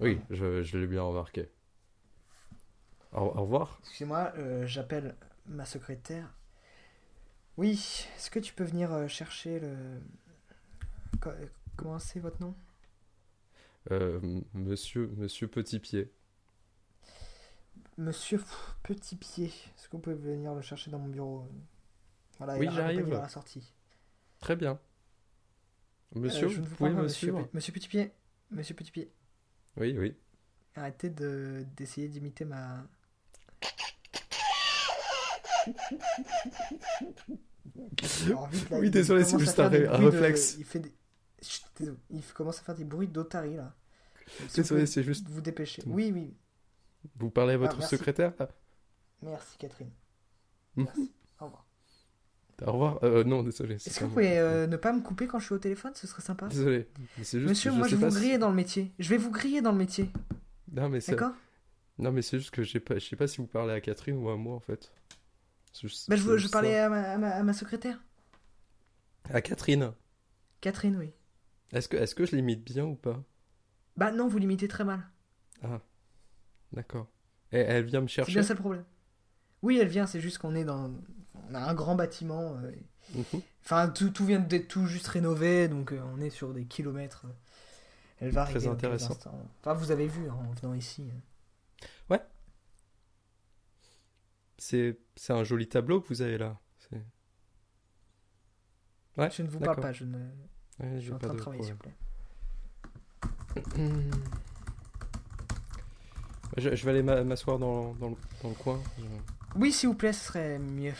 Oui, 0.00 0.20
je, 0.30 0.62
je 0.64 0.76
l'ai 0.78 0.86
bien 0.88 1.02
remarqué. 1.02 1.48
Au, 3.12 3.20
au 3.20 3.30
revoir. 3.42 3.78
Excusez-moi, 3.82 4.32
euh, 4.36 4.66
j'appelle 4.66 5.14
ma 5.46 5.64
secrétaire. 5.64 6.32
Oui, 7.56 8.06
est-ce 8.16 8.30
que 8.30 8.38
tu 8.38 8.52
peux 8.54 8.64
venir 8.64 8.92
euh, 8.92 9.08
chercher 9.08 9.60
le. 9.60 9.74
Co- 11.20 11.30
euh, 11.30 11.46
Comment 11.76 11.98
c'est 11.98 12.20
votre 12.20 12.40
nom? 12.40 12.54
Euh, 13.90 14.20
monsieur, 14.52 15.08
monsieur 15.16 15.48
Petit 15.48 15.78
Pied. 15.78 16.12
Monsieur 17.96 18.40
Petit 18.82 19.16
Pied. 19.16 19.46
Est-ce 19.46 19.86
que 19.88 19.92
vous 19.92 20.02
pouvez 20.02 20.16
venir 20.16 20.54
le 20.54 20.60
chercher 20.60 20.90
dans 20.90 20.98
mon 20.98 21.08
bureau? 21.08 21.48
Voilà, 22.38 22.56
Oui, 22.58 22.66
il 22.66 22.72
j'arrive. 22.72 23.12
à 23.14 23.22
la 23.22 23.28
sortie. 23.28 23.72
Très 24.40 24.54
bien. 24.56 24.78
Monsieur, 26.14 26.46
Euh, 26.46 26.50
je 26.50 26.56
ne 26.58 26.62
vous 26.62 26.68
vous 26.70 26.76
pouvez 26.76 26.90
parle 26.90 26.94
pas, 26.96 26.98
me 27.02 27.04
monsieur, 27.04 27.28
suivre 27.32 27.48
monsieur 27.52 27.72
Petit 27.72 27.88
Pied. 27.88 28.12
Monsieur 28.50 28.74
Petit 28.74 28.90
Pied. 28.92 29.10
Oui, 29.76 29.96
oui. 29.98 30.14
Arrêtez 30.76 31.10
de 31.10 31.64
d'essayer 31.76 32.08
d'imiter 32.08 32.44
ma. 32.44 32.86
Alors, 38.26 38.48
vite, 38.48 38.70
là, 38.70 38.78
Oui, 38.78 38.90
désolé, 38.90 39.24
c'est 39.24 39.38
juste 39.38 39.58
un 39.60 39.68
de- 39.70 39.86
réflexe. 39.86 40.56
Il 40.58 40.64
fait 40.64 40.80
des... 40.80 40.92
Chut. 41.42 41.64
Il 42.10 42.22
commence 42.34 42.58
à 42.58 42.62
faire 42.62 42.74
des 42.74 42.84
bruits 42.84 43.06
d'otarie 43.06 43.56
là. 43.56 43.72
Désolé, 44.54 44.86
c'est 44.86 45.02
juste. 45.04 45.28
Vous 45.28 45.40
dépêchez. 45.40 45.82
Oui, 45.86 46.10
oui. 46.12 46.34
Vous 47.16 47.30
parlez 47.30 47.54
à 47.54 47.58
votre 47.58 47.74
Ah, 47.74 47.78
merci. 47.78 47.96
secrétaire 47.96 48.32
Merci 49.22 49.56
Catherine. 49.58 49.90
Mhm. 50.76 50.84
Merci. 50.86 51.12
Au 51.40 51.44
revoir. 51.44 51.64
Au 52.66 52.72
revoir. 52.72 52.98
Euh, 53.04 53.22
non, 53.24 53.44
désolé. 53.44 53.76
Est-ce 53.76 54.00
que 54.00 54.04
vous 54.04 54.10
pouvez 54.10 54.38
euh, 54.38 54.66
ne 54.66 54.76
pas 54.76 54.92
me 54.92 55.00
couper 55.00 55.28
quand 55.28 55.38
je 55.38 55.44
suis 55.46 55.54
au 55.54 55.58
téléphone? 55.58 55.92
Ce 55.94 56.08
serait 56.08 56.22
sympa. 56.22 56.48
Désolé. 56.48 56.88
Juste 57.16 57.34
Monsieur, 57.36 57.70
que 57.70 57.76
moi 57.76 57.86
je 57.86 57.94
vais 57.94 58.06
vous 58.06 58.12
si- 58.12 58.18
griller 58.20 58.38
dans 58.38 58.50
le 58.50 58.56
métier. 58.56 58.92
Je 58.98 59.08
vais 59.08 59.16
vous 59.16 59.30
griller 59.30 59.62
dans 59.62 59.72
le 59.72 59.78
métier. 59.78 60.10
Non, 60.72 60.88
mais 60.88 61.00
c'est... 61.00 61.12
D'accord? 61.12 61.34
Non, 61.98 62.12
mais 62.12 62.22
c'est 62.22 62.38
juste 62.38 62.50
que 62.52 62.62
j'ai 62.62 62.80
pas... 62.80 62.98
je 62.98 63.06
sais 63.08 63.16
pas 63.16 63.26
si 63.26 63.38
vous 63.38 63.46
parlez 63.46 63.72
à 63.74 63.80
Catherine 63.80 64.16
ou 64.16 64.28
à 64.28 64.36
moi 64.36 64.54
en 64.54 64.60
fait. 64.60 64.92
C'est 65.72 65.82
juste- 65.88 66.08
bah, 66.08 66.16
je, 66.16 66.22
c'est 66.22 66.38
je 66.38 66.48
parlais 66.48 66.78
à 66.78 66.88
ma, 66.88 67.02
à 67.12 67.18
ma- 67.18 67.30
à 67.30 67.42
ma 67.42 67.52
secrétaire. 67.52 67.98
À 69.30 69.40
Catherine. 69.42 69.92
Catherine, 70.60 70.96
oui. 70.96 71.12
Est-ce 71.72 71.88
que... 72.14 72.24
Je 72.26 72.34
l'imite 72.36 72.64
bien 72.64 72.84
ou 72.84 72.94
pas? 72.94 73.22
Bah 73.96 74.10
non, 74.12 74.28
vous 74.28 74.38
l'imitez 74.38 74.68
très 74.68 74.84
mal. 74.84 75.02
Ah. 75.62 75.80
D'accord. 76.72 77.08
Et 77.52 77.58
elle 77.58 77.84
vient 77.84 78.00
me 78.00 78.06
C'est 78.08 78.14
chercher? 78.14 78.32
bien 78.32 78.42
ça 78.42 78.54
le 78.54 78.60
problème. 78.60 78.84
Oui, 79.62 79.78
elle 79.80 79.88
vient, 79.88 80.06
c'est 80.06 80.20
juste 80.20 80.38
qu'on 80.38 80.54
est 80.54 80.64
dans. 80.64 80.90
On 81.50 81.54
a 81.54 81.58
un 81.60 81.74
grand 81.74 81.94
bâtiment. 81.96 82.56
euh, 82.62 82.70
et- 82.70 82.86
Mhm. 83.14 83.40
Enfin, 83.64 83.88
tout, 83.88 84.10
tout 84.10 84.26
vient 84.26 84.38
d'être 84.38 84.68
tout 84.68 84.84
juste 84.86 85.06
rénové, 85.08 85.66
donc 85.68 85.92
euh, 85.92 86.00
on 86.14 86.20
est 86.20 86.28
sur 86.30 86.52
des 86.52 86.66
kilomètres. 86.66 87.24
Elle 88.20 88.30
va 88.32 88.42
Très 88.44 88.52
arriver. 88.56 88.68
intéressant. 88.68 89.16
Enfin, 89.62 89.72
vous 89.72 89.90
avez 89.90 90.06
vu 90.06 90.28
hein, 90.28 90.34
en 90.38 90.52
venant 90.52 90.74
ici. 90.74 91.04
C'est... 94.60 94.98
c'est 95.14 95.32
un 95.32 95.44
joli 95.44 95.68
tableau 95.68 96.00
que 96.00 96.08
vous 96.08 96.20
avez 96.22 96.36
là. 96.36 96.58
Ouais, 99.16 99.30
je 99.30 99.42
ne 99.42 99.48
vous 99.48 99.58
parle 99.60 99.80
pas, 99.80 99.92
je, 99.92 100.04
ne... 100.04 100.16
Ouais, 100.80 100.94
je 100.96 101.00
suis 101.00 101.12
en 101.12 101.18
pas 101.18 101.26
train 101.26 101.34
de 101.34 101.40
travailler, 101.40 101.62
s'il 101.64 101.74
vous 101.74 101.78
plaît. 101.78 101.94
Je, 106.56 106.74
je 106.74 106.84
vais 106.84 106.90
aller 106.90 107.02
m'a- 107.02 107.22
m'asseoir 107.22 107.58
dans, 107.58 107.94
dans, 107.94 108.08
le, 108.10 108.16
dans 108.42 108.48
le 108.48 108.54
coin. 108.54 108.80
Je- 108.98 109.04
Oui, 109.60 109.70
s'il 109.72 109.90
vous 109.90 109.94
plaît, 109.94 110.12
ce 110.12 110.24
serait 110.26 110.58
mieux. 110.58 110.94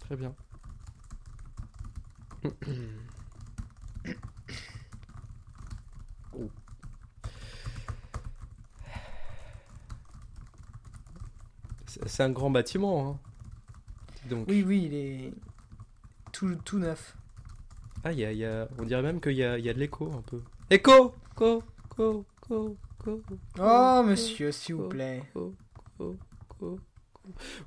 Très 0.00 0.16
bien. 0.16 0.34
C'est 12.06 12.22
un 12.22 12.30
grand 12.30 12.50
bâtiment, 12.50 13.08
hein. 13.10 13.18
Donc, 14.28 14.46
Oui, 14.48 14.62
oui, 14.66 14.82
il 14.86 14.94
est 14.94 15.32
tout, 16.32 16.54
tout 16.64 16.78
neuf. 16.78 17.16
ah, 18.04 18.12
y 18.12 18.24
a, 18.24 18.32
y 18.32 18.44
a- 18.44 18.68
on 18.78 18.84
dirait 18.84 19.02
même 19.02 19.20
qu'il 19.20 19.32
y 19.32 19.44
a, 19.44 19.58
y 19.58 19.68
a 19.68 19.74
de 19.74 19.78
l'écho 19.78 20.12
un 20.12 20.22
peu. 20.22 20.42
Écho, 20.70 21.14
co, 21.34 21.62
co, 21.90 22.24
co, 22.40 22.76
co. 22.98 23.22
Oh, 23.60 24.02
monsieur, 24.04 24.50
s'il 24.52 24.74
vous 24.74 24.88
plaît. 24.88 25.22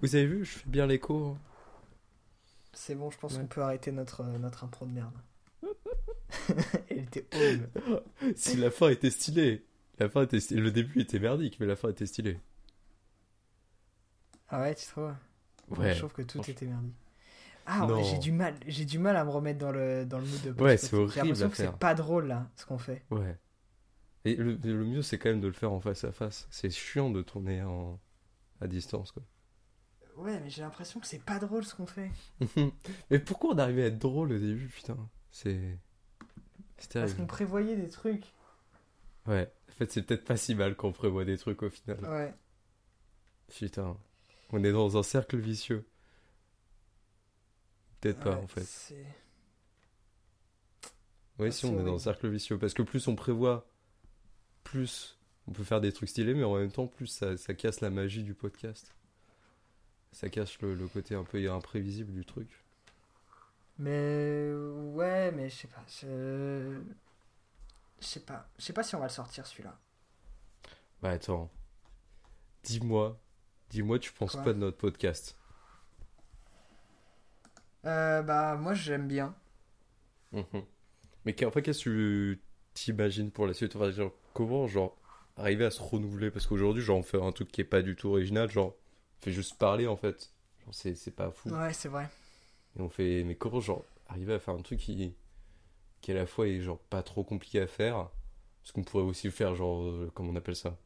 Vous 0.02 0.16
avez 0.16 0.26
vu, 0.26 0.46
je 0.46 0.52
fais 0.60 0.70
bien 0.70 0.86
l'écho. 0.88 1.28
hein. 1.28 1.38
C'est 2.74 2.96
bon, 2.96 3.10
je 3.12 3.18
pense 3.18 3.34
Ouais. 3.34 3.42
qu'on 3.42 3.48
peut 3.48 3.62
arrêter 3.62 3.92
notre, 3.92 4.22
euh, 4.22 4.38
notre 4.38 4.64
impro 4.64 4.86
de 4.86 4.92
merde. 4.92 5.14
Elle 6.90 7.00
était 7.00 7.26
horrible. 7.34 7.70
Si 8.36 8.56
la 8.58 8.72
fin 8.72 8.90
était 8.90 9.10
stylée. 9.10 9.66
La 9.98 10.10
fin 10.10 10.24
était 10.24 10.40
stylée. 10.40 10.62
Le 10.62 10.72
début 10.72 11.02
était 11.02 11.20
merdique, 11.20 11.58
mais 11.60 11.66
la 11.66 11.76
fin 11.76 11.90
était 11.90 12.06
stylée. 12.06 12.40
Ah 14.50 14.62
ouais, 14.62 14.76
tu 14.76 14.86
trouves? 14.88 15.14
Ouais. 15.70 15.94
Je 15.94 16.00
trouve 16.00 16.14
que 16.14 16.22
tout 16.22 16.40
était 16.50 16.66
merdique. 16.66 16.96
Ah, 17.66 17.88
j'ai 18.04 18.18
du 18.18 18.32
mal, 18.32 18.56
j'ai 18.66 18.86
du 18.86 18.98
mal 18.98 19.16
à 19.16 19.24
me 19.24 19.30
remettre 19.30 19.60
dans 19.60 19.72
le 19.72 20.04
dans 20.04 20.18
le 20.18 20.26
mood 20.26 20.42
de 20.42 20.62
Ouais, 20.62 20.76
c'est 20.76 20.96
horrible 20.96 21.14
J'ai 21.14 21.20
l'impression 21.22 21.50
que 21.50 21.58
c'est 21.58 21.78
pas 21.78 21.94
drôle 21.94 22.26
là, 22.28 22.50
ce 22.56 22.66
qu'on 22.66 22.80
fait. 22.80 23.04
Ouais. 23.12 23.38
Et 24.26 24.36
le, 24.36 24.56
le 24.56 24.86
mieux, 24.86 25.02
c'est 25.04 25.20
quand 25.20 25.30
même 25.30 25.40
de 25.42 25.48
le 25.48 25.54
faire 25.54 25.72
en 25.72 25.80
face 25.80 26.04
à 26.04 26.12
face. 26.12 26.48
C'est 26.50 26.70
chiant 26.72 27.12
de 27.12 27.22
tourner 27.22 27.62
en... 27.62 28.00
à 28.60 28.68
distance, 28.68 29.12
quoi. 29.12 29.24
Ouais, 30.18 30.40
mais 30.42 30.50
j'ai 30.50 30.62
l'impression 30.62 31.00
que 31.00 31.08
c'est 31.08 31.24
pas 31.24 31.40
drôle 31.40 31.64
ce 31.64 31.76
qu'on 31.76 31.86
fait. 31.86 32.12
Mais 33.10 33.20
pourquoi 33.20 33.54
on 33.54 33.58
arrivait 33.58 33.84
à 33.84 33.88
être 33.88 34.00
drôle 34.00 34.34
au 34.34 34.38
début, 34.38 34.68
putain? 34.68 34.98
C'est. 35.32 35.78
Parce 36.92 37.14
qu'on 37.14 37.26
prévoyait 37.26 37.78
des 37.78 37.88
trucs. 37.90 38.26
Ouais, 39.28 39.50
en 39.70 39.74
fait, 39.74 39.92
c'est 39.92 40.02
peut-être 40.02 40.26
pas 40.26 40.36
si 40.36 40.56
mal 40.56 40.76
qu'on 40.76 40.92
prévoit 40.92 41.24
des 41.24 41.38
trucs 41.38 41.64
au 41.64 41.70
final. 41.70 42.04
Ouais. 42.06 42.34
Putain. 43.48 43.96
On 44.52 44.64
est 44.64 44.72
dans 44.72 44.98
un 44.98 45.04
cercle 45.04 45.38
vicieux. 45.38 45.86
Peut-être 48.02 48.20
pas, 48.20 48.36
en 48.36 48.48
fait. 48.48 48.96
Oui, 51.38 51.52
si, 51.54 51.66
on 51.66 51.80
est 51.80 51.84
dans 51.84 51.96
un 51.96 52.00
cercle 52.00 52.28
vicieux. 52.30 52.58
Parce 52.58 52.74
que 52.74 52.82
plus 52.82 53.08
on 53.08 53.16
prévoit, 53.16 53.68
plus 54.64 55.18
on 55.48 55.52
peut 55.52 55.64
faire 55.64 55.82
des 55.82 55.92
trucs 55.92 56.10
stylés, 56.10 56.34
mais 56.34 56.44
en 56.44 56.56
même 56.56 56.72
temps, 56.72 56.88
plus 56.88 57.08
ça, 57.08 57.38
ça 57.38 57.54
casse 57.54 57.82
la 57.82 57.90
magie 57.90 58.24
du 58.24 58.34
podcast. 58.34 58.94
Ça 60.12 60.30
casse 60.30 60.60
le, 60.62 60.76
le 60.76 60.88
côté 60.88 61.16
un 61.16 61.24
peu 61.24 61.52
imprévisible 61.52 62.12
du 62.12 62.26
truc. 62.26 62.64
Mais 63.78 64.52
ouais, 64.94 65.32
mais 65.32 65.50
je 65.50 65.56
sais 65.56 65.68
pas. 65.68 65.84
Je 65.88 66.82
je 68.02 68.06
sais 68.06 68.20
pas. 68.20 68.50
Je 68.58 68.66
sais 68.66 68.74
pas 68.74 68.84
si 68.84 68.96
on 68.96 69.00
va 69.00 69.06
le 69.06 69.12
sortir 69.12 69.46
celui-là. 69.46 69.78
Bah 71.02 71.12
attends. 71.12 71.50
Dis-moi. 72.64 73.18
Dis-moi, 73.72 73.98
tu 73.98 74.12
penses 74.14 74.36
Quoi 74.36 74.44
quoi 74.44 74.54
de 74.54 74.60
notre 74.60 74.78
podcast? 74.78 75.36
Euh, 77.86 78.22
bah 78.22 78.56
moi 78.56 78.74
j'aime 78.74 79.08
bien. 79.08 79.36
Mhm. 80.32 80.64
Mais 81.26 81.36
qu'en 81.36 81.52
fait, 81.52 81.62
qu'est-ce 81.64 81.86
que 81.86 81.90
tu 82.36 82.42
t'imagines 82.74 83.32
pour 83.32 83.48
la 83.48 83.54
suite? 83.54 83.76
Enfin, 83.76 83.92
genre, 83.92 84.14
Comment, 84.34 84.68
genre, 84.68 84.98
arriver 85.38 85.66
à 85.66 85.72
se 85.72 85.82
renouveler? 85.82 86.32
Parce 86.32 86.48
qu'aujourd'hui, 86.48 86.84
genre, 86.84 87.00
on 87.00 87.04
fait 87.04 87.22
un 87.22 87.32
truc 87.32 87.52
qui 87.52 87.62
est 87.62 87.66
pas 87.66 87.82
du 87.84 87.96
tout 87.96 88.10
original, 88.10 88.50
genre, 88.52 88.76
on 89.22 89.24
fait 89.26 89.32
juste 89.34 89.58
parler, 89.60 89.88
en 89.88 89.98
fait. 89.98 90.34
Genre, 90.66 90.74
c'est 90.76 90.96
c'est 90.96 91.12
pas 91.12 91.32
fou. 91.32 91.50
Ouais, 91.50 91.74
c'est 91.74 91.90
vrai. 91.90 92.10
Et 92.78 92.82
on 92.82 92.90
fait, 92.90 93.24
mais 93.24 93.36
comment, 93.36 93.60
genre, 93.60 93.86
arriver 94.08 94.34
à 94.34 94.40
faire 94.40 94.54
un 94.56 94.62
truc 94.62 94.80
qui, 94.80 95.16
qui 96.02 96.12
à 96.12 96.16
la 96.16 96.26
fois 96.28 96.48
est, 96.48 96.62
genre, 96.62 96.80
pas 96.80 97.04
trop 97.04 97.24
compliqué 97.24 97.62
à 97.62 97.68
faire? 97.68 98.10
Parce 98.64 98.74
qu'on 98.74 98.84
pourrait 98.84 99.04
aussi 99.04 99.32
faire, 99.32 99.56
genre, 99.56 99.84
euh, 99.84 100.12
comment 100.16 100.32
on 100.32 100.38
appelle 100.38 100.56
ça? 100.56 100.78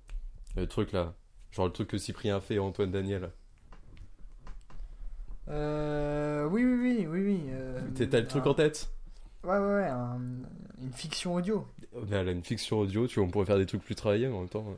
Le 0.56 0.68
truc, 0.68 0.94
là. 0.94 1.16
Genre, 1.54 1.66
le 1.68 1.72
truc 1.72 1.88
que 1.88 1.98
Cyprien 1.98 2.42
fait 2.42 2.56
et 2.56 2.60
Antoine 2.60 2.92
Daniel. 2.92 3.32
Euh, 5.50 6.46
oui, 6.48 6.64
oui, 6.64 6.76
oui, 6.82 7.08
oui, 7.08 7.20
oui. 7.26 7.42
euh, 7.52 7.82
T'as 8.10 8.20
le 8.22 8.28
truc 8.28 8.46
un- 8.46 8.50
en 8.50 8.54
tête? 8.54 8.90
Ouais, 9.44 9.52
ouais, 9.58 9.60
ouais. 9.76 9.88
un- 9.88 10.20
une 10.82 10.94
fiction 10.94 11.36
audio. 11.36 11.68
Mais 12.10 12.16
elle 12.18 12.30
a 12.30 12.32
une 12.32 12.44
fiction 12.44 12.80
audio, 12.80 13.08
tu 13.08 13.20
vois, 13.20 13.28
on 13.28 13.32
pourrait 13.32 13.46
faire 13.46 13.58
des 13.58 13.66
trucs 13.66 13.84
plus 13.84 13.96
travaillés 13.96 14.28
mais 14.28 14.34
en 14.36 14.40
même 14.42 14.50
temps. 14.50 14.66
euh. 14.70 14.76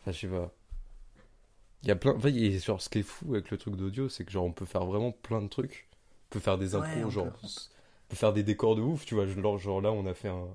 Enfin, 0.00 0.12
je 0.12 0.18
sais 0.18 0.26
pas. 0.28 0.50
Il 1.82 1.88
y 1.88 1.92
a 1.92 1.96
plein. 1.96 2.14
Enfin, 2.16 2.30
a- 2.30 2.58
genre, 2.58 2.80
ce 2.82 2.88
qui 2.88 2.98
est 3.00 3.02
fou 3.02 3.34
avec 3.34 3.50
le 3.50 3.58
truc 3.58 3.76
d'audio, 3.76 4.08
c'est 4.08 4.24
que 4.24 4.32
genre, 4.32 4.44
on 4.44 4.52
peut 4.52 4.64
faire 4.64 4.84
vraiment 4.86 5.12
plein 5.12 5.42
de 5.42 5.48
trucs. 5.48 5.88
On 6.30 6.34
peut 6.34 6.40
faire 6.40 6.58
des 6.58 6.74
Ouais, 6.74 6.80
on 7.04 7.10
genre. 7.10 7.26
peut- 7.32 7.46
On 7.46 8.08
peut 8.08 8.16
faire 8.16 8.32
des 8.32 8.42
décors 8.42 8.74
de 8.74 8.80
ouf, 8.80 9.04
tu 9.04 9.14
vois. 9.14 9.26
Genre, 9.26 9.58
genre 9.58 9.80
là, 9.82 9.92
on 9.92 10.06
a 10.06 10.14
fait 10.14 10.28
un, 10.28 10.48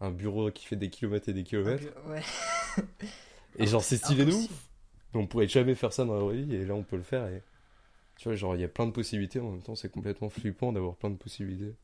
un 0.00 0.10
bureau 0.10 0.50
qui 0.50 0.66
fait 0.66 0.76
des 0.76 0.90
kilomètres 0.90 1.30
et 1.30 1.32
des 1.32 1.42
kilomètres. 1.44 1.86
Ouais. 2.06 2.20
Et 3.58 3.66
genre, 3.66 3.84
c'est 3.84 3.96
stylé 3.96 4.24
de 4.24 4.32
Impossible. 4.32 4.54
ouf. 4.54 4.70
Mais 5.14 5.20
on 5.20 5.26
pourrait 5.26 5.48
jamais 5.48 5.74
faire 5.74 5.92
ça 5.92 6.04
dans 6.04 6.14
la 6.14 6.20
vraie 6.20 6.42
vie, 6.42 6.54
et 6.54 6.64
là, 6.64 6.74
on 6.74 6.82
peut 6.84 6.96
le 6.96 7.02
faire. 7.02 7.26
Et 7.28 7.42
tu 8.16 8.28
vois, 8.28 8.36
genre, 8.36 8.54
il 8.56 8.60
y 8.62 8.64
a 8.64 8.68
plein 8.68 8.86
de 8.86 8.92
possibilités. 8.92 9.40
En 9.40 9.50
même 9.52 9.62
temps, 9.62 9.74
c'est 9.76 9.90
complètement 9.90 10.30
flippant 10.30 10.72
d'avoir 10.72 10.96
plein 10.96 11.10
de 11.10 11.16
possibilités. 11.16 11.76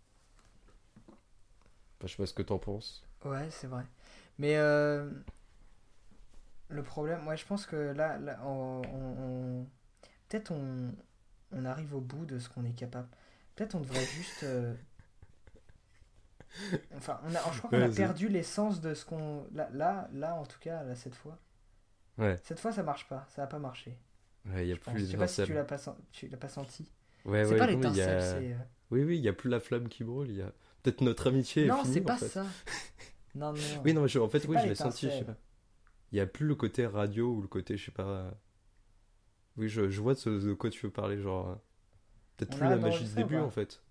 Enfin, 1.98 2.06
je 2.06 2.12
sais 2.12 2.16
pas 2.16 2.26
ce 2.26 2.34
que 2.34 2.42
t'en 2.42 2.58
penses. 2.58 3.02
Ouais, 3.24 3.50
c'est 3.50 3.66
vrai. 3.66 3.84
Mais 4.38 4.56
euh, 4.56 5.10
le 6.68 6.82
problème, 6.82 7.26
ouais, 7.26 7.36
je 7.36 7.46
pense 7.46 7.66
que 7.66 7.76
là, 7.76 8.18
là 8.18 8.38
on, 8.44 9.66
peut-être 10.28 10.50
on, 10.52 10.92
on 11.52 11.64
arrive 11.64 11.94
au 11.94 12.00
bout 12.00 12.26
de 12.26 12.38
ce 12.38 12.48
qu'on 12.48 12.64
est 12.64 12.74
capable. 12.76 13.08
Peut-être 13.54 13.74
on 13.74 13.80
devrait 13.80 14.06
juste. 14.06 14.42
euh, 14.44 14.74
Enfin, 16.96 17.20
on 17.24 17.34
a, 17.34 17.40
je 17.52 17.58
crois 17.58 17.70
qu'on 17.70 17.82
a 17.82 17.88
perdu 17.88 18.28
l'essence 18.28 18.80
de 18.80 18.94
ce 18.94 19.04
qu'on. 19.04 19.46
Là, 19.52 19.68
là, 19.72 20.08
là, 20.12 20.34
en 20.36 20.44
tout 20.46 20.58
cas, 20.60 20.82
là, 20.84 20.94
cette 20.94 21.14
fois. 21.14 21.38
Ouais. 22.18 22.38
Cette 22.42 22.60
fois, 22.60 22.72
ça 22.72 22.82
marche 22.82 23.08
pas. 23.08 23.26
Ça 23.28 23.42
a 23.44 23.46
pas 23.46 23.58
marché. 23.58 23.96
Ouais, 24.46 24.64
il 24.66 24.68
y 24.68 24.72
a 24.72 24.76
je 24.76 24.80
plus 24.80 24.98
Je 25.00 25.04
sais 25.04 25.16
pas 25.16 25.26
si 25.28 25.42
tu 25.44 25.52
l'as 25.52 25.64
pas, 25.64 25.76
sen- 25.78 25.96
tu 26.12 26.28
l'as 26.28 26.36
pas 26.36 26.48
senti. 26.48 26.90
Ouais, 27.24 27.44
c'est 27.44 27.52
ouais, 27.52 27.58
pas 27.58 27.66
l'étincelle, 27.66 28.18
a- 28.18 28.20
c'est. 28.40 28.52
euh, 28.52 28.56
Oui, 28.90 29.02
oui, 29.02 29.16
il 29.18 29.24
y 29.24 29.28
a 29.28 29.32
plus 29.32 29.50
la 29.50 29.58
flamme 29.60 29.88
qui 29.88 30.04
brûle. 30.04 30.30
Il 30.30 30.36
y 30.36 30.42
a 30.42 30.52
peut-être 30.82 31.00
notre 31.00 31.26
amitié. 31.28 31.64
est 31.64 31.68
Non, 31.68 31.82
c'est 31.84 32.00
en 32.00 32.04
pas 32.04 32.16
fait. 32.16 32.28
ça. 32.28 32.46
Non, 33.34 33.52
non. 33.52 33.58
Oui, 33.84 33.92
non, 33.92 34.02
mais 34.02 34.08
je- 34.08 34.18
en 34.18 34.28
fait, 34.30 34.46
oui, 34.48 34.56
je 34.62 34.66
l'ai 34.68 34.74
senti. 34.74 35.06
Je 35.06 35.10
sais 35.10 35.18
l'étincelle. 35.18 35.34
pas. 35.34 35.40
Il 36.12 36.18
y 36.18 36.20
a 36.20 36.26
plus 36.26 36.46
le 36.46 36.54
côté 36.54 36.86
radio 36.86 37.34
ou 37.34 37.42
le 37.42 37.48
côté, 37.48 37.76
je 37.76 37.84
sais 37.86 37.90
pas. 37.90 38.30
Oui, 39.56 39.68
je, 39.68 39.88
je 39.90 40.00
vois 40.00 40.14
de, 40.14 40.18
ce- 40.18 40.30
de 40.30 40.54
quoi 40.54 40.70
tu 40.70 40.86
veux 40.86 40.92
parler, 40.92 41.18
genre. 41.20 41.50
euh, 41.50 41.54
Peut-être 42.36 42.56
plus 42.56 42.66
la 42.68 42.76
magie 42.76 43.04
du 43.04 43.14
début, 43.14 43.36
en 43.38 43.50
fait. 43.50 43.82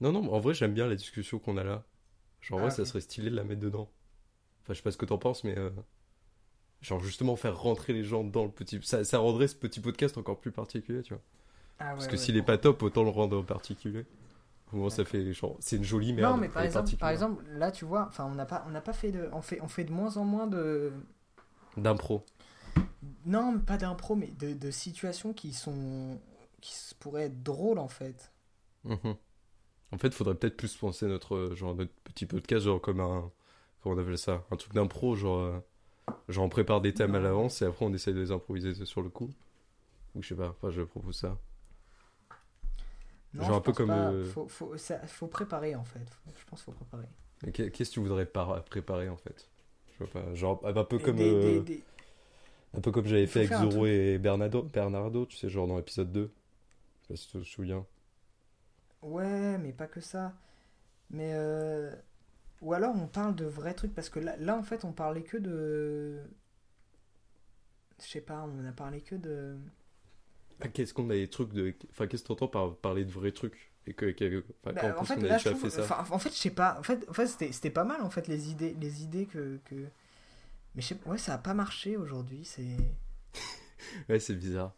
Non, 0.00 0.12
non, 0.12 0.32
en 0.32 0.40
vrai, 0.40 0.54
j'aime 0.54 0.74
bien 0.74 0.86
la 0.86 0.96
discussion 0.96 1.38
qu'on 1.38 1.56
a 1.56 1.64
là. 1.64 1.84
Genre, 2.40 2.58
en 2.58 2.62
Ah, 2.62 2.66
vrai, 2.66 2.70
ça 2.70 2.84
serait 2.84 3.00
stylé 3.00 3.30
de 3.30 3.36
la 3.36 3.44
mettre 3.44 3.60
dedans. 3.60 3.90
Enfin, 4.62 4.74
je 4.74 4.78
sais 4.78 4.82
pas 4.82 4.90
ce 4.90 4.96
que 4.96 5.06
t'en 5.06 5.18
penses, 5.18 5.44
mais. 5.44 5.56
euh, 5.58 5.70
Genre, 6.84 7.00
justement, 7.00 7.36
faire 7.36 7.58
rentrer 7.58 7.92
les 7.94 8.04
gens 8.04 8.24
dans 8.24 8.44
le 8.44 8.50
petit. 8.50 8.78
Ça, 8.82 9.04
ça 9.04 9.18
rendrait 9.18 9.48
ce 9.48 9.56
petit 9.56 9.80
podcast 9.80 10.18
encore 10.18 10.38
plus 10.38 10.52
particulier, 10.52 11.02
tu 11.02 11.14
vois. 11.14 11.22
Ah, 11.78 11.90
Parce 11.92 12.02
ouais, 12.04 12.06
que 12.08 12.12
ouais. 12.12 12.18
s'il 12.18 12.36
est 12.36 12.42
pas 12.42 12.58
top, 12.58 12.82
autant 12.82 13.02
le 13.04 13.10
rendre 13.10 13.42
particulier. 13.44 14.06
Au 14.72 14.76
moins, 14.76 14.90
ça 14.90 15.04
fait 15.04 15.32
genre, 15.32 15.56
c'est 15.60 15.76
une 15.76 15.84
jolie 15.84 16.12
merde. 16.12 16.32
Non, 16.34 16.38
mais 16.40 16.48
par 16.48 16.62
exemple, 16.62 16.90
par 16.96 17.10
particulière. 17.10 17.10
exemple, 17.12 17.44
là, 17.52 17.72
tu 17.72 17.84
vois, 17.86 18.06
enfin, 18.08 18.26
on 18.26 18.34
n'a 18.34 18.46
pas, 18.46 18.64
on 18.66 18.70
n'a 18.70 18.80
pas 18.82 18.92
fait 18.92 19.12
de, 19.12 19.28
on 19.32 19.42
fait, 19.42 19.60
on 19.62 19.68
fait 19.68 19.84
de 19.84 19.92
moins 19.92 20.16
en 20.18 20.24
moins 20.24 20.46
de, 20.46 20.92
D'impro. 21.76 22.24
non, 23.26 23.58
pas 23.60 23.76
d'impro, 23.76 24.14
mais 24.16 24.28
de, 24.38 24.52
de 24.54 24.70
situations 24.70 25.32
qui 25.32 25.52
sont, 25.52 26.20
qui 26.60 26.74
pourraient 27.00 27.24
être 27.24 27.42
drôles 27.42 27.78
en 27.78 27.88
fait. 27.88 28.32
Mhm. 28.84 29.16
En 29.92 29.98
fait, 29.98 30.12
faudrait 30.14 30.34
peut-être 30.34 30.56
plus 30.56 30.76
penser 30.76 31.06
notre, 31.06 31.34
euh, 31.36 31.54
genre, 31.54 31.74
notre 31.74 31.92
petit 32.04 32.26
podcast, 32.26 32.64
genre 32.64 32.80
comme 32.80 33.00
un. 33.00 33.30
Comment 33.82 33.96
on 33.96 33.98
appelle 33.98 34.18
ça? 34.18 34.44
Un 34.50 34.56
truc 34.56 34.72
d'impro, 34.74 35.14
genre. 35.16 35.62
Genre, 36.28 36.44
on 36.44 36.48
prépare 36.48 36.80
des 36.80 36.94
thèmes 36.94 37.14
à 37.14 37.20
l'avance 37.20 37.60
et 37.62 37.66
après 37.66 37.84
on 37.84 37.92
essaie 37.92 38.12
de 38.12 38.20
les 38.20 38.30
improviser 38.32 38.74
sur 38.86 39.02
le 39.02 39.10
coup. 39.10 39.30
Ou 40.14 40.22
je 40.22 40.28
sais 40.28 40.34
pas, 40.34 40.50
enfin, 40.50 40.70
je 40.70 40.82
propose 40.82 41.16
ça. 41.16 41.36
Non, 43.34 43.42
Genre 43.44 43.56
un 43.56 43.60
peu 43.60 43.72
comme, 43.72 43.90
euh, 43.90 44.24
Faut, 44.24 44.46
faut, 44.48 44.76
ça- 44.76 45.04
faut 45.06 45.26
préparer 45.26 45.74
en 45.74 45.84
fait. 45.84 46.08
Faut- 46.08 46.30
je 46.38 46.44
pense 46.46 46.62
qu'il 46.62 46.72
faut 46.72 46.84
préparer. 46.84 47.08
Qu'est-ce 47.52 47.90
que 47.90 47.94
tu 47.94 48.00
voudrais 48.00 48.26
par- 48.26 48.64
préparer 48.64 49.08
en 49.08 49.16
fait? 49.16 49.48
Je 49.98 50.04
vois 50.04 50.22
pas. 50.22 50.34
Genre, 50.34 50.60
un 50.64 50.84
peu 50.84 50.98
comme. 50.98 51.16
des- 51.16 51.34
euh, 51.34 51.60
des- 51.62 51.82
Un 52.76 52.80
peu 52.80 52.90
comme 52.90 53.06
j'avais 53.06 53.26
fait 53.26 53.40
avec 53.46 53.52
Zoro 53.70 53.86
et 53.86 54.18
Bernardo, 54.18 54.62
Bernardo, 54.62 55.26
tu 55.26 55.36
sais, 55.36 55.48
genre 55.48 55.66
dans 55.68 55.76
l'épisode 55.76 56.10
2. 56.10 56.30
Je 57.02 57.06
sais 57.06 57.12
pas 57.14 57.16
si 57.16 57.28
tu 57.28 57.38
te 57.38 57.44
souviens. 57.44 57.84
Ouais, 59.02 59.58
mais 59.58 59.72
pas 59.72 59.86
que 59.86 60.00
ça. 60.00 60.32
Mais 61.10 61.32
euh, 61.34 61.94
ou 62.64 62.72
alors 62.74 62.94
on 62.96 63.06
parle 63.06 63.36
de 63.36 63.44
vrais 63.46 63.74
trucs 63.74 63.94
parce 63.94 64.08
que 64.10 64.18
là, 64.20 64.36
là 64.38 64.56
en 64.56 64.62
fait, 64.64 64.84
on 64.84 64.92
parlait 64.92 65.22
que 65.22 65.36
de, 65.36 66.20
je 68.00 68.06
sais 68.06 68.20
pas, 68.20 68.44
on 68.44 68.64
a 68.64 68.72
parlé 68.72 69.00
que 69.00 69.14
de. 69.16 69.56
Ah, 70.60 70.68
qu'est-ce 70.68 70.94
qu'on 70.94 71.10
a 71.10 71.14
des 71.14 71.28
trucs 71.28 71.52
de. 71.52 71.74
Enfin, 71.90 72.06
qu'est-ce 72.06 72.22
que 72.22 72.28
t'entends 72.28 72.48
par 72.48 72.76
parler 72.76 73.04
de 73.04 73.10
vrais 73.10 73.32
trucs? 73.32 73.72
Et 73.86 73.92
que, 73.92 74.06
que- 74.12 74.44
enfin, 74.64 74.72
Bah, 74.74 74.80
quand 74.80 75.00
en 75.00 75.04
fait, 75.04 75.16
a 75.16 75.20
là, 75.28 75.38
je 75.38 75.48
trouve, 75.50 75.60
fait 75.62 75.70
ça 75.70 75.82
enfin, 75.84 76.04
en 76.14 76.18
fait, 76.18 76.30
je 76.30 76.36
sais 76.36 76.50
pas. 76.50 76.78
En 76.78 76.82
fait, 76.82 77.06
en 77.08 77.12
fait 77.12 77.26
c'était, 77.26 77.70
pas 77.70 77.84
mal, 77.84 78.00
en 78.02 78.10
fait, 78.10 78.28
les 78.28 78.50
idées, 78.50 78.74
les 78.80 79.02
idées 79.02 79.26
que, 79.26 79.58
que... 79.66 79.74
Mais 80.74 80.82
je 80.82 80.88
sais, 80.88 80.98
ouais, 81.06 81.18
ça 81.18 81.34
a 81.34 81.38
pas 81.38 81.54
marché 81.54 81.96
aujourd'hui. 81.96 82.44
C'est 82.44 82.76
Ouais, 84.08 84.18
c'est 84.20 84.34
bizarre. 84.34 84.72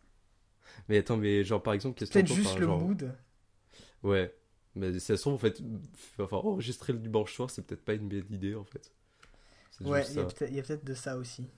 Mais 0.89 0.99
attends, 0.99 1.16
mais 1.18 1.45
genre 1.45 1.62
par 1.62 1.74
exemple, 1.74 1.99
qu'est-ce 1.99 2.12
que 2.12 2.20
peut-être 2.20 2.26
juste 2.26 2.53
par 2.53 2.59
le 2.59 2.66
genre. 2.66 2.78
mood. 2.80 3.14
Ouais. 4.03 4.32
Mais 4.76 4.98
ça 5.00 5.16
se 5.16 5.22
trouve, 5.22 5.34
en 5.34 5.38
fait, 5.38 5.60
enfin, 6.20 6.36
enregistrer 6.38 6.92
le 6.92 6.98
dimanche 7.00 7.34
soir, 7.34 7.50
c'est 7.50 7.66
peut-être 7.66 7.84
pas 7.84 7.94
une 7.94 8.08
belle 8.08 8.26
idée, 8.32 8.54
en 8.54 8.64
fait. 8.64 8.92
Ouais, 9.84 10.06
il 10.10 10.16
y, 10.16 10.20
a 10.20 10.24
peut-être- 10.26 10.84
de 10.84 10.94
ça 10.94 11.16
aussi. 11.16 11.48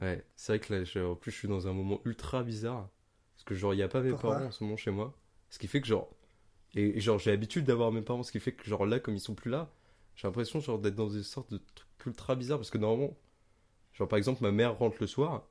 Ouais, 0.00 0.24
c'est 0.36 0.52
vrai 0.52 0.60
que 0.60 0.74
là, 0.74 0.84
je- 0.84 0.98
en 1.00 1.16
plus, 1.16 1.30
je 1.32 1.36
suis 1.36 1.48
dans 1.48 1.66
un 1.66 1.72
moment 1.72 2.00
ultra 2.04 2.42
bizarre. 2.42 2.88
Parce 3.34 3.44
que, 3.44 3.54
genre, 3.54 3.74
il 3.74 3.78
n'y 3.78 3.82
a 3.82 3.88
pas 3.88 4.00
mes 4.00 4.10
Pourquoi 4.10 4.36
parents 4.36 4.46
en 4.46 4.50
ce 4.50 4.62
moment 4.64 4.76
chez 4.76 4.90
moi. 4.90 5.14
Ce 5.50 5.58
qui 5.58 5.66
fait 5.68 5.80
que, 5.80 5.86
genre. 5.86 6.10
Et, 6.74 6.98
et 6.98 7.00
genre, 7.00 7.18
j'ai 7.18 7.30
l'habitude 7.32 7.64
d'avoir 7.66 7.92
mes 7.92 8.02
parents, 8.02 8.22
ce 8.24 8.32
qui 8.32 8.40
fait 8.40 8.52
que, 8.52 8.64
genre, 8.66 8.86
là, 8.86 9.00
comme 9.00 9.14
ils 9.16 9.20
sont 9.20 9.34
plus 9.36 9.50
là, 9.50 9.70
j'ai 10.16 10.28
l'impression, 10.28 10.60
genre, 10.60 10.78
d'être 10.80 10.94
dans 10.96 11.10
une 11.10 11.24
sorte 11.24 11.52
de 11.52 11.58
truc 11.74 11.88
ultra 12.06 12.36
bizarre. 12.36 12.58
Parce 12.58 12.70
que, 12.70 12.78
normalement, 12.78 13.16
genre, 13.94 14.08
par 14.08 14.18
exemple, 14.18 14.42
ma 14.42 14.52
mère 14.52 14.78
rentre 14.78 14.98
le 15.00 15.06
soir. 15.06 15.46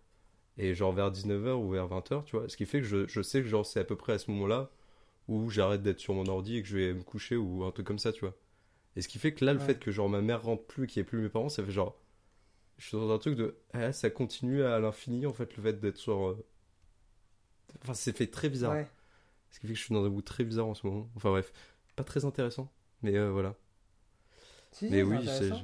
Et, 0.57 0.75
genre, 0.75 0.93
vers 0.93 1.11
19h 1.11 1.59
ou 1.61 1.71
vers 1.71 1.87
20h, 1.87 2.25
tu 2.25 2.37
vois. 2.37 2.49
Ce 2.49 2.57
qui 2.57 2.65
fait 2.65 2.81
que 2.81 2.87
je, 2.87 3.07
je 3.07 3.21
sais 3.21 3.41
que, 3.43 3.47
genre, 3.49 3.65
c'est 3.65 3.79
à 3.81 3.85
peu 3.85 3.95
près 3.97 4.13
à 4.13 4.19
ce 4.19 4.31
moment-là 4.31 4.71
où 5.27 5.49
j'arrête 5.49 5.81
d'être 5.81 5.99
sur 5.99 6.13
mon 6.13 6.25
ordi 6.27 6.57
et 6.57 6.61
que 6.61 6.67
je 6.67 6.77
vais 6.77 6.93
me 6.93 7.03
coucher 7.03 7.35
ou 7.35 7.63
un 7.65 7.71
truc 7.71 7.85
comme 7.85 7.99
ça, 7.99 8.11
tu 8.13 8.21
vois. 8.21 8.35
Et 8.95 9.01
ce 9.01 9.07
qui 9.07 9.19
fait 9.19 9.33
que 9.33 9.45
là, 9.45 9.53
le 9.53 9.59
Ouais. 9.59 9.65
fait 9.65 9.79
que, 9.79 9.91
genre, 9.91 10.09
ma 10.09 10.21
mère 10.21 10.41
rentre 10.43 10.63
plus 10.65 10.85
et 10.85 10.87
qu'il 10.87 11.01
n'y 11.01 11.07
ait 11.07 11.09
plus 11.09 11.19
mes 11.21 11.29
parents, 11.29 11.49
ça 11.49 11.63
fait 11.63 11.71
genre. 11.71 11.97
Je 12.77 12.85
suis 12.87 12.97
dans 12.97 13.11
un 13.13 13.17
truc 13.19 13.35
de. 13.35 13.55
Ah, 13.73 13.91
ça 13.91 14.09
continue 14.09 14.63
à 14.63 14.79
l'infini, 14.79 15.25
en 15.25 15.33
fait, 15.33 15.55
le 15.57 15.63
fait 15.63 15.73
d'être 15.79 15.97
sur. 15.97 16.27
euh, 16.29 16.45
Enfin, 17.83 17.93
c'est 17.93 18.15
fait 18.15 18.27
très 18.27 18.49
bizarre. 18.49 18.73
Ouais. 18.73 18.87
Ce 19.51 19.59
qui 19.59 19.67
fait 19.67 19.73
que 19.73 19.79
je 19.79 19.83
suis 19.85 19.93
dans 19.93 20.03
un 20.05 20.09
bout 20.09 20.21
très 20.21 20.43
bizarre 20.43 20.67
en 20.67 20.73
ce 20.73 20.85
moment. 20.87 21.09
Enfin, 21.15 21.29
bref. 21.31 21.51
Pas 21.95 22.03
très 22.03 22.25
intéressant. 22.25 22.71
Mais 23.01 23.15
euh, 23.17 23.29
voilà. 23.31 23.55
Si, 24.71 24.89
mais 24.89 25.03
oui, 25.03 25.17
intéressant. 25.17 25.63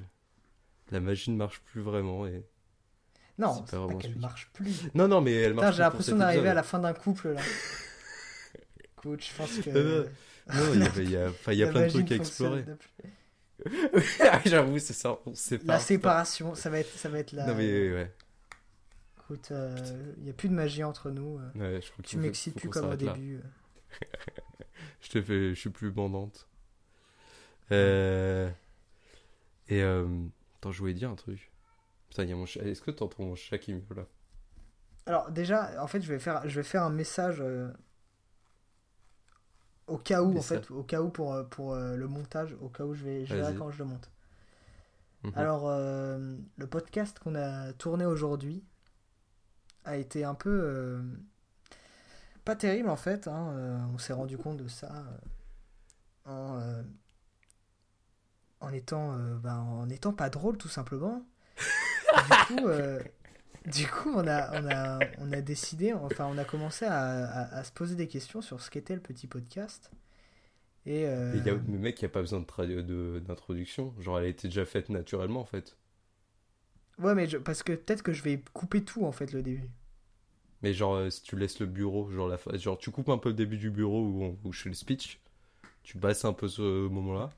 La 0.91 0.99
magie 0.99 1.31
ne 1.31 1.37
marche 1.37 1.61
plus 1.61 1.81
vraiment. 1.81 2.25
Et... 2.27 2.43
Non, 3.39 3.63
C'est 3.65 3.77
pas 3.77 3.87
pas, 3.87 3.93
qu'elle 3.95 4.17
marche 4.19 4.49
plus. 4.53 4.83
Non, 4.93 5.07
non, 5.07 5.21
mais 5.21 5.33
elle 5.33 5.51
Putain, 5.53 5.63
marche. 5.65 5.75
j'ai 5.77 5.81
l'impression 5.83 6.17
d'arriver 6.17 6.49
à 6.49 6.53
la 6.53 6.63
fin 6.63 6.79
d'un 6.79 6.93
couple 6.93 7.29
là. 7.29 7.41
Je 9.03 9.35
pense 9.37 9.57
que. 9.59 9.69
Euh, 9.69 10.05
Non, 10.53 10.73
il 10.97 11.09
y, 11.09 11.15
a, 11.15 11.53
y 11.53 11.63
a 11.63 11.67
plein 11.67 11.85
de 11.85 11.89
trucs 11.89 12.11
à 12.11 12.15
explorer. 12.15 12.65
Ah, 14.19 14.41
J'avoue, 14.45 14.77
c'est 14.79 14.91
ça. 14.93 15.17
On. 15.25 15.33
La 15.63 15.79
séparation, 15.79 16.53
ça 16.53 16.69
va 16.69 16.79
être, 16.79 16.91
ça 16.97 17.07
va 17.07 17.19
être 17.19 17.31
la. 17.31 17.45
Non, 17.47 17.55
mais 17.55 17.93
ouais. 17.93 18.11
Écoute, 19.19 19.51
il 20.17 20.23
n'y 20.23 20.29
a 20.29 20.33
plus 20.33 20.49
de 20.49 20.53
magie 20.53 20.83
entre 20.83 21.11
nous. 21.11 21.39
euh. 21.39 21.59
ouais 21.75 21.81
je 21.81 21.89
crois 21.91 22.03
qu'il 22.03 22.05
Tu 22.05 22.17
m'excites 22.17 22.55
plus 22.59 22.67
comme 22.69 22.89
au 22.89 22.95
début. 22.95 23.37
euh. 23.37 24.05
Je 25.01 25.09
te 25.09 25.21
fais, 25.21 25.49
je 25.49 25.59
suis 25.59 25.69
plus 25.69 25.91
bandante. 25.91 26.47
Euh... 27.71 28.49
Et 29.69 29.81
euh... 29.81 30.05
attends, 30.57 30.71
je 30.71 30.79
voulais 30.79 30.93
dire 30.93 31.09
un 31.09 31.15
truc. 31.15 31.51
Putain, 32.09 32.23
il 32.23 32.29
y 32.29 32.33
a 32.33 32.35
mon. 32.35 32.45
Est-ce 32.45 32.81
que 32.81 32.91
t'entends 32.91 33.23
mon 33.23 33.35
chat 33.35 33.57
qui 33.59 33.73
miaule 33.73 33.83
là? 33.97 34.05
Alors 35.05 35.31
déjà, 35.31 35.81
en 35.81 35.87
fait, 35.87 36.01
je 36.01 36.07
vais 36.11 36.19
faire, 36.19 36.41
je 36.47 36.55
vais 36.55 36.63
faire 36.63 36.83
un 36.83 36.89
message 36.89 37.37
euh, 37.39 37.69
au 39.87 39.97
cas 39.97 40.21
où, 40.21 40.37
en 40.37 40.41
fait, 40.41 40.69
au 40.71 40.83
cas 40.83 41.01
où 41.01 41.09
pour, 41.09 41.33
euh, 41.33 41.43
pour 41.43 41.73
euh, 41.73 41.95
le 41.95 42.07
montage, 42.07 42.55
au 42.61 42.69
cas 42.69 42.83
où 42.85 42.93
je 42.93 43.03
vais, 43.03 43.25
je 43.25 43.35
verrai 43.35 43.55
quand 43.55 43.69
je 43.71 43.79
le 43.79 43.85
monte. 43.85 44.09
Mhm. 45.23 45.31
Alors, 45.35 45.63
euh, 45.67 46.37
le 46.57 46.67
podcast 46.67 47.19
qu'on 47.19 47.35
a 47.35 47.73
tourné 47.73 48.05
aujourd'hui 48.05 48.63
a 49.85 49.97
été 49.97 50.23
un 50.23 50.35
peu 50.35 50.49
euh, 50.63 51.01
pas 52.45 52.55
terrible 52.55 52.89
en 52.89 52.95
fait. 52.95 53.27
hein, 53.27 53.87
on 53.93 53.97
s'est 53.97 54.13
rendu 54.13 54.37
compte 54.37 54.57
de 54.57 54.67
ça 54.67 54.91
en, 56.25 56.61
en 58.61 58.73
étant, 58.73 59.13
ben, 59.41 59.57
en 59.59 59.89
étant 59.89 60.13
pas 60.13 60.29
drôle 60.29 60.57
tout 60.57 60.69
simplement. 60.69 61.25
du 61.57 62.55
coup, 62.55 62.67
du 63.65 63.87
coup, 63.87 64.11
on 64.13 64.27
a, 64.27 64.61
on 64.61 64.67
a, 64.69 64.99
on 65.19 65.31
a 65.31 65.41
décidé, 65.41 65.93
enfin, 65.93 66.25
on 66.27 66.37
a 66.37 66.45
commencé 66.45 66.85
à, 66.85 66.99
à- 67.25 67.55
à 67.59 67.63
se 67.63 67.71
poser 67.71 67.95
des 67.95 68.07
questions 68.07 68.41
sur 68.41 68.61
ce 68.61 68.69
qu'était 68.69 68.95
le 68.95 69.01
petit 69.01 69.27
podcast. 69.27 69.91
Et, 70.85 71.05
euh, 71.07 71.41
y 71.45 71.49
a... 71.49 71.53
Le 71.53 71.79
mec, 71.79 72.01
il 72.01 72.05
n'y 72.05 72.07
a 72.07 72.13
pas 72.13 72.21
besoin 72.21 72.39
de 72.41 72.45
tra- 72.45 72.67
de- 72.67 73.19
d'introduction. 73.25 73.93
Genre, 73.99 74.19
elle 74.19 74.25
a 74.25 74.29
été 74.29 74.47
déjà 74.49 74.65
faite 74.65 74.89
naturellement 74.89 75.41
en 75.41 75.45
fait. 75.45 75.77
ouais, 76.99 77.13
mais 77.15 77.27
je- 77.27 77.37
parce 77.37 77.61
que 77.63 77.73
peut-être 77.73 78.01
que 78.03 78.13
je 78.13 78.23
vais 78.23 78.41
couper 78.53 78.83
tout 78.83 79.05
en 79.05 79.11
fait 79.11 79.31
le 79.31 79.41
début. 79.43 79.69
Mais 80.63 80.73
genre, 80.73 80.95
euh, 80.95 81.09
si 81.11 81.21
tu 81.23 81.35
laisses 81.35 81.59
le 81.59 81.65
bureau, 81.67 82.09
genre, 82.11 82.27
la 82.27 82.39
genre 82.57 82.77
tu 82.77 82.89
coupes 82.91 83.09
un 83.09 83.17
peu 83.17 83.29
le 83.29 83.35
début 83.35 83.57
du 83.57 83.69
bureau 83.69 84.01
où, 84.07 84.23
on- 84.23 84.37
où 84.43 84.51
je 84.53 84.61
fais 84.63 84.69
le 84.69 84.75
speech, 84.75 85.19
tu 85.83 85.97
passes 85.97 86.25
un 86.25 86.33
peu 86.33 86.47
ce 86.49 86.87
moment-là, 86.89 87.31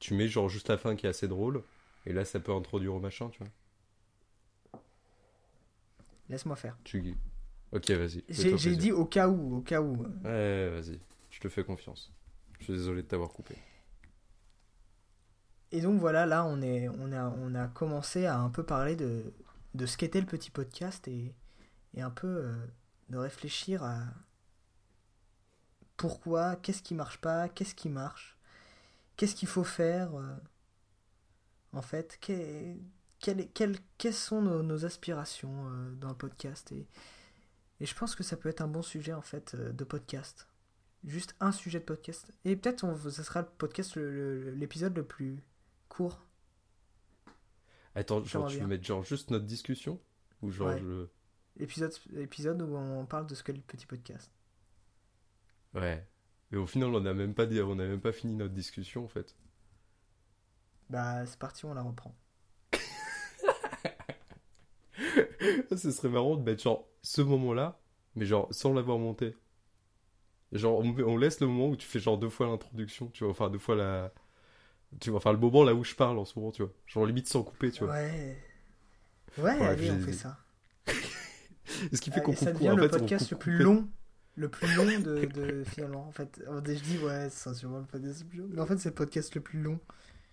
tu 0.00 0.14
mets 0.14 0.28
genre 0.28 0.48
juste 0.48 0.68
la 0.68 0.78
fin 0.78 0.96
qui 0.96 1.06
est 1.06 1.10
assez 1.10 1.28
drôle, 1.28 1.62
et 2.06 2.12
là 2.14 2.24
ça 2.24 2.40
peut 2.40 2.52
introduire 2.52 2.94
au 2.94 3.00
machin, 3.00 3.30
tu 3.30 3.40
vois. 3.40 3.48
Laisse-moi 6.28 6.56
faire. 6.56 6.76
Tu... 6.84 7.14
Ok, 7.72 7.90
vas-y. 7.90 8.24
J'ai 8.28 8.76
dit 8.76 8.92
au 8.92 9.04
cas 9.04 9.28
où, 9.28 9.56
au 9.56 9.60
cas 9.60 9.80
où. 9.80 9.96
Ouais, 10.24 10.70
vas-y. 10.70 10.98
Je 11.30 11.40
te 11.40 11.48
fais 11.48 11.64
confiance. 11.64 12.12
Je 12.58 12.64
suis 12.64 12.72
désolé 12.72 13.02
de 13.02 13.08
t'avoir 13.08 13.30
coupé. 13.30 13.56
Et 15.72 15.80
donc 15.80 16.00
voilà, 16.00 16.26
là 16.26 16.44
on, 16.46 16.62
est, 16.62 16.88
on, 16.88 17.12
a, 17.12 17.28
on 17.28 17.54
a 17.54 17.66
commencé 17.68 18.24
à 18.26 18.38
un 18.38 18.48
peu 18.50 18.62
parler 18.64 18.94
de, 18.96 19.34
de 19.74 19.84
ce 19.86 19.96
qu'était 19.96 20.20
le 20.20 20.26
petit 20.26 20.50
podcast 20.50 21.06
et, 21.08 21.34
et 21.94 22.02
un 22.02 22.10
peu 22.10 22.28
euh, 22.28 22.54
de 23.10 23.18
réfléchir 23.18 23.82
à 23.82 24.04
pourquoi, 25.96 26.56
qu'est-ce 26.56 26.82
qui 26.82 26.94
marche 26.94 27.18
pas, 27.20 27.48
qu'est-ce 27.48 27.74
qui 27.74 27.88
marche, 27.88 28.38
qu'est-ce 29.16 29.34
qu'il 29.34 29.48
faut 29.48 29.64
faire 29.64 30.14
euh, 30.14 30.36
en 31.72 31.82
fait, 31.82 32.16
qu'est- 32.20 32.78
quelles, 33.20 33.48
quelles, 33.52 33.76
quelles 33.98 34.14
sont 34.14 34.42
nos, 34.42 34.62
nos 34.62 34.84
aspirations 34.84 35.68
euh, 35.70 35.90
dans 35.96 36.08
le 36.08 36.14
podcast 36.16 36.70
et, 36.72 36.86
et 37.80 37.86
je 37.86 37.94
pense 37.94 38.14
que 38.14 38.22
ça 38.22 38.36
peut 38.36 38.48
être 38.48 38.60
un 38.62 38.68
bon 38.68 38.82
sujet 38.82 39.12
en 39.12 39.22
fait 39.22 39.54
euh, 39.54 39.72
de 39.72 39.84
podcast. 39.84 40.48
Juste 41.04 41.34
un 41.40 41.52
sujet 41.52 41.78
de 41.78 41.84
podcast. 41.84 42.26
Et 42.44 42.56
peut-être 42.56 42.96
ce 43.10 43.22
sera 43.22 43.42
le 43.42 43.46
podcast, 43.58 43.94
le- 43.96 44.10
le- 44.10 44.50
l'épisode 44.52 44.96
le, 44.96 45.04
plus 45.04 45.42
court. 45.88 46.24
Attends, 47.94 48.24
genre 48.24 48.48
tu 48.48 48.58
veux 48.58 48.66
mettre 48.66 48.84
genre 48.84 49.04
juste 49.04 49.30
notre 49.30 49.44
discussion? 49.46 50.00
Ou 50.42 50.50
genre 50.50 50.68
Ouais. 50.68 50.78
je... 50.80 51.06
Épisode, 51.58 51.94
épisode 52.16 52.60
où 52.62 52.76
on 52.76 53.06
parle 53.06 53.26
de 53.26 53.34
ce 53.34 53.42
qu'est 53.42 53.52
le 53.54 53.60
petit 53.62 53.86
podcast. 53.86 54.30
Ouais. 55.74 56.06
Mais 56.50 56.58
au 56.58 56.66
final, 56.66 56.94
on 56.94 57.00
n'a 57.00 57.14
même 57.14 57.34
pas 57.34 57.46
dit, 57.46 57.60
on 57.60 57.74
n'a 57.76 57.86
même 57.86 58.00
pas 58.00 58.12
fini 58.12 58.34
notre 58.34 58.52
discussion 58.54 59.04
en 59.04 59.08
fait. 59.08 59.34
Bah 60.90 61.24
c'est 61.26 61.38
parti, 61.38 61.64
on 61.66 61.74
la 61.74 61.82
reprend. 61.82 62.14
Ce 65.76 65.90
serait 65.90 66.08
marrant 66.08 66.36
de 66.36 66.42
mettre 66.42 66.62
genre 66.62 66.88
ce 67.02 67.22
moment-là, 67.22 67.78
mais 68.14 68.26
genre 68.26 68.48
sans 68.52 68.72
l'avoir 68.72 68.98
monté. 68.98 69.34
Genre 70.52 70.78
on, 70.78 70.94
on 71.00 71.16
laisse 71.16 71.40
le 71.40 71.46
moment 71.48 71.68
où 71.70 71.76
tu 71.76 71.86
fais 71.86 71.98
genre 71.98 72.18
deux 72.18 72.28
fois 72.30 72.46
l'introduction, 72.46 73.08
tu 73.08 73.24
vois, 73.24 73.32
enfin 73.32 73.50
deux 73.50 73.58
fois 73.58 73.74
la... 73.76 74.12
Tu 75.00 75.10
vois, 75.10 75.18
enfin 75.18 75.32
le 75.32 75.38
moment 75.38 75.64
là 75.64 75.74
où 75.74 75.84
je 75.84 75.94
parle 75.94 76.18
en 76.18 76.24
ce 76.24 76.38
moment, 76.38 76.52
tu 76.52 76.62
vois. 76.62 76.72
Genre 76.86 77.06
limite 77.06 77.28
sans 77.28 77.42
couper, 77.42 77.70
tu 77.72 77.84
vois. 77.84 77.94
Ouais. 77.94 78.38
Ouais, 79.38 79.44
Ouais, 79.58 79.66
allez, 79.66 79.90
on 79.90 80.00
fait 80.00 80.12
ça. 80.12 80.38
Ce 81.92 82.00
qui 82.00 82.10
fait 82.10 82.22
qu'on 82.22 82.34
ça 82.34 82.52
coupe 82.52 82.54
devient 82.54 82.70
en 82.70 82.76
le 82.76 82.84
fait, 82.84 82.90
podcast 82.90 83.30
le 83.30 83.36
plus 83.38 83.58
long. 83.58 83.88
Le 84.36 84.48
plus 84.48 84.72
long 84.74 84.84
de, 84.84 85.24
de- 85.26 85.64
finalement. 85.64 86.06
En 86.06 86.12
fait, 86.12 86.40
je 86.66 86.72
dis 86.80 86.98
ouais, 86.98 87.28
c'est 87.30 87.54
sûrement 87.54 87.78
le 87.80 87.84
podcast 87.86 88.20
le 88.22 88.28
plus 88.28 88.38
long. 88.38 88.48
Mais 88.50 88.60
en 88.60 88.66
fait, 88.66 88.78
c'est 88.78 88.90
le 88.90 88.94
podcast 88.94 89.34
le 89.34 89.40
plus 89.40 89.60
long. 89.62 89.80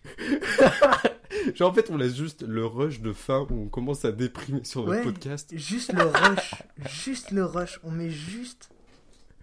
Genre 1.56 1.70
en 1.70 1.74
fait, 1.74 1.90
on 1.90 1.98
laisse 1.98 2.16
juste 2.16 2.44
le 2.44 2.66
rush 2.66 3.02
de 3.02 3.14
fin 3.14 3.42
où 3.50 3.64
on 3.66 3.70
commence 3.70 4.06
à 4.06 4.12
déprimer 4.12 4.64
sur 4.64 4.86
Ouais. 4.86 5.04
podcast. 5.04 5.52
Juste 5.56 5.94
le 5.94 6.04
rush. 6.04 6.54
juste 6.90 7.32
le 7.32 7.46
rush. 7.46 7.80
On 7.84 7.92
met 7.92 8.10
juste 8.10 8.70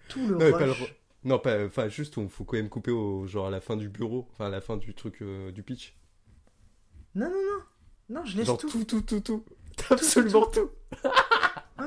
tout 0.07 0.19
le 0.27 0.35
Non, 0.35 0.45
mais 0.45 0.51
pas 0.51 0.65
le 0.65 0.71
rush. 0.71 0.95
Non, 1.23 1.37
pas, 1.39 1.63
enfin 1.65 1.87
juste, 1.87 2.17
on 2.17 2.27
faut 2.27 2.43
quand 2.43 2.57
même 2.57 2.69
couper 2.69 2.89
au, 2.91 3.27
genre 3.27 3.47
à 3.47 3.51
la 3.51 3.61
fin 3.61 3.75
du 3.77 3.89
bureau, 3.89 4.27
enfin 4.33 4.47
à 4.47 4.49
la 4.49 4.59
fin 4.61 4.75
du 4.77 4.93
truc 4.95 5.21
euh, 5.21 5.51
du 5.51 5.61
pitch. 5.61 5.95
Non, 7.13 7.27
non, 7.27 7.31
non. 7.35 8.15
Non, 8.17 8.25
je 8.25 8.37
laisse 8.37 8.47
Genre 8.47 8.57
tout. 8.57 8.69
tout, 8.69 8.83
tout, 8.83 9.01
tout, 9.01 9.19
tout. 9.19 9.45
Absolument 9.89 10.45
tout. 10.47 10.69
Ouais. 11.79 11.85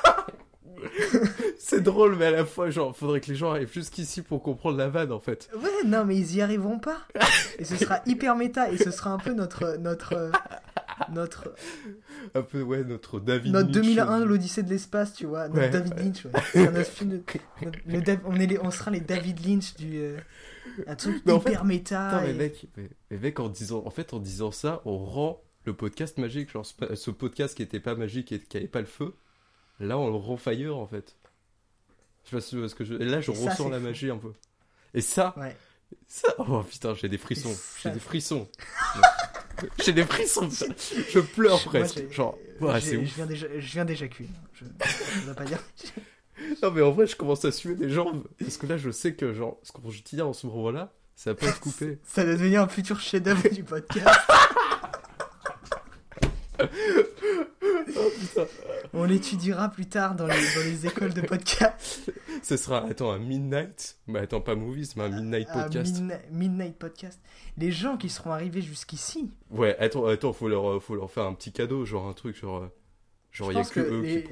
C'est 1.57 1.81
drôle, 1.81 2.15
mais 2.15 2.25
à 2.25 2.31
la 2.31 2.45
fois, 2.45 2.69
genre, 2.69 2.95
faudrait 2.95 3.21
que 3.21 3.27
les 3.29 3.35
gens 3.35 3.51
arrivent 3.51 3.73
jusqu'ici 3.73 4.21
pour 4.21 4.41
comprendre 4.43 4.77
la 4.77 4.87
vanne, 4.89 5.11
en 5.11 5.19
fait. 5.19 5.49
Ouais, 5.55 5.87
non, 5.87 6.05
mais 6.05 6.15
ils 6.17 6.35
y 6.35 6.41
arriveront 6.41 6.79
pas. 6.79 6.97
Et 7.59 7.65
ce 7.65 7.75
sera 7.75 8.01
hyper 8.05 8.35
méta. 8.35 8.71
Et 8.71 8.77
ce 8.77 8.91
sera 8.91 9.11
un 9.11 9.17
peu 9.17 9.33
notre. 9.33 9.77
Notre. 9.79 10.31
Notre, 11.11 11.53
Un 12.35 12.41
peu, 12.41 12.61
ouais, 12.61 12.85
notre 12.85 13.19
David 13.19 13.51
notre 13.51 13.67
Lynch, 13.67 13.73
2001, 13.83 14.21
euh, 14.21 14.25
l'Odyssée 14.25 14.63
de 14.63 14.69
l'espace, 14.69 15.13
tu 15.13 15.25
vois. 15.25 15.49
Notre 15.49 15.59
Ouais, 15.59 15.69
David 15.69 15.93
ouais. 15.93 16.03
Lynch, 16.03 16.25
ouais. 16.25 16.83
Film 16.85 17.09
de- 17.09 17.23
notre- 17.87 18.11
le 18.11 18.17
on, 18.25 18.35
est 18.35 18.47
les- 18.47 18.59
on 18.59 18.71
sera 18.71 18.91
les 18.91 19.01
David 19.01 19.45
Lynch 19.45 19.75
du. 19.75 19.97
euh, 19.97 20.17
un 20.87 20.95
truc 20.95 21.21
Mais 21.25 21.33
en 21.33 21.39
hyper 21.41 21.65
méta. 21.65 22.09
Putain, 22.11 22.21
mais 22.21 22.29
et- 22.31 22.33
mec, 22.33 22.67
mais, 22.77 22.89
mais 23.11 23.17
mec, 23.17 23.39
en 23.41 23.49
disant, 23.49 23.83
en 23.85 23.89
fait, 23.89 24.13
en 24.13 24.19
disant 24.19 24.51
ça, 24.51 24.81
on 24.85 24.97
rend 24.97 25.41
le 25.65 25.73
podcast 25.73 26.17
magique. 26.17 26.49
Genre, 26.49 26.65
ce, 26.65 26.95
ce 26.95 27.11
podcast 27.11 27.55
qui 27.57 27.63
était 27.63 27.81
pas 27.81 27.95
magique 27.95 28.31
et 28.31 28.39
qui 28.39 28.55
avait 28.55 28.67
pas 28.67 28.79
le 28.79 28.85
feu, 28.87 29.15
là, 29.79 29.97
on 29.97 30.09
le 30.09 30.15
rend 30.15 30.37
fire, 30.37 30.77
en 30.77 30.87
fait. 30.87 31.15
Je 32.25 32.29
sais 32.31 32.35
pas 32.37 32.41
si 32.41 32.69
ce 32.69 32.75
que 32.75 32.83
je... 32.83 32.95
Et 32.95 33.05
là, 33.05 33.21
je 33.21 33.31
Et 33.31 33.35
ça, 33.35 33.49
ressens 33.51 33.69
la 33.69 33.77
fou. 33.77 33.83
magie 33.83 34.09
un 34.09 34.17
peu. 34.17 34.31
Et 34.93 35.01
ça, 35.01 35.33
Ouais. 35.37 35.55
ça, 36.07 36.29
oh 36.39 36.63
putain, 36.63 36.93
j'ai 36.95 37.09
des 37.09 37.17
frissons. 37.17 37.53
ça- 37.53 37.79
J'ai 37.83 37.91
des 37.91 37.99
frissons. 37.99 38.47
j'ai 39.83 39.93
des 39.93 40.05
frissons. 40.05 40.49
Je 40.49 41.19
pleure 41.19 41.63
presque. 41.65 42.11
Genre, 42.11 42.37
ouais, 42.61 42.81
c'est 42.81 42.93
je 42.95 42.97
ouf. 43.01 43.15
viens 43.15 43.25
déjà, 43.27 43.47
je 43.53 43.71
viens 43.71 43.85
d'éjaculer. 43.85 44.29
Je, 44.53 44.65
je 45.19 45.25
dois 45.25 45.33
pas 45.35 45.45
dire. 45.45 45.59
Non, 46.61 46.69
mais 46.71 46.81
en 46.81 46.91
vrai, 46.91 47.07
je 47.07 47.15
commence 47.15 47.45
à 47.45 47.51
suer 47.53 47.75
des 47.75 47.89
jambes. 47.89 48.25
Parce 48.39 48.57
que 48.57 48.67
là, 48.67 48.75
je 48.77 48.89
sais 48.91 49.13
que, 49.15 49.33
genre, 49.33 49.57
ce 49.63 49.71
qu'on 49.71 49.89
je 49.89 50.01
dis 50.03 50.21
en 50.21 50.33
ce 50.33 50.45
moment-là, 50.47 50.91
ça 51.15 51.31
va 51.31 51.35
pas 51.35 51.45
être 51.47 51.61
coupé. 51.61 51.97
Ça 52.05 52.25
va 52.25 52.33
devenir 52.33 52.61
un 52.61 52.67
futur 52.67 52.99
chef-d'œuvre 52.99 53.47
du 53.47 53.63
podcast. 53.63 54.19
Oh. 57.97 58.41
On 58.93 59.03
l'étudiera 59.05 59.69
plus 59.69 59.85
tard 59.87 60.15
dans 60.15 60.25
les, 60.27 60.33
dans 60.33 60.61
les 60.63 60.85
écoles 60.85 61.13
de 61.13 61.21
podcast. 61.21 62.11
Ce 62.43 62.57
sera, 62.57 62.85
attends, 62.85 63.11
un 63.11 63.19
Midnight? 63.19 63.97
Mais 64.07 64.19
attends, 64.19 64.41
pas 64.41 64.55
Movies, 64.55 64.89
mais 64.95 65.03
un 65.03 65.09
Midnight 65.09 65.47
Un 65.51 65.63
Podcast. 65.63 66.01
Midnight 66.31 66.77
Podcast. 66.77 67.19
Les 67.57 67.71
gens 67.71 67.97
qui 67.97 68.09
seront 68.09 68.31
arrivés 68.31 68.61
jusqu'ici, 68.61 69.31
Ouais, 69.49 69.77
attends, 69.79 70.05
attends, 70.07 70.33
faut 70.33 70.47
leur, 70.49 70.81
faut 70.83 70.95
leur 70.95 71.09
faire 71.11 71.23
un 71.25 71.33
petit 71.33 71.51
cadeau, 71.51 71.85
genre 71.85 72.07
un 72.07 72.13
truc, 72.13 72.35
genre. 72.35 72.63
euh, 72.63 72.67
Genre, 73.31 73.51
il 73.51 73.57
a 73.57 73.63
que, 73.65 73.69
que, 73.73 73.79
eux 73.81 74.01
les- 74.01 74.23
qui 74.23 74.29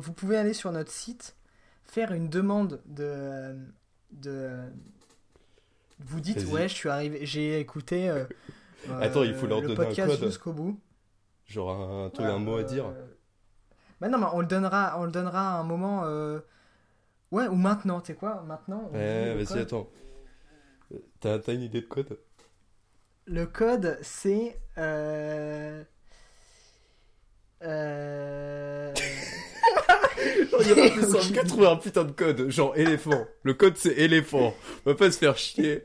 vous 0.00 0.12
pouvez 0.12 0.36
aller 0.36 0.54
sur 0.54 0.70
notre 0.70 0.92
site, 0.92 1.34
faire 1.84 2.12
une 2.12 2.28
demande 2.28 2.80
de. 2.86 3.56
de 4.12 4.50
vous 6.00 6.20
dites, 6.20 6.44
ouais, 6.46 6.68
je 6.68 6.74
suis 6.74 6.88
arrivé, 6.88 7.26
j'ai 7.26 7.58
écouté. 7.58 8.08
euh, 8.08 8.24
Attends, 9.00 9.24
il 9.24 9.34
faut 9.34 9.46
leur 9.48 9.60
le 9.60 9.68
donner 9.68 9.80
un 9.80 9.84
podcast 9.84 10.08
code. 10.20 10.24
jusqu'au 10.28 10.52
bout. 10.52 10.78
Genre 11.48 11.70
un, 11.70 12.10
truc, 12.10 12.26
un 12.26 12.38
mot 12.38 12.56
à 12.56 12.60
euh, 12.60 12.62
dire. 12.64 12.84
Bah 14.00 14.08
non, 14.08 14.18
mais 14.18 14.26
on 14.32 14.40
le 14.40 14.46
donnera, 14.46 14.96
on 15.00 15.04
le 15.04 15.10
donnera 15.10 15.56
à 15.56 15.60
un 15.60 15.64
moment. 15.64 16.04
euh, 16.04 16.40
Ouais, 17.30 17.46
ou 17.48 17.54
maintenant, 17.56 18.00
tu 18.00 18.08
sais 18.08 18.14
quoi 18.14 18.42
Maintenant. 18.46 18.90
Ouais, 18.92 19.34
vas-y, 19.34 19.60
attends. 19.60 19.90
T'as 21.20 21.38
une 21.48 21.62
idée 21.62 21.80
de 21.80 21.86
code? 21.86 22.18
Le 23.26 23.46
code, 23.46 23.98
c'est. 24.02 24.58
Euh... 24.78 25.84
Euh... 27.62 28.94
Genre, 30.50 30.62
il 30.62 30.68
y 30.68 30.72
a 30.72 30.74
pas 30.74 30.90
plus 30.94 31.10
simple 31.10 31.34
qu'à 31.34 31.44
trouver 31.44 31.66
un 31.66 31.76
putain 31.76 32.04
de 32.04 32.12
code, 32.12 32.48
genre 32.48 32.76
éléphant. 32.76 33.26
Le 33.42 33.54
code 33.54 33.76
c'est 33.76 33.98
éléphant. 33.98 34.54
On 34.86 34.90
va 34.90 34.96
pas 34.96 35.10
se 35.10 35.18
faire 35.18 35.36
chier. 35.36 35.82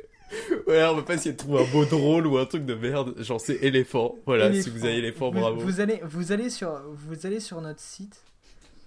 Ouais, 0.68 0.84
on 0.86 0.96
va 0.96 1.02
pas 1.04 1.16
essayer 1.16 1.34
de 1.34 1.38
trouver 1.38 1.64
un 1.64 1.74
mot 1.74 1.86
drôle 1.86 2.28
ou 2.28 2.38
un 2.38 2.46
truc 2.46 2.66
de 2.66 2.74
merde. 2.76 3.14
Genre 3.22 3.40
c'est 3.42 3.56
éléphant. 3.64 4.16
Voilà, 4.26 4.54
si 4.54 4.70
vous 4.70 4.86
avez 4.86 4.98
éléphant, 4.98 5.30
Vous- 5.32 5.40
bravo. 5.40 5.60
Vous 5.62 5.80
allez, 5.80 6.00
vous, 6.04 6.32
allez 6.32 6.50
sur, 6.50 6.82
vous 6.94 7.26
allez 7.26 7.40
sur 7.40 7.62
notre 7.62 7.80
site. 7.80 8.24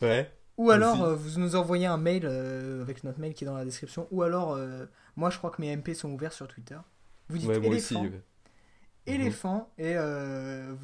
Ouais. 0.02 0.30
Ou 0.58 0.70
alors, 0.70 1.02
euh, 1.04 1.14
vous 1.14 1.38
nous 1.38 1.54
envoyez 1.54 1.84
un 1.86 1.98
mail 1.98 2.22
euh, 2.24 2.80
avec 2.82 3.04
notre 3.04 3.20
mail 3.20 3.34
qui 3.34 3.44
est 3.44 3.46
dans 3.46 3.56
la 3.56 3.64
description. 3.64 4.08
Ou 4.10 4.22
alors, 4.22 4.54
euh, 4.54 4.86
moi 5.16 5.28
je 5.30 5.36
crois 5.38 5.50
que 5.50 5.60
mes 5.60 5.70
MP 5.76 5.92
sont 5.94 6.10
ouverts 6.10 6.32
sur 6.32 6.48
Twitter. 6.48 6.76
Vous 7.28 7.36
dites 7.38 7.48
Ouais, 7.48 7.58
moi 7.58 7.74
aussi. 7.74 7.94
éléphant, 7.94 8.02
ouais. 8.04 9.14
éléphant 9.14 9.70
et 9.78 9.94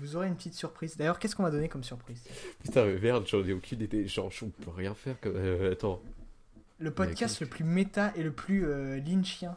vous 0.00 0.16
aurez 0.16 0.26
une 0.28 0.36
petite 0.36 0.54
surprise. 0.54 0.96
D'ailleurs, 0.96 1.18
qu'est-ce 1.18 1.34
qu'on 1.36 1.42
va 1.44 1.50
donner 1.50 1.68
comme 1.68 1.84
surprise? 1.84 2.22
Putain, 2.62 2.84
mais 2.84 2.98
merde, 2.98 3.24
j'en 3.26 3.42
ai 3.44 3.52
aucune 3.52 3.80
idée. 3.80 4.06
Genre, 4.06 4.30
on 4.42 4.48
peut 4.48 4.70
rien 4.76 4.94
faire 4.94 5.18
comme. 5.20 5.36
attends. 5.70 6.02
Le 6.78 6.90
podcast 6.90 7.40
le 7.40 7.46
plus 7.46 7.64
méta 7.64 8.12
et 8.16 8.22
le 8.22 8.32
plus 8.32 8.66
lynchien. 9.04 9.56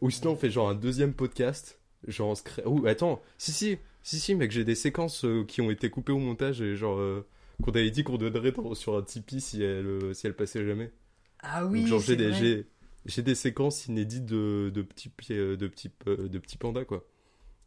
Ou 0.00 0.10
sinon, 0.10 0.32
on 0.32 0.36
fait 0.36 0.50
genre 0.50 0.68
un 0.70 0.74
deuxième 0.74 1.14
podcast. 1.14 1.80
Genre, 2.06 2.28
on 2.30 2.34
se 2.34 2.42
crée. 2.42 2.64
Ouh, 2.66 2.86
attends. 2.86 3.22
Si, 3.38 3.52
si. 3.52 3.78
Si, 4.02 4.20
si, 4.20 4.34
mec, 4.36 4.52
j'ai 4.52 4.64
des 4.64 4.76
séquences 4.76 5.24
euh, 5.24 5.44
qui 5.44 5.60
ont 5.60 5.70
été 5.70 5.90
coupées 5.90 6.12
au 6.12 6.18
montage 6.18 6.60
et 6.62 6.76
genre. 6.76 6.98
euh, 6.98 7.26
qu'on 7.62 7.70
avait 7.72 7.90
dit 7.90 8.04
qu'on 8.04 8.18
donnerait 8.18 8.52
dans- 8.52 8.74
sur 8.74 8.96
un 8.96 9.02
Tipeee 9.02 9.40
si 9.40 9.62
elle, 9.62 9.86
euh, 9.86 10.14
si 10.14 10.26
elle 10.26 10.36
passait 10.36 10.64
jamais. 10.66 10.92
Ah 11.40 11.64
oui, 11.66 11.80
Donc, 11.80 11.88
genre, 11.88 12.00
j'ai 12.00 12.06
c'est 12.06 12.16
des, 12.16 12.28
vrai. 12.30 12.38
j'ai, 12.38 12.66
j'ai 13.06 13.22
des 13.22 13.34
séquences 13.34 13.86
inédites 13.86 14.26
de, 14.26 14.70
de, 14.74 14.82
petits, 14.82 15.08
pieds- 15.08 15.56
de, 15.56 15.66
petits, 15.68 15.90
euh, 16.06 16.28
de 16.28 16.38
petits 16.38 16.58
pandas, 16.58 16.84
quoi. 16.84 17.04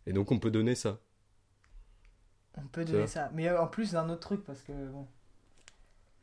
Et 0.06 0.14
donc, 0.14 0.32
on 0.32 0.40
peut 0.40 0.52
donner 0.52 0.76
ça. 0.76 1.00
On 2.58 2.68
peut 2.68 2.86
donner 2.86 3.08
ça. 3.08 3.32
Mais 3.34 3.48
euh, 3.48 3.62
en 3.62 3.68
plus 3.68 3.92
d'un 3.94 4.10
autre 4.10 4.20
truc 4.22 4.44
parce 4.44 4.62
que 4.62 4.72
bon. 4.90 5.08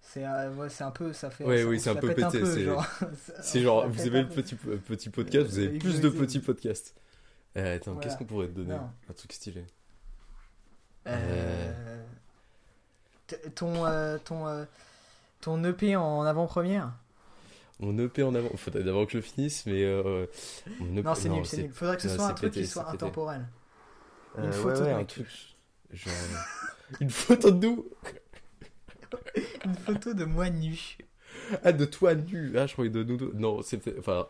C'est 0.09 0.25
euh, 0.25 0.51
ouais, 0.55 0.69
c'est 0.69 0.85
un 0.85 0.91
peu. 0.93 1.13
Ça 1.13 1.31
fait. 1.31 1.45
Ouais, 1.45 1.63
ça- 1.63 1.67
oui, 1.69 1.81
c'est 1.81 1.91
un 1.91 1.97
peu 1.97 2.15
pété, 2.15 2.45
c'est- 2.45 2.65
genre. 2.65 2.87
Vous 3.89 4.07
un 4.07 4.23
le 4.23 4.29
petit, 4.29 4.55
petit 4.55 5.11
podcast, 5.11 5.49
vous 5.51 5.59
avez 5.59 5.77
Euh, 5.77 5.79
plus 5.79 6.01
de 6.01 6.09
petits 6.09 6.39
podcasts. 6.39 6.95
Euh, 7.57 7.77
attends, 7.77 7.93
Voilà. 7.93 8.07
qu'est-ce 8.07 8.19
qu'on 8.19 8.25
pourrait 8.25 8.47
te 8.49 8.53
donner? 8.53 8.75
Non. 8.75 8.91
Un 9.11 9.13
truc 9.13 9.33
stylé. 9.33 9.65
Euh, 11.07 11.73
Ton, 13.57 13.85
euh, 13.87 14.19
ton, 14.25 14.47
euh, 14.47 14.65
ton 15.41 15.63
EP 15.65 15.97
en 15.97 16.23
avant-première? 16.23 16.93
Mon 17.81 17.99
EP 17.99 18.23
en 18.23 18.35
avant. 18.35 18.51
Faudrait 18.57 18.85
d'abord 18.85 19.07
que 19.07 19.13
je 19.13 19.17
le 19.19 19.23
finisse, 19.23 19.67
mais. 19.67 19.83
Euh, 19.85 20.27
EP 20.81 21.03
Non, 21.03 21.15
c'est 21.15 21.29
nul, 21.29 21.45
c'est 21.45 21.63
nul. 21.63 21.73
Faudrait 21.73 21.97
que 21.97 22.03
ce 22.03 22.09
non, 22.09 22.15
soit 22.15 22.27
un 22.27 22.35
truc 22.35 22.53
qui 22.53 22.67
soit 22.67 22.89
intemporel. 22.89 23.47
Une 24.39 24.53
photo 24.53 24.83
ouais, 24.83 24.95
de 24.95 24.95
un 24.95 25.05
truc. 25.05 25.27
Genre. 25.93 26.13
une 27.01 27.11
photo 27.11 27.51
de 27.51 27.67
nous? 27.67 27.87
Une 29.65 29.75
photo 29.75 30.15
de 30.15 30.25
moi 30.25 30.51
nu. 30.51 30.97
Ah, 31.65 31.73
de 31.73 31.85
toi 31.85 32.15
nu 32.15 32.53
Ah, 32.57 32.67
je 32.67 32.73
croyais 32.73 32.91
de 32.91 33.03
nous 33.05 33.17
deux. 33.17 33.33
Non, 33.35 33.63
c'est 33.63 33.79
peut-être. 33.79 33.99
Enfin. 33.99 34.27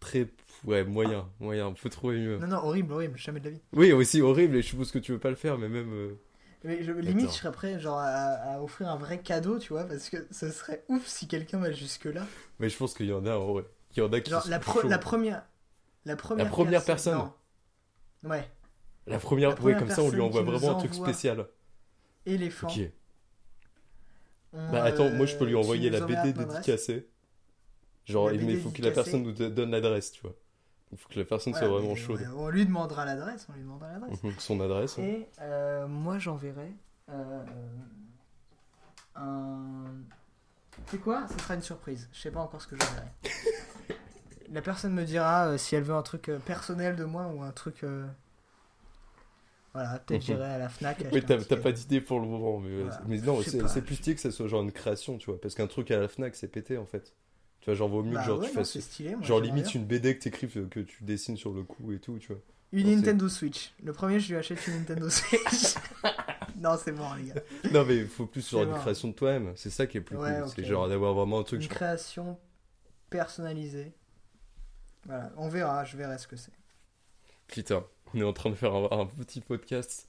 Très. 0.00 0.28
Ouais, 0.64 0.84
moyen. 0.84 1.28
Moyen. 1.40 1.74
Faut 1.74 1.88
trouver 1.88 2.18
mieux. 2.18 2.38
Non, 2.38 2.46
non, 2.48 2.56
horrible, 2.58 2.92
horrible, 2.92 3.18
jamais 3.18 3.40
de 3.40 3.46
la 3.46 3.50
vie. 3.52 3.60
Oui, 3.72 3.92
aussi 3.92 4.20
horrible, 4.20 4.56
et 4.56 4.62
je 4.62 4.68
suppose 4.68 4.90
que 4.90 4.98
tu 4.98 5.12
veux 5.12 5.18
pas 5.18 5.30
le 5.30 5.36
faire, 5.36 5.58
mais 5.58 5.68
même. 5.68 5.92
euh, 5.92 6.14
Mais 6.64 6.82
je- 6.82 6.92
limite, 6.92 7.24
Attends. 7.24 7.32
je 7.32 7.38
serais 7.38 7.52
prêt 7.52 7.78
genre, 7.78 7.98
à, 7.98 8.06
à 8.54 8.60
offrir 8.60 8.88
un 8.88 8.96
vrai 8.96 9.18
cadeau, 9.20 9.58
tu 9.58 9.72
vois, 9.72 9.84
parce 9.84 10.08
que 10.10 10.26
ce 10.30 10.50
serait 10.50 10.84
ouf 10.88 11.06
si 11.06 11.28
quelqu'un 11.28 11.58
va 11.58 11.70
jusque-là. 11.70 12.26
Mais 12.58 12.68
je 12.68 12.76
pense 12.76 12.94
qu'il 12.94 13.06
y 13.06 13.12
en 13.12 13.24
a 13.26 13.36
en 13.36 13.52
vrai. 13.52 13.64
Il 13.94 14.00
y 14.00 14.02
en 14.02 14.12
a 14.12 14.20
qui 14.20 14.30
Genre, 14.30 14.42
sont 14.42 14.48
la, 14.50 14.58
pre- 14.58 14.80
chauds. 14.82 14.88
la 14.88 14.98
première. 14.98 15.44
La 16.04 16.16
première, 16.16 16.48
première 16.50 16.84
personne. 16.84 17.18
non. 17.18 17.32
Ouais, 18.30 18.48
La 19.06 19.18
première, 19.18 19.50
la 19.50 19.54
ouais, 19.54 19.60
première 19.60 19.78
comme 19.78 19.90
ça, 19.90 20.02
on 20.02 20.04
lui 20.10 20.10
personne 20.12 20.20
envoie 20.26 20.40
qui 20.40 20.46
nous 20.50 20.58
vraiment 20.58 20.76
un 20.76 20.78
truc 20.80 20.92
envoie- 20.94 21.06
spécial. 21.08 21.46
Éléphant. 22.26 22.68
Ok. 22.68 22.80
On, 24.52 24.70
Bah 24.72 24.84
attends, 24.84 25.10
moi 25.10 25.26
je 25.26 25.36
peux 25.36 25.44
lui 25.44 25.54
euh, 25.54 25.58
envoyer 25.58 25.90
la 25.90 26.00
BD 26.00 26.32
dédicacée. 26.32 27.08
Genre, 28.04 28.30
il- 28.32 28.38
mais 28.38 28.44
il 28.44 28.56
BD 28.56 28.62
faut 28.62 28.70
que 28.70 28.82
la 28.82 28.90
personne 28.92 29.22
nous 29.24 29.32
do- 29.32 29.50
donne 29.50 29.70
l'adresse, 29.70 30.12
tu 30.12 30.22
vois. 30.22 30.34
Il 30.92 30.98
faut 30.98 31.08
que 31.08 31.18
la 31.18 31.24
personne 31.24 31.52
soit 31.54 31.66
vraiment 31.68 31.96
chaude. 31.96 32.20
on 32.36 32.48
lui 32.48 32.64
demandera 32.64 33.04
l'adresse, 33.04 33.46
on 33.50 33.54
lui 33.54 33.62
demandera 33.62 33.92
l'adresse. 33.92 34.22
Mhm, 34.22 34.32
Son 34.38 34.60
adresse. 34.60 34.98
Et 34.98 35.28
euh, 35.40 35.86
moi 35.88 36.18
j'enverrai 36.18 36.72
euh, 37.10 37.44
un. 39.16 39.86
C'est 40.86 40.98
quoi 40.98 41.26
Ce 41.28 41.38
sera 41.38 41.54
une 41.54 41.62
surprise. 41.62 42.08
Je 42.12 42.20
sais 42.20 42.30
pas 42.30 42.40
encore 42.40 42.62
ce 42.62 42.68
que 42.68 42.76
j'enverrai. 42.76 43.08
La 44.52 44.62
personne 44.62 44.92
me 44.94 45.04
dira 45.04 45.48
euh, 45.48 45.58
si 45.58 45.74
elle 45.74 45.82
veut 45.82 45.94
un 45.94 46.02
truc 46.02 46.30
personnel 46.44 46.94
de 46.94 47.04
moi 47.04 47.26
ou 47.34 47.42
un 47.42 47.50
truc. 47.50 47.84
Voilà, 49.76 49.98
peut-être 49.98 50.22
j'irai 50.22 50.44
à 50.44 50.56
la 50.58 50.68
Fnac. 50.70 51.04
Oui, 51.12 51.22
t'as 51.22 51.56
pas 51.56 51.70
d'idée 51.72 52.00
pour 52.00 52.18
le 52.18 52.26
moment, 52.26 52.58
mais, 52.60 52.82
Voilà. 52.82 53.00
mais 53.06 53.18
non, 53.18 53.40
c'est 53.42 53.82
plus 53.82 53.96
stylé 53.96 54.14
que 54.16 54.22
ça 54.22 54.30
soit 54.30 54.46
genre 54.48 54.62
une 54.62 54.72
création, 54.72 55.18
tu 55.18 55.26
vois. 55.30 55.38
Parce 55.40 55.54
qu'un 55.54 55.66
truc 55.66 55.90
à 55.90 55.98
la 55.98 56.08
Fnac, 56.08 56.34
c'est 56.34 56.48
pété 56.48 56.78
en 56.78 56.86
fait. 56.86 57.12
Tu 57.60 57.66
vois, 57.66 57.74
genre 57.74 57.88
vaut 57.88 58.02
mieux 58.02 58.14
Bah 58.14 58.20
que 58.20 58.26
genre 58.26 58.38
ouais, 58.40 58.48
tu 58.48 58.56
non, 58.56 58.64
fasses. 58.64 58.78
stylé, 58.80 59.14
moi, 59.16 59.22
Genre 59.26 59.40
limite 59.40 59.74
une 59.74 59.84
BD 59.84 60.16
que 60.16 60.22
t'écrives, 60.22 60.56
euh, 60.56 60.66
que 60.68 60.80
tu 60.80 61.04
dessines 61.04 61.36
sur 61.36 61.52
le 61.52 61.62
coup 61.62 61.92
et 61.92 61.98
tout, 61.98 62.18
tu 62.18 62.28
vois. 62.32 62.40
Une 62.72 62.86
Non, 62.88 62.96
Nintendo 62.96 63.28
Switch. 63.28 63.72
Le 63.82 63.92
premier, 63.92 64.18
je 64.18 64.30
lui 64.32 64.38
achète 64.38 64.66
une 64.66 64.76
Nintendo 64.78 65.10
Switch. 65.10 65.74
non, 66.58 66.76
c'est 66.82 66.92
bon, 66.92 67.12
les 67.14 67.24
gars. 67.32 67.40
Non, 67.72 67.84
mais 67.84 67.96
il 67.98 68.06
faut 68.08 68.24
plus 68.26 68.48
genre 68.48 68.62
une 68.62 68.74
création 68.74 69.08
de 69.08 69.12
toi-même. 69.14 69.52
C'est 69.56 69.70
ça 69.70 69.86
qui 69.86 69.98
est 69.98 70.00
plus 70.00 70.16
Ouais, 70.16 70.32
cool. 70.36 70.42
ok. 70.44 70.52
C'est 70.56 70.64
genre 70.64 70.88
d'avoir 70.88 71.12
vraiment 71.14 71.40
un 71.40 71.42
truc. 71.44 71.60
Une 71.60 71.68
genre- 71.68 71.76
création 71.76 72.38
personnalisée. 73.10 73.92
Voilà, 75.04 75.30
on 75.36 75.48
verra, 75.48 75.84
je 75.84 75.96
verrai 75.96 76.18
ce 76.18 76.26
que 76.26 76.36
c'est. 76.36 76.50
Putain, 77.48 77.84
on 78.14 78.18
est 78.20 78.24
en 78.24 78.32
train 78.32 78.50
de 78.50 78.54
faire 78.54 78.74
un, 78.74 78.88
un 79.00 79.06
petit 79.06 79.40
podcast 79.40 80.08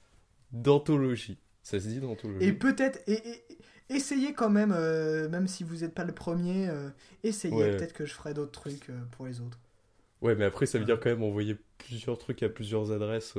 d'anthologie. 0.51 1.37
Ça 1.63 1.79
se 1.79 1.87
dit 1.87 1.99
d'anthologie? 1.99 2.45
Et 2.45 2.53
peut-être, 2.53 3.01
et, 3.07 3.13
et- 3.29 3.45
essayez 3.89 4.33
quand 4.33 4.49
même, 4.49 4.73
euh, 4.75 5.27
même 5.29 5.47
si 5.47 5.63
vous 5.63 5.77
n'êtes 5.77 5.93
pas 5.93 6.03
le 6.05 6.13
premier, 6.13 6.69
euh, 6.69 6.89
essayez. 7.23 7.53
Ouais. 7.53 7.75
Peut-être 7.77 7.93
que 7.93 8.05
je 8.05 8.13
ferai 8.13 8.33
d'autres 8.33 8.51
trucs 8.51 8.89
euh, 8.89 8.99
pour 9.11 9.25
les 9.25 9.41
autres. 9.41 9.59
Ouais, 10.21 10.33
mais 10.35 10.45
après, 10.45 10.65
ça 10.65 10.79
veut 10.79 10.85
dire 10.85 10.99
quand 10.99 11.09
même 11.09 11.21
envoyer 11.23 11.57
plusieurs 11.77 12.17
trucs 12.17 12.41
à 12.41 12.49
plusieurs 12.49 12.91
adresses. 12.91 13.35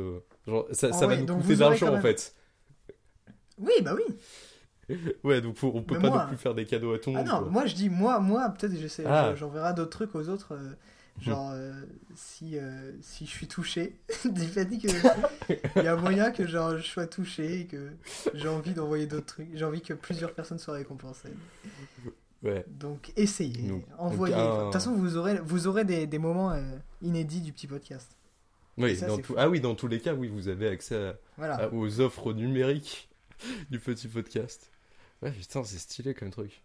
Genre, 0.46 0.66
ça, 0.72 0.90
Ah 0.92 0.96
va 1.00 1.06
ouais, 1.08 1.16
nous 1.22 1.26
coûter 1.26 1.44
aurez 1.46 1.56
d'argent 1.56 1.86
quand 1.86 1.92
en 1.92 1.94
même- 1.94 2.02
fait. 2.02 2.34
Oui, 3.58 3.72
bah 3.82 3.94
oui. 3.96 4.14
Ouais, 5.24 5.40
donc 5.42 5.56
on 5.62 5.82
peut 5.82 5.96
Mais 5.96 6.02
pas 6.02 6.08
moi- 6.08 6.22
non 6.22 6.28
plus 6.28 6.36
faire 6.38 6.54
des 6.54 6.64
cadeaux 6.64 6.94
à 6.94 6.98
tout 6.98 7.10
le 7.10 7.16
Ah 7.16 7.18
monde. 7.18 7.28
non, 7.28 7.38
quoi. 7.40 7.48
moi 7.50 7.66
je 7.66 7.74
dis, 7.74 7.90
moi, 7.90 8.20
moi 8.20 8.48
peut-être 8.58 8.74
j'essaie, 8.76 9.04
Ah. 9.06 9.34
j'enverrai 9.34 9.74
d'autres 9.74 9.90
trucs 9.90 10.14
aux 10.14 10.28
autres. 10.30 10.52
euh, 10.54 10.72
genre, 11.20 11.50
euh, 11.52 11.72
si, 12.14 12.58
euh, 12.58 12.92
si 13.00 13.26
je 13.26 13.30
suis 13.30 13.46
touché, 13.48 13.96
que 14.22 15.78
il 15.78 15.82
y 15.84 15.86
a 15.86 15.96
moyen 15.96 16.30
que 16.30 16.46
genre, 16.46 16.76
je 16.78 16.82
sois 16.86 17.06
touché 17.06 17.60
et 17.60 17.66
que 17.66 17.90
j'ai 18.34 18.48
envie 18.48 18.72
d'envoyer 18.74 19.06
d'autres 19.06 19.26
trucs. 19.26 19.48
J'ai 19.54 19.64
envie 19.64 19.80
que 19.80 19.94
plusieurs 19.94 20.32
personnes 20.34 20.58
soient 20.58 20.74
récompensées. 20.74 21.30
Ouais. 22.42 22.64
Donc 22.68 23.12
essayez, 23.16 23.68
Donc- 23.68 23.84
envoyez. 23.98 24.34
De 24.34 24.40
un- 24.40 24.64
toute 24.64 24.72
façon, 24.74 24.92
vous 24.94 25.16
aurez, 25.16 25.38
vous 25.40 25.66
aurez 25.66 25.84
des, 25.84 26.06
des 26.06 26.18
moments 26.18 26.52
euh, 26.52 26.62
inédits 27.02 27.40
du 27.40 27.52
petit 27.52 27.66
podcast. 27.66 28.10
Oui, 28.76 28.90
Et 28.90 28.94
ça, 28.94 29.06
dans 29.08 29.16
c'est 29.16 29.22
tout- 29.22 29.32
fou. 29.32 29.38
Ah 29.38 29.48
oui, 29.48 29.60
dans 29.60 29.74
tous 29.74 29.88
les 29.88 29.98
cas, 30.00 30.14
oui, 30.14 30.28
vous 30.28 30.46
avez 30.48 30.68
accès 30.68 30.94
à- 30.96 31.16
Voilà. 31.36 31.56
à- 31.56 31.68
aux 31.72 32.00
offres 32.00 32.32
numériques 32.32 33.08
du 33.70 33.80
petit 33.80 34.06
podcast. 34.06 34.70
Ouais, 35.20 35.32
putain, 35.32 35.64
c'est 35.64 35.78
stylé 35.78 36.14
comme 36.14 36.30
truc. 36.30 36.62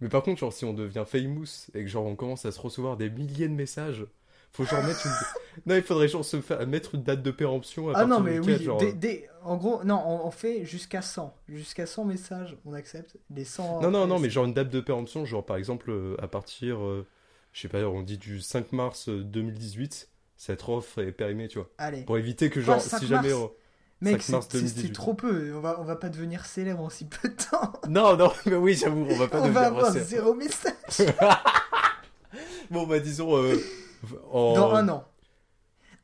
Mais 0.00 0.08
par 0.08 0.22
contre, 0.22 0.40
genre, 0.40 0.52
si 0.52 0.64
on 0.64 0.72
devient 0.74 1.04
famous 1.06 1.68
et 1.74 1.82
que 1.82 1.86
genre 1.88 2.04
on 2.06 2.16
commence 2.16 2.44
à 2.44 2.52
se 2.52 2.60
recevoir 2.60 2.96
des 2.96 3.10
milliers 3.10 3.48
de 3.48 3.54
messages, 3.54 4.04
faut 4.52 4.64
genre 4.64 4.82
mettre 4.84 5.06
une... 5.06 5.12
Non, 5.66 5.74
il 5.74 5.82
faudrait 5.82 6.08
genre 6.08 6.24
se 6.24 6.40
faire... 6.40 6.66
mettre 6.66 6.94
une 6.94 7.02
date 7.02 7.22
de 7.22 7.30
péremption 7.30 7.88
à 7.88 7.92
Ah 7.96 8.04
non, 8.06 8.20
mais 8.20 8.38
oui, 8.38 8.62
genre... 8.62 8.78
dès- 8.78 9.28
en 9.42 9.56
gros, 9.56 9.82
non, 9.84 10.02
on, 10.06 10.26
on 10.26 10.30
fait 10.30 10.64
jusqu'à 10.64 11.00
100. 11.02 11.34
Jusqu'à 11.48 11.86
100 11.86 12.04
messages, 12.04 12.56
on 12.66 12.72
accepte. 12.74 13.16
Les 13.34 13.44
100. 13.44 13.80
Non, 13.80 13.90
non, 13.90 14.06
non, 14.06 14.18
mais 14.18 14.28
genre 14.28 14.44
une 14.44 14.52
date 14.54 14.70
de 14.70 14.80
péremption, 14.80 15.24
genre 15.24 15.44
par 15.46 15.56
exemple 15.56 15.90
euh, 15.90 16.14
à 16.20 16.28
partir, 16.28 16.84
euh, 16.84 17.06
je 17.52 17.60
sais 17.62 17.68
pas, 17.68 17.84
on 17.88 18.02
dit 18.02 18.18
du 18.18 18.40
5 18.40 18.72
mars 18.72 19.08
euh, 19.08 19.22
2018, 19.22 20.10
cette 20.36 20.68
offre 20.68 21.00
est 21.02 21.12
périmée, 21.12 21.48
tu 21.48 21.58
vois. 21.58 21.70
Allez. 21.78 22.02
Pour 22.02 22.18
éviter 22.18 22.50
que 22.50 22.60
genre, 22.60 22.80
5 22.80 22.98
si 22.98 23.06
jamais... 23.06 23.28
mars. 23.30 23.40
on- 23.40 23.52
Mec, 24.02 24.22
5 24.22 24.32
mars 24.32 24.46
c'est- 24.50 24.58
c'est 24.58 24.66
c'est 24.68 24.74
2018. 24.74 24.92
trop 24.92 25.14
peu. 25.14 25.54
On 25.56 25.60
va, 25.60 25.80
on 25.80 25.84
va 25.84 25.96
pas 25.96 26.08
devenir 26.10 26.44
célèbre 26.44 26.80
en 26.82 26.90
si 26.90 27.06
peu 27.06 27.28
de 27.28 27.34
temps. 27.34 27.72
Non, 27.88 28.16
non, 28.16 28.30
mais 28.44 28.54
oui, 28.56 28.74
j'avoue, 28.74 29.06
on 29.08 29.16
va 29.16 29.26
pas 29.28 29.38
on 29.38 29.42
devenir 29.46 29.60
va 29.60 29.66
avoir 29.68 29.92
zéro 29.92 30.34
message 30.34 30.74
Bon, 32.70 32.86
bah 32.86 32.98
disons... 32.98 33.36
euh, 33.42 33.56
en- 34.32 34.54
dans 34.54 34.74
un 34.74 34.88
an. 34.88 35.04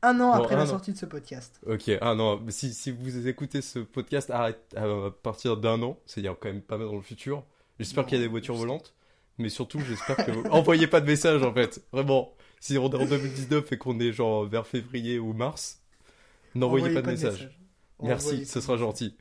Un 0.01 0.19
an 0.19 0.31
après 0.33 0.55
un 0.55 0.57
la 0.59 0.63
an. 0.63 0.67
sortie 0.67 0.91
de 0.91 0.97
ce 0.97 1.05
podcast. 1.05 1.59
Ok, 1.65 1.89
ah 2.01 2.13
non, 2.15 2.39
mais 2.43 2.51
si, 2.51 2.73
si 2.73 2.91
vous 2.91 3.27
écoutez 3.27 3.61
ce 3.61 3.79
podcast 3.79 4.29
à, 4.31 4.49
à 4.75 5.11
partir 5.21 5.55
d'un 5.57 5.81
an, 5.81 5.97
c'est-à-dire 6.05 6.35
quand 6.39 6.49
même 6.49 6.61
pas 6.61 6.77
mal 6.77 6.87
dans 6.87 6.95
le 6.95 7.01
futur, 7.01 7.43
j'espère 7.79 8.05
qu'il 8.05 8.17
y 8.17 8.21
a 8.21 8.23
des 8.23 8.29
voitures 8.29 8.55
volantes, 8.55 8.93
mais 9.37 9.47
surtout 9.49 9.79
j'espère 9.79 10.17
que 10.17 10.31
vous... 10.31 10.43
Envoyez 10.49 10.87
pas 10.87 10.99
de 10.99 11.05
message 11.05 11.41
en 11.43 11.53
fait, 11.53 11.81
vraiment. 11.93 12.33
Si 12.59 12.77
on 12.77 12.89
est 12.91 12.95
en 12.95 13.05
2019 13.05 13.71
et 13.71 13.77
qu'on 13.77 13.97
est 13.99 14.11
genre 14.11 14.45
vers 14.45 14.65
février 14.67 15.19
ou 15.19 15.31
mars, 15.33 15.79
n'envoyez 16.55 16.93
pas 16.93 17.01
de 17.01 17.07
message. 17.07 17.49
Merci, 18.01 18.45
ce 18.45 18.59
sera 18.61 18.77
gentil. 18.77 19.15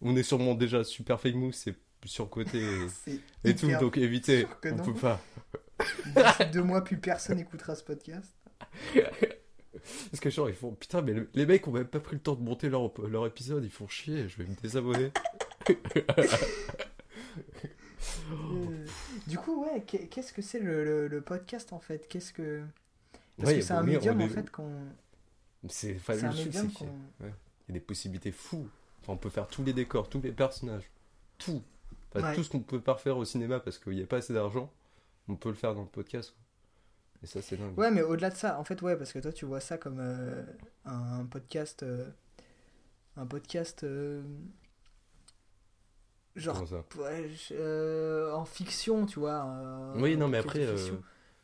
On 0.00 0.16
est 0.16 0.22
sûrement 0.22 0.54
déjà 0.54 0.84
super 0.84 1.20
famous 1.20 1.52
et 1.66 1.74
surcoté 2.04 2.58
et, 2.62 2.88
C'est 3.04 3.20
et 3.44 3.54
tout, 3.54 3.70
donc 3.80 3.96
évitez, 3.98 4.46
on 4.64 4.76
non. 4.76 4.84
peut 4.84 4.94
pas. 4.94 5.20
D'ici 6.06 6.50
deux 6.52 6.62
mois, 6.62 6.82
plus 6.84 6.96
personne 6.98 7.38
écoutera 7.38 7.74
ce 7.74 7.82
podcast. 7.84 8.34
Est-ce 10.12 10.20
que 10.20 10.30
genre, 10.30 10.48
ils 10.48 10.54
font 10.54 10.72
putain, 10.74 11.02
mais 11.02 11.12
le- 11.12 11.30
les 11.34 11.46
mecs 11.46 11.66
ont 11.66 11.72
même 11.72 11.86
pas 11.86 11.98
pris 12.00 12.14
le 12.16 12.22
temps 12.22 12.34
de 12.36 12.42
monter 12.42 12.68
leur, 12.68 12.92
leur 13.08 13.26
épisode, 13.26 13.64
ils 13.64 13.70
font 13.70 13.88
chier, 13.88 14.28
je 14.28 14.36
vais 14.38 14.44
me 14.48 14.54
désabonner. 14.62 15.10
Euh, 18.32 18.86
du 19.26 19.38
coup, 19.38 19.64
ouais, 19.64 19.82
qu'est- 19.86 20.06
qu'est-ce 20.08 20.32
que 20.32 20.42
c'est 20.42 20.58
le, 20.60 20.84
le- 20.84 21.08
le 21.08 21.20
podcast 21.20 21.72
en 21.72 21.78
fait? 21.80 22.08
Qu'est-ce 22.08 22.32
que. 22.32 22.62
Parce 23.36 23.50
Ouais, 23.50 23.56
que 23.58 23.64
c'est 23.64 23.72
bon, 23.74 23.80
un 23.80 23.82
médium 23.84 24.20
en 24.20 24.28
fait 24.28 24.50
qu'on. 24.50 24.70
C'est 25.68 25.96
enfin, 25.96 26.14
C'est 26.18 26.24
un 26.26 26.32
médium 26.32 26.68
c'est 26.70 26.78
qu'on. 26.78 26.88
Y 27.72 27.76
a 27.76 27.80
des 27.80 27.84
possibilités 27.84 28.32
fous. 28.32 28.68
Enfin, 29.02 29.14
on 29.14 29.16
peut 29.16 29.30
faire 29.30 29.48
tous 29.48 29.64
les 29.64 29.72
décors, 29.72 30.08
tous 30.08 30.20
les 30.20 30.32
personnages, 30.32 30.90
tout. 31.38 31.62
Enfin, 32.14 32.28
Ouais. 32.30 32.34
Tout 32.36 32.44
ce 32.44 32.50
qu'on 32.50 32.60
peut 32.60 32.80
pas 32.80 32.94
faire 32.96 33.16
au 33.16 33.24
cinéma 33.24 33.58
parce 33.60 33.78
qu'il 33.78 33.94
n'y 33.94 34.02
a 34.02 34.06
pas 34.06 34.18
assez 34.18 34.32
d'argent, 34.34 34.70
on 35.28 35.34
peut 35.36 35.48
le 35.48 35.54
faire 35.54 35.74
dans 35.74 35.80
le 35.82 35.88
podcast. 35.88 36.30
quoi. 36.30 36.38
Et 37.22 37.26
ça, 37.26 37.40
c'est 37.42 37.56
dingue. 37.56 37.78
Ouais, 37.78 37.90
mais 37.90 38.02
au-delà 38.02 38.30
de 38.30 38.36
ça, 38.36 38.58
en 38.58 38.64
fait, 38.64 38.80
ouais, 38.82 38.96
parce 38.96 39.12
que 39.12 39.18
toi, 39.18 39.32
tu 39.32 39.44
vois 39.46 39.60
ça 39.60 39.78
comme 39.78 39.98
euh, 40.00 40.42
un 40.84 41.24
podcast. 41.24 41.82
euh, 41.82 42.08
un 43.16 43.26
podcast. 43.26 43.84
euh, 43.84 44.22
genre. 46.36 46.62
Ouais, 46.98 47.28
je- 47.28 48.32
en 48.32 48.44
fiction, 48.44 49.06
tu 49.06 49.20
vois. 49.20 49.92
Oui, 49.96 50.16
non, 50.16 50.28
mais 50.28 50.38
après. 50.38 50.66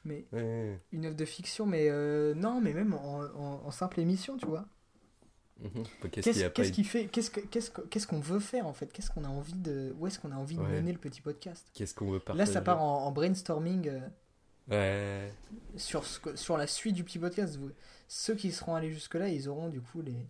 Mais 0.05 0.27
ouais, 0.33 0.79
une 0.93 1.07
œuvre 1.07 1.17
de 1.17 1.25
fiction, 1.25 1.67
mais 1.67 1.89
euh, 1.91 2.33
non, 2.35 2.61
mais 2.61 2.73
même 2.73 2.95
en, 2.95 3.21
en- 3.21 3.63
en 3.67 3.71
simple 3.71 4.01
émission, 4.01 4.37
tu 4.37 4.47
vois. 4.47 4.65
Mhm. 5.61 6.11
Qu'est-ce 6.13 6.71
qui 6.73 6.85
fait 6.85 7.07
Qu'est-ce 7.07 7.31
que- 7.31 7.41
qu'est-ce 7.41 7.71
que- 7.71 7.81
qu'est-ce 7.83 8.07
qu'on 8.07 8.21
veut 8.21 8.39
faire 8.39 8.67
en 8.67 8.73
fait? 8.73 8.93
Qu'est-ce 8.93 9.11
qu'on 9.11 9.25
a 9.25 9.29
envie 9.29 9.55
de 9.55 9.93
Où 9.99 10.07
est-ce 10.07 10.19
qu'on 10.21 10.31
a 10.31 10.37
envie 10.37 10.57
de 10.57 10.63
Ouais. 10.63 10.69
mener 10.81 10.93
le 10.93 10.99
petit 10.99 11.21
podcast? 11.21 11.69
Qu'est-ce 11.75 11.95
qu'on 11.95 12.11
veut 12.13 12.21
Là, 12.35 12.47
ça 12.47 12.61
part 12.61 12.81
en, 12.81 13.05
en 13.07 13.11
brainstorming 13.13 13.89
euh, 13.89 14.01
Ouais. 14.71 15.33
sur 15.77 16.05
ce 16.05 16.21
sur 16.37 16.57
la 16.57 16.67
suite 16.67 16.95
du 16.95 17.03
petit 17.05 17.19
podcast. 17.19 17.59
Ceux 18.07 18.35
qui 18.37 18.53
seront 18.53 18.75
allés 18.77 18.91
jusque 18.93 19.15
là, 19.15 19.29
ils 19.29 19.49
auront 19.49 19.69
du 19.69 19.81
coup 19.81 20.01
les. 20.03 20.27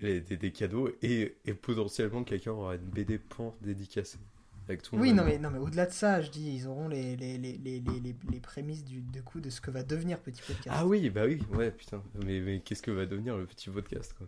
Les- 0.00 0.20
des, 0.20 0.36
des 0.36 0.50
cadeaux 0.52 0.90
et, 1.02 1.36
et 1.44 1.54
potentiellement 1.54 2.24
quelqu'un 2.24 2.50
aura 2.52 2.74
une 2.74 2.82
BD 2.82 3.18
pour 3.18 3.54
dédicacée. 3.62 4.18
Avec 4.66 4.82
tout 4.82 4.96
Oui, 4.96 5.12
non 5.12 5.24
mais 5.24 5.38
non 5.38 5.50
mais 5.50 5.58
au-delà 5.58 5.86
de 5.86 5.92
ça, 5.92 6.20
je 6.22 6.30
dis, 6.30 6.54
ils 6.56 6.66
auront 6.66 6.88
les 6.88 7.16
les, 7.16 7.38
les, 7.38 7.52
les, 7.58 7.80
les, 7.80 8.00
les- 8.00 8.16
les 8.30 8.40
prémices 8.40 8.84
du 8.84 9.02
de 9.02 9.20
coup 9.20 9.40
de 9.40 9.50
ce 9.50 9.60
que 9.60 9.70
va 9.70 9.82
devenir 9.82 10.18
petit 10.20 10.40
podcast. 10.42 10.68
Ah 10.70 10.86
oui, 10.86 11.10
bah 11.10 11.26
oui, 11.26 11.40
ouais, 11.52 11.70
putain. 11.70 12.02
Mais, 12.24 12.40
mais 12.40 12.60
qu'est-ce 12.60 12.82
que 12.82 12.90
va 12.90 13.04
devenir 13.06 13.36
le 13.36 13.46
petit 13.46 13.68
podcast 13.70 14.14
quoi? 14.14 14.26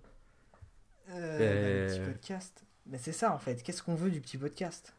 Euh, 1.10 1.38
Euh. 1.40 1.86
bah, 1.88 1.94
petit 1.94 2.12
podcast. 2.12 2.64
Mais 2.86 2.98
c'est 2.98 3.12
ça 3.12 3.32
en 3.34 3.38
fait. 3.38 3.62
Qu'est-ce 3.62 3.82
qu'on 3.82 3.94
veut 3.94 4.10
du 4.10 4.20
petit 4.20 4.38
podcast? 4.38 4.92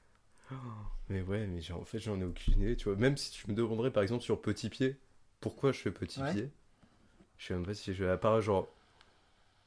Mais 1.09 1.21
ouais, 1.21 1.45
mais 1.47 1.71
en 1.71 1.83
fait, 1.83 1.99
j'en 1.99 2.19
ai 2.19 2.23
aucune 2.23 2.61
idée, 2.61 2.75
tu 2.77 2.85
vois. 2.85 2.95
Même 2.97 3.17
si 3.17 3.31
tu 3.31 3.49
me 3.49 3.55
demanderais, 3.55 3.91
par 3.91 4.03
exemple, 4.03 4.23
sur 4.23 4.41
Petit 4.41 4.69
Pied, 4.69 4.97
pourquoi 5.41 5.71
je 5.73 5.79
fais 5.79 5.91
Petit 5.91 6.21
Ouais. 6.21 6.31
Pied, 6.33 6.49
je 7.37 7.47
sais 7.47 7.53
même 7.53 7.65
pas 7.65 7.73
si 7.73 7.93
je 7.93 8.05
à 8.05 8.17
part, 8.17 8.39
genre, 8.41 8.67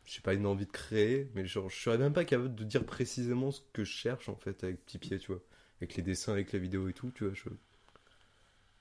je 0.06 0.12
sais 0.14 0.20
pas, 0.22 0.32
une 0.34 0.46
envie 0.46 0.64
de 0.66 0.70
créer, 0.70 1.30
mais 1.34 1.44
genre, 1.46 1.68
je 1.68 1.76
serais 1.78 1.98
même 1.98 2.12
pas 2.14 2.24
capable 2.24 2.54
de 2.54 2.64
dire 2.64 2.84
précisément 2.86 3.50
ce 3.50 3.60
que 3.74 3.84
je 3.84 3.92
cherche, 3.92 4.28
en 4.30 4.36
fait, 4.36 4.64
avec 4.64 4.84
Petit 4.86 4.98
Pied, 4.98 5.18
tu 5.18 5.32
vois. 5.32 5.42
Avec 5.80 5.94
les 5.96 6.02
dessins, 6.02 6.32
avec 6.32 6.52
la 6.52 6.58
vidéo 6.58 6.88
et 6.88 6.92
tout, 6.94 7.10
tu 7.14 7.24
vois, 7.24 7.34
je... 7.34 7.48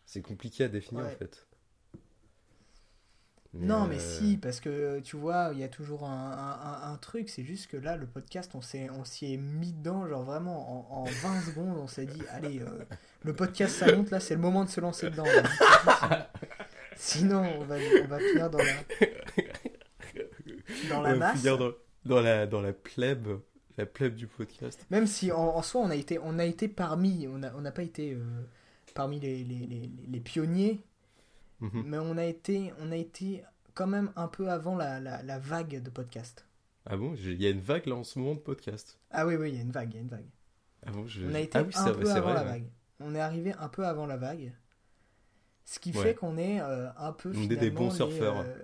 C'est 0.06 0.22
compliqué 0.22 0.64
à 0.64 0.70
définir, 0.70 1.04
Ouais. 1.04 1.14
en 1.14 1.18
fait. 1.18 1.46
Non, 3.54 3.88
mais 3.88 3.96
euh, 3.96 4.00
si, 4.00 4.38
parce 4.38 4.60
que 4.60 5.00
tu 5.00 5.16
vois, 5.18 5.50
il 5.54 5.60
y 5.60 5.64
a 5.64 5.68
toujours 5.70 6.04
un, 6.06 6.32
un- 6.32 6.90
un- 6.90 6.94
un 6.94 6.98
truc, 6.98 7.30
c'est 7.30 7.44
juste 7.44 7.66
que 7.68 7.78
là, 7.78 7.98
le 7.98 8.06
podcast, 8.06 8.52
on 8.54 8.62
s'y 8.62 8.78
est 9.34 9.38
mis 9.38 9.74
dedans, 9.74 10.08
genre 10.08 10.24
vraiment, 10.24 10.92
en, 10.92 11.02
en 11.02 11.04
20 11.06 11.42
secondes, 11.42 11.78
on 11.78 11.88
s'est 11.88 12.06
dit, 12.06 12.22
allez, 12.30 12.60
euh, 12.60 12.68
le 13.24 13.34
podcast, 13.36 13.76
ça 13.76 13.96
monte, 13.96 14.12
là, 14.12 14.20
c'est 14.20 14.36
le 14.36 14.42
moment 14.42 14.66
de 14.66 14.70
se 14.70 14.80
lancer 14.80 15.10
dedans. 15.10 15.26
là. 15.26 16.30
Sinon, 16.96 17.44
on 17.60 17.64
va, 17.66 17.76
on 18.04 18.08
va 18.08 18.20
finir 18.20 18.50
dans 18.52 18.60
la, 18.60 18.74
dans 20.90 21.02
la 21.02 21.16
masse. 21.16 21.40
finir 21.40 21.58
dans, 21.58 21.72
dans 22.06 22.22
la, 22.22 22.46
dans 22.46 22.62
la 22.62 22.74
plèbe, 22.74 23.28
la 23.78 23.86
plèbe 23.86 24.16
du 24.16 24.28
podcast. 24.28 24.86
Même 24.90 25.08
si, 25.08 25.32
en, 25.32 25.38
en 25.56 25.62
soi, 25.62 25.82
on 25.82 25.90
a 25.90 25.96
été, 25.96 26.20
on 26.22 26.38
a 26.40 26.46
été 26.46 26.68
parmi, 26.68 27.28
on 27.28 27.40
n'a 27.40 27.52
on 27.58 27.64
pas 27.72 27.84
été 27.84 28.14
euh, 28.14 28.20
parmi 28.94 29.20
les, 29.20 29.44
les, 29.44 29.66
les, 29.66 29.90
les 30.08 30.20
pionniers, 30.20 30.82
Mhm. 31.62 31.84
mais 31.86 31.98
on 31.98 32.18
a 32.18 32.26
été, 32.26 32.74
on 32.80 32.92
a 32.92 32.96
été 32.96 33.44
quand 33.74 33.88
même 33.88 34.12
un 34.16 34.28
peu 34.28 34.50
avant 34.50 34.76
la, 34.76 35.00
la, 35.00 35.22
la 35.24 35.40
vague 35.40 35.82
de 35.82 35.90
podcast. 35.90 36.46
Ah 36.86 36.98
bon, 36.98 37.14
il 37.16 37.42
y 37.42 37.46
a 37.46 37.50
une 37.50 37.60
vague 37.62 37.86
là 37.88 37.96
en 37.96 38.04
ce 38.04 38.20
moment 38.20 38.36
de 38.36 38.40
podcast. 38.40 39.00
Ah 39.12 39.26
oui, 39.28 39.36
oui, 39.36 39.50
il 39.50 39.56
y 39.56 39.60
a 39.60 39.62
une 39.62 39.72
vague, 39.72 39.94
il 39.94 39.96
y 39.96 40.00
a 40.00 40.02
une 40.02 40.08
vague. 40.10 40.30
Ah 40.86 40.92
bon, 40.92 41.06
je... 41.08 41.26
On 41.26 41.34
a 41.34 41.40
été 41.40 41.58
ah 41.58 41.64
oui, 41.64 41.72
un 41.76 41.94
peu 41.94 42.10
avant 42.10 42.22
vrai, 42.22 42.34
la 42.34 42.42
ouais. 42.44 42.48
vague. 42.50 42.70
On 43.02 43.16
est 43.16 43.20
arrivé 43.20 43.54
un 43.60 43.70
peu 43.70 43.86
avant 43.86 44.06
la 44.06 44.18
vague. 44.18 44.54
Ce 45.66 45.80
qui 45.80 45.92
Ouais. 45.92 46.04
fait 46.04 46.16
qu'on 46.16 46.38
est 46.38 46.62
euh, 46.62 46.90
un 46.98 47.12
peu 47.12 47.32
On 47.36 47.50
est 47.50 47.56
des 47.56 47.70
bons 47.70 47.90
les, 47.90 47.96
surfeurs. 47.96 48.40
euh, 48.40 48.58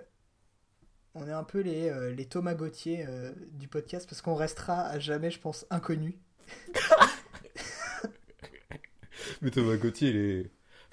on 1.14 1.26
est 1.28 1.32
un 1.32 1.44
peu 1.44 1.60
les, 1.60 1.88
euh, 1.88 2.12
les 2.12 2.26
Thomas 2.26 2.54
Gauthier 2.54 3.06
du 3.52 3.68
podcast 3.68 4.08
parce 4.08 4.22
qu'on 4.22 4.34
restera 4.34 4.82
à 4.86 4.98
jamais, 4.98 5.30
je 5.30 5.38
pense, 5.40 5.66
inconnus. 5.70 6.14
Mais 9.42 9.50
Thomas 9.50 9.76
Gauthier, 9.76 10.10
il 10.10 10.16
est. 10.16 10.50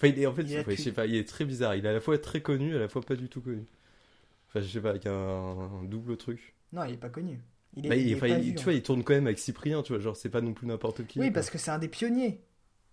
Enfin, 0.07 0.15
il 0.15 0.21
est 0.21 0.25
en 0.25 0.33
fait, 0.33 0.41
Il 0.43 0.75
je 0.77 0.81
sais 0.81 0.91
pas, 0.91 1.05
il 1.05 1.15
est 1.15 1.27
très 1.27 1.45
bizarre. 1.45 1.75
Il 1.75 1.85
est 1.85 1.89
à 1.89 1.93
la 1.93 1.99
fois 2.01 2.17
très 2.17 2.41
connu, 2.41 2.75
à 2.75 2.79
la 2.79 2.87
fois 2.89 3.01
pas 3.01 3.15
du 3.15 3.29
tout 3.29 3.41
connu. 3.41 3.65
Enfin, 4.49 4.61
je 4.61 4.67
sais 4.67 4.81
pas, 4.81 4.89
avec 4.91 5.05
un, 5.05 5.11
un 5.13 5.83
double 5.85 6.17
truc. 6.17 6.53
Non, 6.73 6.83
il 6.85 6.93
est 6.93 6.97
pas 6.97 7.09
connu. 7.09 7.39
Il 7.75 7.85
est, 7.85 7.89
Bah, 7.89 7.95
il- 7.95 8.07
il 8.07 8.11
est 8.11 8.15
enfin, 8.15 8.27
pas 8.27 8.37
il- 8.39 8.51
vu, 8.51 8.55
tu 8.55 8.63
vois, 8.63 8.73
il 8.73 8.83
tourne 8.83 9.03
quand 9.03 9.13
même 9.13 9.25
avec 9.25 9.39
Cyprien, 9.39 9.81
tu 9.81 9.93
vois, 9.93 10.01
genre, 10.01 10.15
c'est 10.15 10.29
pas 10.29 10.41
non 10.41 10.53
plus 10.53 10.67
n'importe 10.67 11.05
qui. 11.07 11.19
Oui, 11.19 11.27
quoi. 11.27 11.33
parce 11.35 11.49
que 11.49 11.57
c'est 11.57 11.71
un 11.71 11.79
des 11.79 11.87
pionniers. 11.87 12.41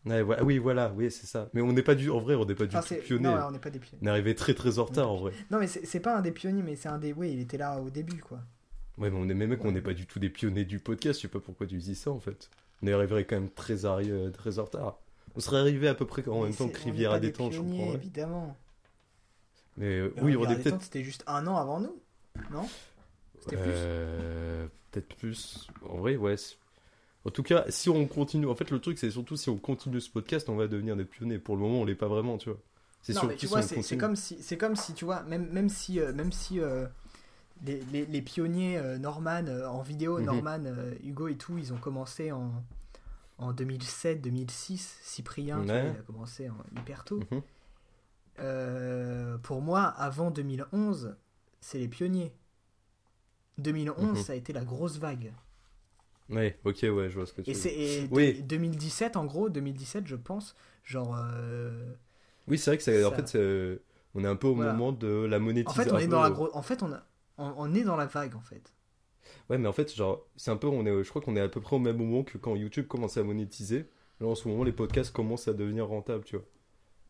Ouais, 0.06 0.22
oui, 0.42 0.56
voilà, 0.56 0.94
oui, 0.96 1.10
c'est 1.10 1.26
ça. 1.26 1.50
Mais 1.52 1.60
on 1.60 1.72
n'est 1.74 1.82
pas 1.82 1.94
du. 1.94 2.08
En 2.08 2.20
vrai, 2.20 2.34
on 2.34 2.46
n'est 2.46 2.54
pas 2.54 2.64
du 2.64 2.74
Enfin, 2.74 2.80
tout 2.80 2.94
c'est- 2.94 3.00
pionnier. 3.02 3.24
Non, 3.28 3.36
on 3.48 3.50
n'est 3.50 3.58
pas 3.58 3.68
des 3.68 3.78
pionniers. 3.78 3.98
On 4.02 4.06
est 4.06 4.10
arrivé 4.10 4.34
très 4.34 4.54
très 4.54 4.78
en 4.78 4.86
retard 4.86 5.10
en 5.12 5.16
vrai. 5.18 5.32
Non, 5.50 5.58
mais 5.58 5.66
c'est 5.66 6.00
pas 6.00 6.16
un 6.16 6.22
des 6.22 6.32
pionniers, 6.32 6.62
mais 6.62 6.74
c'est 6.76 6.88
un 6.88 6.96
des. 6.98 7.12
Oui, 7.12 7.30
il 7.34 7.40
était 7.40 7.58
là 7.58 7.78
au 7.82 7.90
début, 7.90 8.16
quoi. 8.22 8.38
Ouais, 8.96 9.10
mais 9.10 9.16
on 9.18 9.28
est 9.28 9.34
même 9.34 9.50
mecs, 9.50 9.62
on 9.64 9.72
n'est 9.72 9.82
pas 9.82 9.92
du 9.92 10.06
tout 10.06 10.18
des 10.18 10.30
pionniers 10.30 10.64
du 10.64 10.78
podcast. 10.78 11.18
Je 11.18 11.22
sais 11.22 11.28
pas 11.28 11.40
pourquoi 11.40 11.66
tu 11.66 11.76
dis 11.76 11.94
ça 11.94 12.10
en 12.10 12.18
fait. 12.20 12.48
On 12.82 12.86
est 12.86 12.92
arrivé 12.94 13.24
quand 13.26 13.36
même 13.36 13.50
très, 13.50 13.76
très 14.32 14.58
en 14.58 14.64
retard. 14.64 14.98
On 15.36 15.40
serait 15.40 15.58
arrivé 15.58 15.88
à 15.88 15.94
peu 15.94 16.06
près 16.06 16.26
en 16.28 16.42
même 16.42 16.54
temps 16.54 16.68
que 16.68 16.78
Rivière 16.78 17.12
à 17.12 17.20
des 17.20 17.28
détente, 17.28 17.52
je 17.52 17.60
comprends. 17.60 17.94
évidemment. 17.94 18.56
Mais 19.76 19.98
euh, 19.98 20.12
Mais 20.16 20.22
oui, 20.22 20.36
on 20.36 20.48
est 20.48 20.56
peut-être. 20.56 20.82
C'était 20.82 21.02
juste 21.04 21.22
un 21.26 21.46
an 21.46 21.56
avant 21.56 21.80
nous, 21.80 21.96
non? 22.50 22.66
C'était 23.40 23.56
plus? 23.56 23.70
Euh, 23.74 24.66
peut-être 24.90 25.14
plus. 25.16 25.68
En 25.88 25.98
vrai, 25.98 26.16
ouais. 26.16 26.34
En 27.24 27.30
tout 27.30 27.42
cas, 27.42 27.64
si 27.68 27.88
on 27.90 28.06
continue, 28.06 28.46
en 28.46 28.54
fait, 28.54 28.70
le 28.70 28.78
truc, 28.80 28.98
c'est 28.98 29.10
surtout 29.10 29.36
si 29.36 29.48
on 29.50 29.58
continue 29.58 30.00
ce 30.00 30.10
podcast, 30.10 30.48
on 30.48 30.56
va 30.56 30.66
devenir 30.68 30.96
des 30.96 31.04
pionniers. 31.04 31.38
Pour 31.38 31.54
le 31.56 31.62
moment, 31.62 31.80
on 31.80 31.84
l'est 31.84 31.94
pas 31.94 32.08
vraiment, 32.08 32.38
tu 32.38 32.48
vois. 32.50 32.58
C'est 33.02 33.14
mais 33.22 33.36
tu 33.36 33.46
vois, 33.46 33.62
c'est 33.62 33.96
comme 33.96 34.16
si, 34.16 34.42
c'est 34.42 34.58
comme 34.58 34.76
si, 34.76 34.92
tu 34.92 35.06
vois, 35.06 35.22
même, 35.22 35.48
même 35.50 35.70
si, 35.70 35.98
euh, 36.00 36.12
même 36.12 36.32
si 36.32 36.60
euh, 36.60 36.86
les, 37.64 37.80
les, 37.92 38.04
les 38.04 38.22
pionniers 38.22 38.76
euh, 38.76 38.98
Norman 38.98 39.44
en 39.66 39.80
vidéo, 39.80 40.18
Mhm. 40.18 40.24
Norman, 40.26 40.60
Hugo 41.02 41.28
et 41.28 41.36
tout, 41.36 41.56
ils 41.56 41.72
ont 41.72 41.78
commencé 41.78 42.30
en, 42.32 42.52
en 43.40 43.52
2007-2006. 43.52 44.98
Cyprien, 45.02 45.58
vois, 45.58 45.74
il 45.74 45.98
a 45.98 46.02
commencé 46.06 46.48
en 46.48 46.56
hyper 46.78 47.04
tôt. 47.04 47.20
Mhm. 47.30 47.42
Euh, 48.38 49.38
pour 49.38 49.60
moi, 49.60 49.82
avant 49.82 50.30
2011, 50.30 51.16
c'est 51.60 51.78
les 51.78 51.88
pionniers. 51.88 52.32
2011, 53.58 54.18
Mhm. 54.18 54.24
ça 54.24 54.32
a 54.32 54.36
été 54.36 54.52
la 54.52 54.64
grosse 54.64 54.98
vague. 54.98 55.32
Ouais, 56.30 56.58
ok, 56.64 56.78
ouais, 56.82 57.10
je 57.10 57.14
vois 57.16 57.26
ce 57.26 57.32
que 57.32 57.42
tu 57.42 57.50
Et 57.50 57.54
veux 57.54 57.66
et 57.66 58.08
Oui. 58.10 58.34
de- 58.34 58.42
2017, 58.42 59.16
en 59.16 59.24
gros, 59.26 59.48
2017, 59.50 60.06
je 60.06 60.16
pense, 60.16 60.54
genre. 60.84 61.16
euh, 61.18 61.92
Oui, 62.46 62.56
c'est 62.56 62.70
vrai 62.70 62.78
que 62.78 62.82
c'est, 62.84 63.04
en 63.04 63.10
ça- 63.10 63.16
fait, 63.16 63.28
c'est- 63.28 63.80
on 64.14 64.24
est 64.24 64.28
un 64.28 64.36
peu 64.36 64.46
au 64.46 64.54
Voilà. 64.54 64.72
moment 64.72 64.92
de 64.92 65.08
la 65.08 65.36
En 65.36 65.40
monétisation. 65.40 65.82
fait, 65.82 65.92
on 65.92 65.98
est 65.98 66.06
dans 66.06 66.22
la 66.22 66.30
grosse. 66.30 66.50
En 66.54 66.62
fait, 66.62 66.82
on, 66.82 66.92
a... 66.92 67.02
on, 67.38 67.52
on 67.56 67.74
est 67.74 67.82
dans 67.82 67.96
la 67.96 68.06
vague, 68.06 68.36
en 68.36 68.40
fait. 68.40 68.72
Ouais, 69.50 69.58
mais 69.58 69.68
en 69.68 69.72
fait, 69.72 69.94
genre, 69.94 70.24
c'est 70.36 70.50
un 70.50 70.56
peu, 70.56 70.68
on 70.68 70.86
est, 70.86 71.04
je 71.04 71.08
crois 71.10 71.20
qu'on 71.20 71.36
est 71.36 71.40
à 71.40 71.48
peu 71.48 71.60
près 71.60 71.76
au 71.76 71.80
même 71.80 71.96
moment 71.98 72.22
que 72.22 72.38
quand 72.38 72.56
YouTube 72.56 72.86
commençait 72.86 73.20
à 73.20 73.24
monétiser. 73.24 73.86
Là, 74.20 74.28
en 74.28 74.34
ce 74.34 74.48
moment, 74.48 74.64
les 74.64 74.72
podcasts 74.72 75.12
commencent 75.12 75.48
à 75.48 75.52
devenir 75.52 75.88
rentables, 75.88 76.24
tu 76.24 76.36
vois. 76.36 76.44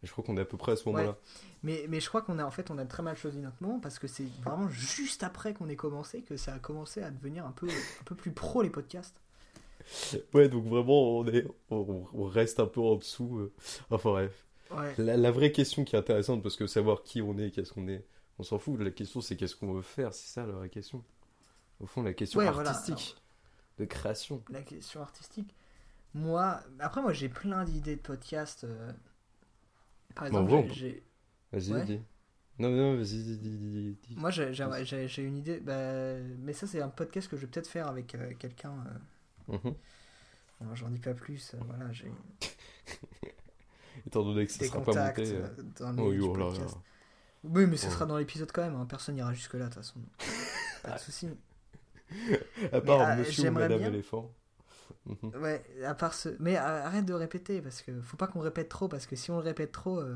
Et 0.03 0.07
je 0.07 0.13
crois 0.13 0.25
qu'on 0.25 0.39
est 0.39 0.41
à 0.41 0.47
peu 0.47 0.57
près 0.57 0.73
à 0.73 0.77
ce 0.77 0.89
moment-là. 0.89 1.19
Mais, 1.63 1.85
mais 1.91 2.01
je 2.01 2.09
crois 2.09 2.23
qu'on 2.23 2.39
a 2.39 2.45
en 2.45 2.51
fait 2.51 2.71
on 2.71 2.79
a 2.79 2.87
très 2.87 3.03
mal 3.03 3.19
choisi 3.19 3.39
notre 3.41 3.63
moment 3.63 3.81
parce 3.81 3.99
que 3.99 4.07
c'est 4.07 4.25
vraiment 4.43 4.71
juste 4.71 5.23
après 5.23 5.53
qu'on 5.53 5.69
ait 5.69 5.77
commencé 5.77 6.23
que 6.23 6.39
ça 6.39 6.55
a 6.55 6.59
commencé 6.59 7.03
à 7.03 7.11
devenir 7.11 7.45
un 7.45 7.53
peu 7.53 7.69
un 7.69 8.05
peu 8.07 8.15
plus 8.15 8.31
pro 8.33 8.63
les 8.63 8.71
podcasts. 8.71 9.21
Ouais, 10.33 10.49
donc 10.49 10.65
vraiment, 10.65 11.19
on, 11.19 11.27
est, 11.27 11.47
on, 11.71 12.07
on 12.15 12.25
reste 12.25 12.61
un 12.61 12.67
peu 12.67 12.81
en 12.81 12.97
dessous. 12.97 13.41
euh. 13.41 13.53
Enfin 13.91 14.11
bref. 14.11 14.47
Ouais. 14.71 14.95
La, 14.97 15.19
la 15.19 15.31
vraie 15.31 15.53
question 15.53 15.85
qui 15.85 15.97
est 15.97 15.99
intéressante, 15.99 16.43
parce 16.43 16.57
que 16.57 16.67
savoir 16.67 17.03
qui 17.03 17.21
on 17.21 17.37
est, 17.37 17.51
qu'est-ce 17.51 17.75
qu'on 17.75 17.89
est, 17.89 18.03
on 18.39 18.43
s'en 18.43 18.59
fout. 18.59 18.81
La 18.81 18.91
question, 18.91 19.21
c'est 19.21 19.37
qu'est-ce 19.37 19.57
qu'on 19.57 19.73
veut 19.75 19.83
faire. 19.83 20.15
C'est 20.15 20.33
ça 20.33 20.47
la 20.47 20.53
vraie 20.53 20.71
question. 20.71 21.05
Au 21.81 21.87
fond, 21.87 22.03
la 22.03 22.13
question 22.13 22.39
Ouais, 22.41 22.51
voilà. 22.51 22.71
artistique, 22.71 23.17
de 23.79 23.85
création. 23.87 24.43
La 24.51 24.63
question 24.63 25.01
artistique. 25.03 25.55
Moi, 26.15 26.61
après 26.79 27.01
moi 27.03 27.13
j'ai 27.13 27.29
plein 27.29 27.65
d'idées 27.65 27.97
de 27.97 28.01
podcasts. 28.01 28.65
euh, 28.65 28.93
Par 30.15 30.25
Bon, 30.31 30.43
exemple, 30.45 30.51
bon, 30.51 30.63
j'ai- 30.69 30.75
j'ai- 30.75 31.03
Vas-y, 31.53 31.73
Ouais. 31.73 31.85
dis. 31.85 32.01
Non, 32.59 32.69
non, 32.71 32.97
vas-y, 32.97 33.23
dis, 33.39 33.39
dis, 33.39 34.17
moi 34.17 34.31
j'ai 34.31 34.53
j'ai- 34.53 35.23
une 35.23 35.39
idée, 35.39 35.61
bah, 35.61 36.19
mais 36.41 36.53
ça 36.53 36.67
c'est 36.67 36.83
un 36.83 36.89
podcast 36.89 37.29
que 37.29 37.37
je 37.37 37.43
vais 37.43 37.47
peut-être 37.47 37.69
faire 37.69 37.87
avec 37.89 38.15
euh, 38.15 38.35
quelqu'un. 38.39 38.75
euh, 39.49 39.53
Mhm. 39.57 39.75
bon, 40.61 40.75
J'en 40.75 40.91
dis 40.91 40.99
pas 41.01 41.15
plus. 41.15 41.55
euh, 41.55 41.59
voilà, 41.67 41.91
j'ai 41.93 42.13
Étant 44.07 44.23
donné 44.25 44.47
que 44.47 44.53
ça 44.53 44.59
des 44.59 44.67
sera 44.67 44.83
pas 44.83 45.07
monté. 45.07 45.33
euh, 45.35 45.49
dans 45.79 45.93
le 45.93 46.23
Oh, 46.23 46.33
oh 46.33 46.37
là 46.37 46.59
là. 46.59 46.67
Oui, 47.45 47.67
mais 47.67 47.77
ce 47.77 47.87
Oh. 47.87 47.91
sera 47.91 48.07
dans 48.07 48.19
l'épisode 48.19 48.51
quand 48.53 48.63
même. 48.63 48.75
hein, 48.77 48.87
Personne 48.87 49.15
n'ira 49.15 49.33
jusque 49.33 49.55
là 49.55 49.61
de 49.61 49.65
toute 49.67 49.75
façon. 49.75 50.01
pas 50.83 50.93
de 50.97 50.99
souci. 50.99 51.29
À 52.73 52.81
part 52.81 53.01
ah, 53.01 53.17
Monsieur 53.17 53.49
ou 53.51 53.53
Madame 53.53 53.79
bien. 53.79 53.89
éléphant. 53.89 54.33
Ouais, 55.41 55.63
à 55.85 55.95
part 55.95 56.15
ce. 56.15 56.31
Mais 56.41 56.57
euh, 56.57 56.61
arrête 56.85 57.05
de 57.07 57.15
répéter 57.15 57.61
parce 57.63 57.81
que 57.83 58.01
faut 58.03 58.17
pas 58.17 58.27
qu'on 58.27 58.41
répète 58.41 58.69
trop 58.69 58.87
parce 58.89 59.07
que 59.07 59.17
si 59.17 59.31
on 59.31 59.37
le 59.39 59.43
répète 59.45 59.73
trop, 59.73 59.99
euh, 60.01 60.15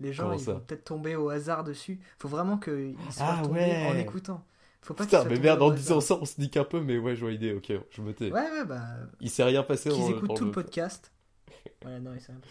les 0.00 0.12
gens 0.12 0.24
Comment 0.24 0.36
ils 0.38 0.44
vont 0.44 0.60
peut-être 0.60 0.84
tomber 0.84 1.16
au 1.16 1.28
hasard 1.30 1.64
dessus. 1.64 1.98
Faut 2.18 2.28
vraiment 2.28 2.56
qu'ils 2.58 2.96
soient 3.10 3.36
Ah, 3.38 3.42
tombés 3.42 3.60
ouais. 3.60 3.86
en 3.90 3.96
écoutant. 3.96 4.44
Faut 4.80 4.94
pas 4.94 5.04
Putain, 5.04 5.24
mais 5.24 5.38
merde, 5.38 5.62
en 5.62 5.70
disant 5.70 6.00
ça, 6.00 6.16
on 6.20 6.24
se 6.24 6.40
nique 6.40 6.56
un 6.56 6.64
peu, 6.64 6.80
mais 6.80 6.98
ouais, 6.98 7.14
je 7.14 7.20
vois 7.20 7.30
l'idée, 7.30 7.52
ok, 7.52 7.72
je 7.90 8.02
me 8.02 8.12
tais. 8.12 8.32
Ouais, 8.32 8.50
ouais, 8.50 8.64
bah. 8.64 8.82
Il 9.20 9.30
s'est 9.30 9.44
rien 9.44 9.62
passé 9.62 9.90
Qu'ils 9.90 10.02
le- 10.10 10.16
écoutent 10.16 10.28
dans 10.28 10.34
tout 10.34 10.44
le 10.46 10.50
podcast. 10.52 11.12
Voilà, 11.82 12.00
non, 12.00 12.12
ils 12.14 12.20
savent 12.20 12.36
pas. 12.36 12.48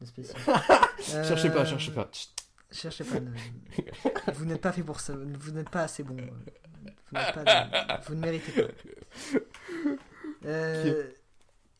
De 0.00 0.06
spécial. 0.06 0.36
Cherchez 1.00 1.50
pas, 1.50 1.60
Euh, 1.60 1.64
cherchez 1.66 1.92
pas. 1.92 2.08
Chut. 2.12 2.30
Cherchez 2.72 3.04
pas. 3.04 3.20
ne- 3.20 3.30
Vous 4.34 4.44
n'êtes 4.44 4.60
pas 4.60 4.72
fait 4.72 4.82
pour 4.82 4.98
ça. 5.00 5.14
Vous 5.16 5.52
n'êtes 5.52 5.70
pas 5.70 5.82
assez 5.82 6.02
bon. 6.02 6.16
Vous, 6.16 7.18
n'êtes 7.18 7.34
pas 7.34 7.44
de- 7.44 8.02
vous 8.08 8.14
ne 8.14 8.20
méritez 8.20 8.62
pas. 8.62 9.38
Euh, 10.44 11.04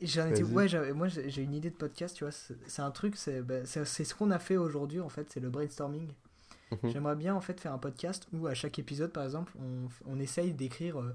J'en 0.00 0.26
étais... 0.28 0.42
Ouais, 0.44 0.92
moi 0.92 1.08
j'ai 1.08 1.42
une 1.42 1.54
idée 1.54 1.70
de 1.70 1.74
podcast, 1.76 2.16
tu 2.16 2.24
vois. 2.24 2.32
C'est 2.32 2.82
un 2.82 2.90
truc, 2.90 3.16
c'est 3.16 3.40
bah, 3.42 3.64
ce 3.66 4.14
qu'on 4.14 4.30
a 4.30 4.38
fait 4.38 4.56
aujourd'hui 4.56 5.00
en 5.00 5.08
fait, 5.08 5.30
c'est 5.32 5.40
le 5.40 5.48
brainstorming. 5.50 6.08
Mhm. 6.70 6.90
J'aimerais 6.92 7.16
bien 7.16 7.34
en 7.34 7.40
fait 7.40 7.58
faire 7.60 7.72
un 7.72 7.78
podcast 7.78 8.26
où 8.32 8.46
à 8.46 8.54
chaque 8.54 8.78
épisode 8.78 9.12
par 9.12 9.24
exemple, 9.24 9.52
on, 9.60 9.88
on 10.06 10.18
essaye 10.20 10.52
d'écrire. 10.54 11.00
euh, 11.00 11.14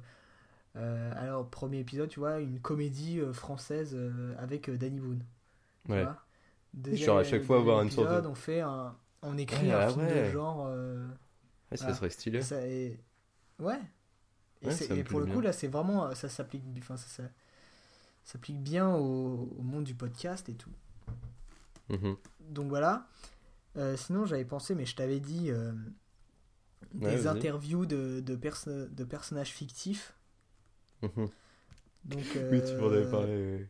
euh, 0.78 1.12
alors, 1.16 1.50
premier 1.50 1.80
épisode, 1.80 2.08
tu 2.10 2.20
vois, 2.20 2.40
une 2.40 2.60
comédie 2.60 3.20
euh, 3.20 3.34
française 3.34 3.94
euh, 3.96 4.36
avec 4.38 4.70
euh, 4.70 4.78
Danny 4.78 5.00
Boone. 5.00 5.24
tu 5.86 5.92
vois? 6.04 6.24
Genre, 7.06 7.18
à 7.18 7.24
chaque 7.24 7.44
fois, 7.44 7.58
avoir 7.58 7.82
une 7.82 7.90
sorte 7.92 8.08
de- 8.22 8.28
On 8.28 8.36
fait 8.36 8.62
un. 8.62 8.96
On 9.28 9.38
écrit 9.38 9.72
un 9.72 9.80
ah 9.80 9.90
film 9.90 10.08
de 10.08 10.26
genre. 10.32 10.66
euh, 10.68 11.08
Ouais, 11.72 11.78
ça 11.78 11.94
serait 11.94 12.10
stylé. 12.10 12.42
ça 12.42 12.66
est... 12.66 13.00
Ouais. 13.60 13.80
Et, 14.62 14.68
Ouais, 14.68 15.04
pour 15.04 15.20
le 15.20 15.26
coup, 15.28 15.42
là, 15.42 15.52
c'est 15.54 15.68
vraiment. 15.68 16.14
Ça 16.16 16.30
s'applique 16.30 16.64
enfin, 16.80 16.98
ça, 16.98 17.08
ça 17.24 17.30
s'applique 18.24 18.62
bien 18.62 18.90
au, 18.96 19.50
au 19.58 19.62
monde 19.62 19.84
du 19.84 19.94
podcast 19.96 20.48
et 20.50 20.56
tout. 20.56 20.72
Mhm. 21.90 22.16
Donc 22.50 22.70
voilà. 22.70 23.08
Euh, 23.78 23.96
sinon, 23.98 24.26
j'avais 24.26 24.46
pensé, 24.46 24.76
mais 24.76 24.86
je 24.86 24.96
t'avais 24.96 25.20
dit. 25.20 25.52
euh, 25.52 25.74
des 26.94 27.28
interviews 27.28 27.86
de, 27.86 28.22
de, 28.22 28.36
perso- 28.36 28.88
de 28.88 29.04
personnages 29.04 29.50
fictifs. 29.52 30.14
Mhm. 31.02 31.30
Donc, 32.06 32.24
Oui, 32.52 32.62
tu 32.66 32.76
m'en 32.76 32.88
avais 32.88 33.06
euh, 33.06 33.12
parlé. 33.12 33.68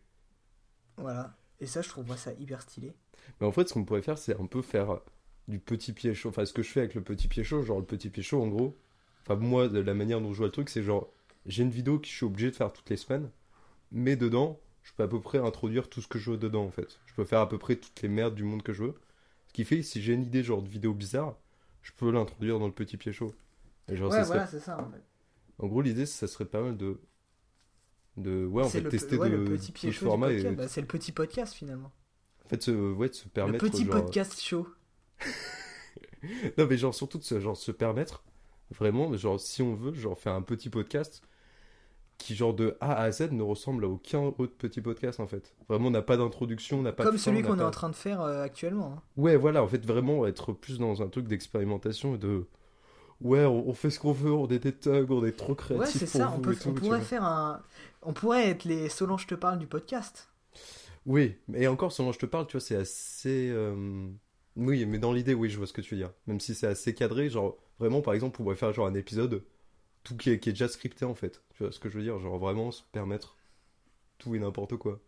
Voilà. 0.98 1.36
Et 1.60 1.66
ça, 1.66 1.82
je 1.82 1.90
trouve 1.90 2.16
ça 2.16 2.32
hyper 2.34 2.62
stylé. 2.62 2.94
Mais 3.42 3.48
en 3.48 3.52
fait, 3.52 3.68
ce 3.68 3.74
qu'on 3.74 3.84
pourrait 3.84 4.02
faire, 4.02 4.18
c'est 4.18 4.40
un 4.40 4.46
peu 4.46 4.62
faire 4.62 5.00
du 5.48 5.60
petit 5.60 5.94
pied 5.94 6.14
chaud. 6.14 6.30
Enfin, 6.30 6.46
ce 6.46 6.54
que 6.54 6.62
je 6.64 6.70
fais 6.70 6.82
avec 6.82 6.96
le 6.96 7.02
petit 7.02 7.28
pied 7.28 7.44
chaud, 7.44 7.64
genre 7.64 7.80
le 7.80 7.86
petit 7.86 8.10
pied 8.10 8.24
chaud, 8.24 8.42
en 8.42 8.48
gros. 8.48 8.78
Enfin, 9.24 9.36
moi, 9.36 9.68
de 9.68 9.80
la 9.80 9.94
manière 9.94 10.22
dont 10.22 10.32
je 10.34 10.38
vois 10.38 10.48
le 10.48 10.52
truc, 10.52 10.70
c'est 10.70 10.84
genre, 10.84 11.12
j'ai 11.46 11.64
une 11.64 11.70
vidéo 11.70 12.00
que 12.00 12.08
je 12.08 12.12
suis 12.12 12.26
obligé 12.26 12.50
de 12.52 12.56
faire 12.56 12.72
toutes 12.74 12.90
les 12.90 12.98
semaines, 12.98 13.30
mais 13.92 14.16
dedans, 14.16 14.60
je 14.84 14.92
peux 14.96 15.04
à 15.04 15.08
peu 15.08 15.20
près 15.22 15.38
introduire 15.38 15.90
tout 15.90 16.02
ce 16.02 16.08
que 16.08 16.18
je 16.20 16.32
veux 16.32 16.38
dedans, 16.38 16.64
en 16.66 16.72
fait. 16.72 17.00
Je 17.06 17.14
peux 17.14 17.26
faire 17.26 17.40
à 17.42 17.50
peu 17.50 17.58
près 17.58 17.76
toutes 17.76 18.02
les 18.02 18.08
merdes 18.10 18.36
du 18.36 18.44
monde 18.44 18.64
que 18.64 18.74
je 18.74 18.84
veux. 18.84 18.96
Ce 19.48 19.54
qui 19.54 19.66
fait, 19.66 19.82
si 19.82 20.02
j'ai 20.02 20.14
une 20.14 20.24
idée, 20.24 20.44
genre 20.44 20.62
de 20.62 20.70
vidéo 20.70 20.94
bizarre, 20.94 21.36
je 21.82 21.92
peux 21.98 22.12
l'introduire 22.12 22.60
dans 22.60 22.68
le 22.68 22.74
petit 22.74 22.98
pied 22.98 23.12
chaud. 23.14 23.34
Et 23.90 23.96
genre, 23.98 24.12
ouais, 24.12 24.18
ça 24.18 24.24
serait- 24.26 24.36
voilà, 24.38 24.48
c'est 24.52 24.60
ça 24.60 24.78
en 24.82 24.90
fait. 24.92 25.02
En 25.60 25.68
gros, 25.68 25.82
l'idée, 25.82 26.06
ça 26.06 26.28
serait 26.28 26.46
pas 26.46 26.62
mal 26.62 26.78
de. 26.78 27.00
de 28.18 28.46
ouais, 28.46 28.64
en 28.64 28.70
fait, 28.70 28.82
le, 28.82 28.90
tester 28.90 29.18
ouais, 29.18 29.30
de, 29.30 29.36
le 29.38 29.46
petit 29.46 29.72
pied 29.72 29.92
chaud 29.92 30.06
format 30.08 30.32
et. 30.32 30.44
Bah, 30.52 30.68
c'est 30.68 30.82
le 30.82 30.88
petit 30.88 31.12
podcast 31.12 31.54
finalement. 31.54 31.92
En 32.46 32.50
fait, 32.50 32.62
se, 32.64 32.72
ouais, 32.94 33.10
de 33.10 33.14
se 33.14 33.26
Le 33.26 33.30
permettre. 33.30 33.66
petit 33.66 33.86
genre, 33.86 33.96
podcast 34.04 34.40
chaud. 34.42 34.68
Non, 36.58 36.66
mais 36.70 36.78
genre, 36.78 36.94
surtout 36.96 37.18
de 37.20 37.24
se, 37.24 37.40
genre, 37.40 37.56
se 37.56 37.72
permettre, 37.72 38.24
vraiment, 38.72 39.16
genre, 39.16 39.40
si 39.40 39.62
on 39.62 39.76
veut, 39.76 39.94
genre, 39.94 40.18
faire 40.18 40.34
un 40.34 40.42
petit 40.42 40.70
podcast 40.70 41.22
qui, 42.18 42.36
genre, 42.36 42.54
de 42.56 42.76
A 42.82 42.96
à 42.96 43.12
Z 43.12 43.30
ne 43.32 43.44
ressemble 43.44 43.86
à 43.86 43.88
aucun 43.88 44.20
autre 44.20 44.56
petit 44.58 44.82
podcast, 44.82 45.20
en 45.20 45.28
fait. 45.28 45.54
Vraiment, 45.70 45.88
on 45.88 45.92
n'a 45.92 46.02
pas 46.02 46.18
d'introduction, 46.18 46.80
on 46.80 46.82
n'a 46.82 46.92
pas 46.92 47.04
Comme 47.04 47.14
de 47.14 47.20
celui 47.20 47.44
qu'on 47.44 47.54
est 47.54 47.58
pas- 47.58 47.68
en 47.68 47.72
train 47.72 47.90
de 47.90 47.96
faire 47.96 48.22
euh, 48.22 48.42
actuellement. 48.42 48.96
hein. 48.98 49.02
Ouais, 49.16 49.36
voilà, 49.38 49.62
en 49.64 49.68
fait, 49.68 49.86
vraiment, 49.86 50.26
être 50.26 50.54
plus 50.54 50.80
dans 50.80 51.02
un 51.04 51.08
truc 51.08 51.28
d'expérimentation 51.28 52.16
et 52.16 52.18
de. 52.18 52.48
Ouais, 53.22 53.46
on, 53.46 53.74
fait 53.74 53.90
ce 53.90 54.00
qu'on 54.00 54.12
veut, 54.12 54.32
on 54.32 54.48
est 54.48 54.60
des 54.60 54.74
thugs, 54.74 55.10
on 55.10 55.26
est 55.26 55.32
trop 55.32 55.56
créatifs. 55.56 55.80
Ouais, 55.96 56.00
c'est 56.00 56.06
ça. 56.06 56.32
On, 56.36 56.40
peut, 56.40 56.56
tout, 56.56 56.72
pourrait 56.74 57.02
faire 57.02 57.24
un. 57.24 57.62
On 58.04 58.14
pourrait 58.14 58.48
être 58.50 58.64
les 58.66 58.90
Solange 58.90 59.26
te 59.26 59.34
parle 59.34 59.58
du 59.58 59.66
podcast. 59.66 60.30
Oui, 61.08 61.36
et 61.56 61.68
encore, 61.68 61.92
selon 61.92 62.12
je 62.12 62.20
te 62.20 62.28
parle, 62.28 62.46
tu 62.46 62.54
vois, 62.58 62.62
c'est 62.62 62.76
assez. 62.76 63.50
euh, 63.50 64.08
Oui, 64.58 64.86
mais 64.86 64.98
dans 65.00 65.14
l'idée, 65.14 65.34
oui, 65.34 65.50
je 65.50 65.58
vois 65.58 65.68
ce 65.68 65.74
que 65.74 65.82
tu 65.82 65.96
veux 65.96 66.02
dire. 66.02 66.12
Même 66.26 66.40
si 66.42 66.54
c'est 66.56 66.68
assez 66.68 66.94
cadré, 66.94 67.30
genre, 67.30 67.58
vraiment, 67.80 68.02
par 68.02 68.14
exemple, 68.14 68.42
on 68.42 68.44
pourrait 68.44 68.56
faire 68.58 68.74
genre 68.74 68.88
un 68.88 68.94
épisode, 68.96 69.44
tout 70.04 70.18
qui 70.18 70.32
est, 70.32 70.40
qui 70.40 70.50
est 70.50 70.54
déjà 70.54 70.68
scripté 70.70 71.06
en 71.06 71.16
fait. 71.16 71.44
Tu 71.56 71.64
vois 71.64 71.72
ce 71.74 71.80
que 71.80 71.90
je 71.90 71.98
veux 71.98 72.04
dire? 72.04 72.20
Genre, 72.20 72.38
vraiment 72.40 72.72
se 72.72 72.84
permettre 72.92 73.38
tout 74.20 74.36
et 74.36 74.40
n'importe 74.40 74.78
quoi. 74.78 75.02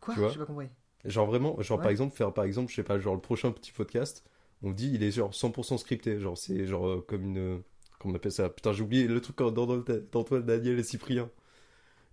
Quoi? 0.00 0.28
J'ai 0.30 0.38
pas 0.38 0.46
compris. 0.46 0.68
Genre, 1.04 1.26
vraiment, 1.26 1.60
genre, 1.60 1.80
par 1.80 1.90
exemple, 1.90 2.14
faire, 2.16 2.32
par 2.32 2.44
exemple, 2.44 2.70
je 2.70 2.76
sais 2.76 2.82
pas, 2.82 2.98
genre, 2.98 3.14
le 3.14 3.20
prochain 3.20 3.52
petit 3.52 3.72
podcast, 3.72 4.24
on 4.62 4.70
dit, 4.70 4.90
il 4.94 5.02
est 5.02 5.10
genre 5.10 5.34
100% 5.34 5.76
scripté. 5.78 6.18
Genre, 6.18 6.36
c'est 6.38 6.66
genre 6.66 6.86
euh, 6.88 7.04
comme 7.06 7.24
une. 7.24 7.62
Comment 7.98 8.14
on 8.14 8.16
appelle 8.16 8.32
ça? 8.32 8.48
Putain, 8.48 8.72
j'ai 8.72 8.82
oublié 8.82 9.06
le 9.06 9.20
truc 9.20 9.36
dans- 9.38 9.50
dans- 9.52 9.76
d'Antoine 10.12 10.42
Daniel 10.44 10.78
et 10.78 10.82
Cyprien. 10.82 11.30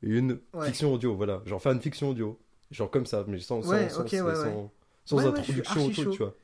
Une 0.04 0.40
Ouais. 0.54 0.68
fiction 0.68 0.94
audio, 0.94 1.16
voilà. 1.16 1.42
Genre, 1.46 1.62
faire 1.62 1.74
une 1.74 1.82
fiction 1.82 2.10
audio. 2.10 2.40
Genre 2.72 2.90
comme 2.90 3.06
ça, 3.06 3.26
mais 3.28 3.40
sans, 3.40 3.62
sans, 3.62 3.70
Ouais, 3.70 3.90
sans, 3.90 4.04
ouais, 4.04 5.26
introduction 5.26 5.86
au 5.86 5.90
truc, 5.92 6.10
tu 6.12 6.18
vois. 6.18 6.36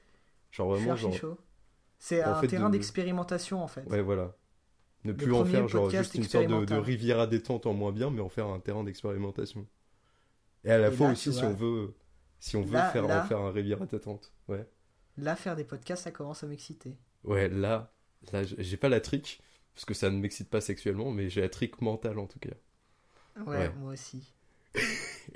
Genre 0.51 0.69
vraiment, 0.75 0.95
genre. 0.95 1.37
C'est 1.99 2.21
un 2.21 2.35
fait, 2.41 2.47
terrain 2.47 2.67
de- 2.69 2.73
d'expérimentation 2.73 3.63
en 3.63 3.67
fait. 3.67 3.83
Ouais, 3.89 4.01
voilà. 4.01 4.35
Ne 5.03 5.13
plus 5.13 5.31
en 5.33 5.45
faire 5.45 5.67
genre 5.67 5.89
juste 5.89 6.15
une 6.15 6.23
sorte 6.23 6.47
de, 6.47 6.65
de 6.65 6.75
rivière 6.75 7.19
à 7.19 7.27
détente 7.27 7.65
en 7.65 7.73
moins 7.73 7.91
bien, 7.91 8.09
mais 8.11 8.21
en 8.21 8.29
faire 8.29 8.47
un 8.47 8.59
terrain 8.59 8.83
d'expérimentation. 8.83 9.65
Et 10.63 10.71
à 10.71 10.77
la 10.77 10.89
Et 10.89 10.91
fois 10.91 11.07
là, 11.07 11.13
aussi, 11.13 11.33
si 11.33 11.43
on 11.43 11.53
veut, 11.53 11.93
si 12.39 12.55
on 12.57 12.61
veut 12.61 12.73
là- 12.73 12.89
faire, 12.89 13.07
là- 13.07 13.23
en 13.23 13.27
faire 13.27 13.39
un 13.39 13.51
rivière 13.51 13.81
à 13.81 13.85
détente. 13.85 14.33
Ouais. 14.47 14.67
Là, 15.17 15.35
faire 15.35 15.55
des 15.55 15.63
podcasts, 15.63 16.03
ça 16.03 16.11
commence 16.11 16.43
à 16.43 16.47
m'exciter. 16.47 16.97
Ouais, 17.23 17.47
là, 17.49 17.91
là, 18.33 18.43
j'ai 18.43 18.77
pas 18.77 18.89
la 18.89 18.99
trick, 18.99 19.41
parce 19.73 19.85
que 19.85 19.93
ça 19.93 20.09
ne 20.09 20.17
m'excite 20.19 20.49
pas 20.49 20.61
sexuellement, 20.61 21.09
mais 21.11 21.29
j'ai 21.29 21.41
la 21.41 21.49
trick 21.49 21.81
mentale 21.81 22.19
en 22.19 22.27
tout 22.27 22.39
cas. 22.39 22.49
Ouais, 23.45 23.57
Ouais. 23.57 23.69
moi 23.79 23.93
aussi. 23.93 24.33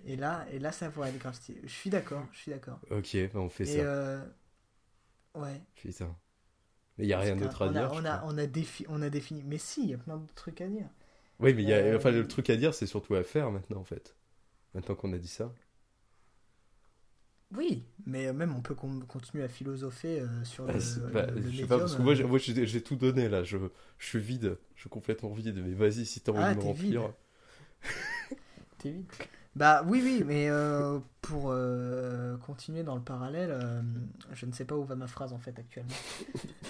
Et 0.05 0.15
là, 0.15 0.45
et 0.51 0.59
là, 0.59 0.71
ça 0.71 0.89
pourrait 0.89 1.09
être 1.09 1.19
grave 1.19 1.35
stylé. 1.35 1.61
Je 1.63 1.69
suis 1.73 1.89
d'accord, 1.89 2.25
je 2.33 2.39
suis 2.39 2.51
d'accord. 2.51 2.79
Ok, 2.91 3.17
bah 3.33 3.39
on 3.39 3.49
fait 3.49 3.65
Et 3.65 3.65
ça. 3.65 3.81
euh... 3.81 4.23
ouais. 5.35 5.61
Putain. 5.75 6.15
Mais 6.97 7.05
il 7.05 7.09
y 7.09 7.13
a 7.13 7.19
rien 7.19 7.35
d'autre 7.37 7.63
à 7.63 7.69
on 7.69 7.75
a, 7.75 7.87
dire. 7.87 7.91
on 7.91 8.05
a, 8.05 8.23
on 8.25 8.37
a, 8.37 8.45
défi- 8.47 8.85
on 8.89 9.01
a 9.01 9.09
défini. 9.09 9.43
Mais 9.43 9.57
si, 9.57 9.83
il 9.83 9.89
y 9.89 9.93
a 9.93 9.97
plein 9.97 10.17
de 10.17 10.27
trucs 10.35 10.61
à 10.61 10.67
dire. 10.67 10.89
Oui, 11.39 11.53
mais 11.53 11.63
il 11.63 11.67
y 11.67 11.73
a, 11.73 11.77
Euh, 11.77 11.97
enfin, 11.97 12.11
le 12.11 12.25
truc 12.27 12.49
à 12.49 12.55
dire, 12.55 12.73
c'est 12.73 12.87
surtout 12.87 13.15
à 13.15 13.23
faire 13.23 13.51
maintenant, 13.51 13.79
en 13.81 13.83
fait. 13.83 14.15
Maintenant 14.75 14.95
qu'on 14.95 15.13
a 15.13 15.19
dit 15.19 15.27
ça. 15.29 15.53
Oui, 17.55 17.83
mais 18.05 18.31
même 18.33 18.55
on 18.55 18.61
peut 18.61 18.73
con- 18.75 19.01
continuer 19.07 19.43
à 19.43 19.49
philosopher 19.49 20.21
euh, 20.21 20.43
sur 20.45 20.67
le, 20.67 20.73
Bah, 20.73 20.79
c'est- 20.79 20.99
le- 21.09 21.09
bah, 21.11 21.27
le 21.35 21.49
je 21.49 21.59
sais 21.61 21.67
pas, 21.67 21.79
parce 21.79 21.95
que 21.95 22.01
moi, 22.01 22.13
euh. 22.13 22.15
j'ai, 22.15 22.23
moi, 22.23 22.37
j'ai, 22.39 22.83
tout 22.83 22.95
donné 22.95 23.27
là. 23.29 23.43
Je, 23.43 23.57
je 23.97 24.05
suis 24.07 24.19
vide, 24.19 24.57
je 24.75 24.81
suis 24.81 24.89
complètement 24.89 25.33
vide. 25.33 25.55
Mais 25.63 25.73
vas-y, 25.73 26.05
si 26.05 26.21
t'as 26.21 26.31
envie 26.31 26.45
Ah, 26.45 26.47
de 26.47 26.53
me 26.53 26.61
remplir. 26.61 27.13
T'es 28.77 28.91
vide. 28.91 29.05
Bah 29.55 29.83
oui, 29.85 30.01
oui, 30.03 30.23
mais 30.25 30.49
euh, 30.49 30.99
pour 31.21 31.47
euh, 31.49 32.37
continuer 32.37 32.83
dans 32.83 32.95
le 32.95 33.01
parallèle, 33.01 33.49
euh, 33.51 33.81
je 34.31 34.45
ne 34.45 34.51
sais 34.53 34.63
pas 34.63 34.75
où 34.75 34.85
va 34.85 34.95
ma 34.95 35.07
phrase 35.07 35.33
en 35.33 35.39
fait 35.39 35.57
actuellement. 35.59 35.95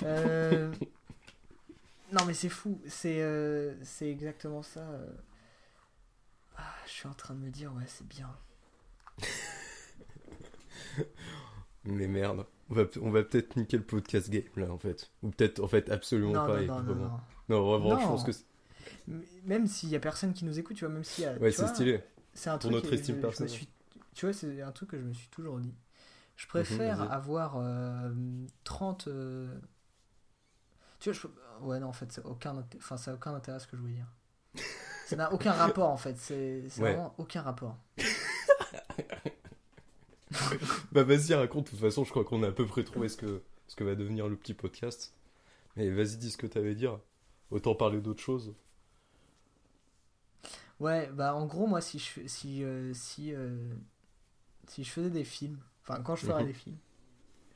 Non 2.12 2.26
mais 2.28 2.34
c'est 2.34 2.50
fou, 2.50 2.82
c'est 2.88 3.24
c'est 3.84 4.10
exactement 4.10 4.64
ça. 4.64 4.86
Ah, 6.58 6.64
je 6.86 6.92
suis 6.92 7.08
en 7.08 7.14
train 7.14 7.34
de 7.34 7.40
me 7.40 7.50
dire, 7.50 7.74
ouais, 7.74 7.86
c'est 7.88 8.06
bien. 8.06 8.30
Mais 11.86 12.08
merde, 12.08 12.46
on 12.70 12.76
va, 12.76 12.84
on 13.02 13.10
va 13.12 13.24
peut-être 13.24 13.56
niquer 13.56 13.78
le 13.78 13.84
podcast 13.84 14.30
game 14.30 14.44
là, 14.56 14.72
en 14.72 14.78
fait. 14.78 15.10
Ou 15.24 15.30
peut-être, 15.30 15.64
en 15.64 15.68
fait, 15.68 15.90
absolument 15.90 16.34
Non, 16.34 16.46
pas. 16.46 16.62
non, 16.62 16.68
non, 16.68 16.76
non, 16.76 16.84
vraiment. 16.84 17.04
non. 17.06 17.20
Non, 17.50 17.78
vraiment, 17.80 18.00
je 18.00 18.06
pense 18.06 18.24
que 18.24 18.32
Même 19.46 19.68
s'il 19.68 19.90
y 19.90 19.96
a 19.96 20.00
personne 20.00 20.34
qui 20.34 20.46
nous 20.46 20.60
écoute, 20.60 20.78
tu 20.78 20.86
vois, 20.86 20.94
même 20.94 21.04
s'il 21.04 21.24
y 21.24 21.28
a. 21.28 21.34
ouais, 21.34 21.52
c'est 21.52 21.68
stylé. 21.68 22.02
C'est 22.34 22.50
un 22.50 22.54
Pour 22.54 22.62
truc 22.62 22.74
notre 22.74 22.90
que 22.90 22.96
estime 22.96 23.16
je- 23.16 23.22
je 23.22 23.26
me 23.26 23.28
personnelle. 23.30 23.52
suis- 23.52 23.70
Tu 24.14 24.26
vois, 24.26 24.34
c'est 24.34 24.62
un 24.62 24.72
truc 24.72 24.90
que 24.92 24.98
je 24.98 25.04
me 25.04 25.14
suis 25.14 25.28
toujours 25.30 25.60
dit. 25.60 25.74
Je 26.36 26.48
préfère 26.48 26.98
vas-y. 26.98 27.10
avoir 27.12 27.58
euh, 27.58 28.12
30. 28.64 29.08
euh, 29.08 29.48
Tu 31.00 31.12
vois, 31.12 31.20
je... 31.20 31.28
Ouais, 31.66 31.80
non, 31.80 31.88
en 31.88 31.94
fait, 31.94 32.12
ça 32.12 32.22
n'a 32.22 32.28
aucun, 32.28 32.66
enfin, 32.78 32.98
ça 32.98 33.12
a 33.12 33.14
aucun 33.14 33.34
intérêt 33.36 33.58
à 33.58 33.60
ce 33.60 33.68
que 33.68 33.76
je 33.78 33.82
voulais 33.82 33.94
dire. 33.96 34.08
ça 35.06 35.16
n'a 35.16 35.32
aucun 35.34 35.52
rapport, 35.52 35.90
en 35.90 35.98
fait. 35.98 36.18
C'est 36.18 36.62
Ouais. 36.80 36.94
vraiment 36.94 37.14
aucun 37.18 37.42
rapport. 37.42 37.78
Bah 40.92 41.04
vas-y, 41.04 41.34
raconte. 41.34 41.66
De 41.66 41.70
toute 41.72 41.80
façon, 41.80 42.04
je 42.04 42.10
crois 42.10 42.24
qu'on 42.24 42.44
a 42.44 42.48
à 42.48 42.52
peu 42.52 42.66
près 42.66 42.84
trouvé 42.84 43.10
ce 43.10 43.18
que, 43.18 43.42
ce 43.68 43.76
que 43.76 43.84
va 43.84 43.96
devenir 43.96 44.28
le 44.28 44.36
petit 44.36 44.54
podcast. 44.54 45.14
Mais 45.76 45.90
vas-y, 45.90 46.18
dis 46.18 46.32
ce 46.32 46.38
que 46.38 46.48
t'avais 46.48 46.72
à 46.72 46.74
dire. 46.74 47.00
Autant 47.50 47.76
parler 47.76 48.00
d'autre 48.02 48.22
chose. 48.22 48.54
Ouais, 50.82 51.10
bah, 51.14 51.36
en 51.36 51.46
gros, 51.46 51.68
moi, 51.68 51.80
si 51.80 52.00
je, 52.00 52.28
si, 52.28 52.64
euh, 52.64 52.94
si, 52.94 53.34
euh, 53.34 53.74
si 54.68 54.84
je 54.84 54.90
faisais 54.92 55.12
des 55.12 55.24
films, 55.24 55.60
enfin, 55.84 56.02
quand 56.02 56.16
je 56.16 56.26
ferais 56.26 56.42
Mhm. 56.42 56.48
des 56.48 56.54
films, 56.54 56.78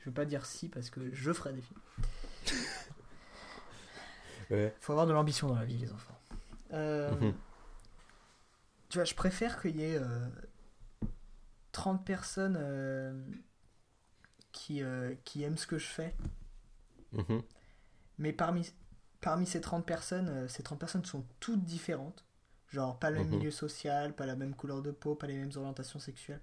je 0.00 0.06
vais 0.06 0.14
pas 0.14 0.24
dire 0.24 0.46
si 0.46 0.68
parce 0.68 0.90
que 0.90 1.12
je 1.12 1.32
ferais 1.32 1.52
des 1.52 1.62
films. 1.62 1.80
Ouais. 4.50 4.72
Faut 4.80 4.92
avoir 4.92 5.06
de 5.08 5.12
l'ambition 5.12 5.48
dans 5.48 5.56
la 5.56 5.64
vie, 5.64 5.78
les 5.78 5.92
enfants. 5.92 6.18
Euh, 6.72 7.10
Mhm. 7.20 7.34
Tu 8.88 8.98
vois, 8.98 9.04
je 9.04 9.14
préfère 9.14 9.60
qu'il 9.60 9.76
y 9.76 9.82
ait 9.82 9.98
euh, 9.98 10.28
30 11.72 12.04
personnes 12.04 12.56
euh, 12.58 13.12
qui, 14.52 14.82
euh, 14.82 15.14
qui 15.24 15.42
aiment 15.42 15.58
ce 15.58 15.66
que 15.66 15.78
je 15.78 15.86
fais, 15.86 16.14
Mhm. 17.12 17.42
mais 18.18 18.32
parmi, 18.32 18.72
parmi 19.20 19.46
ces 19.46 19.60
30 19.60 19.86
personnes, 19.86 20.28
euh, 20.28 20.48
ces 20.48 20.62
30 20.62 20.78
personnes 20.78 21.04
sont 21.04 21.24
toutes 21.40 21.64
différentes. 21.64 22.25
Genre, 22.70 22.98
pas 22.98 23.10
le 23.10 23.18
même 23.18 23.28
Mhm. 23.28 23.30
milieu 23.30 23.50
social, 23.50 24.14
pas 24.14 24.26
la 24.26 24.36
même 24.36 24.54
couleur 24.54 24.82
de 24.82 24.90
peau, 24.90 25.14
pas 25.14 25.26
les 25.26 25.36
mêmes 25.38 25.52
orientations 25.56 25.98
sexuelles, 26.00 26.40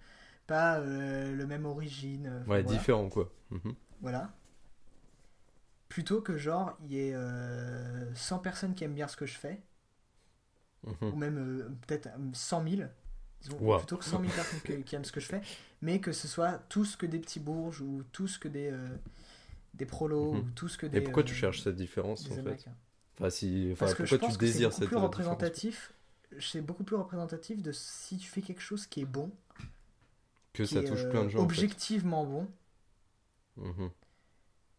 pas 0.48 0.80
euh, 0.80 1.34
le 1.36 1.46
même 1.48 1.66
origine. 1.66 2.28
euh, 2.28 2.44
Ouais, 2.48 2.64
voilà. 2.64 2.64
différent 2.64 3.10
quoi. 3.10 3.30
Mhm. 3.52 3.76
Voilà. 4.02 4.34
Plutôt 5.88 6.22
que 6.22 6.38
genre, 6.38 6.78
il 6.84 6.92
y 6.94 7.00
ait 7.00 7.14
euh, 7.16 8.14
100 8.16 8.40
personnes 8.40 8.76
qui 8.76 8.84
aiment 8.84 8.96
bien 8.96 9.08
ce 9.08 9.16
que 9.16 9.26
je 9.26 9.38
fais, 9.38 9.62
Mhm. 10.84 11.12
ou 11.12 11.16
même 11.18 11.38
euh, 11.38 11.70
peut-être 11.88 12.08
euh, 12.08 12.30
100 12.34 12.62
000, 12.62 12.90
disons, 13.42 13.60
Wow. 13.60 13.78
plutôt 13.78 13.98
que 13.98 14.06
100 14.06 14.20
000 14.20 14.34
personnes 14.34 14.62
qui, 14.62 14.84
qui 14.84 14.96
aiment 14.96 15.06
ce 15.06 15.12
que 15.12 15.20
je 15.20 15.28
fais, 15.28 15.42
mais 15.82 16.00
que 16.00 16.12
ce 16.12 16.28
soit 16.28 16.60
tous 16.70 16.96
que 16.96 17.06
des 17.06 17.20
petits 17.20 17.40
bourges, 17.40 17.82
ou 17.82 18.04
tous 18.12 18.38
que 18.38 18.48
des, 18.48 18.70
euh, 18.72 18.88
des 19.76 19.86
prolos, 19.86 20.34
Mhm. 20.34 20.44
ou 20.44 20.52
tous 20.56 20.78
que 20.78 20.86
des... 20.88 21.00
Et 21.00 21.02
pourquoi 21.02 21.24
euh, 21.24 21.26
tu 21.26 21.36
cherches 21.36 21.62
cette 21.62 21.76
différence 21.76 22.32
en 22.32 22.38
fait. 22.40 22.66
Enfin, 23.16 23.30
si... 23.30 23.70
enfin 23.74 23.78
Parce 23.78 23.94
que 23.94 24.06
je 24.06 24.18
pourquoi 24.18 24.18
pense 24.18 24.36
tu 24.36 24.38
que 24.38 24.46
c'est 24.48 24.58
désires 24.58 24.62
beaucoup 24.62 24.80
cette 24.80 24.82
plus 24.82 24.98
euh, 24.98 25.10
différence 25.10 25.52
représentatif, 25.52 25.94
c'est 26.40 26.62
beaucoup 26.62 26.84
plus 26.84 26.96
représentatif 26.96 27.62
de 27.62 27.72
si 27.72 28.18
tu 28.18 28.28
fais 28.30 28.42
quelque 28.42 28.62
chose 28.62 28.88
qui 28.88 29.02
est 29.02 29.06
bon, 29.06 29.32
Que 30.54 30.66
ça 30.66 30.80
est, 30.82 30.86
touche 30.86 31.04
euh, 31.04 31.10
plein 31.12 31.24
de 31.26 31.30
gens. 31.30 31.40
en 31.46 31.50
fait. 31.50 31.66
objectivement 31.66 32.26
bon, 32.26 32.48
Mhm. 33.58 33.92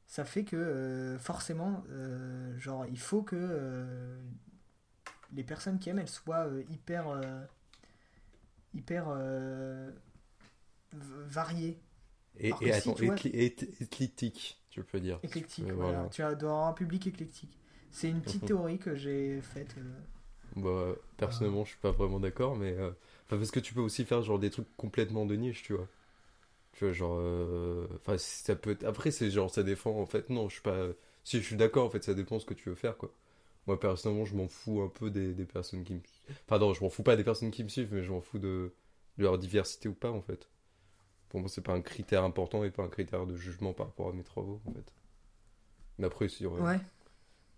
ça 0.06 0.24
fait 0.24 0.44
que 0.44 0.56
euh, 0.56 1.18
forcément, 1.18 1.84
euh, 1.90 2.58
genre, 2.58 2.86
il 2.86 2.98
faut 2.98 3.22
que 3.22 3.36
euh, 3.36 4.20
les 5.32 5.44
personnes 5.44 5.78
qui 5.78 5.90
aiment, 5.90 5.98
elles 5.98 6.08
soient 6.08 6.46
euh, 6.46 6.62
hyper, 6.70 7.08
euh, 7.08 7.40
hyper 8.74 9.06
euh, 9.08 9.90
variées, 10.92 11.78
Et, 12.38 12.48
et 12.48 12.72
si, 12.72 12.90
attends, 12.90 12.94
tu 12.94 13.06
vois- 13.06 13.14
éclectique, 13.16 14.60
peux 14.82 15.00
dire. 15.00 15.18
éclectiques. 15.22 15.68
Euh, 15.68 15.74
voilà. 15.74 15.92
voilà. 15.98 16.08
Tu 16.10 16.22
as 16.22 16.34
un 16.68 16.72
public 16.72 17.06
éclectique. 17.06 17.58
C'est 17.90 18.10
une 18.10 18.20
petite 18.20 18.42
Mhm. 18.42 18.48
théorie 18.48 18.78
que 18.78 18.94
j'ai 18.96 19.40
faite. 19.40 19.76
Bah, 20.56 20.94
personnellement, 21.16 21.64
je 21.64 21.70
suis 21.70 21.78
pas 21.80 21.90
vraiment 21.90 22.20
d'accord, 22.20 22.56
mais. 22.56 22.72
euh, 22.78 22.90
Enfin, 23.26 23.38
parce 23.38 23.50
que 23.50 23.60
tu 23.60 23.74
peux 23.74 23.80
aussi 23.80 24.04
faire 24.04 24.22
genre 24.22 24.38
des 24.38 24.50
trucs 24.50 24.68
complètement 24.76 25.26
de 25.26 25.34
niche, 25.36 25.62
tu 25.62 25.72
vois. 25.74 25.88
Tu 26.72 26.84
vois, 26.84 26.92
genre. 26.94 27.16
euh, 27.20 27.86
Enfin, 27.96 28.18
ça 28.18 28.56
peut 28.56 28.72
être. 28.72 28.84
Après, 28.84 29.10
c'est 29.12 29.30
genre, 29.30 29.50
ça 29.50 29.62
défend. 29.64 29.98
En 30.00 30.06
fait, 30.06 30.30
non, 30.30 30.48
je 30.48 30.54
suis 30.54 30.62
pas. 30.62 30.88
Si, 31.24 31.38
je 31.40 31.46
suis 31.46 31.56
d'accord, 31.56 31.86
en 31.86 31.90
fait, 31.90 32.04
ça 32.04 32.14
dépend 32.14 32.38
ce 32.40 32.46
que 32.46 32.54
tu 32.54 32.68
veux 32.70 32.74
faire, 32.76 32.96
quoi. 32.98 33.12
Moi, 33.66 33.80
personnellement, 33.80 34.24
je 34.26 34.36
m'en 34.36 34.48
fous 34.48 34.82
un 34.82 34.88
peu 34.88 35.10
des, 35.10 35.34
des 35.34 35.46
personnes 35.46 35.84
qui 35.84 35.94
me. 35.96 36.00
Enfin, 36.48 36.58
non, 36.60 36.74
je 36.74 36.82
m'en 36.84 36.90
fous 36.90 37.02
pas 37.04 37.16
des 37.16 37.24
personnes 37.24 37.50
qui 37.52 37.64
me 37.64 37.68
suivent, 37.70 37.94
mais 37.94 38.02
je 38.04 38.12
m'en 38.12 38.20
fous 38.22 38.38
de... 38.40 38.74
de 39.18 39.22
leur 39.24 39.38
diversité 39.38 39.88
ou 39.88 39.94
pas, 39.94 40.10
en 40.12 40.22
fait. 40.22 40.48
Pour 41.30 41.40
moi, 41.40 41.48
c'est 41.50 41.62
pas 41.62 41.74
un 41.74 41.82
critère 41.82 42.24
important 42.24 42.64
et 42.64 42.70
pas 42.72 42.84
un 42.84 42.88
critère 42.90 43.26
de 43.26 43.36
jugement 43.36 43.74
par 43.74 43.86
rapport 43.88 44.08
à 44.10 44.12
mes 44.14 44.24
travaux, 44.24 44.60
en 44.66 44.72
fait. 44.72 44.92
Mais 45.98 46.06
après, 46.06 46.28
si, 46.28 46.46
ouais, 46.46 46.64
Ouais. 46.64 46.80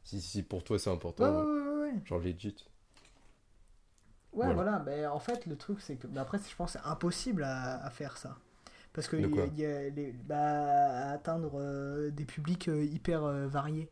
si, 0.05 0.21
si 0.23 0.43
pour 0.45 0.65
toi 0.65 0.79
c'est 0.79 0.91
Ouais, 1.19 1.27
important, 1.27 1.29
ouais, 1.29 1.61
ouais, 1.61 1.93
ouais. 1.93 2.03
genre 2.05 2.21
legit. 2.21 2.57
Ouais, 4.37 4.53
Voilà. 4.53 4.55
voilà. 4.55 4.79
Ben, 4.81 5.09
en 5.11 5.19
fait, 5.19 5.47
le 5.47 5.57
truc, 5.57 5.81
c'est 5.81 5.97
que. 5.97 6.07
ben, 6.07 6.21
après, 6.23 6.39
je 6.39 6.55
pense 6.57 6.75
que 6.75 6.79
c'est 6.81 6.89
impossible 6.89 7.45
à, 7.45 7.83
à 7.85 7.91
faire 7.91 8.17
ça. 8.19 8.37
Parce 8.93 9.09
que 9.09 9.17
il 9.17 9.35
y 9.35 9.41
a- 9.41 9.47
il 9.47 9.59
y 9.61 9.67
a 9.67 9.91
les, 9.91 10.13
bah, 10.13 10.37
à 10.39 11.13
atteindre 11.13 11.53
euh, 11.61 12.11
des 12.11 12.25
publics 12.25 12.69
euh, 12.69 12.85
hyper 12.85 13.25
euh, 13.25 13.49
variés. 13.49 13.91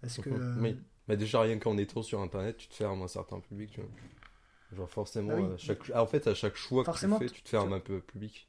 Parce 0.00 0.18
que. 0.18 0.30
Mhm. 0.30 0.82
Mais 1.08 1.16
déjà, 1.16 1.40
rien 1.42 1.58
qu'en 1.58 1.78
étant 1.78 2.02
sur 2.02 2.20
internet, 2.20 2.56
tu 2.58 2.68
te 2.68 2.74
fermes 2.74 3.02
un 3.02 3.08
certain 3.08 3.40
public, 3.40 3.70
tu 3.72 3.80
vois. 3.80 3.90
Genre, 4.76 4.90
forcément, 4.90 5.32
Ah 5.32 5.36
oui. 5.36 5.54
à 5.54 5.56
chaque... 5.58 5.90
ah, 5.94 6.02
en 6.02 6.06
fait, 6.06 6.26
à 6.28 6.34
chaque 6.34 6.56
choix 6.56 6.84
Forcément, 6.84 7.18
que 7.18 7.24
tu 7.24 7.28
fais, 7.30 7.34
tu 7.36 7.42
te 7.42 7.48
fermes 7.48 7.72
un 7.72 7.80
peu 7.80 8.00
public. 8.00 8.48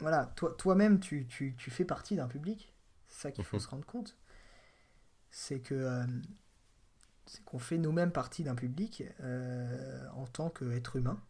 voilà, 0.00 0.26
toi, 0.36 0.54
toi-même, 0.58 1.00
tu, 1.00 1.26
tu, 1.26 1.54
tu 1.56 1.70
fais 1.70 1.84
partie 1.84 2.16
d'un 2.16 2.28
public. 2.28 2.72
C'est 3.08 3.22
ça 3.22 3.32
qu'il 3.32 3.44
faut 3.44 3.56
Mhm. 3.56 3.62
se 3.62 3.68
rendre 3.68 3.86
compte. 3.86 4.16
C'est 5.30 5.60
que. 5.60 6.04
C'est 7.30 7.44
qu'on 7.44 7.60
fait 7.60 7.78
nous-mêmes 7.78 8.10
partie 8.10 8.42
d'un 8.42 8.56
public 8.56 9.04
euh, 9.20 10.04
en 10.16 10.26
tant 10.26 10.50
qu'être 10.50 10.96
humain. 10.96 11.22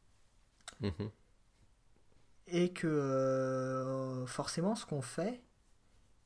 Mhm. 0.81 1.11
Et 2.47 2.73
que 2.73 2.87
euh, 2.87 4.25
forcément, 4.27 4.75
ce 4.75 4.87
qu'on 4.87 5.03
fait 5.03 5.43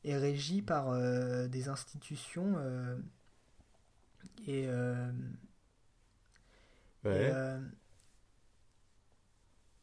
est 0.04 0.16
régi 0.16 0.62
par 0.62 0.90
euh, 0.90 1.48
des 1.48 1.68
institutions 1.68 2.56
et. 4.46 4.68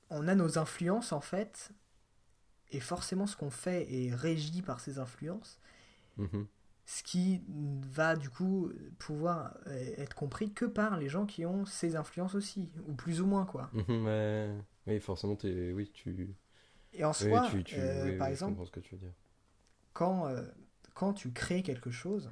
on 0.10 0.28
a 0.28 0.36
nos 0.36 0.58
influences 0.58 1.12
en 1.12 1.22
fait, 1.22 1.72
et 2.70 2.80
forcément 2.80 3.28
ce 3.28 3.36
qu'on 3.36 3.50
fait 3.50 3.88
est 3.94 4.16
régi 4.16 4.62
par 4.62 4.80
ces 4.80 5.00
influences, 5.00 5.60
Mhm. 6.18 6.48
Ce 6.86 7.04
qui 7.04 7.42
va 7.48 8.16
du 8.16 8.30
coup 8.30 8.72
pouvoir 9.00 9.56
euh, 9.68 9.94
être 9.98 10.16
compris 10.16 10.52
que 10.54 10.66
par 10.66 10.98
les 10.98 11.10
gens 11.10 11.26
qui 11.26 11.46
ont 11.46 11.66
ces 11.66 11.96
influences 11.96 12.36
aussi, 12.36 12.72
ou 12.88 12.94
plus 12.94 13.22
ou 13.22 13.26
moins 13.28 13.46
quoi. 13.46 13.72
Mhm, 13.74 14.06
ouais. 14.06 14.58
Oui, 14.88 15.00
forcément, 15.00 15.36
t'es... 15.36 15.72
Oui, 15.74 15.90
tu... 15.92 16.36
Et 16.94 17.04
en 17.04 17.12
Oui, 17.20 17.42
soi, 17.42 17.44
tu, 17.44 17.64
tu... 17.64 17.82
euh, 17.82 18.14
oui, 18.14 18.18
par 18.18 18.28
oui, 18.28 18.36
je 18.36 18.44
exemple, 18.44 18.44
comprends 18.44 18.66
ce 18.66 18.72
que 18.72 18.80
tu 18.82 18.96
veux 18.96 19.00
dire. 19.02 19.14
quand, 19.94 20.28
euh, 20.28 20.44
quand 20.96 21.14
tu 21.14 21.32
crées 21.32 21.64
quelque 21.64 21.92
chose, 21.92 22.30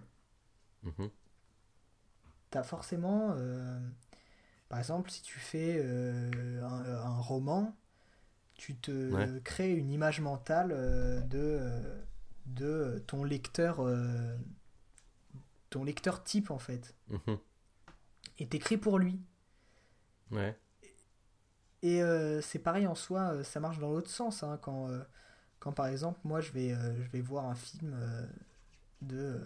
Mhm. 0.83 1.09
tu 2.51 2.57
as 2.57 2.63
forcément, 2.63 3.33
euh, 3.37 3.79
par 4.69 4.79
exemple, 4.79 5.11
si 5.11 5.23
tu 5.23 5.39
fais 5.39 5.81
un, 5.83 6.63
un 6.63 7.21
roman, 7.21 7.75
tu 8.55 8.75
te 8.77 8.91
Ouais. 9.09 9.29
crées 9.39 9.73
une 9.73 9.91
image 9.91 10.21
mentale 10.21 10.69
de, 11.29 11.59
de 12.55 13.03
ton 13.07 13.23
lecteur, 13.23 13.79
euh, 13.79 14.35
ton 15.69 15.83
lecteur 15.83 16.23
type 16.23 16.51
en 16.51 16.59
fait, 16.59 16.95
Mhm. 17.09 17.37
et 18.39 18.47
t'écris 18.47 18.77
pour 18.77 18.99
lui. 18.99 19.19
Ouais. 20.31 20.57
Et 21.81 22.01
euh, 22.03 22.41
c'est 22.41 22.59
pareil 22.59 22.87
en 22.87 22.95
soi, 22.95 23.33
euh, 23.35 23.43
ça 23.43 23.59
marche 23.59 23.79
dans 23.79 23.91
l'autre 23.91 24.09
sens. 24.09 24.43
hein, 24.43 24.59
quand, 24.61 24.89
euh, 24.89 25.01
quand 25.59 25.71
par 25.71 25.87
exemple, 25.87 26.19
moi 26.23 26.41
je 26.41 26.51
vais, 26.51 26.71
euh, 26.73 27.01
je 27.03 27.09
vais 27.09 27.21
voir 27.21 27.45
un 27.45 27.55
film 27.55 27.95
de 29.01 29.39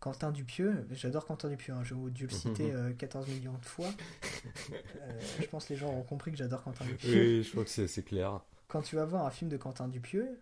Quentin 0.00 0.32
Dupieux, 0.32 0.86
j'adore 0.90 1.24
Quentin 1.24 1.48
Dupieux, 1.48 1.72
hein, 1.72 1.82
j'ai 1.82 1.94
dû 2.10 2.26
le 2.26 2.32
citer 2.32 2.72
euh, 2.74 2.92
14 2.92 3.26
millions 3.28 3.56
de 3.56 3.64
fois. 3.64 3.88
Je 5.40 5.46
pense 5.46 5.64
que 5.66 5.72
les 5.72 5.78
gens 5.78 5.90
ont 5.90 6.02
compris 6.02 6.30
que 6.30 6.36
j'adore 6.36 6.62
Quentin 6.62 6.84
Dupieux. 6.84 7.38
Oui, 7.38 7.42
je 7.42 7.50
crois 7.52 7.64
que 7.64 7.70
c'est 7.70 7.88
c'est 7.88 8.02
clair. 8.02 8.40
Quand 8.68 8.82
tu 8.82 8.96
vas 8.96 9.04
voir 9.06 9.24
un 9.24 9.30
film 9.30 9.48
de 9.50 9.56
Quentin 9.56 9.88
Dupieux, 9.88 10.38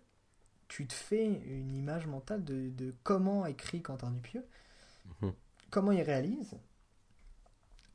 tu 0.74 0.86
te 0.86 0.94
fais 0.94 1.27
une 1.27 1.74
image 1.77 2.07
mentale 2.07 2.44
de, 2.44 2.70
de 2.70 2.94
comment 3.03 3.44
écrit 3.47 3.82
Quentin 3.82 4.11
Dupieux, 4.11 4.47
Mhm. 5.20 5.32
comment 5.70 5.90
il 5.93 6.03
réalise, 6.03 6.57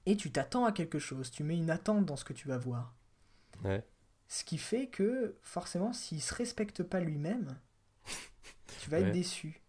et 0.08 0.18
tu 0.18 0.32
t'attends 0.32 0.66
à 0.66 0.72
quelque 0.72 0.98
chose, 0.98 1.30
tu 1.30 1.44
mets 1.44 1.56
une 1.56 1.70
attente 1.70 2.04
dans 2.04 2.16
ce 2.16 2.26
que 2.26 2.34
tu 2.34 2.48
vas 2.48 2.58
voir. 2.58 2.96
Ouais. 3.64 3.84
Ce 4.30 4.46
qui 4.46 4.58
fait 4.58 4.88
que, 4.88 5.38
forcément, 5.44 5.92
s'il 5.92 6.22
se 6.22 6.34
respecte 6.34 6.82
pas 6.82 7.02
lui-même, 7.02 7.60
tu 8.78 8.90
vas 8.90 9.00
être 9.00 9.12
déçu. 9.12 9.62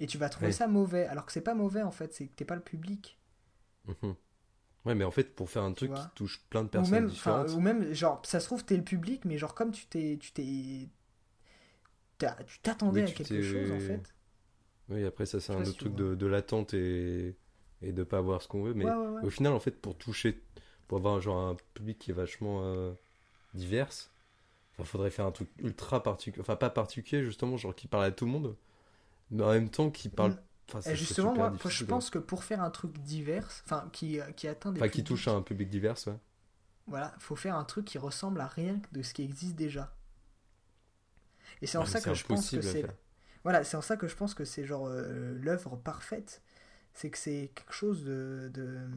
Et 0.00 0.06
tu 0.06 0.18
vas 0.18 0.28
trouver 0.30 0.48
Ouais. 0.48 0.52
ça 0.52 0.68
mauvais. 0.68 1.06
Alors 1.06 1.26
que 1.26 1.32
c'est 1.32 1.40
pas 1.42 1.54
mauvais, 1.54 1.82
en 1.82 1.90
fait, 1.92 2.12
c'est 2.14 2.28
que 2.28 2.34
t'es 2.34 2.44
pas 2.46 2.56
le 2.56 2.62
public. 2.62 3.18
Mhm. 3.84 4.16
Ouais, 4.86 4.94
mais 4.94 5.04
en 5.04 5.10
fait, 5.12 5.34
pour 5.36 5.50
faire 5.50 5.62
un 5.64 5.72
truc 5.74 5.94
qui 5.94 6.08
touche 6.14 6.42
plein 6.50 6.64
de 6.64 6.68
Ou 6.74 6.78
personnes 6.78 6.86
même, 6.86 7.06
enfin, 7.06 7.44
différentes. 7.44 7.50
ou 7.50 7.60
même, 7.60 7.92
genre, 7.92 8.20
ça 8.24 8.40
se 8.40 8.46
trouve, 8.46 8.64
t'es 8.64 8.76
le 8.76 8.84
public, 8.84 9.24
mais 9.24 9.38
genre, 9.38 9.54
comme 9.54 9.72
tu 9.72 9.86
t'es. 9.86 10.18
Tu 10.20 10.32
t'es. 10.32 10.88
Tu 12.46 12.58
t'attendais 12.60 13.02
Oui, 13.04 13.10
à 13.10 13.12
quelque 13.12 13.42
chose, 13.42 13.70
en 13.72 13.80
fait. 13.80 14.14
Oui, 14.88 15.04
après, 15.04 15.26
ça, 15.26 15.40
c'est 15.40 15.52
un 15.52 15.62
autre 15.62 15.76
truc 15.78 15.94
de, 15.94 16.14
de 16.14 16.26
l'attente 16.26 16.74
et... 16.74 17.36
et 17.82 17.92
de 17.92 18.02
pas 18.02 18.18
avoir 18.18 18.42
ce 18.42 18.48
qu'on 18.48 18.62
veut. 18.62 18.74
Mais 18.74 18.84
Ouais, 18.84 18.92
ouais, 18.92 19.06
ouais. 19.08 19.24
au 19.24 19.30
final, 19.30 19.52
en 19.52 19.60
fait, 19.60 19.80
pour 19.80 19.96
toucher, 19.96 20.42
pour 20.88 20.98
avoir 20.98 21.14
un, 21.14 21.20
genre, 21.20 21.38
un 21.48 21.56
public 21.74 21.98
qui 21.98 22.10
est 22.10 22.14
vachement 22.14 22.62
euh, 22.64 22.92
divers, 23.54 23.90
il 24.78 24.84
faudrait 24.84 25.10
faire 25.10 25.26
un 25.26 25.32
truc 25.32 25.48
ultra 25.58 26.02
particulier. 26.02 26.40
Enfin, 26.40 26.56
pas 26.56 26.70
particulier, 26.70 27.22
justement, 27.24 27.56
genre 27.56 27.74
qui 27.74 27.86
parle 27.86 28.04
à 28.04 28.10
tout 28.10 28.24
le 28.24 28.32
monde, 28.32 28.56
mais 29.30 29.44
en 29.44 29.50
même 29.50 29.70
temps 29.70 29.90
qui 29.90 30.08
parle. 30.08 30.32
Mm. 30.32 30.40
Enfin, 30.72 30.94
justement, 30.94 31.34
moi, 31.34 31.52
je 31.68 31.84
pense 31.84 32.10
que 32.10 32.18
pour 32.18 32.44
faire 32.44 32.62
un 32.62 32.70
truc 32.70 32.96
divers, 32.98 33.48
enfin, 33.64 33.88
qui, 33.92 34.20
qui 34.36 34.46
atteint 34.48 34.72
des. 34.72 34.80
Enfin, 34.80 34.88
qui 34.88 35.04
touche 35.04 35.26
à 35.28 35.32
un 35.32 35.42
public 35.42 35.68
divers, 35.68 35.96
ouais. 36.06 36.16
Voilà, 36.86 37.14
faut 37.18 37.36
faire 37.36 37.56
un 37.56 37.64
truc 37.64 37.84
qui 37.84 37.98
ressemble 37.98 38.40
à 38.40 38.46
rien 38.46 38.80
de 38.92 39.02
ce 39.02 39.14
qui 39.14 39.22
existe 39.22 39.54
déjà. 39.56 39.94
Et 41.62 41.66
c'est 41.66 41.78
en 41.78 41.82
Ouais, 41.82 41.86
ça 41.86 42.00
que 42.00 42.14
je 42.14 42.24
pense 42.26 42.50
que 42.50 42.60
c'est. 42.60 42.86
Voilà, 43.42 43.64
c'est 43.64 43.76
en 43.76 43.80
ça 43.82 43.96
que 43.96 44.06
je 44.06 44.16
pense 44.16 44.34
que 44.34 44.44
c'est 44.44 44.64
genre 44.66 44.86
euh, 44.88 45.32
l'œuvre 45.40 45.76
parfaite. 45.76 46.42
C'est 46.92 47.10
que 47.10 47.18
c'est 47.18 47.52
quelque 47.54 47.72
chose 47.72 48.04
de, 48.04 48.50
de- 48.52 48.88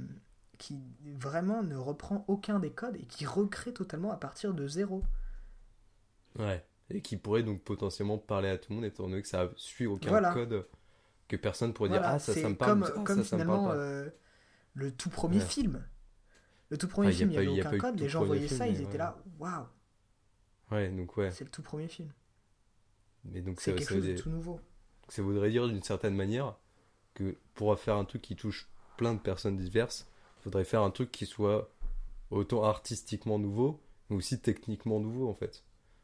qui 0.57 0.79
vraiment 1.15 1.63
ne 1.63 1.75
reprend 1.75 2.25
aucun 2.27 2.59
des 2.59 2.71
codes 2.71 2.95
et 2.97 3.05
qui 3.05 3.25
recrée 3.25 3.73
totalement 3.73 4.11
à 4.11 4.17
partir 4.17 4.53
de 4.53 4.67
zéro. 4.67 5.03
Ouais. 6.39 6.65
Et 6.89 7.01
qui 7.01 7.17
pourrait 7.17 7.43
donc 7.43 7.63
potentiellement 7.63 8.17
parler 8.17 8.49
à 8.49 8.57
tout 8.57 8.71
le 8.71 8.75
monde 8.77 8.85
étant 8.85 9.07
donné 9.07 9.21
que 9.21 9.27
ça 9.27 9.49
suit 9.55 9.85
aucun 9.85 10.09
Voilà. 10.09 10.33
code. 10.33 10.67
que 11.29 11.37
personne 11.37 11.73
pourrait 11.73 11.89
Voilà, 11.89 12.07
dire 12.07 12.11
ah 12.15 12.19
ça 12.19 12.33
ça 12.33 12.49
me 12.49 12.55
parle 12.55 12.79
comme, 12.81 12.83
ah, 12.95 13.01
comme 13.03 13.23
ça 13.23 13.23
ça 13.23 13.37
me 13.37 13.43
parle 13.45 13.59
finalement 13.59 13.71
euh, 13.71 14.09
le 14.75 14.91
tout 14.91 15.09
premier 15.09 15.39
Ouais. 15.39 15.45
film. 15.45 15.85
Le 16.69 16.77
tout 16.77 16.87
premier 16.87 17.09
Ah, 17.09 17.11
film, 17.11 17.31
il 17.31 17.39
n'y 17.49 17.61
avait 17.61 17.61
pas 17.61 17.69
aucun 17.69 17.77
code, 17.77 17.99
les 17.99 18.09
gens 18.09 18.23
voyaient 18.25 18.47
film, 18.47 18.57
ça, 18.59 18.67
ils 18.67 18.81
étaient 18.81 18.97
là, 18.97 19.17
waouh, 19.39 19.65
Ouais 20.71 20.89
donc 20.89 21.15
ouais. 21.17 21.31
c'est 21.31 21.43
le 21.45 21.49
tout 21.51 21.61
premier 21.61 21.87
film. 21.87 22.11
Mais 23.25 23.41
donc 23.41 23.61
C'est 23.61 23.71
quelque 23.73 23.83
ça, 23.87 23.95
chose 23.95 24.05
de 24.05 24.17
tout 24.17 24.29
nouveau. 24.29 24.59
ça 25.09 25.21
voudrait 25.21 25.49
dire 25.49 25.67
d'une 25.67 25.83
certaine 25.83 26.15
manière 26.15 26.55
que 27.13 27.35
pour 27.55 27.77
faire 27.79 27.95
un 27.95 28.05
truc 28.05 28.21
qui 28.21 28.35
touche 28.35 28.67
plein 28.97 29.13
de 29.13 29.19
personnes 29.19 29.57
diverses, 29.57 30.07
faudrait 30.41 30.65
faire 30.65 30.81
un 30.81 30.91
truc 30.91 31.11
qui 31.11 31.25
soit 31.25 31.69
autant 32.31 32.63
artistiquement 32.63 33.39
nouveau, 33.39 33.79
mais 34.09 34.15
aussi 34.17 34.39
techniquement 34.39 34.99
nouveau 34.99 35.29
en 35.29 35.33
fait. 35.33 35.63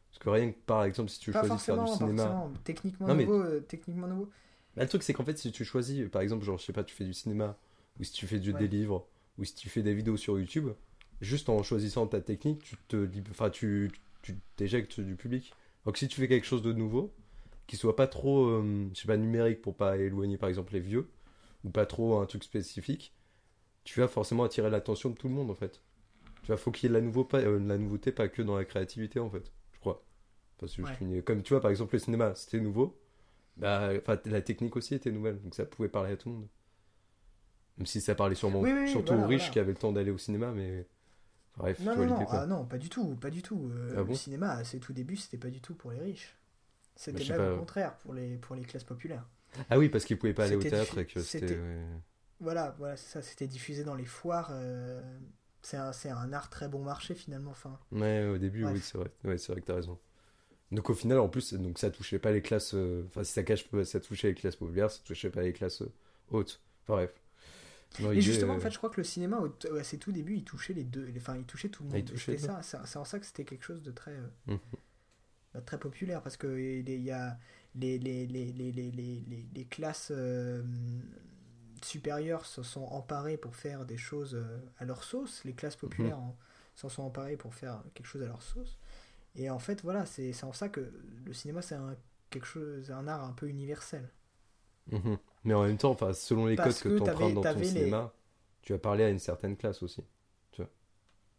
Parce 0.10 0.20
que 0.20 0.30
rien 0.30 0.52
que 0.52 0.58
par 0.66 0.84
exemple 0.84 1.10
si 1.10 1.20
tu 1.20 1.32
Pas 1.32 1.42
choisis 1.46 1.58
de 1.68 1.74
faire 1.74 1.84
du 1.84 1.92
cinéma. 1.92 2.50
Techniquement 2.64 3.08
Non, 3.08 3.16
mais- 3.16 3.26
nouveau, 3.26 3.42
euh, 3.42 3.60
techniquement 3.62 4.08
nouveau. 4.08 4.30
Bah, 4.76 4.84
le 4.84 4.88
truc, 4.90 5.04
c'est 5.04 5.14
qu'en 5.14 5.26
fait, 5.26 5.38
si 5.38 5.52
tu 5.52 5.66
choisis, 5.66 6.08
par 6.10 6.22
exemple, 6.22 6.46
genre, 6.46 6.58
je 6.60 6.64
sais 6.66 6.74
pas, 6.74 6.84
tu 6.84 6.96
fais 6.96 7.04
du 7.04 7.14
cinéma, 7.14 7.58
ou 8.00 8.04
si 8.04 8.12
tu 8.14 8.28
fais 8.28 8.40
du, 8.40 8.52
Ouais. 8.54 8.60
des 8.60 8.68
livres, 8.68 9.08
ou 9.38 9.44
si 9.44 9.56
tu 9.56 9.68
fais 9.68 9.82
des 9.82 9.94
vidéos 9.96 10.16
sur 10.16 10.38
YouTube, 10.40 10.70
juste 11.22 11.50
en 11.50 11.62
choisissant 11.64 12.06
ta 12.08 12.22
technique, 12.22 12.64
tu 12.64 12.78
te, 12.88 13.10
enfin, 13.32 13.50
tu, 13.50 13.92
tu 14.22 14.38
t'éjectes 14.56 15.00
du 15.02 15.16
public. 15.16 15.54
Donc, 15.90 15.98
si 15.98 16.08
tu 16.08 16.22
fais 16.22 16.28
quelque 16.28 16.46
chose 16.46 16.62
de 16.62 16.72
nouveau, 16.72 17.12
qui 17.66 17.76
soit 17.76 17.96
pas 17.96 18.06
trop, 18.06 18.46
euh, 18.46 18.88
je 18.94 19.00
sais 19.02 19.08
pas, 19.08 19.18
numérique 19.18 19.60
pour 19.60 19.76
pas 19.76 19.98
éloigner, 19.98 20.38
par 20.38 20.48
exemple, 20.48 20.72
les 20.74 20.80
vieux, 20.80 21.10
ou 21.64 21.72
pas 21.72 21.88
trop 21.88 22.20
un 22.20 22.28
truc 22.28 22.44
spécifique, 22.44 23.12
tu 23.86 24.00
vas 24.00 24.08
forcément 24.08 24.44
attirer 24.44 24.70
l'attention 24.70 25.10
de 25.10 25.16
tout 25.16 25.28
le 25.28 25.34
monde, 25.34 25.50
en 25.50 25.56
fait. 25.56 25.82
Tu 26.44 26.52
vas, 26.52 26.58
faut 26.58 26.70
qu'il 26.70 26.84
y 26.84 26.86
ait 26.86 26.96
de 26.96 27.00
la, 27.00 27.02
nouveau, 27.04 27.24
pas, 27.24 27.40
euh, 27.40 27.58
de 27.58 27.68
la 27.68 27.80
nouveauté, 27.80 28.12
pas 28.12 28.28
que 28.28 28.44
dans 28.44 28.56
la 28.56 28.66
créativité, 28.66 29.20
en 29.20 29.32
fait, 29.32 29.52
je 29.74 29.80
crois. 29.80 30.04
Parce 30.60 30.76
que 30.76 30.84
je 30.84 30.88
Ouais. 30.92 30.96
finis- 30.96 31.24
comme 31.24 31.42
tu 31.42 31.54
vois, 31.54 31.62
par 31.62 31.72
exemple, 31.72 31.96
le 31.96 32.00
cinéma, 32.00 32.36
c'était 32.36 32.60
nouveau. 32.60 32.96
Bah, 33.58 33.90
la 34.26 34.42
technique 34.44 34.76
aussi 34.76 34.94
était 34.94 35.12
nouvelle, 35.12 35.42
donc 35.42 35.56
ça 35.56 35.66
pouvait 35.66 35.90
parler 35.90 36.12
à 36.12 36.18
tout 36.18 36.30
le 36.30 36.36
monde. 36.36 36.48
Même 37.80 37.88
si 37.88 38.00
ça 38.00 38.14
parlait 38.14 38.36
sûrement 38.36 38.62
Oui, 38.62 38.72
oui, 38.74 38.82
oui, 38.84 38.90
surtout 38.92 39.14
voilà, 39.14 39.24
aux 39.24 39.28
riches 39.28 39.42
voilà. 39.42 39.54
qui 39.54 39.60
avaient 39.60 39.72
le 39.72 39.78
temps 39.80 39.92
d'aller 39.92 40.12
au 40.12 40.20
cinéma, 40.20 40.52
mais 40.52 40.86
bref, 41.60 41.80
Non, 41.80 41.96
non, 41.96 42.06
non, 42.06 42.28
ah, 42.32 42.46
non, 42.46 42.66
pas 42.66 42.78
du 42.78 42.90
tout, 42.90 43.16
pas 43.16 43.30
du 43.30 43.42
tout. 43.42 43.72
Euh, 43.74 43.94
Ah 43.98 44.04
bon 44.04 44.10
le 44.10 44.16
cinéma, 44.16 44.52
à 44.52 44.64
ses 44.64 44.80
tout 44.80 44.94
débuts, 44.94 45.18
c'était 45.18 45.38
pas 45.38 45.50
du 45.50 45.62
tout 45.62 45.76
pour 45.76 45.92
les 45.92 46.00
riches. 46.00 46.36
C'était 46.96 47.26
même 47.26 47.38
pas. 47.38 47.54
au 47.54 47.60
contraire 47.60 47.96
pour 47.98 48.14
les, 48.14 48.38
pour 48.38 48.56
les 48.56 48.64
classes 48.64 48.84
populaires. 48.84 49.26
Ah 49.70 49.78
oui, 49.80 49.90
parce 49.90 50.06
qu'ils 50.06 50.18
pouvaient 50.18 50.34
pas 50.34 50.46
aller 50.46 50.56
au 50.56 50.62
théâtre 50.62 50.98
et 50.98 51.06
que 51.06 51.20
c'était. 51.22 51.56
ouais. 51.58 51.86
Voilà, 52.40 52.74
voilà, 52.78 52.96
ça, 52.98 53.22
c'était 53.22 53.48
diffusé 53.48 53.84
dans 53.84 53.96
les 53.96 54.06
foires. 54.06 54.50
euh, 54.54 55.02
c'est 55.62 55.78
un, 56.10 56.34
art 56.34 56.50
très 56.50 56.70
bon 56.70 56.84
marché 56.84 57.16
finalement. 57.16 57.52
Enfin, 57.52 57.78
Ouais, 57.92 58.26
au 58.28 58.38
début, 58.38 58.64
Bref. 58.64 58.76
oui, 58.76 58.82
c'est 58.82 58.98
vrai. 58.98 59.12
Ouais, 59.26 59.38
c'est 59.38 59.52
vrai 59.52 59.62
que 59.62 59.66
t'as 59.66 59.76
raison. 59.76 60.00
Donc 60.72 60.90
au 60.90 60.94
final, 60.94 61.20
en 61.20 61.30
plus, 61.30 61.54
donc 61.54 61.80
ça 61.80 61.90
touchait 61.92 62.20
pas 62.20 62.32
les 62.32 62.42
classes. 62.42 62.74
euh, 62.76 63.04
Enfin, 63.08 63.24
si 63.24 63.34
ça 63.34 63.44
cache, 63.44 63.66
ça 63.86 64.00
touchait 64.00 64.30
les 64.30 64.36
classes 64.36 64.56
populaires, 64.56 64.92
ça 64.92 65.02
touchait 65.04 65.30
pas 65.32 65.42
les 65.42 65.54
classes 65.54 65.82
euh, 65.82 65.92
hautes. 66.32 66.62
Enfin, 66.84 66.94
bref. 66.96 67.14
Et 68.14 68.22
justement, 68.22 68.56
en 68.56 68.60
euh, 68.60 68.60
fait, 68.60 68.72
je 68.72 68.78
crois 68.78 68.90
que 68.90 68.98
le 69.02 69.04
cinéma, 69.04 69.40
à 69.78 69.84
ses 69.84 69.98
tout 70.00 70.12
débuts, 70.12 70.36
il 70.38 70.44
touchait 70.44 70.74
les 70.74 70.84
deux. 70.84 71.08
Enfin, 71.18 71.36
il 71.38 71.46
touchait 71.46 71.70
tout 71.70 71.84
le 71.84 71.90
Ah, 71.92 71.98
monde. 72.00 72.12
C'était 72.16 72.38
ça. 72.38 72.62
C'est 72.64 72.98
en 72.98 73.06
ça 73.06 73.20
que 73.20 73.26
c'était 73.26 73.46
quelque 73.46 73.64
chose 73.66 73.82
de 73.84 73.92
très, 73.92 74.12
euh, 74.14 74.28
Mhm. 74.46 74.80
bah, 75.54 75.62
très 75.62 75.80
populaire 75.80 76.22
parce 76.22 76.38
que 76.38 76.48
il 76.60 76.90
y 77.04 77.12
a 77.12 77.38
les, 77.76 77.98
les, 78.00 78.26
les, 78.28 78.52
les, 78.52 78.72
les, 79.54 79.66
classes 79.66 80.12
euh, 80.16 80.64
supérieures 81.84 82.46
se 82.46 82.64
sont 82.64 82.84
emparées 82.86 83.38
pour 83.38 83.56
faire 83.56 83.86
des 83.86 83.98
choses 83.98 84.38
à 84.80 84.86
leur 84.86 85.04
sauce. 85.04 85.44
Les 85.46 85.54
classes 85.54 85.76
populaires 85.76 86.20
en- 86.20 86.38
s'en 86.76 86.90
sont 86.90 87.04
emparées 87.04 87.38
pour 87.38 87.54
faire 87.54 87.84
quelque 87.94 88.08
chose 88.08 88.22
à 88.24 88.28
leur 88.28 88.42
sauce. 88.42 88.78
Et 89.36 89.50
en 89.50 89.60
fait, 89.60 89.84
voilà, 89.84 90.06
c'est 90.06 90.44
en 90.44 90.54
ça 90.54 90.70
que 90.70 90.92
le 91.26 91.34
cinéma, 91.34 91.62
c'est 91.64 91.76
un, 91.76 91.96
quelque 92.30 92.48
chose, 92.48 92.92
un 92.92 93.08
art 93.08 93.24
un 93.26 93.34
peu 93.34 93.48
universel. 93.50 94.10
mhm. 94.92 95.20
Mais 95.44 95.54
en 95.54 95.64
même 95.64 95.78
temps, 95.78 95.92
enfin, 95.92 96.14
selon 96.14 96.46
les 96.48 96.56
Parce 96.56 96.82
codes 96.82 96.84
que 96.84 96.90
que 96.90 97.00
t'empruntes 97.00 97.18
t'avais- 97.20 97.34
dans 97.34 97.42
ton 97.42 97.42
t'avais 97.42 97.62
les- 97.62 97.68
cinéma, 97.68 98.14
tu 98.62 98.74
vas 98.74 98.80
parler 98.80 99.04
à 99.06 99.10
une 99.10 99.20
certaine 99.20 99.56
classe 99.58 99.82
aussi. 99.84 100.04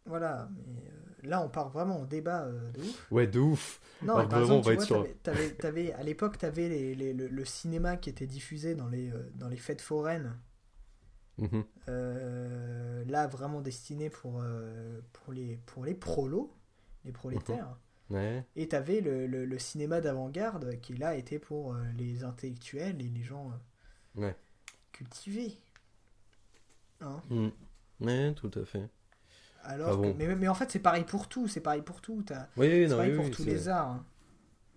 Voilà, 0.07 0.49
mais 0.55 0.81
euh, 0.87 1.29
là, 1.29 1.43
on 1.45 1.49
part 1.49 1.69
vraiment 1.69 1.99
en 1.99 2.05
débat 2.05 2.45
euh, 2.45 2.71
de 2.71 2.81
ouf. 2.81 3.11
Ouais, 3.11 3.27
de 3.27 3.39
ouf. 3.39 3.79
Non, 4.01 4.15
Alors 4.15 4.27
par 4.29 4.39
vraiment, 4.39 4.59
exemple, 4.59 4.59
on 4.59 4.61
va 4.61 4.75
tu 4.77 4.81
être 4.83 4.97
vois, 4.97 5.05
sur- 5.05 5.21
t'avais- 5.21 5.49
t'avais- 5.51 5.53
t'avais- 5.53 5.93
à 5.93 6.01
l'époque, 6.03 6.39
tu 6.39 6.45
avais 6.45 6.95
le, 6.95 7.27
le 7.27 7.45
cinéma 7.45 7.97
qui 7.97 8.09
était 8.09 8.25
diffusé 8.25 8.73
dans 8.73 8.87
les, 8.89 9.11
euh, 9.11 9.29
dans 9.35 9.47
les 9.47 9.57
fêtes 9.57 9.81
foraines. 9.81 10.35
Mhm. 11.37 11.63
Là, 13.07 13.27
vraiment 13.27 13.61
destiné 13.61 14.09
pour, 14.09 14.43
pour, 15.13 15.33
les, 15.33 15.57
pour 15.65 15.85
les 15.85 15.93
prolos, 15.93 16.51
les 17.05 17.11
prolétaires. 17.11 17.77
Ouais. 18.09 18.43
Et 18.55 18.67
tu 18.67 18.75
avais 18.75 19.01
le, 19.01 19.27
le- 19.27 19.45
le 19.45 19.59
cinéma 19.59 20.01
d'avant-garde 20.01 20.79
qui, 20.81 20.93
là, 20.95 21.15
était 21.15 21.39
pour 21.39 21.75
les 21.97 22.23
intellectuels 22.23 22.99
et 23.01 23.09
les 23.09 23.23
gens 23.23 23.51
Ouais. 24.15 24.35
cultivés. 24.91 25.57
Hein. 27.01 27.21
Ouais, 27.99 28.33
tout 28.33 28.51
à 28.55 28.65
fait. 28.65 28.87
Alors 29.63 29.89
Ah 29.91 29.95
bon. 29.95 30.13
que- 30.13 30.17
mais, 30.17 30.35
mais 30.35 30.47
en 30.47 30.53
fait, 30.55 30.71
c'est 30.71 30.79
pareil 30.79 31.03
pour 31.03 31.27
tout. 31.27 31.47
C'est 31.47 31.59
pareil 31.61 31.81
pour 31.81 32.01
tout. 32.01 32.23
t'as- 32.23 32.49
Oui, 32.57 32.85
C'est 32.87 32.89
pareil 32.95 33.11
oui, 33.11 33.15
pour 33.17 33.25
oui, 33.25 33.31
tous 33.31 33.43
les 33.45 33.67
arts. 33.67 33.87
hein. 33.89 34.05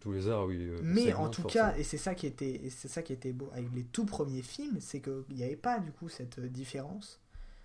Tous 0.00 0.12
les 0.12 0.28
arts, 0.28 0.44
oui. 0.44 0.56
euh, 0.60 0.78
Mais 0.82 1.14
en 1.14 1.30
tout 1.30 1.42
forcément. 1.42 1.70
cas, 1.70 1.76
et 1.78 1.82
c'est 1.82 1.96
ça 1.96 2.14
qui 2.14 2.26
était, 2.26 2.60
c'est 2.68 2.88
ça 2.88 3.02
qui 3.02 3.14
était 3.14 3.32
beau 3.32 3.48
avec 3.54 3.72
les 3.74 3.84
tout 3.84 4.04
premiers 4.04 4.42
films, 4.42 4.78
c'est 4.80 5.00
qu'il 5.00 5.24
n'y 5.30 5.42
avait 5.42 5.56
pas 5.56 5.78
du 5.78 5.90
coup 5.92 6.08
cette 6.10 6.38
euh, 6.38 6.48
différence. 6.48 7.20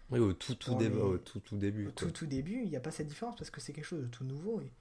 Oui, 0.10 0.20
au 0.20 0.32
tout, 0.34 0.56
tout, 0.56 0.72
dans 0.72 0.78
dé- 0.78 0.90
les- 0.90 0.96
au 0.96 1.18
tout, 1.18 1.40
tout 1.42 1.58
début. 1.58 1.88
Au 1.88 1.92
quoi. 1.92 1.94
tout, 2.08 2.12
tout 2.12 2.26
début, 2.26 2.62
il 2.64 2.70
n'y 2.70 2.78
a 2.78 2.80
pas 2.80 2.92
cette 2.92 3.08
différence 3.08 3.36
parce 3.36 3.50
que 3.52 3.60
c'est 3.62 3.74
quelque 3.74 3.86
chose 3.86 4.02
de 4.02 4.08
tout 4.08 4.24
nouveau. 4.24 4.62
Et 4.62 4.72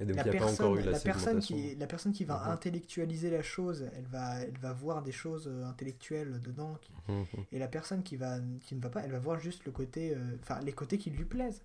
Et 0.00 0.06
donc, 0.06 0.16
la, 0.16 0.24
pas 0.24 0.30
personne, 0.30 0.66
encore 0.66 0.76
eu 0.76 0.82
la, 0.82 0.90
la, 0.92 0.98
personne 1.00 1.40
qui, 1.40 1.74
la 1.76 1.86
personne 1.86 2.12
qui 2.12 2.24
va 2.24 2.42
Mhm. 2.46 2.50
intellectualiser 2.52 3.30
la 3.30 3.42
chose, 3.42 3.86
elle 3.94 4.06
va, 4.06 4.40
elle 4.40 4.56
va 4.58 4.72
voir 4.72 5.02
des 5.02 5.12
choses 5.12 5.46
euh, 5.46 5.64
intellectuelles 5.66 6.40
dedans. 6.42 6.76
qui- 6.80 6.92
Mhm. 7.12 7.26
Et 7.52 7.58
la 7.58 7.68
personne 7.68 8.02
qui, 8.02 8.16
va, 8.16 8.38
qui 8.62 8.74
ne 8.74 8.80
va 8.80 8.88
pas, 8.88 9.02
elle 9.02 9.12
va 9.12 9.18
voir 9.18 9.38
juste 9.38 9.64
le 9.66 9.72
côté, 9.72 10.14
euh, 10.16 10.36
les 10.64 10.72
côtés 10.72 10.96
qui 10.98 11.10
lui 11.10 11.24
plaisent 11.26 11.62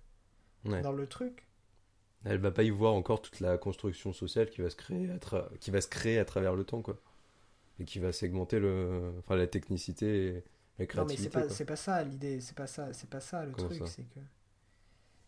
Ouais. 0.66 0.82
dans 0.82 0.92
le 0.92 1.06
truc. 1.06 1.46
Elle 2.24 2.38
va 2.38 2.50
pas 2.50 2.62
y 2.64 2.70
voir 2.70 2.92
encore 2.94 3.22
toute 3.22 3.40
la 3.40 3.56
construction 3.56 4.12
sociale 4.12 4.50
qui 4.50 4.60
va 4.60 4.68
se 4.68 4.76
créer 4.76 5.10
à, 5.10 5.16
tra- 5.18 5.48
qui 5.58 5.70
va 5.70 5.80
se 5.80 5.88
créer 5.88 6.18
à 6.18 6.24
travers 6.24 6.54
le 6.56 6.64
temps, 6.64 6.82
quoi. 6.82 6.98
Et 7.78 7.84
qui 7.84 8.00
va 8.00 8.10
segmenter 8.12 8.58
le... 8.58 9.12
enfin, 9.20 9.36
la 9.36 9.46
technicité 9.46 10.26
et 10.26 10.32
la 10.32 10.38
Non 10.38 10.42
mais 10.78 10.86
créativité. 10.86 11.30
c'est 11.48 11.64
pas, 11.64 11.72
pas 11.72 11.76
ça 11.76 12.02
l'idée, 12.02 12.40
c'est 12.40 12.56
pas 12.56 12.66
ça, 12.66 12.92
c'est 12.92 13.08
pas 13.08 13.20
ça 13.20 13.44
le 13.44 13.52
Comment 13.52 13.68
truc, 13.68 13.82
c'est 13.86 14.02
que 14.02 14.18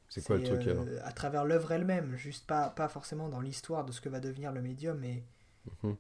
C'est 0.09 0.25
quoi 0.25 0.37
le 0.37 0.43
truc 0.43 0.67
euh, 0.67 0.73
alors 0.73 0.87
À 1.07 1.13
travers 1.13 1.45
l'œuvre 1.45 1.73
elle-même, 1.73 2.17
juste 2.17 2.47
pas, 2.47 2.71
pas 2.71 2.89
forcément 2.89 3.29
dans 3.29 3.41
l'histoire 3.41 3.85
de 3.85 3.93
ce 3.93 4.01
que 4.01 4.09
va 4.09 4.21
devenir 4.21 4.53
le 4.53 4.63
médium, 4.63 4.99
mais, 4.99 5.23
Mhm. 5.83 5.97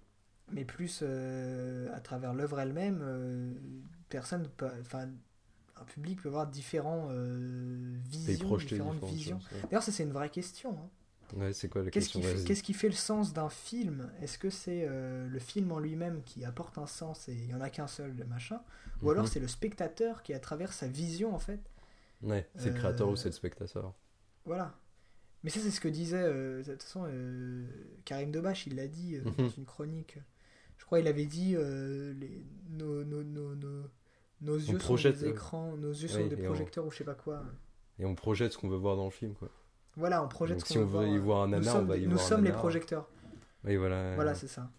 mais 0.52 0.64
plus 0.64 1.00
euh, 1.02 1.94
à 1.94 2.00
travers 2.00 2.32
l'œuvre 2.34 2.58
elle-même, 2.60 3.00
euh, 3.02 3.52
personne 4.08 4.48
peut, 4.56 4.70
enfin, 4.80 5.08
un 5.76 5.84
public 5.84 6.22
peut 6.22 6.28
avoir 6.28 6.46
différents 6.46 7.08
visions, 7.10 8.56
différentes 8.56 8.60
différentes 8.60 9.04
visions. 9.04 9.36
ouais. 9.52 9.60
D'ailleurs, 9.70 9.82
ça 9.82 9.92
c'est 9.92 10.02
une 10.04 10.12
vraie 10.12 10.30
question. 10.30 10.70
hein. 10.70 10.88
Ouais, 11.36 11.52
c'est 11.52 11.68
quoi 11.68 11.82
la 11.82 11.90
Qu'est-ce 11.90 12.06
question 12.06 12.20
qui, 12.20 12.26
fait, 12.26 12.34
Vas-y. 12.36 12.44
qu'est-ce 12.46 12.62
qui 12.62 12.72
fait 12.72 12.88
le 12.88 12.94
sens 12.94 13.34
d'un 13.34 13.50
film? 13.50 14.10
Est-ce 14.22 14.38
que 14.38 14.48
c'est 14.48 14.86
euh, 14.88 15.28
le 15.28 15.38
film 15.38 15.70
en 15.72 15.78
lui-même 15.78 16.22
qui 16.22 16.42
apporte 16.46 16.78
un 16.78 16.86
sens 16.86 17.28
et 17.28 17.34
il 17.34 17.50
y 17.50 17.54
en 17.54 17.60
a 17.60 17.68
qu'un 17.68 17.86
seul, 17.86 18.16
le 18.16 18.24
machin? 18.24 18.62
Ou 19.02 19.10
alors 19.10 19.24
Mhm. 19.24 19.30
c'est 19.30 19.40
le 19.40 19.46
spectateur 19.48 20.22
qui, 20.22 20.32
à 20.32 20.38
travers 20.40 20.72
sa 20.72 20.86
vision, 20.88 21.34
en 21.34 21.38
fait, 21.38 21.60
Ouais, 22.22 22.48
c'est 22.56 22.70
le 22.70 22.74
créateur 22.74 23.08
Euh, 23.08 23.12
ou 23.12 23.16
c'est 23.16 23.28
le 23.28 23.32
spectateur 23.34 23.94
Voilà. 24.44 24.74
Mais 25.44 25.50
ça, 25.50 25.60
c'est 25.60 25.70
ce 25.70 25.80
que 25.80 25.88
disait, 25.88 26.20
euh, 26.22 26.62
de 26.64 26.72
toute 26.72 26.82
façon, 26.82 27.04
euh, 27.08 27.66
Karim 28.04 28.30
Debache, 28.32 28.66
il 28.66 28.74
l'a 28.76 28.88
dit 28.88 29.16
euh, 29.16 29.22
dans 29.22 29.44
Mhm. 29.44 29.50
une 29.58 29.64
chronique. 29.66 30.18
Je 30.78 30.84
crois 30.84 31.00
il 31.00 31.06
avait 31.06 31.26
dit 31.26 31.54
euh, 31.56 32.12
les, 32.14 32.44
nos, 32.70 33.04
nos, 33.04 33.22
nos, 33.22 33.54
nos, 33.54 33.84
nos 34.40 34.56
yeux 34.56 34.78
sont 34.78 34.94
des 34.96 35.24
euh, 35.24 35.30
écrans, 35.30 35.76
nos 35.76 35.92
yeux 35.92 36.08
sont 36.08 36.26
des 36.26 36.36
projecteurs 36.36 36.86
ou 36.86 36.90
je 36.90 36.98
sais 36.98 37.04
pas 37.04 37.14
quoi. 37.14 37.44
Et 37.98 38.04
on 38.04 38.14
projette 38.14 38.52
ce 38.52 38.58
qu'on 38.58 38.68
veut 38.68 38.76
voir 38.76 38.96
dans 38.96 39.04
le 39.04 39.10
film, 39.10 39.34
quoi. 39.34 39.48
Voilà, 39.96 40.22
on 40.24 40.28
projette 40.28 40.60
ce 40.60 40.66
si 40.66 40.74
qu'on 40.74 40.82
on 40.82 40.86
veut 40.86 41.08
y 41.08 41.16
euh, 41.16 41.20
voir 41.20 41.42
un 41.42 41.48
nanar, 41.48 41.76
on 41.76 41.84
va 41.84 41.96
y 41.96 42.04
voir 42.04 42.12
Nous 42.12 42.18
sommes 42.18 42.44
les 42.44 42.52
projecteurs. 42.52 43.08
Oui, 43.64 43.76
voilà. 43.76 44.14
Voilà, 44.14 44.34
c'est 44.34 44.46
ça. 44.48 44.70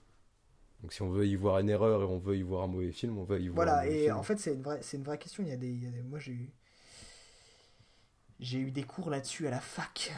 Donc 0.81 0.93
si 0.93 1.01
on 1.01 1.09
veut 1.09 1.27
y 1.27 1.35
voir 1.35 1.59
une 1.59 1.69
erreur 1.69 2.01
et 2.01 2.05
on 2.05 2.19
veut 2.19 2.37
y 2.37 2.41
voir 2.41 2.63
un 2.63 2.67
mauvais 2.67 2.91
film, 2.93 3.17
on 3.17 3.23
va 3.25 3.37
y 3.37 3.47
voir 3.49 3.55
Voilà, 3.55 3.85
et 3.87 4.11
en 4.11 4.23
fait, 4.23 4.39
c'est 4.39 4.53
une 4.53 4.61
vraie, 4.61 4.79
c'est 4.81 4.95
une 4.97 5.03
vraie 5.03 5.17
question. 5.17 5.43
Il 5.43 5.49
y 5.49 5.51
a 5.51 5.57
des, 5.57 5.67
il 5.69 5.83
y 5.83 5.87
a 5.87 5.91
des- 5.91 6.01
moi, 6.03 6.19
j'ai 6.19 6.31
eu, 6.31 6.49
j'ai 8.39 8.59
eu 8.59 8.71
des 8.71 8.83
cours 8.83 9.09
là-dessus 9.09 9.47
à 9.47 9.51
la 9.51 9.59
fac. 9.59 10.11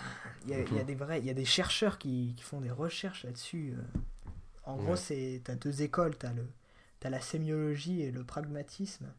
Il 0.46 0.52
y 0.52 0.54
a, 0.54 0.60
il 0.62 0.74
y 0.74 0.78
a 0.78 0.82
Mhm. 0.82 0.86
des 0.86 0.96
vrais, 0.96 1.20
il 1.20 1.26
y 1.26 1.30
a 1.30 1.34
des 1.34 1.46
chercheurs 1.46 1.98
qui, 1.98 2.34
qui 2.38 2.44
font 2.44 2.62
des 2.62 2.72
recherches 2.72 3.24
là-dessus. 3.24 3.74
euh. 3.78 3.82
En 4.64 4.78
Ouais. 4.78 4.84
gros, 4.84 4.96
c'est, 4.96 5.42
t'as 5.44 5.56
deux 5.56 5.82
écoles, 5.82 6.16
t'as 6.18 6.34
le, 6.34 6.46
t'as 7.00 7.10
la 7.10 7.20
sémiologie 7.22 8.02
et 8.02 8.12
le 8.12 8.24
pragmatisme. 8.24 9.12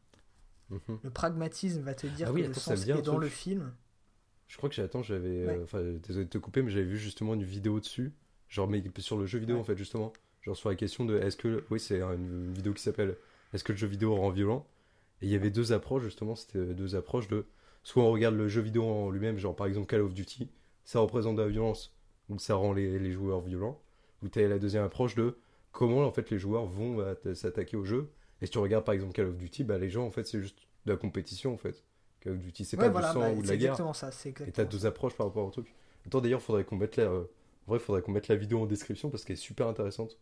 Mhm. 0.70 0.98
Le 1.02 1.10
pragmatisme 1.10 1.80
va 1.82 1.94
te 1.94 2.06
dire 2.06 2.28
Ah 2.28 2.32
oui, 2.32 2.42
que 2.42 2.46
le 2.46 2.52
attends, 2.52 2.70
me 2.70 2.76
sens 2.76 2.88
est 2.88 2.92
dans 3.02 3.12
truc. 3.14 3.20
le 3.24 3.28
film. 3.28 3.72
Je 4.48 4.56
crois 4.56 4.68
que 4.68 4.74
j'attends, 4.74 5.02
j'avais. 5.02 5.46
Ouais. 5.46 5.64
euh, 5.74 5.98
désolé 5.98 6.26
de 6.26 6.30
te 6.30 6.38
couper, 6.38 6.62
mais 6.62 6.70
j'avais 6.70 6.84
vu 6.84 6.98
justement 6.98 7.34
une 7.34 7.42
vidéo 7.44 7.80
dessus. 7.80 8.12
Genre, 8.48 8.68
mais 8.68 8.82
sur 8.98 9.16
le 9.18 9.26
jeu 9.26 9.38
vidéo, 9.38 9.56
Ouais. 9.56 9.60
en 9.62 9.64
fait, 9.64 9.76
justement. 9.76 10.12
Genre, 10.42 10.56
sur 10.56 10.68
la 10.68 10.74
question 10.76 11.04
de 11.04 11.18
est-ce 11.18 11.36
que. 11.36 11.64
Oui, 11.70 11.80
c'est 11.80 12.00
une 12.02 12.52
vidéo 12.52 12.72
qui 12.74 12.82
s'appelle 12.82 13.16
Est-ce 13.52 13.64
que 13.64 13.72
le 13.72 13.78
jeu 13.78 13.86
vidéo 13.86 14.14
rend 14.14 14.30
violent? 14.30 14.66
Et 15.22 15.26
il 15.26 15.30
y 15.32 15.34
avait 15.36 15.50
deux 15.50 15.72
approches, 15.72 16.02
justement. 16.04 16.36
C'était 16.36 16.74
deux 16.74 16.94
approches 16.96 17.28
de. 17.28 17.46
Soit 17.82 18.02
on 18.04 18.12
regarde 18.12 18.36
le 18.36 18.48
jeu 18.48 18.60
vidéo 18.62 18.84
en 18.84 19.10
lui-même, 19.10 19.38
genre 19.38 19.56
par 19.56 19.66
exemple 19.66 19.86
Call 19.88 20.02
of 20.02 20.14
Duty, 20.14 20.48
ça 20.84 21.00
représente 21.00 21.36
de 21.36 21.42
la 21.42 21.48
violence, 21.48 21.94
ou 22.28 22.38
ça 22.38 22.54
rend 22.54 22.72
les, 22.72 22.98
les 22.98 23.12
joueurs 23.12 23.40
violents. 23.40 23.80
Ou 24.22 24.28
tu 24.28 24.40
as 24.40 24.48
la 24.48 24.58
deuxième 24.58 24.84
approche 24.84 25.14
de 25.16 25.36
comment, 25.72 26.06
en 26.06 26.12
fait, 26.12 26.30
les 26.30 26.38
joueurs 26.38 26.66
vont 26.66 27.00
euh, 27.00 27.34
s'attaquer 27.34 27.76
au 27.76 27.84
jeu, 27.84 28.10
Et 28.40 28.46
si 28.46 28.52
tu 28.52 28.58
regardes 28.58 28.84
par 28.84 28.94
exemple 28.94 29.12
Call 29.14 29.26
of 29.26 29.36
Duty, 29.36 29.64
bah 29.64 29.78
les 29.78 29.90
gens 29.90 30.04
en 30.06 30.10
fait 30.10 30.24
c'est 30.26 30.40
juste 30.40 30.58
de 30.86 30.92
la 30.92 30.96
compétition 30.98 31.52
en 31.54 31.56
fait. 31.56 31.82
Call 32.20 32.34
of 32.34 32.38
Duty 32.38 32.64
c'est 32.64 32.76
Ouais, 32.76 32.84
pas 32.86 32.90
voilà, 32.90 33.08
du 33.08 33.14
sang 33.14 33.20
bah, 33.20 33.30
ou 33.32 33.42
de 33.42 33.48
la 33.48 33.56
guerre. 33.56 33.94
ça. 33.94 34.10
C'est 34.12 34.40
Et 34.46 34.52
t'as 34.52 34.64
deux 34.64 34.86
approches 34.86 35.14
par 35.16 35.26
rapport 35.26 35.46
au 35.46 35.50
truc. 35.50 35.74
Attends 36.06 36.20
d'ailleurs 36.20 36.42
faudrait 36.42 36.64
qu'on 36.64 36.76
mette 36.76 36.96
la... 36.96 37.04
euh, 37.04 37.24
En 37.66 37.70
vrai 37.72 37.78
faudrait 37.80 38.02
qu'on 38.02 38.12
mette 38.12 38.28
la 38.28 38.36
vidéo 38.36 38.60
en 38.60 38.66
description 38.66 39.10
parce 39.10 39.24
qu'elle 39.24 39.34
est 39.34 39.40
super 39.40 39.66
intéressante. 39.68 40.18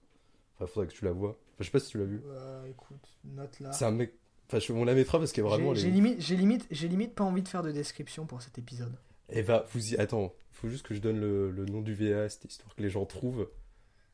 Enfin 0.56 0.66
faudrait 0.66 0.88
que 0.88 0.92
tu 0.94 1.04
la 1.04 1.12
vois. 1.12 1.30
Enfin, 1.30 1.38
je 1.60 1.64
sais 1.64 1.70
pas 1.70 1.80
si 1.80 1.88
tu 1.90 1.98
l'as 1.98 2.04
vu. 2.04 2.22
Euh, 2.26 2.66
écoute, 2.66 3.18
note 3.24 3.60
là. 3.60 3.72
C'est 3.72 3.84
un 3.86 3.90
mec... 3.90 4.14
Enfin 4.50 4.58
je- 4.58 4.72
on 4.72 4.84
la 4.84 4.94
mettra 4.94 5.18
parce 5.20 5.36
est 5.38 5.42
vraiment... 5.42 5.74
J'ai 5.74 5.90
limite, 5.92 6.20
j'ai 6.20 6.34
limite, 6.34 6.66
j'ai 6.72 6.88
limite 6.88 7.14
pas 7.14 7.22
envie 7.22 7.42
de 7.42 7.48
faire 7.48 7.62
de 7.62 7.70
description 7.70 8.26
pour 8.26 8.42
cet 8.42 8.58
épisode. 8.58 8.92
Et 9.28 9.42
va, 9.42 9.64
vous 9.72 9.92
y... 9.94 9.96
Attends, 9.96 10.34
il 10.52 10.56
faut 10.56 10.68
juste 10.68 10.84
que 10.84 10.92
je 10.92 11.00
donne 11.00 11.20
le, 11.20 11.52
le 11.52 11.64
nom 11.66 11.82
du 11.82 11.94
VHS, 11.94 12.44
histoire 12.48 12.74
que 12.74 12.82
les 12.82 12.90
gens 12.90 13.06
trouvent. 13.06 13.48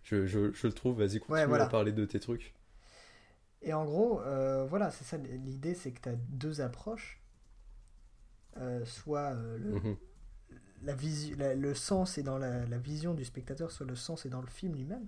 Je, 0.02 0.26
je, 0.26 0.52
je 0.52 0.66
le 0.66 0.72
trouve, 0.74 0.98
vas-y, 0.98 1.20
continue 1.20 1.38
Ouais, 1.38 1.46
voilà. 1.46 1.64
à 1.64 1.68
parler 1.68 1.90
de 1.92 2.04
tes 2.04 2.20
trucs. 2.20 2.52
Et 3.62 3.72
en 3.72 3.86
gros, 3.86 4.20
euh, 4.20 4.66
voilà, 4.68 4.90
c'est 4.90 5.04
ça 5.04 5.16
l'idée, 5.16 5.74
c'est 5.74 5.90
que 5.92 6.00
tu 6.02 6.08
as 6.10 6.16
deux 6.28 6.60
approches. 6.60 7.20
Euh, 8.58 8.84
soit 8.84 9.32
euh, 9.34 9.58
le, 9.58 9.70
Mhm. 9.72 9.96
la 10.82 10.94
visu- 10.94 11.34
la- 11.36 11.54
le 11.54 11.74
sens 11.74 12.18
est 12.18 12.22
dans 12.22 12.38
la, 12.38 12.64
la 12.66 12.78
vision 12.78 13.14
du 13.14 13.24
spectateur, 13.24 13.70
soit 13.70 13.86
le 13.86 13.96
sens 13.96 14.24
est 14.26 14.30
dans 14.30 14.40
le 14.42 14.46
film 14.48 14.74
lui-même. 14.74 15.06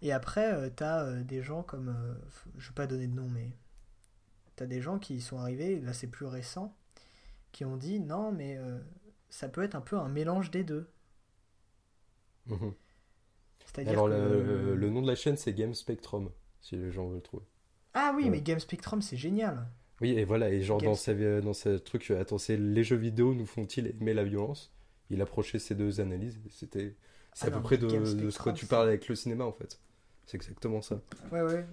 Et 0.00 0.12
après, 0.12 0.72
tu 0.76 0.82
as 0.84 1.12
des 1.22 1.42
gens 1.42 1.62
comme. 1.62 1.94
je 2.56 2.68
vais 2.68 2.74
pas 2.74 2.86
donner 2.86 3.06
de 3.08 3.14
nom, 3.14 3.28
mais. 3.28 3.50
Tu 4.62 4.64
as 4.64 4.68
des 4.68 4.80
gens 4.80 4.98
qui 5.00 5.20
sont 5.20 5.38
arrivés, 5.38 5.80
là 5.80 5.92
c'est 5.92 6.06
plus 6.06 6.26
récent, 6.26 6.72
qui 7.52 7.64
ont 7.64 7.76
dit 7.76 8.00
non, 8.00 8.32
mais 8.32 8.56
euh, 8.58 8.78
ça 9.30 9.48
peut 9.48 9.62
être 9.64 9.74
un 9.76 9.80
peu 9.82 9.98
un 9.98 10.08
mélange 10.08 10.50
des 10.52 10.64
deux. 10.64 10.88
Mhm. 12.46 12.74
C'est-à-dire 13.64 13.92
Alors, 13.92 14.08
que. 14.08 14.12
le, 14.14 14.76
le 14.76 14.90
nom 14.90 15.02
de 15.02 15.06
la 15.08 15.14
chaîne, 15.16 15.36
c'est 15.36 15.52
Game 15.54 15.74
Spectrum, 15.74 16.30
si 16.60 16.76
les 16.76 16.90
gens 16.92 17.06
veulent 17.08 17.16
le 17.16 17.22
trouver. 17.22 17.44
Ah 17.94 18.12
oui, 18.14 18.24
Ouais. 18.24 18.30
mais 18.30 18.42
Game 18.42 18.58
Spectrum, 18.60 19.00
c'est 19.02 19.16
génial. 19.16 19.66
Oui, 20.00 20.10
et 20.18 20.24
voilà, 20.24 20.50
et 20.50 20.62
genre 20.62 20.78
Game- 20.80 20.90
dans, 20.90 20.94
sa, 20.96 21.14
dans 21.40 21.52
ce 21.52 21.70
truc, 21.78 22.10
attends, 22.10 22.38
c'est 22.38 22.56
les 22.56 22.84
jeux 22.84 22.96
vidéo 22.96 23.34
nous 23.34 23.46
font-ils 23.46 23.86
aimer 23.88 24.14
la 24.14 24.24
violence? 24.24 24.72
Il 25.10 25.20
approchait 25.22 25.58
ces 25.58 25.74
deux 25.74 26.00
analyses, 26.00 26.40
c'était. 26.50 26.96
C'est 27.34 27.46
Ah 27.46 27.48
à 27.48 27.50
peu 27.50 27.62
près 27.62 27.78
de, 27.78 27.86
de 27.88 28.30
ce 28.30 28.38
que 28.38 28.50
tu 28.50 28.66
parles 28.66 28.88
avec 28.88 29.08
le 29.08 29.14
cinéma, 29.14 29.44
en 29.44 29.52
fait. 29.52 29.80
C'est 30.26 30.36
exactement 30.36 30.82
ça. 30.82 31.00
Ouais, 31.30 31.42
ouais. 31.42 31.66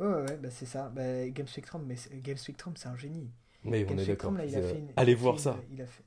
Ouais, 0.00 0.06
ouais, 0.06 0.22
ouais, 0.22 0.36
bah 0.38 0.50
c'est 0.50 0.66
ça. 0.66 0.88
Bah, 0.88 1.28
Game 1.28 1.46
Spectrum, 1.46 1.84
mais 1.86 1.96
c'est- 1.96 2.16
Game 2.20 2.36
Spectrum, 2.36 2.74
c'est 2.76 2.88
un 2.88 2.96
génie. 2.96 3.30
Mais 3.64 3.84
on 3.88 3.90
Game 3.90 3.98
est 3.98 4.06
d'accord. 4.06 4.32
Spectrum, 4.32 4.36
là, 4.36 4.44
il 4.46 4.56
a 4.56 4.62
fait 4.62 4.78
une, 4.78 4.88
Allez 4.96 5.12
il 5.12 5.18
voir 5.18 5.36
fait 5.36 5.42
ça. 5.42 5.56
une- 5.68 5.74
il 5.74 5.82
a 5.82 5.86
fait, 5.86 6.02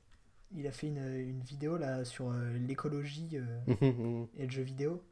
il 0.56 0.66
a 0.66 0.72
fait 0.72 0.86
une, 0.88 0.98
une 0.98 1.40
vidéo 1.42 1.76
là 1.78 2.04
sur 2.04 2.30
euh, 2.30 2.58
l'écologie 2.58 3.30
euh, 3.34 3.60
Mhm, 3.66 3.76
mhm. 3.98 4.28
et 4.38 4.44
le 4.46 4.50
jeu 4.50 4.62
vidéo. 4.62 5.02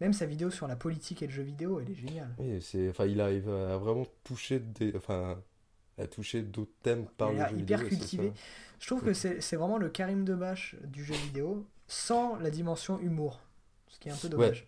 Même 0.00 0.12
sa 0.14 0.26
vidéo 0.26 0.50
sur 0.50 0.66
la 0.68 0.76
politique 0.76 1.22
et 1.22 1.26
le 1.26 1.32
jeu 1.32 1.42
vidéo, 1.42 1.80
elle 1.80 1.90
est 1.90 1.94
géniale. 1.94 2.30
Oui, 2.38 2.60
c'est, 2.62 2.88
enfin, 2.90 3.06
il 3.06 3.20
arrive 3.20 3.48
à 3.50 3.76
vraiment 3.78 4.06
toucher 4.24 4.60
des, 4.60 4.94
enfin, 4.96 5.42
à 5.98 6.06
toucher 6.06 6.42
d'autres 6.42 6.72
thèmes 6.82 7.06
par 7.18 7.32
Il 7.32 7.38
le 7.38 7.46
jeu 7.46 7.56
hyper 7.58 7.78
vidéo, 7.78 7.88
cultivé. 7.98 8.32
Je 8.80 8.86
trouve 8.86 9.02
que 9.02 9.12
c'est 9.12 9.40
c'est 9.42 9.56
vraiment 9.56 9.78
le 9.78 9.90
Karim 9.90 10.24
Debache 10.24 10.76
du 10.84 11.04
jeu 11.04 11.14
vidéo 11.14 11.66
sans 11.86 12.36
la 12.36 12.50
dimension 12.50 12.98
humour. 13.00 13.40
Ce 13.88 13.98
qui 13.98 14.08
est 14.08 14.12
un 14.12 14.16
peu 14.16 14.28
dommage. 14.28 14.66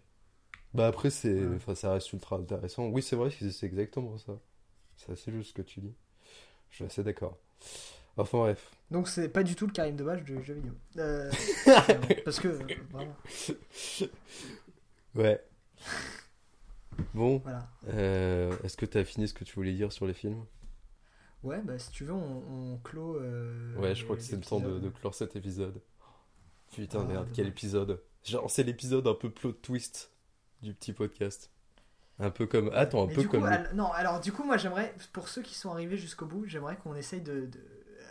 Bah 0.74 0.86
après, 0.86 1.10
c'est, 1.10 1.46
enfin, 1.56 1.74
ça 1.74 1.92
reste 1.92 2.12
ultra 2.12 2.36
intéressant. 2.36 2.86
Oui, 2.88 3.02
c'est 3.02 3.16
vrai, 3.16 3.30
c'est 3.30 3.66
exactement 3.66 4.16
ça. 4.18 4.32
C'est 4.96 5.12
assez 5.12 5.30
juste 5.32 5.50
ce 5.50 5.54
que 5.54 5.62
tu 5.62 5.80
dis. 5.80 5.94
Je 6.70 6.76
suis 6.76 6.84
assez 6.84 7.02
d'accord. 7.02 7.36
Enfin 8.16 8.38
bref. 8.38 8.70
Donc 8.90 9.08
c'est 9.08 9.28
pas 9.28 9.42
du 9.42 9.54
tout 9.54 9.66
le 9.66 9.72
Karim 9.72 9.96
Debache 9.96 10.22
du 10.22 10.42
jeu 10.42 10.54
vidéo. 10.54 10.72
Euh, 10.98 11.30
parce 12.24 12.40
que, 12.40 12.48
euh, 12.48 12.58
vraiment, 12.90 13.16
Ouais. 15.14 15.42
Bon, 17.14 17.38
voilà. 17.38 17.68
euh, 17.88 18.54
est-ce 18.64 18.76
que 18.76 18.86
t'as 18.86 19.04
fini 19.04 19.28
ce 19.28 19.34
que 19.34 19.44
tu 19.44 19.54
voulais 19.54 19.72
dire 19.72 19.92
sur 19.92 20.06
les 20.06 20.14
films? 20.14 20.44
Ouais, 21.42 21.60
bah 21.62 21.78
si 21.78 21.90
tu 21.90 22.04
veux, 22.04 22.12
on, 22.12 22.72
on 22.74 22.78
clôt. 22.78 23.18
Ouais, 23.78 23.94
je 23.94 24.04
crois 24.04 24.16
que 24.16 24.22
c'est 24.22 24.36
le 24.36 24.42
temps 24.42 24.60
de, 24.60 24.78
de 24.78 24.88
clore 24.90 25.14
cet 25.14 25.34
épisode. 25.34 25.80
Putain, 26.72 27.00
Ah, 27.00 27.04
merde, 27.12 27.28
quel 27.34 27.48
épisode. 27.48 28.00
Genre, 28.24 28.48
c'est 28.50 28.62
l'épisode 28.62 29.06
un 29.06 29.14
peu 29.14 29.30
plot 29.30 29.52
twist 29.52 30.10
du 30.62 30.74
petit 30.74 30.92
podcast. 30.92 31.50
Un 32.18 32.30
peu 32.30 32.46
comme. 32.46 32.70
Attends, 32.74 33.04
un 33.04 33.06
Mais 33.06 33.14
peu 33.14 33.22
du 33.22 33.28
comme. 33.28 33.40
coup, 33.40 33.46
le- 33.46 33.52
al- 33.52 33.70
non, 33.74 33.90
alors 33.92 34.20
du 34.20 34.32
coup, 34.32 34.44
moi 34.44 34.56
j'aimerais, 34.56 34.94
pour 35.12 35.28
ceux 35.28 35.42
qui 35.42 35.54
sont 35.54 35.70
arrivés 35.70 35.96
jusqu'au 35.96 36.26
bout, 36.26 36.44
j'aimerais 36.46 36.76
qu'on 36.76 36.94
essaye 36.94 37.20
de. 37.20 37.46
de- 37.46 37.60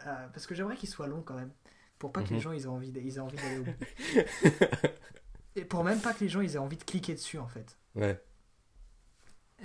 euh, 0.07 0.27
parce 0.33 0.47
que 0.47 0.55
j'aimerais 0.55 0.75
qu'il 0.75 0.89
soit 0.89 1.07
long 1.07 1.21
quand 1.21 1.35
même. 1.35 1.51
Pour 1.99 2.11
pas 2.11 2.21
que 2.23 2.29
Mhm. 2.29 2.33
les 2.35 2.39
gens 2.39 2.51
ils 2.51 2.63
aient 2.63 2.67
envie, 2.67 2.91
d- 2.91 3.01
ils 3.03 3.17
aient 3.17 3.19
envie 3.19 3.37
d'aller 3.37 3.59
au 3.59 3.63
bout. 3.63 3.75
Et 5.55 5.65
pour 5.65 5.83
même 5.83 5.99
pas 6.01 6.13
que 6.13 6.21
les 6.21 6.29
gens 6.29 6.41
ils 6.41 6.55
aient 6.55 6.59
envie 6.59 6.77
de 6.77 6.83
cliquer 6.83 7.13
dessus 7.13 7.37
en 7.37 7.47
fait. 7.47 7.77
Ouais. 7.95 8.19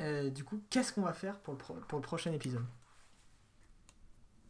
Euh, 0.01 0.29
du 0.31 0.45
coup, 0.45 0.63
qu'est-ce 0.69 0.93
qu'on 0.93 1.03
va 1.03 1.15
faire 1.15 1.39
pour 1.41 1.55
le, 1.55 1.59
pro- 1.59 1.75
pour 1.89 1.99
le 1.99 2.03
prochain 2.03 2.33
épisode? 2.33 2.67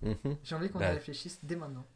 Mhm. 0.03 0.37
J'ai 0.43 0.55
envie 0.57 0.69
qu'on 0.71 0.81
Bah. 0.81 0.91
réfléchisse 0.91 1.39
dès 1.45 1.55
maintenant. 1.57 1.87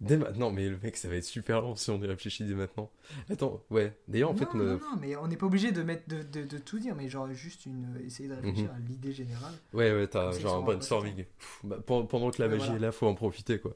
Dès 0.00 0.16
maintenant, 0.16 0.50
mais 0.50 0.66
le 0.70 0.78
mec, 0.78 0.96
ça 0.96 1.08
va 1.08 1.16
être 1.16 1.24
super 1.24 1.60
long 1.60 1.74
si 1.76 1.90
on 1.90 2.02
y 2.02 2.06
réfléchit 2.06 2.44
dès 2.44 2.54
maintenant. 2.54 2.90
Attends, 3.28 3.62
ouais. 3.68 3.94
D'ailleurs, 4.08 4.30
en 4.30 4.32
non, 4.32 4.38
fait, 4.38 4.54
non, 4.54 4.64
me- 4.64 4.78
non, 4.78 4.96
mais 4.98 5.14
on 5.16 5.28
n'est 5.28 5.36
pas 5.36 5.44
obligé 5.44 5.72
de, 5.72 5.82
mettre, 5.82 6.08
de, 6.08 6.22
de, 6.22 6.44
de 6.46 6.58
tout 6.58 6.78
dire, 6.78 6.94
mais 6.94 7.10
genre 7.10 7.30
juste 7.34 7.66
une, 7.66 8.00
essayer 8.02 8.26
de 8.28 8.34
réfléchir 8.34 8.70
Mhm. 8.72 8.76
à 8.76 8.78
l'idée 8.78 9.12
générale. 9.12 9.52
ouais, 9.74 9.92
ouais, 9.92 10.06
t'as 10.06 10.32
genre 10.32 10.56
un 10.56 10.62
brainstorming. 10.62 11.24
Pff, 11.24 11.60
bah, 11.64 11.76
pen- 11.86 12.06
pendant 12.08 12.30
que 12.30 12.40
la 12.40 12.48
magie 12.48 12.60
voilà. 12.64 12.76
est 12.76 12.80
là, 12.80 12.92
faut 12.92 13.06
en 13.08 13.14
profiter, 13.14 13.60
quoi. 13.60 13.74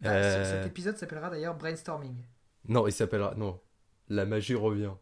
Bah, 0.00 0.10
Euh, 0.10 0.44
Cet 0.62 0.66
épisode 0.70 0.96
s'appellera 0.96 1.28
d'ailleurs 1.28 1.54
Brainstorming. 1.56 2.16
Non, 2.68 2.86
il 2.86 2.92
s'appellera. 2.92 3.34
Non, 3.34 3.60
la 4.08 4.24
magie 4.24 4.54
revient. 4.54 4.92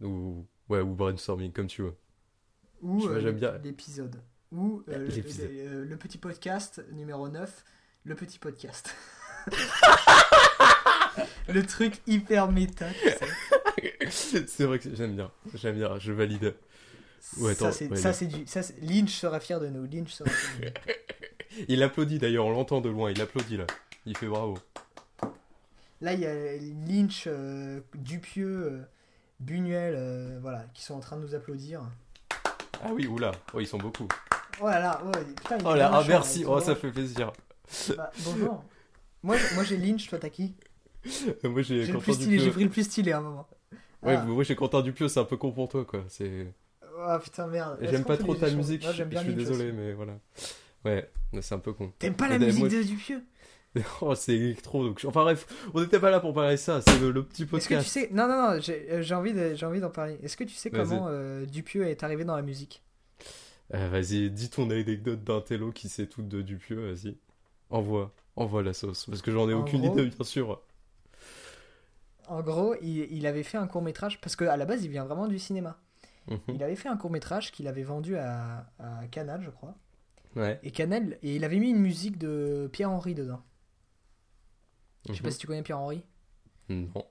Ou. 0.00 0.46
Ouais, 0.68 0.80
ou 0.80 0.94
brainstorming, 0.94 1.52
comme 1.52 1.66
tu 1.66 1.82
veux. 1.82 1.94
Ou 2.82 3.06
euh, 3.08 3.58
l'épisode. 3.62 4.22
Ou 4.52 4.82
euh, 4.88 4.98
le, 5.08 5.74
le- 5.78 5.84
le 5.84 5.96
petit 5.96 6.18
podcast 6.18 6.82
numéro 6.92 7.28
9, 7.28 7.64
le 8.04 8.14
petit 8.14 8.38
podcast. 8.38 8.94
le 11.48 11.64
truc 11.66 11.94
hyper 12.06 12.50
méta, 12.50 12.86
tu 12.90 14.10
sais. 14.10 14.46
c'est 14.46 14.64
vrai 14.64 14.78
que 14.78 14.94
j'aime 14.94 15.16
bien. 15.16 15.30
J'aime 15.54 15.76
bien, 15.76 15.98
je 15.98 16.12
valide. 16.12 16.54
Ouais, 17.38 17.54
ça, 17.54 17.72
c'est 17.72 17.88
ouais, 17.88 17.96
ça, 17.96 18.08
là. 18.08 18.14
c'est 18.14 18.26
du. 18.26 18.46
ça, 18.46 18.62
c'est- 18.62 18.80
Lynch 18.82 19.14
sera 19.14 19.40
fier 19.40 19.60
de 19.60 19.68
nous. 19.68 19.86
Lynch 19.86 20.10
sera 20.12 20.30
fier 20.30 20.60
de 20.60 20.66
nous. 20.66 20.72
Il 21.68 21.82
applaudit 21.82 22.18
d'ailleurs, 22.18 22.46
on 22.46 22.50
l'entend 22.50 22.80
de 22.80 22.88
loin, 22.88 23.10
il 23.10 23.20
applaudit 23.20 23.58
là. 23.58 23.66
Il 24.06 24.16
fait 24.16 24.26
bravo. 24.26 24.56
Là, 26.00 26.14
il 26.14 26.20
y 26.20 26.26
a 26.26 26.32
Lynch, 26.88 27.24
euh, 27.26 27.80
Dupieux, 27.94 28.72
euh, 28.72 28.80
Buñuel, 29.38 29.94
euh, 29.94 30.38
voilà, 30.40 30.64
qui 30.72 30.82
sont 30.82 30.94
en 30.94 31.00
train 31.00 31.18
de 31.18 31.22
nous 31.22 31.34
applaudir. 31.34 31.82
Ah 32.82 32.88
oui, 32.92 33.06
oula, 33.06 33.32
oh, 33.52 33.60
ils 33.60 33.66
sont 33.66 33.76
beaucoup. 33.76 34.08
Oh 34.60 34.66
là 34.66 34.80
là, 34.80 35.02
putain, 35.36 35.58
il 35.58 35.66
Oh 35.66 35.74
là, 35.74 35.90
ah 35.92 36.02
merci, 36.08 36.44
oh 36.46 36.58
ça 36.58 36.74
fait 36.74 36.90
plaisir. 36.90 37.32
Bah, 37.96 38.10
bonjour. 38.24 38.64
Moi, 39.22 39.36
moi 39.54 39.64
j'ai 39.64 39.76
Lynch, 39.76 40.08
toi 40.08 40.18
t'as 40.18 40.28
qui 40.30 40.54
Moi 41.44 41.62
j'ai 41.62 41.84
J'ai 41.86 41.92
pris 42.50 42.64
le 42.64 42.70
plus 42.70 42.84
stylé 42.84 43.12
à 43.12 43.18
un 43.18 43.22
moment. 43.22 43.48
Ouais, 44.02 44.16
Ah. 44.16 44.24
moi 44.24 44.42
j'ai 44.44 44.56
Quentin 44.56 44.82
Dupieux, 44.82 45.08
c'est 45.08 45.20
un 45.20 45.24
peu 45.24 45.36
con 45.36 45.52
pour 45.52 45.68
toi 45.68 45.84
quoi. 45.84 46.04
C'est. 46.08 46.52
Oh 47.04 47.18
putain, 47.22 47.46
merde. 47.46 47.78
J'aime 47.82 48.04
pas 48.04 48.16
trop 48.16 48.34
ta 48.34 48.50
musique, 48.50 48.82
Moi, 48.82 48.92
je 48.92 48.96
j'aime 48.98 49.08
bien 49.08 49.20
je 49.20 49.26
suis 49.26 49.34
désolé, 49.34 49.66
aussi. 49.68 49.76
mais 49.76 49.92
voilà. 49.92 50.18
Ouais, 50.84 51.10
mais 51.32 51.42
c'est 51.42 51.54
un 51.54 51.58
peu 51.58 51.72
con. 51.72 51.92
T'aimes 51.98 52.14
pas 52.14 52.28
la 52.28 52.38
Mais 52.38 52.46
musique 52.46 52.60
moi- 52.60 52.68
de 52.68 52.82
Dupieux 52.82 53.22
Oh, 54.02 54.14
c'est 54.14 54.34
électro, 54.34 54.84
donc. 54.86 55.02
Enfin 55.06 55.22
bref, 55.22 55.46
on 55.72 55.80
n'était 55.80 55.98
pas 55.98 56.10
là 56.10 56.20
pour 56.20 56.34
parler 56.34 56.52
de 56.56 56.60
ça, 56.60 56.80
c'est 56.82 56.98
le, 57.00 57.10
le 57.10 57.24
petit 57.24 57.42
Est-ce 57.44 57.50
que 57.50 57.56
tu 57.56 57.62
podcast. 57.68 57.88
sais 57.88 58.08
Non, 58.12 58.28
non, 58.28 58.54
non, 58.54 58.60
j'ai 58.60 58.90
euh, 58.90 59.02
j'ai 59.02 59.14
envie 59.14 59.32
de- 59.32 59.80
d'en 59.80 59.90
parler. 59.90 60.18
Est-ce 60.22 60.36
que 60.36 60.44
tu 60.44 60.54
sais 60.54 60.70
comment 60.70 61.06
euh, 61.08 61.46
Dupieux 61.46 61.86
est 61.86 62.02
arrivé 62.04 62.24
dans 62.24 62.36
la 62.36 62.42
musique? 62.42 62.82
Euh, 63.74 63.88
vas-y, 63.88 64.30
dis 64.30 64.50
ton 64.50 64.68
anecdote 64.68 65.24
d'un 65.24 65.40
télo 65.40 65.72
qui 65.72 65.88
sait 65.88 66.06
tout 66.06 66.22
de 66.22 66.42
Dupieux, 66.42 66.92
vas-y. 66.92 67.16
Envoie, 67.72 68.12
envoie 68.36 68.62
la 68.62 68.72
sauce, 68.72 69.06
parce 69.06 69.22
que 69.22 69.32
j'en 69.32 69.48
ai 69.48 69.54
En 69.54 69.60
aucune 69.60 69.82
gros- 69.82 69.98
idée, 69.98 70.06
bien 70.10 70.24
sûr. 70.24 70.60
En 72.28 72.40
gros, 72.42 72.74
il, 72.80 73.10
il 73.12 73.26
avait 73.26 73.42
fait 73.42 73.58
un 73.58 73.66
court 73.66 73.82
métrage, 73.82 74.20
parce 74.20 74.36
qu'à 74.36 74.56
la 74.56 74.64
base, 74.64 74.84
il 74.84 74.90
vient 74.90 75.04
vraiment 75.04 75.26
du 75.26 75.38
cinéma. 75.38 75.78
Mhm. 76.28 76.38
Il 76.54 76.62
avait 76.62 76.76
fait 76.76 76.88
un 76.88 76.96
court 76.96 77.10
métrage 77.10 77.50
qu'il 77.50 77.66
avait 77.66 77.82
vendu 77.82 78.16
à, 78.16 78.66
à 78.78 79.06
Canal, 79.10 79.42
je 79.42 79.50
crois. 79.50 79.74
Ouais. 80.36 80.60
Et 80.62 80.70
Canal, 80.70 81.18
et 81.22 81.34
il 81.36 81.44
avait 81.44 81.58
mis 81.58 81.70
une 81.70 81.80
musique 81.80 82.16
de 82.18 82.68
Pierre-Henry 82.72 83.14
dedans. 83.14 83.42
Je 85.08 85.14
sais 85.14 85.20
pas 85.20 85.28
Mhm. 85.28 85.32
si 85.32 85.38
tu 85.38 85.46
connais 85.48 85.62
Pierre-Henry. 85.62 86.02
Non. 86.68 87.04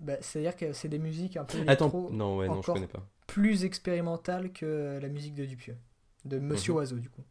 Bah, 0.00 0.14
C'est-à-dire 0.20 0.56
que 0.56 0.72
c'est 0.72 0.88
des 0.88 0.98
musiques 0.98 1.36
un 1.36 1.44
peu 1.44 1.58
Attends, 1.68 2.10
non, 2.10 2.36
ouais, 2.38 2.48
non, 2.48 2.60
je 2.62 2.72
connais 2.72 2.88
pas. 2.88 3.06
plus 3.28 3.64
expérimentales 3.64 4.52
que 4.52 4.98
la 5.00 5.08
musique 5.08 5.34
de 5.34 5.44
Dupieux. 5.46 5.76
De 6.24 6.38
Monsieur 6.40 6.72
Mhm. 6.72 6.78
Oiseau, 6.78 6.96
du 6.96 7.08
coup. 7.10 7.22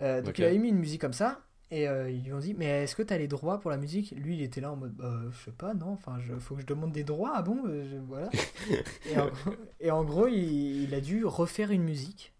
Euh, 0.00 0.22
donc 0.22 0.38
il 0.38 0.44
avait 0.44 0.58
mis 0.58 0.68
une 0.68 0.78
musique 0.78 1.00
comme 1.00 1.12
ça. 1.12 1.40
Et 1.70 1.88
euh, 1.88 2.10
ils 2.10 2.22
lui 2.22 2.32
ont 2.32 2.38
dit, 2.38 2.54
mais 2.54 2.66
est-ce 2.84 2.94
que 2.94 3.02
tu 3.02 3.12
as 3.12 3.18
les 3.18 3.26
droits 3.26 3.58
pour 3.58 3.70
la 3.70 3.78
musique? 3.78 4.12
Lui, 4.12 4.34
il 4.36 4.42
était 4.42 4.60
là 4.60 4.70
en 4.70 4.76
mode, 4.76 4.92
bah, 4.94 5.22
je 5.32 5.44
sais 5.44 5.50
pas, 5.50 5.74
non, 5.74 5.88
enfin, 5.92 6.18
je, 6.20 6.34
faut 6.38 6.54
que 6.54 6.60
je 6.60 6.66
demande 6.66 6.92
des 6.92 7.02
droits, 7.04 7.32
ah 7.34 7.42
bon 7.42 7.62
Euh, 7.66 7.84
je- 7.90 7.96
Voilà. 7.96 8.28
et, 9.10 9.18
en, 9.18 9.26
gros- 9.30 9.54
et 9.80 9.90
en 9.90 10.04
gros, 10.04 10.26
il, 10.28 10.82
il 10.84 10.94
a 10.94 11.00
dû 11.00 11.24
refaire 11.24 11.70
une 11.72 11.82
musique. 11.82 12.32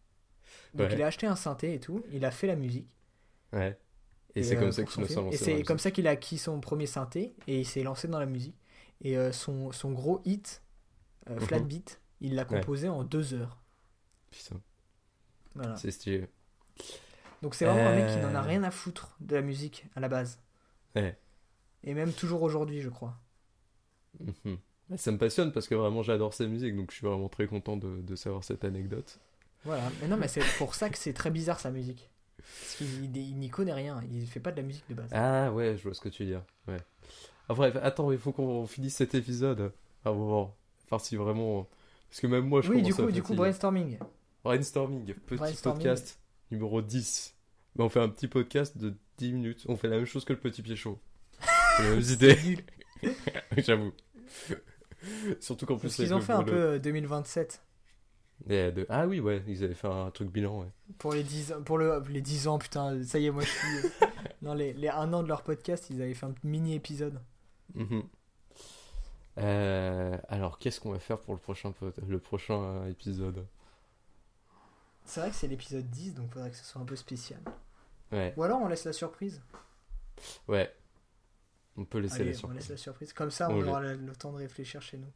Donc 0.74 0.88
Ouais. 0.88 0.94
il 0.94 1.02
a 1.02 1.06
acheté 1.06 1.26
un 1.26 1.36
synthé 1.36 1.74
et 1.74 1.80
tout, 1.80 2.04
il 2.12 2.24
a 2.24 2.30
fait 2.30 2.46
la 2.46 2.54
musique. 2.56 2.86
Ouais. 3.52 3.78
Et, 4.36 4.42
c'est 4.42 4.56
euh, 4.56 4.60
comme 4.60 4.72
ça 4.72 4.84
qu'il 4.84 5.02
Et 5.32 5.36
c'est 5.36 5.62
comme 5.62 5.78
ça 5.78 5.90
qu'il 5.90 6.06
a 6.06 6.10
acquis 6.10 6.38
son 6.38 6.60
premier 6.60 6.86
synthé 6.86 7.34
et 7.48 7.60
il 7.60 7.66
s'est 7.66 7.82
lancé 7.82 8.06
dans 8.08 8.18
la 8.20 8.26
musique. 8.26 8.56
Et 9.02 9.16
son, 9.32 9.72
son 9.72 9.92
gros 9.92 10.20
hit, 10.24 10.62
Mhm. 11.30 11.40
Flat 11.40 11.60
Beat. 11.60 12.00
Il 12.20 12.34
l'a 12.34 12.44
composé 12.44 12.88
en 12.88 13.02
deux 13.02 13.32
heures. 13.34 13.62
Putain, 14.30 14.60
Voilà. 15.54 15.76
c'est 15.76 15.90
stylé. 15.90 16.28
Donc 17.44 17.54
c'est 17.54 17.66
vraiment 17.66 17.86
un 17.90 17.94
mec 17.94 18.06
qui 18.08 18.16
n'en 18.16 18.34
a 18.34 18.38
Euh. 18.38 18.46
rien 18.46 18.62
à 18.62 18.70
foutre 18.70 19.16
de 19.20 19.36
la 19.36 19.42
musique 19.42 19.84
à 19.94 20.00
la 20.00 20.08
base. 20.08 20.40
Ouais. 20.96 21.18
Et 21.84 21.92
même 21.92 22.12
toujours 22.14 22.42
aujourd'hui, 22.42 22.80
je 22.80 22.88
crois. 22.88 23.18
Mhm. 24.18 24.56
Ouais, 24.90 24.96
Ça 24.96 25.12
me 25.12 25.18
passionne 25.18 25.52
parce 25.52 25.68
que 25.68 25.74
vraiment 25.74 26.02
j'adore 26.02 26.32
sa 26.32 26.46
musique, 26.46 26.74
donc 26.74 26.90
je 26.90 26.96
suis 26.96 27.06
vraiment 27.06 27.28
très 27.28 27.46
content 27.46 27.76
de, 27.76 28.00
de 28.00 28.16
savoir 28.16 28.42
cette 28.44 28.64
anecdote. 28.64 29.18
Voilà. 29.64 29.82
Mais 30.00 30.08
non, 30.08 30.16
mais 30.16 30.28
c'est 30.28 30.40
pour 30.58 30.74
ça 30.74 30.88
que 30.88 30.96
c'est 30.96 31.12
très 31.12 31.30
bizarre 31.30 31.60
sa 31.60 31.70
musique. 31.70 32.10
Parce 32.38 32.76
qu'il 32.76 33.04
il- 33.04 33.16
il 33.16 33.36
n'y 33.38 33.50
connaît 33.50 33.72
rien. 33.74 34.00
Il 34.10 34.26
fait 34.26 34.40
pas 34.40 34.50
de 34.50 34.56
la 34.56 34.62
musique 34.62 34.88
de 34.88 34.94
base. 34.94 35.10
Ah 35.12 35.52
ouais, 35.52 35.76
je 35.76 35.82
vois 35.82 35.92
ce 35.94 36.00
que 36.00 36.08
tu 36.08 36.22
veux 36.24 36.30
dire. 36.30 36.42
Ouais. 36.66 36.78
Ah, 37.50 37.54
bref, 37.54 37.76
attends, 37.82 38.10
il 38.10 38.18
faut 38.18 38.32
qu'on 38.32 38.66
finisse 38.66 38.96
cet 38.96 39.14
épisode. 39.14 39.72
Un 40.06 40.12
moment. 40.12 40.54
Enfin, 40.86 40.98
si 40.98 41.16
vraiment. 41.16 41.66
Parce 42.08 42.20
que 42.20 42.26
même 42.26 42.46
moi, 42.46 42.62
je 42.62 42.70
oui, 42.70 42.80
du 42.82 42.94
coup, 42.94 43.10
du 43.10 43.22
coup, 43.22 43.34
brainstorming. 43.34 43.98
Brainstorming, 44.44 45.12
petit 45.14 45.36
Brainstorming. 45.36 45.82
podcast 45.82 46.18
numéro 46.54 46.80
10. 46.82 47.34
Ben, 47.76 47.84
on 47.84 47.88
fait 47.88 48.00
un 48.00 48.08
petit 48.08 48.28
podcast 48.28 48.76
de 48.78 48.94
10 49.18 49.32
minutes. 49.32 49.64
On 49.68 49.76
fait 49.76 49.88
la 49.88 49.96
même 49.96 50.06
chose 50.06 50.24
que 50.24 50.32
le 50.32 50.38
petit 50.38 50.62
pied 50.62 50.76
chaud. 50.76 50.98
C'est 51.76 51.82
les 51.82 51.90
mêmes 51.90 52.00
idées, 52.00 52.58
j'avoue. 53.58 53.92
Surtout 55.40 55.66
qu'en 55.66 55.74
plus, 55.76 55.88
Parce 55.88 55.96
qu'ils 55.96 56.14
ont 56.14 56.20
fait 56.20 56.32
un 56.32 56.42
peu 56.44 56.54
euh, 56.54 56.78
2027 56.78 57.60
Et 58.48 58.72
de- 58.72 58.86
Ah 58.88 59.06
oui, 59.06 59.20
ouais, 59.20 59.42
ils 59.46 59.62
avaient 59.64 59.74
fait 59.74 59.88
un 59.88 60.10
truc 60.10 60.30
bilan, 60.30 60.60
ouais. 60.62 60.68
pour 60.98 61.12
les 61.12 61.22
10 61.22 61.52
ans, 61.52 61.62
pour 61.62 61.76
le, 61.78 62.02
les 62.08 62.20
10 62.22 62.48
ans, 62.48 62.58
putain, 62.58 63.02
ça 63.04 63.18
y 63.18 63.26
est, 63.26 63.30
moi 63.30 63.42
je 63.42 63.48
suis. 63.48 63.86
euh, 64.02 64.06
non, 64.42 64.54
les, 64.54 64.72
les 64.72 64.88
1 64.88 65.12
an 65.12 65.22
de 65.22 65.28
leur 65.28 65.42
podcast, 65.42 65.88
ils 65.90 66.00
avaient 66.00 66.14
fait 66.14 66.26
un 66.26 66.34
mini 66.42 66.74
épisode. 66.74 67.20
Mhm. 67.74 68.02
Euh, 69.38 70.16
alors, 70.28 70.58
qu'est-ce 70.58 70.80
qu'on 70.80 70.92
va 70.92 70.98
faire 71.00 71.18
pour 71.18 71.34
le 71.34 71.40
prochain, 71.40 71.74
le 72.06 72.18
prochain 72.18 72.62
euh, 72.62 72.88
épisode? 72.88 73.44
C'est 75.04 75.20
vrai 75.20 75.30
que 75.30 75.36
c'est 75.36 75.48
l'épisode 75.48 75.88
10, 75.90 76.14
donc 76.14 76.32
faudrait 76.32 76.50
que 76.50 76.56
ce 76.56 76.64
soit 76.64 76.80
un 76.80 76.84
peu 76.84 76.96
spécial. 76.96 77.40
Ouais, 78.12 78.34
Ou 78.36 78.42
alors 78.44 78.60
on 78.62 78.68
laisse 78.68 78.84
la 78.84 78.92
surprise. 78.92 79.42
ouais. 80.48 80.72
On 81.76 81.84
peut 81.84 81.98
laisser 81.98 82.22
Allez, 82.22 82.30
la 82.30 82.30
on 82.30 82.38
surprise. 82.38 82.58
laisse 82.60 82.68
la 82.70 82.76
surprise. 82.76 83.12
Comme 83.12 83.30
ça, 83.30 83.50
On 83.50 83.56
on 83.56 83.66
aura 83.68 83.80
le, 83.80 83.96
le 83.96 84.12
temps 84.16 84.32
de 84.32 84.38
réfléchir 84.38 84.80
chez 84.82 84.98
nous. 84.98 85.12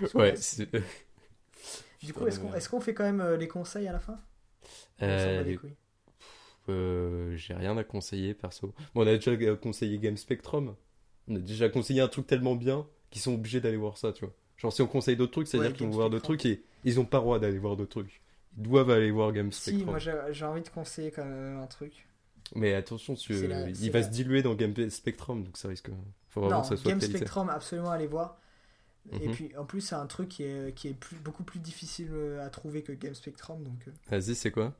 Ouais, 0.14 0.34
Du 2.02 2.12
coup, 2.12 2.26
est-ce 2.26 2.38
qu'on 2.68 2.78
est 2.80 2.80
fait 2.84 2.94
quand 2.94 3.04
même 3.04 3.20
euh, 3.20 3.36
les 3.36 3.48
conseils 3.48 3.88
à 3.88 3.92
la 3.92 3.98
fin? 3.98 4.18
On 5.00 5.04
Euh, 5.04 5.42
les 5.42 5.58
euh, 6.68 7.36
j'ai 7.36 7.54
rien 7.54 7.76
à 7.76 7.84
conseiller 7.84 8.34
perso. 8.34 8.74
Bon, 8.94 9.02
on 9.04 9.06
a 9.06 9.14
déjà 9.16 9.30
euh, 9.32 9.56
conseillé 9.56 9.98
Game 9.98 10.16
Spectrum. 10.16 10.74
On 11.28 11.36
a 11.36 11.38
déjà 11.38 11.68
conseillé 11.68 12.00
un 12.00 12.08
truc 12.08 12.26
tellement 12.26 12.56
bien 12.56 12.86
qu'ils 13.10 13.22
sont 13.22 13.34
obligés 13.34 13.60
d'aller 13.60 13.76
voir 13.76 13.98
ça, 13.98 14.12
tu 14.12 14.24
vois. 14.24 14.34
Genre, 14.56 14.72
si 14.72 14.82
on 14.82 14.86
conseille 14.86 15.16
d'autres 15.16 15.32
trucs, 15.32 15.48
c'est-à-dire 15.48 15.70
Ouais, 15.70 15.76
qu'ils 15.76 15.86
vont 15.86 15.92
voir 15.92 16.10
d'autres 16.10 16.24
trucs 16.24 16.44
et 16.46 16.64
ils 16.84 16.98
ont 16.98 17.04
pas 17.04 17.18
le 17.18 17.22
droit 17.24 17.38
d'aller 17.38 17.58
voir 17.58 17.76
d'autres 17.76 17.90
trucs. 18.02 18.20
Ils 18.56 18.62
doivent 18.64 18.90
aller 18.90 19.12
voir 19.12 19.30
Game 19.32 19.52
Si, 19.54 19.84
Spectrum. 19.84 19.86
moi 19.86 19.98
j'ai 19.98 20.44
envie 20.44 20.62
de 20.62 20.68
conseiller 20.68 21.10
quand 21.10 21.24
même 21.24 21.58
un 21.58 21.66
truc. 21.66 22.06
Mais 22.54 22.74
attention, 22.74 23.14
la- 23.28 23.68
il 23.68 23.90
va 23.90 24.02
la- 24.02 24.06
se 24.06 24.08
diluer 24.08 24.42
dans 24.42 24.54
Game 24.54 24.74
Spectrum, 24.90 25.44
donc 25.44 25.56
ça 25.56 25.68
risque. 25.68 25.90
Faut 26.28 26.40
vraiment 26.40 26.60
non, 26.60 26.62
que 26.62 26.66
ça 26.68 26.76
soit 26.76 26.92
Game 26.92 27.00
qualité. 27.00 27.24
Spectrum, 27.24 27.48
absolument 27.50 27.90
aller 27.90 28.06
voir. 28.06 28.38
Et 29.18 29.28
Mhm. 29.28 29.30
puis 29.30 29.56
en 29.56 29.64
plus, 29.66 29.80
c'est 29.82 29.96
un 29.96 30.06
truc 30.06 30.28
qui 30.30 30.44
est, 30.44 30.74
qui 30.76 30.88
est 30.88 30.94
plus, 30.94 31.18
beaucoup 31.18 31.44
plus 31.44 31.60
difficile 31.60 32.10
euh, 32.12 32.44
à 32.46 32.50
trouver 32.50 32.82
que 32.84 32.92
Game 32.92 33.14
Spectrum. 33.14 33.62
Donc 33.64 33.88
euh, 33.88 33.92
Vas-y, 34.08 34.34
c'est 34.34 34.50
quoi? 34.50 34.74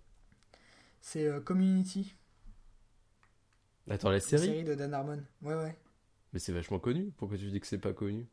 C'est 1.01 1.25
euh, 1.27 1.41
Community, 1.41 2.15
Attends, 3.91 4.11
la 4.11 4.21
série? 4.21 4.55
série 4.55 4.65
de 4.65 4.75
Dan 4.75 4.95
Harmon. 4.95 5.23
Ouais, 5.43 5.55
ouais. 5.55 5.77
Mais 6.33 6.39
c'est 6.39 6.53
vachement 6.53 6.79
connu. 6.79 7.11
Pourquoi 7.17 7.37
tu 7.37 7.51
dis 7.51 7.59
que 7.59 7.67
c'est 7.67 7.79
pas 7.79 7.93
connu? 7.93 8.29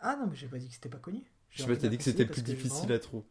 Ah 0.00 0.16
non, 0.16 0.26
mais 0.26 0.36
j'ai 0.36 0.48
pas 0.48 0.58
dit 0.58 0.68
que 0.68 0.74
c'était 0.74 0.88
pas 0.88 0.98
connu. 0.98 1.22
Je 1.50 1.60
sais 1.60 1.66
pas, 1.68 1.76
t'as 1.76 1.88
dit 1.88 1.98
que 1.98 2.04
c'était 2.04 2.24
plus 2.24 2.42
difficile 2.42 2.92
à 2.92 3.00
trouver. 3.00 3.24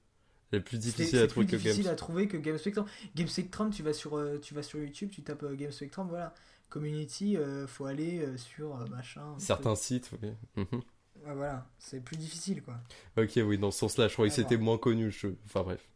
Le 0.57 0.63
plus 0.63 0.77
difficile 0.77 1.19
à 1.19 1.27
trouver 1.27 1.45
que 1.47 1.55
difficile 1.55 1.83
Game 1.83 1.93
à 1.93 1.95
trouver 1.95 2.27
que 2.27 2.37
Game 2.37 2.57
Spectrum. 2.57 2.85
Game 3.15 3.27
Spectrum, 3.27 3.69
tu 3.71 3.83
vas 3.83 3.93
sur, 3.93 4.17
euh, 4.17 4.37
tu 4.39 4.53
vas 4.53 4.63
sur 4.63 4.79
YouTube, 4.79 5.09
tu 5.11 5.21
tapes 5.23 5.43
euh, 5.43 5.55
Game 5.55 5.71
Spectrum, 5.71 6.07
voilà. 6.07 6.33
Community, 6.69 7.37
euh, 7.37 7.67
faut 7.67 7.85
aller 7.85 8.19
euh, 8.19 8.37
sur 8.37 8.75
euh, 8.75 8.85
machin. 8.87 9.35
Certains 9.37 9.75
sites, 9.75 10.11
oui. 10.21 10.29
Mhm. 10.57 10.81
Ouais, 11.25 11.33
voilà, 11.33 11.67
c'est 11.79 12.01
plus 12.01 12.17
difficile 12.17 12.61
quoi. 12.61 12.75
Ok, 13.17 13.31
oui, 13.37 13.57
dans 13.57 13.71
ce 13.71 13.79
sens-là, 13.79 14.07
je 14.09 14.13
croyais 14.13 14.29
que 14.29 14.35
c'était 14.35 14.57
moins 14.57 14.77
connu. 14.77 15.11
Je... 15.11 15.27
Enfin 15.45 15.63
bref. 15.63 15.87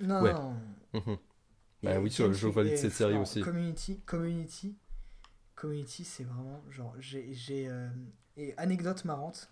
Non, 0.00 0.20
Ouais. 0.22 0.32
non. 0.34 0.54
Mhm. 0.92 1.16
Bah 1.82 1.98
oui, 2.00 2.10
je, 2.10 2.32
je 2.32 2.46
valide 2.48 2.72
et- 2.72 2.76
cette 2.76 2.92
série 2.92 3.14
non, 3.14 3.22
aussi. 3.22 3.40
Community, 3.40 4.00
Community, 4.06 4.76
Community, 5.54 6.04
c'est 6.04 6.24
vraiment 6.24 6.62
genre 6.70 6.94
j'ai 6.98 7.32
j'ai 7.32 7.68
euh, 7.68 7.88
et 8.36 8.54
anecdote 8.58 9.04
marrante. 9.04 9.50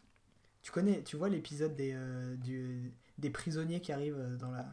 Tu 0.62 0.70
connais, 0.72 1.02
tu 1.02 1.16
vois 1.16 1.28
l'épisode 1.28 1.74
des 1.74 1.92
euh, 1.94 2.36
du, 2.36 2.92
des 3.18 3.30
prisonniers 3.30 3.80
qui 3.80 3.92
arrivent 3.92 4.18
euh, 4.18 4.36
dans 4.36 4.50
la 4.50 4.66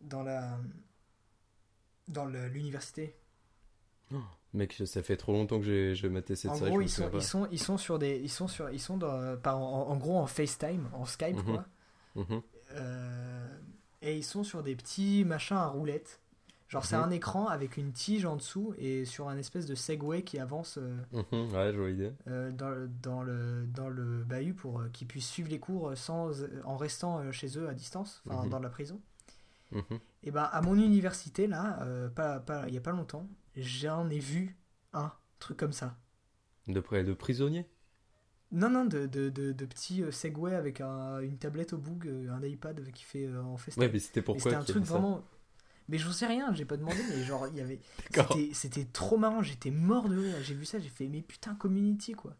dans 0.00 0.22
la 0.22 0.58
dans 2.08 2.26
l'université. 2.26 3.16
Mec, 4.54 4.74
ça 4.84 5.02
fait 5.02 5.16
trop 5.16 5.32
longtemps 5.32 5.58
que 5.58 5.64
j'ai 5.64 5.94
j'ai 5.94 6.10
maté 6.10 6.36
cette 6.36 6.50
En 6.50 6.54
série. 6.56 6.70
gros, 6.70 6.80
je 6.80 6.84
me 6.84 6.86
ils 6.86 6.90
sont, 6.90 7.10
ils 7.14 7.22
sont 7.22 7.48
ils 7.52 7.58
sont 7.58 7.78
sur 7.78 7.98
des 7.98 8.18
ils 8.18 8.28
sont 8.30 8.48
sur 8.48 8.68
ils 8.70 8.80
sont 8.80 8.98
dans, 8.98 9.36
par 9.38 9.58
en, 9.58 9.88
en 9.88 9.96
gros 9.96 10.18
en 10.18 10.26
FaceTime, 10.26 10.88
en 10.92 11.06
Skype 11.06 11.36
Mhm. 11.36 11.44
quoi. 11.44 11.54
pas. 11.56 12.20
Mhm. 12.20 12.42
Euh, 12.72 13.58
et 14.02 14.16
ils 14.18 14.24
sont 14.24 14.44
sur 14.44 14.62
des 14.62 14.76
petits 14.76 15.24
machins 15.24 15.56
à 15.56 15.66
roulettes. 15.68 16.20
Genre 16.72 16.84
c'est 16.84 16.96
Mhm. 16.96 17.02
un 17.02 17.10
écran 17.10 17.46
avec 17.48 17.76
une 17.76 17.92
tige 17.92 18.24
en 18.24 18.36
dessous 18.36 18.74
et 18.78 19.04
sur 19.04 19.28
un 19.28 19.36
espèce 19.36 19.66
de 19.66 19.74
Segway 19.74 20.22
qui 20.22 20.38
avance 20.38 20.78
euh, 20.78 20.96
Mhm, 21.12 21.52
Ouais, 21.52 21.72
jolie 21.72 21.94
idée. 21.94 22.12
euh, 22.28 22.50
dans, 22.50 22.70
le- 22.70 22.88
dans, 22.88 23.22
le, 23.22 23.66
dans 23.66 23.88
le 23.88 24.24
bahut 24.24 24.54
pour 24.54 24.80
euh, 24.80 24.88
qu'ils 24.92 25.06
puissent 25.06 25.28
suivre 25.28 25.50
les 25.50 25.60
cours 25.60 25.96
sans, 25.96 26.30
en 26.64 26.76
restant 26.76 27.30
chez 27.30 27.58
eux 27.58 27.68
à 27.68 27.74
distance, 27.74 28.22
enfin 28.28 28.44
Mhm. 28.44 28.50
dans 28.50 28.58
la 28.58 28.70
prison. 28.70 29.00
Et 30.22 30.30
ben 30.30 30.44
à 30.52 30.60
mon 30.62 30.76
université 30.76 31.46
là, 31.46 31.84
pas, 32.14 32.40
pas, 32.40 32.64
il 32.68 32.74
y 32.74 32.78
a 32.78 32.80
pas 32.80 32.92
longtemps, 32.92 33.28
j'en 33.56 34.08
ai 34.08 34.18
vu 34.18 34.56
un 34.92 35.12
truc 35.38 35.56
comme 35.58 35.72
ça. 35.72 35.96
De 36.66 36.80
près 36.80 37.04
de 37.04 37.14
prisonnier? 37.14 37.68
Non, 38.52 38.68
non, 38.68 38.84
de, 38.84 39.06
de, 39.06 39.30
de, 39.30 39.52
de 39.52 39.64
petits 39.66 40.02
Segway 40.12 40.54
avec 40.54 40.80
un- 40.82 41.20
une 41.20 41.38
tablette 41.38 41.72
au 41.72 41.78
bout, 41.78 41.98
un 42.30 42.42
iPad 42.42 42.90
qui 42.92 43.02
fait 43.04 43.26
en 43.34 43.56
FaceTime. 43.56 43.84
Ouais, 43.84 43.90
mais 43.92 43.98
c'était 43.98 44.20
Et 44.20 44.24
pourquoi 44.24 44.40
C'était 44.40 44.56
un 44.56 44.64
truc 44.64 44.84
vraiment. 44.84 45.24
Mais 45.88 45.98
je 45.98 46.10
sais 46.10 46.26
rien, 46.26 46.52
j'ai 46.54 46.64
pas 46.64 46.76
demandé, 46.76 46.96
mais 47.10 47.22
genre, 47.24 47.46
il 47.48 47.56
y 47.56 47.60
avait. 47.60 47.80
C'était- 48.54 48.84
trop 48.86 49.16
marrant, 49.16 49.42
j'étais 49.42 49.70
mort 49.70 50.08
de 50.08 50.16
rire. 50.18 50.36
J'ai 50.42 50.54
vu 50.54 50.64
ça, 50.64 50.78
j'ai 50.78 50.88
fait, 50.88 51.08
mais 51.08 51.22
putain, 51.22 51.54
community 51.54 52.12
quoi. 52.12 52.34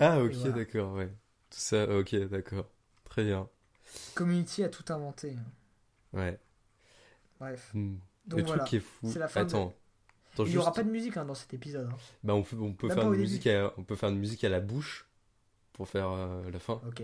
Ah, 0.00 0.22
ok, 0.22 0.32
voilà. 0.32 0.52
d'accord, 0.54 0.94
ouais. 0.94 1.08
Tout 1.50 1.58
ça, 1.60 1.84
ok, 1.88 2.14
d'accord. 2.28 2.70
Très 3.04 3.24
bien. 3.24 3.48
Community 4.14 4.62
a 4.64 4.68
tout 4.68 4.84
inventé. 4.92 5.36
Ouais. 6.12 6.38
Bref. 7.40 7.70
Hmm. 7.74 7.96
Donc 8.26 8.40
Le 8.40 8.44
voilà. 8.46 8.58
truc 8.60 8.70
qui 8.70 8.76
est 8.76 8.80
fou. 8.80 9.10
C'est 9.12 9.18
la 9.18 9.28
fin 9.28 9.42
de- 9.44 9.48
Attends. 9.48 9.74
Attends, 10.32 10.44
Il 10.46 10.52
y 10.52 10.58
aura 10.58 10.72
pas 10.72 10.82
de 10.82 10.90
musique 10.90 11.16
hein, 11.16 11.24
dans 11.24 11.34
cet 11.34 11.54
épisode. 11.54 11.88
hein. 11.90 11.96
Bah, 12.24 12.34
on 12.34 12.42
peut, 12.42 12.56
on 12.58 12.72
peut 12.74 12.88
faire 12.88 13.10
une 13.12 13.18
musique 13.18 13.46
à, 13.46 13.72
on 13.78 13.84
peut 13.84 13.96
faire 13.96 14.08
une 14.10 14.18
musique 14.18 14.44
à 14.44 14.48
la 14.48 14.60
bouche 14.60 15.06
pour 15.72 15.88
faire 15.88 16.10
euh, 16.10 16.50
la 16.50 16.58
fin. 16.58 16.80
Ok. 16.86 17.02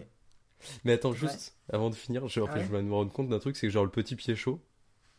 Mais 0.84 0.92
attends, 0.92 1.12
juste 1.12 1.56
avant 1.72 1.90
de 1.90 1.94
finir, 1.94 2.26
je, 2.28 2.40
en 2.40 2.46
fait, 2.46 2.60
Ouais. 2.60 2.64
je 2.70 2.76
me 2.76 2.92
rendre 2.92 3.12
compte 3.12 3.28
d'un 3.28 3.38
truc, 3.38 3.56
c'est 3.56 3.66
que 3.66 3.72
genre 3.72 3.84
le 3.84 3.90
petit 3.90 4.16
pied 4.16 4.36
chaud, 4.36 4.60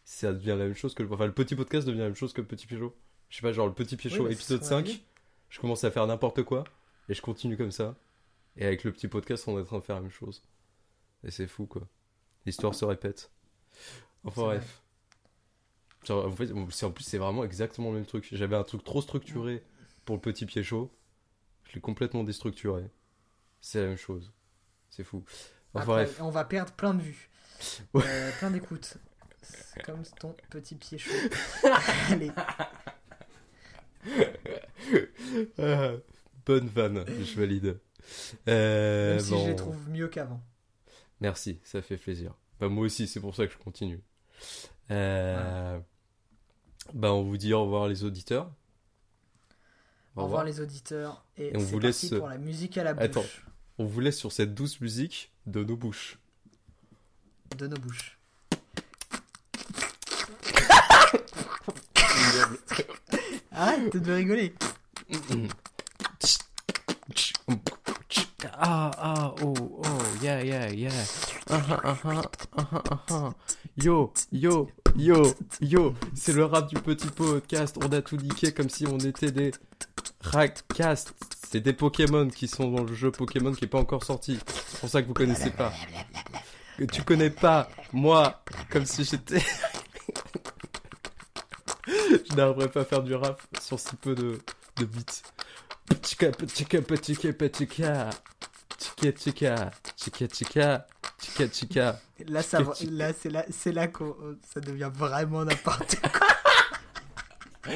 ça 0.03 0.33
devient 0.33 0.47
la 0.57 0.65
même 0.65 0.75
chose 0.75 0.93
que 0.93 1.03
le, 1.03 1.11
enfin 1.11 1.25
le 1.25 1.33
petit 1.33 1.55
podcast 1.55 1.87
devient 1.87 1.99
la 1.99 2.05
même 2.05 2.15
chose 2.15 2.33
que 2.33 2.41
le 2.41 2.47
petit 2.47 2.67
pied 2.67 2.77
chaud. 2.77 2.95
Je 3.29 3.37
sais 3.37 3.41
pas, 3.41 3.51
genre 3.53 3.67
le 3.67 3.73
petit 3.73 3.95
pied 3.95 4.09
Oui, 4.11 4.17
chaud 4.17 4.23
bah, 4.25 4.31
épisode 4.31 4.63
ce 4.63 4.69
qu'on 4.69 4.75
a 4.75 4.79
5, 4.79 4.85
dit. 4.85 5.03
je 5.49 5.59
commence 5.59 5.83
à 5.83 5.91
faire 5.91 6.05
n'importe 6.07 6.43
quoi 6.43 6.63
et 7.09 7.13
je 7.13 7.21
continue 7.21 7.57
comme 7.57 7.71
ça. 7.71 7.95
Et 8.57 8.65
avec 8.65 8.83
le 8.83 8.91
petit 8.91 9.07
podcast, 9.07 9.47
on 9.47 9.57
est 9.57 9.61
en 9.61 9.65
train 9.65 9.79
de 9.79 9.83
faire 9.83 9.95
la 9.95 10.01
même 10.01 10.11
chose. 10.11 10.43
Et 11.23 11.31
c'est 11.31 11.47
fou 11.47 11.65
quoi. 11.65 11.87
L'histoire 12.45 12.75
se 12.75 12.85
répète. 12.85 13.31
Enfin 14.23 14.43
bref. 14.43 14.81
Genre, 16.05 16.25
en 16.25 16.31
fait, 16.31 16.51
en 16.51 16.91
plus, 16.91 17.03
c'est 17.03 17.17
vraiment 17.17 17.43
exactement 17.45 17.89
le 17.91 17.95
même 17.95 18.05
truc. 18.05 18.27
J'avais 18.31 18.57
un 18.57 18.63
truc 18.63 18.83
trop 18.83 19.01
structuré 19.01 19.63
pour 20.05 20.15
le 20.17 20.21
petit 20.21 20.45
pied 20.45 20.61
chaud. 20.61 20.93
Je 21.63 21.73
l'ai 21.75 21.81
complètement 21.81 22.23
déstructuré. 22.25 22.83
C'est 23.61 23.81
la 23.81 23.87
même 23.87 23.97
chose. 23.97 24.33
C'est 24.89 25.05
fou. 25.05 25.23
Enfin 25.73 25.83
Après, 25.83 26.03
bref. 26.05 26.21
on 26.21 26.29
va 26.29 26.43
perdre 26.43 26.73
plein 26.73 26.93
de 26.93 27.01
vues. 27.01 27.29
Ouais. 27.93 28.03
Euh, 28.05 28.31
plein 28.39 28.51
d'écoutes. 28.51 28.97
Comme 29.83 30.03
ton 30.19 30.35
petit 30.49 30.75
pied 30.75 30.97
chaud. 30.97 31.11
Allez. 32.09 32.31
Ah, 35.59 35.91
bonne 36.45 36.67
vanne, 36.67 37.05
je 37.07 37.39
valide. 37.39 37.79
Euh, 38.47 39.11
Même 39.15 39.19
si 39.19 39.43
je 39.43 39.47
les 39.49 39.55
trouve 39.55 39.89
mieux 39.89 40.07
qu'avant. 40.07 40.41
Merci, 41.21 41.59
ça 41.63 41.81
fait 41.81 41.97
plaisir. 41.97 42.33
Bah, 42.59 42.67
moi 42.69 42.85
aussi, 42.85 43.07
c'est 43.07 43.19
pour 43.19 43.35
ça 43.35 43.47
que 43.47 43.53
je 43.53 43.57
continue. 43.57 44.01
Euh, 44.91 45.79
Bah, 46.93 47.13
on 47.13 47.23
vous 47.23 47.37
dit 47.37 47.53
au 47.53 47.63
revoir 47.63 47.87
les 47.87 48.03
auditeurs. 48.03 48.51
Au 50.15 50.25
revoir 50.25 50.43
les 50.43 50.59
auditeurs. 50.59 51.25
Et, 51.37 51.47
Et 51.47 51.57
on 51.57 51.59
vous 51.59 51.79
laisse- 51.79 52.09
pour 52.09 52.27
la 52.27 52.37
musique 52.37 52.77
à 52.77 52.83
la 52.83 52.93
bouche. 52.93 53.03
Attends. 53.05 53.25
On 53.79 53.85
vous 53.85 53.99
laisse 54.01 54.17
sur 54.17 54.31
cette 54.31 54.53
douce 54.53 54.81
musique 54.81 55.31
de 55.47 55.63
nos 55.63 55.75
bouches. 55.77 56.19
De 57.57 57.67
nos 57.67 57.77
bouches. 57.77 58.19
Arrête 63.51 63.97
de 63.97 64.13
rigoler. 64.13 64.53
Ah, 68.59 68.91
ah, 68.97 69.35
oh, 69.41 69.53
oh, 69.57 69.81
yeah, 70.21 70.43
yeah, 70.43 70.71
yeah. 70.71 70.91
Uh 71.49 71.55
-huh, 71.55 71.79
uh 71.83 71.95
-huh, 72.03 72.23
uh 72.57 72.63
-huh, 72.71 72.93
uh 72.93 72.99
-huh. 73.07 73.33
Yo, 73.75 74.13
yo, 74.31 74.69
yo, 74.95 75.33
yo. 75.61 75.93
C'est 76.15 76.33
le 76.33 76.45
rap 76.45 76.69
du 76.69 76.75
petit 76.75 77.07
podcast. 77.07 77.77
On 77.83 77.91
a 77.91 78.01
tout 78.01 78.17
niqué 78.17 78.51
comme 78.51 78.69
si 78.69 78.85
on 78.87 78.97
était 78.99 79.31
des 79.31 79.51
Rackcast. 80.21 81.13
C'est 81.51 81.61
des 81.61 81.73
Pokémon 81.73 82.27
qui 82.29 82.47
sont 82.47 82.71
dans 82.71 82.83
le 82.83 82.93
jeu 82.93 83.11
Pokémon 83.11 83.53
qui 83.53 83.65
est 83.65 83.67
pas 83.67 83.79
encore 83.79 84.03
sorti. 84.03 84.39
C'est 84.69 84.79
pour 84.79 84.89
ça 84.89 85.01
que 85.01 85.07
vous 85.07 85.13
connaissez 85.13 85.51
pas. 85.51 85.73
Que 86.77 86.85
tu 86.85 87.03
connais 87.03 87.29
pas, 87.29 87.69
moi, 87.91 88.43
comme 88.69 88.85
si 88.85 89.03
j'étais. 89.03 89.43
Je 92.29 92.35
n'arriverai 92.35 92.69
pas 92.69 92.81
à 92.81 92.85
faire 92.85 93.03
du 93.03 93.15
rap 93.15 93.41
sur 93.59 93.79
si 93.79 93.95
peu 93.95 94.15
de, 94.15 94.39
de 94.77 94.85
beats. 94.85 95.23
Chica, 96.03 96.31
chica, 96.53 96.79
chica, 97.01 97.49
chica. 97.49 98.09
Chica, 98.79 99.11
chica, 99.17 99.71
chica, 99.97 100.27
chica, 100.27 100.87
chica, 101.19 101.47
chica. 101.51 101.99
Là, 102.27 102.43
ça, 102.43 102.59
là 102.89 103.11
c'est 103.13 103.29
là, 103.29 103.45
c'est 103.49 103.71
là 103.71 103.87
que 103.87 104.03
ça 104.53 104.59
devient 104.59 104.91
vraiment 104.93 105.45
n'importe 105.45 105.99
quoi. 106.01 106.27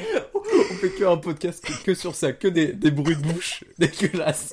On 0.70 0.74
fait 0.74 0.90
que 0.90 1.04
un 1.04 1.16
podcast 1.16 1.64
que, 1.64 1.72
que 1.82 1.94
sur 1.94 2.14
ça, 2.14 2.32
que 2.32 2.48
des, 2.48 2.74
des 2.74 2.90
bruits 2.90 3.16
de 3.16 3.22
bouche 3.22 3.64
dégueulasses. 3.78 4.52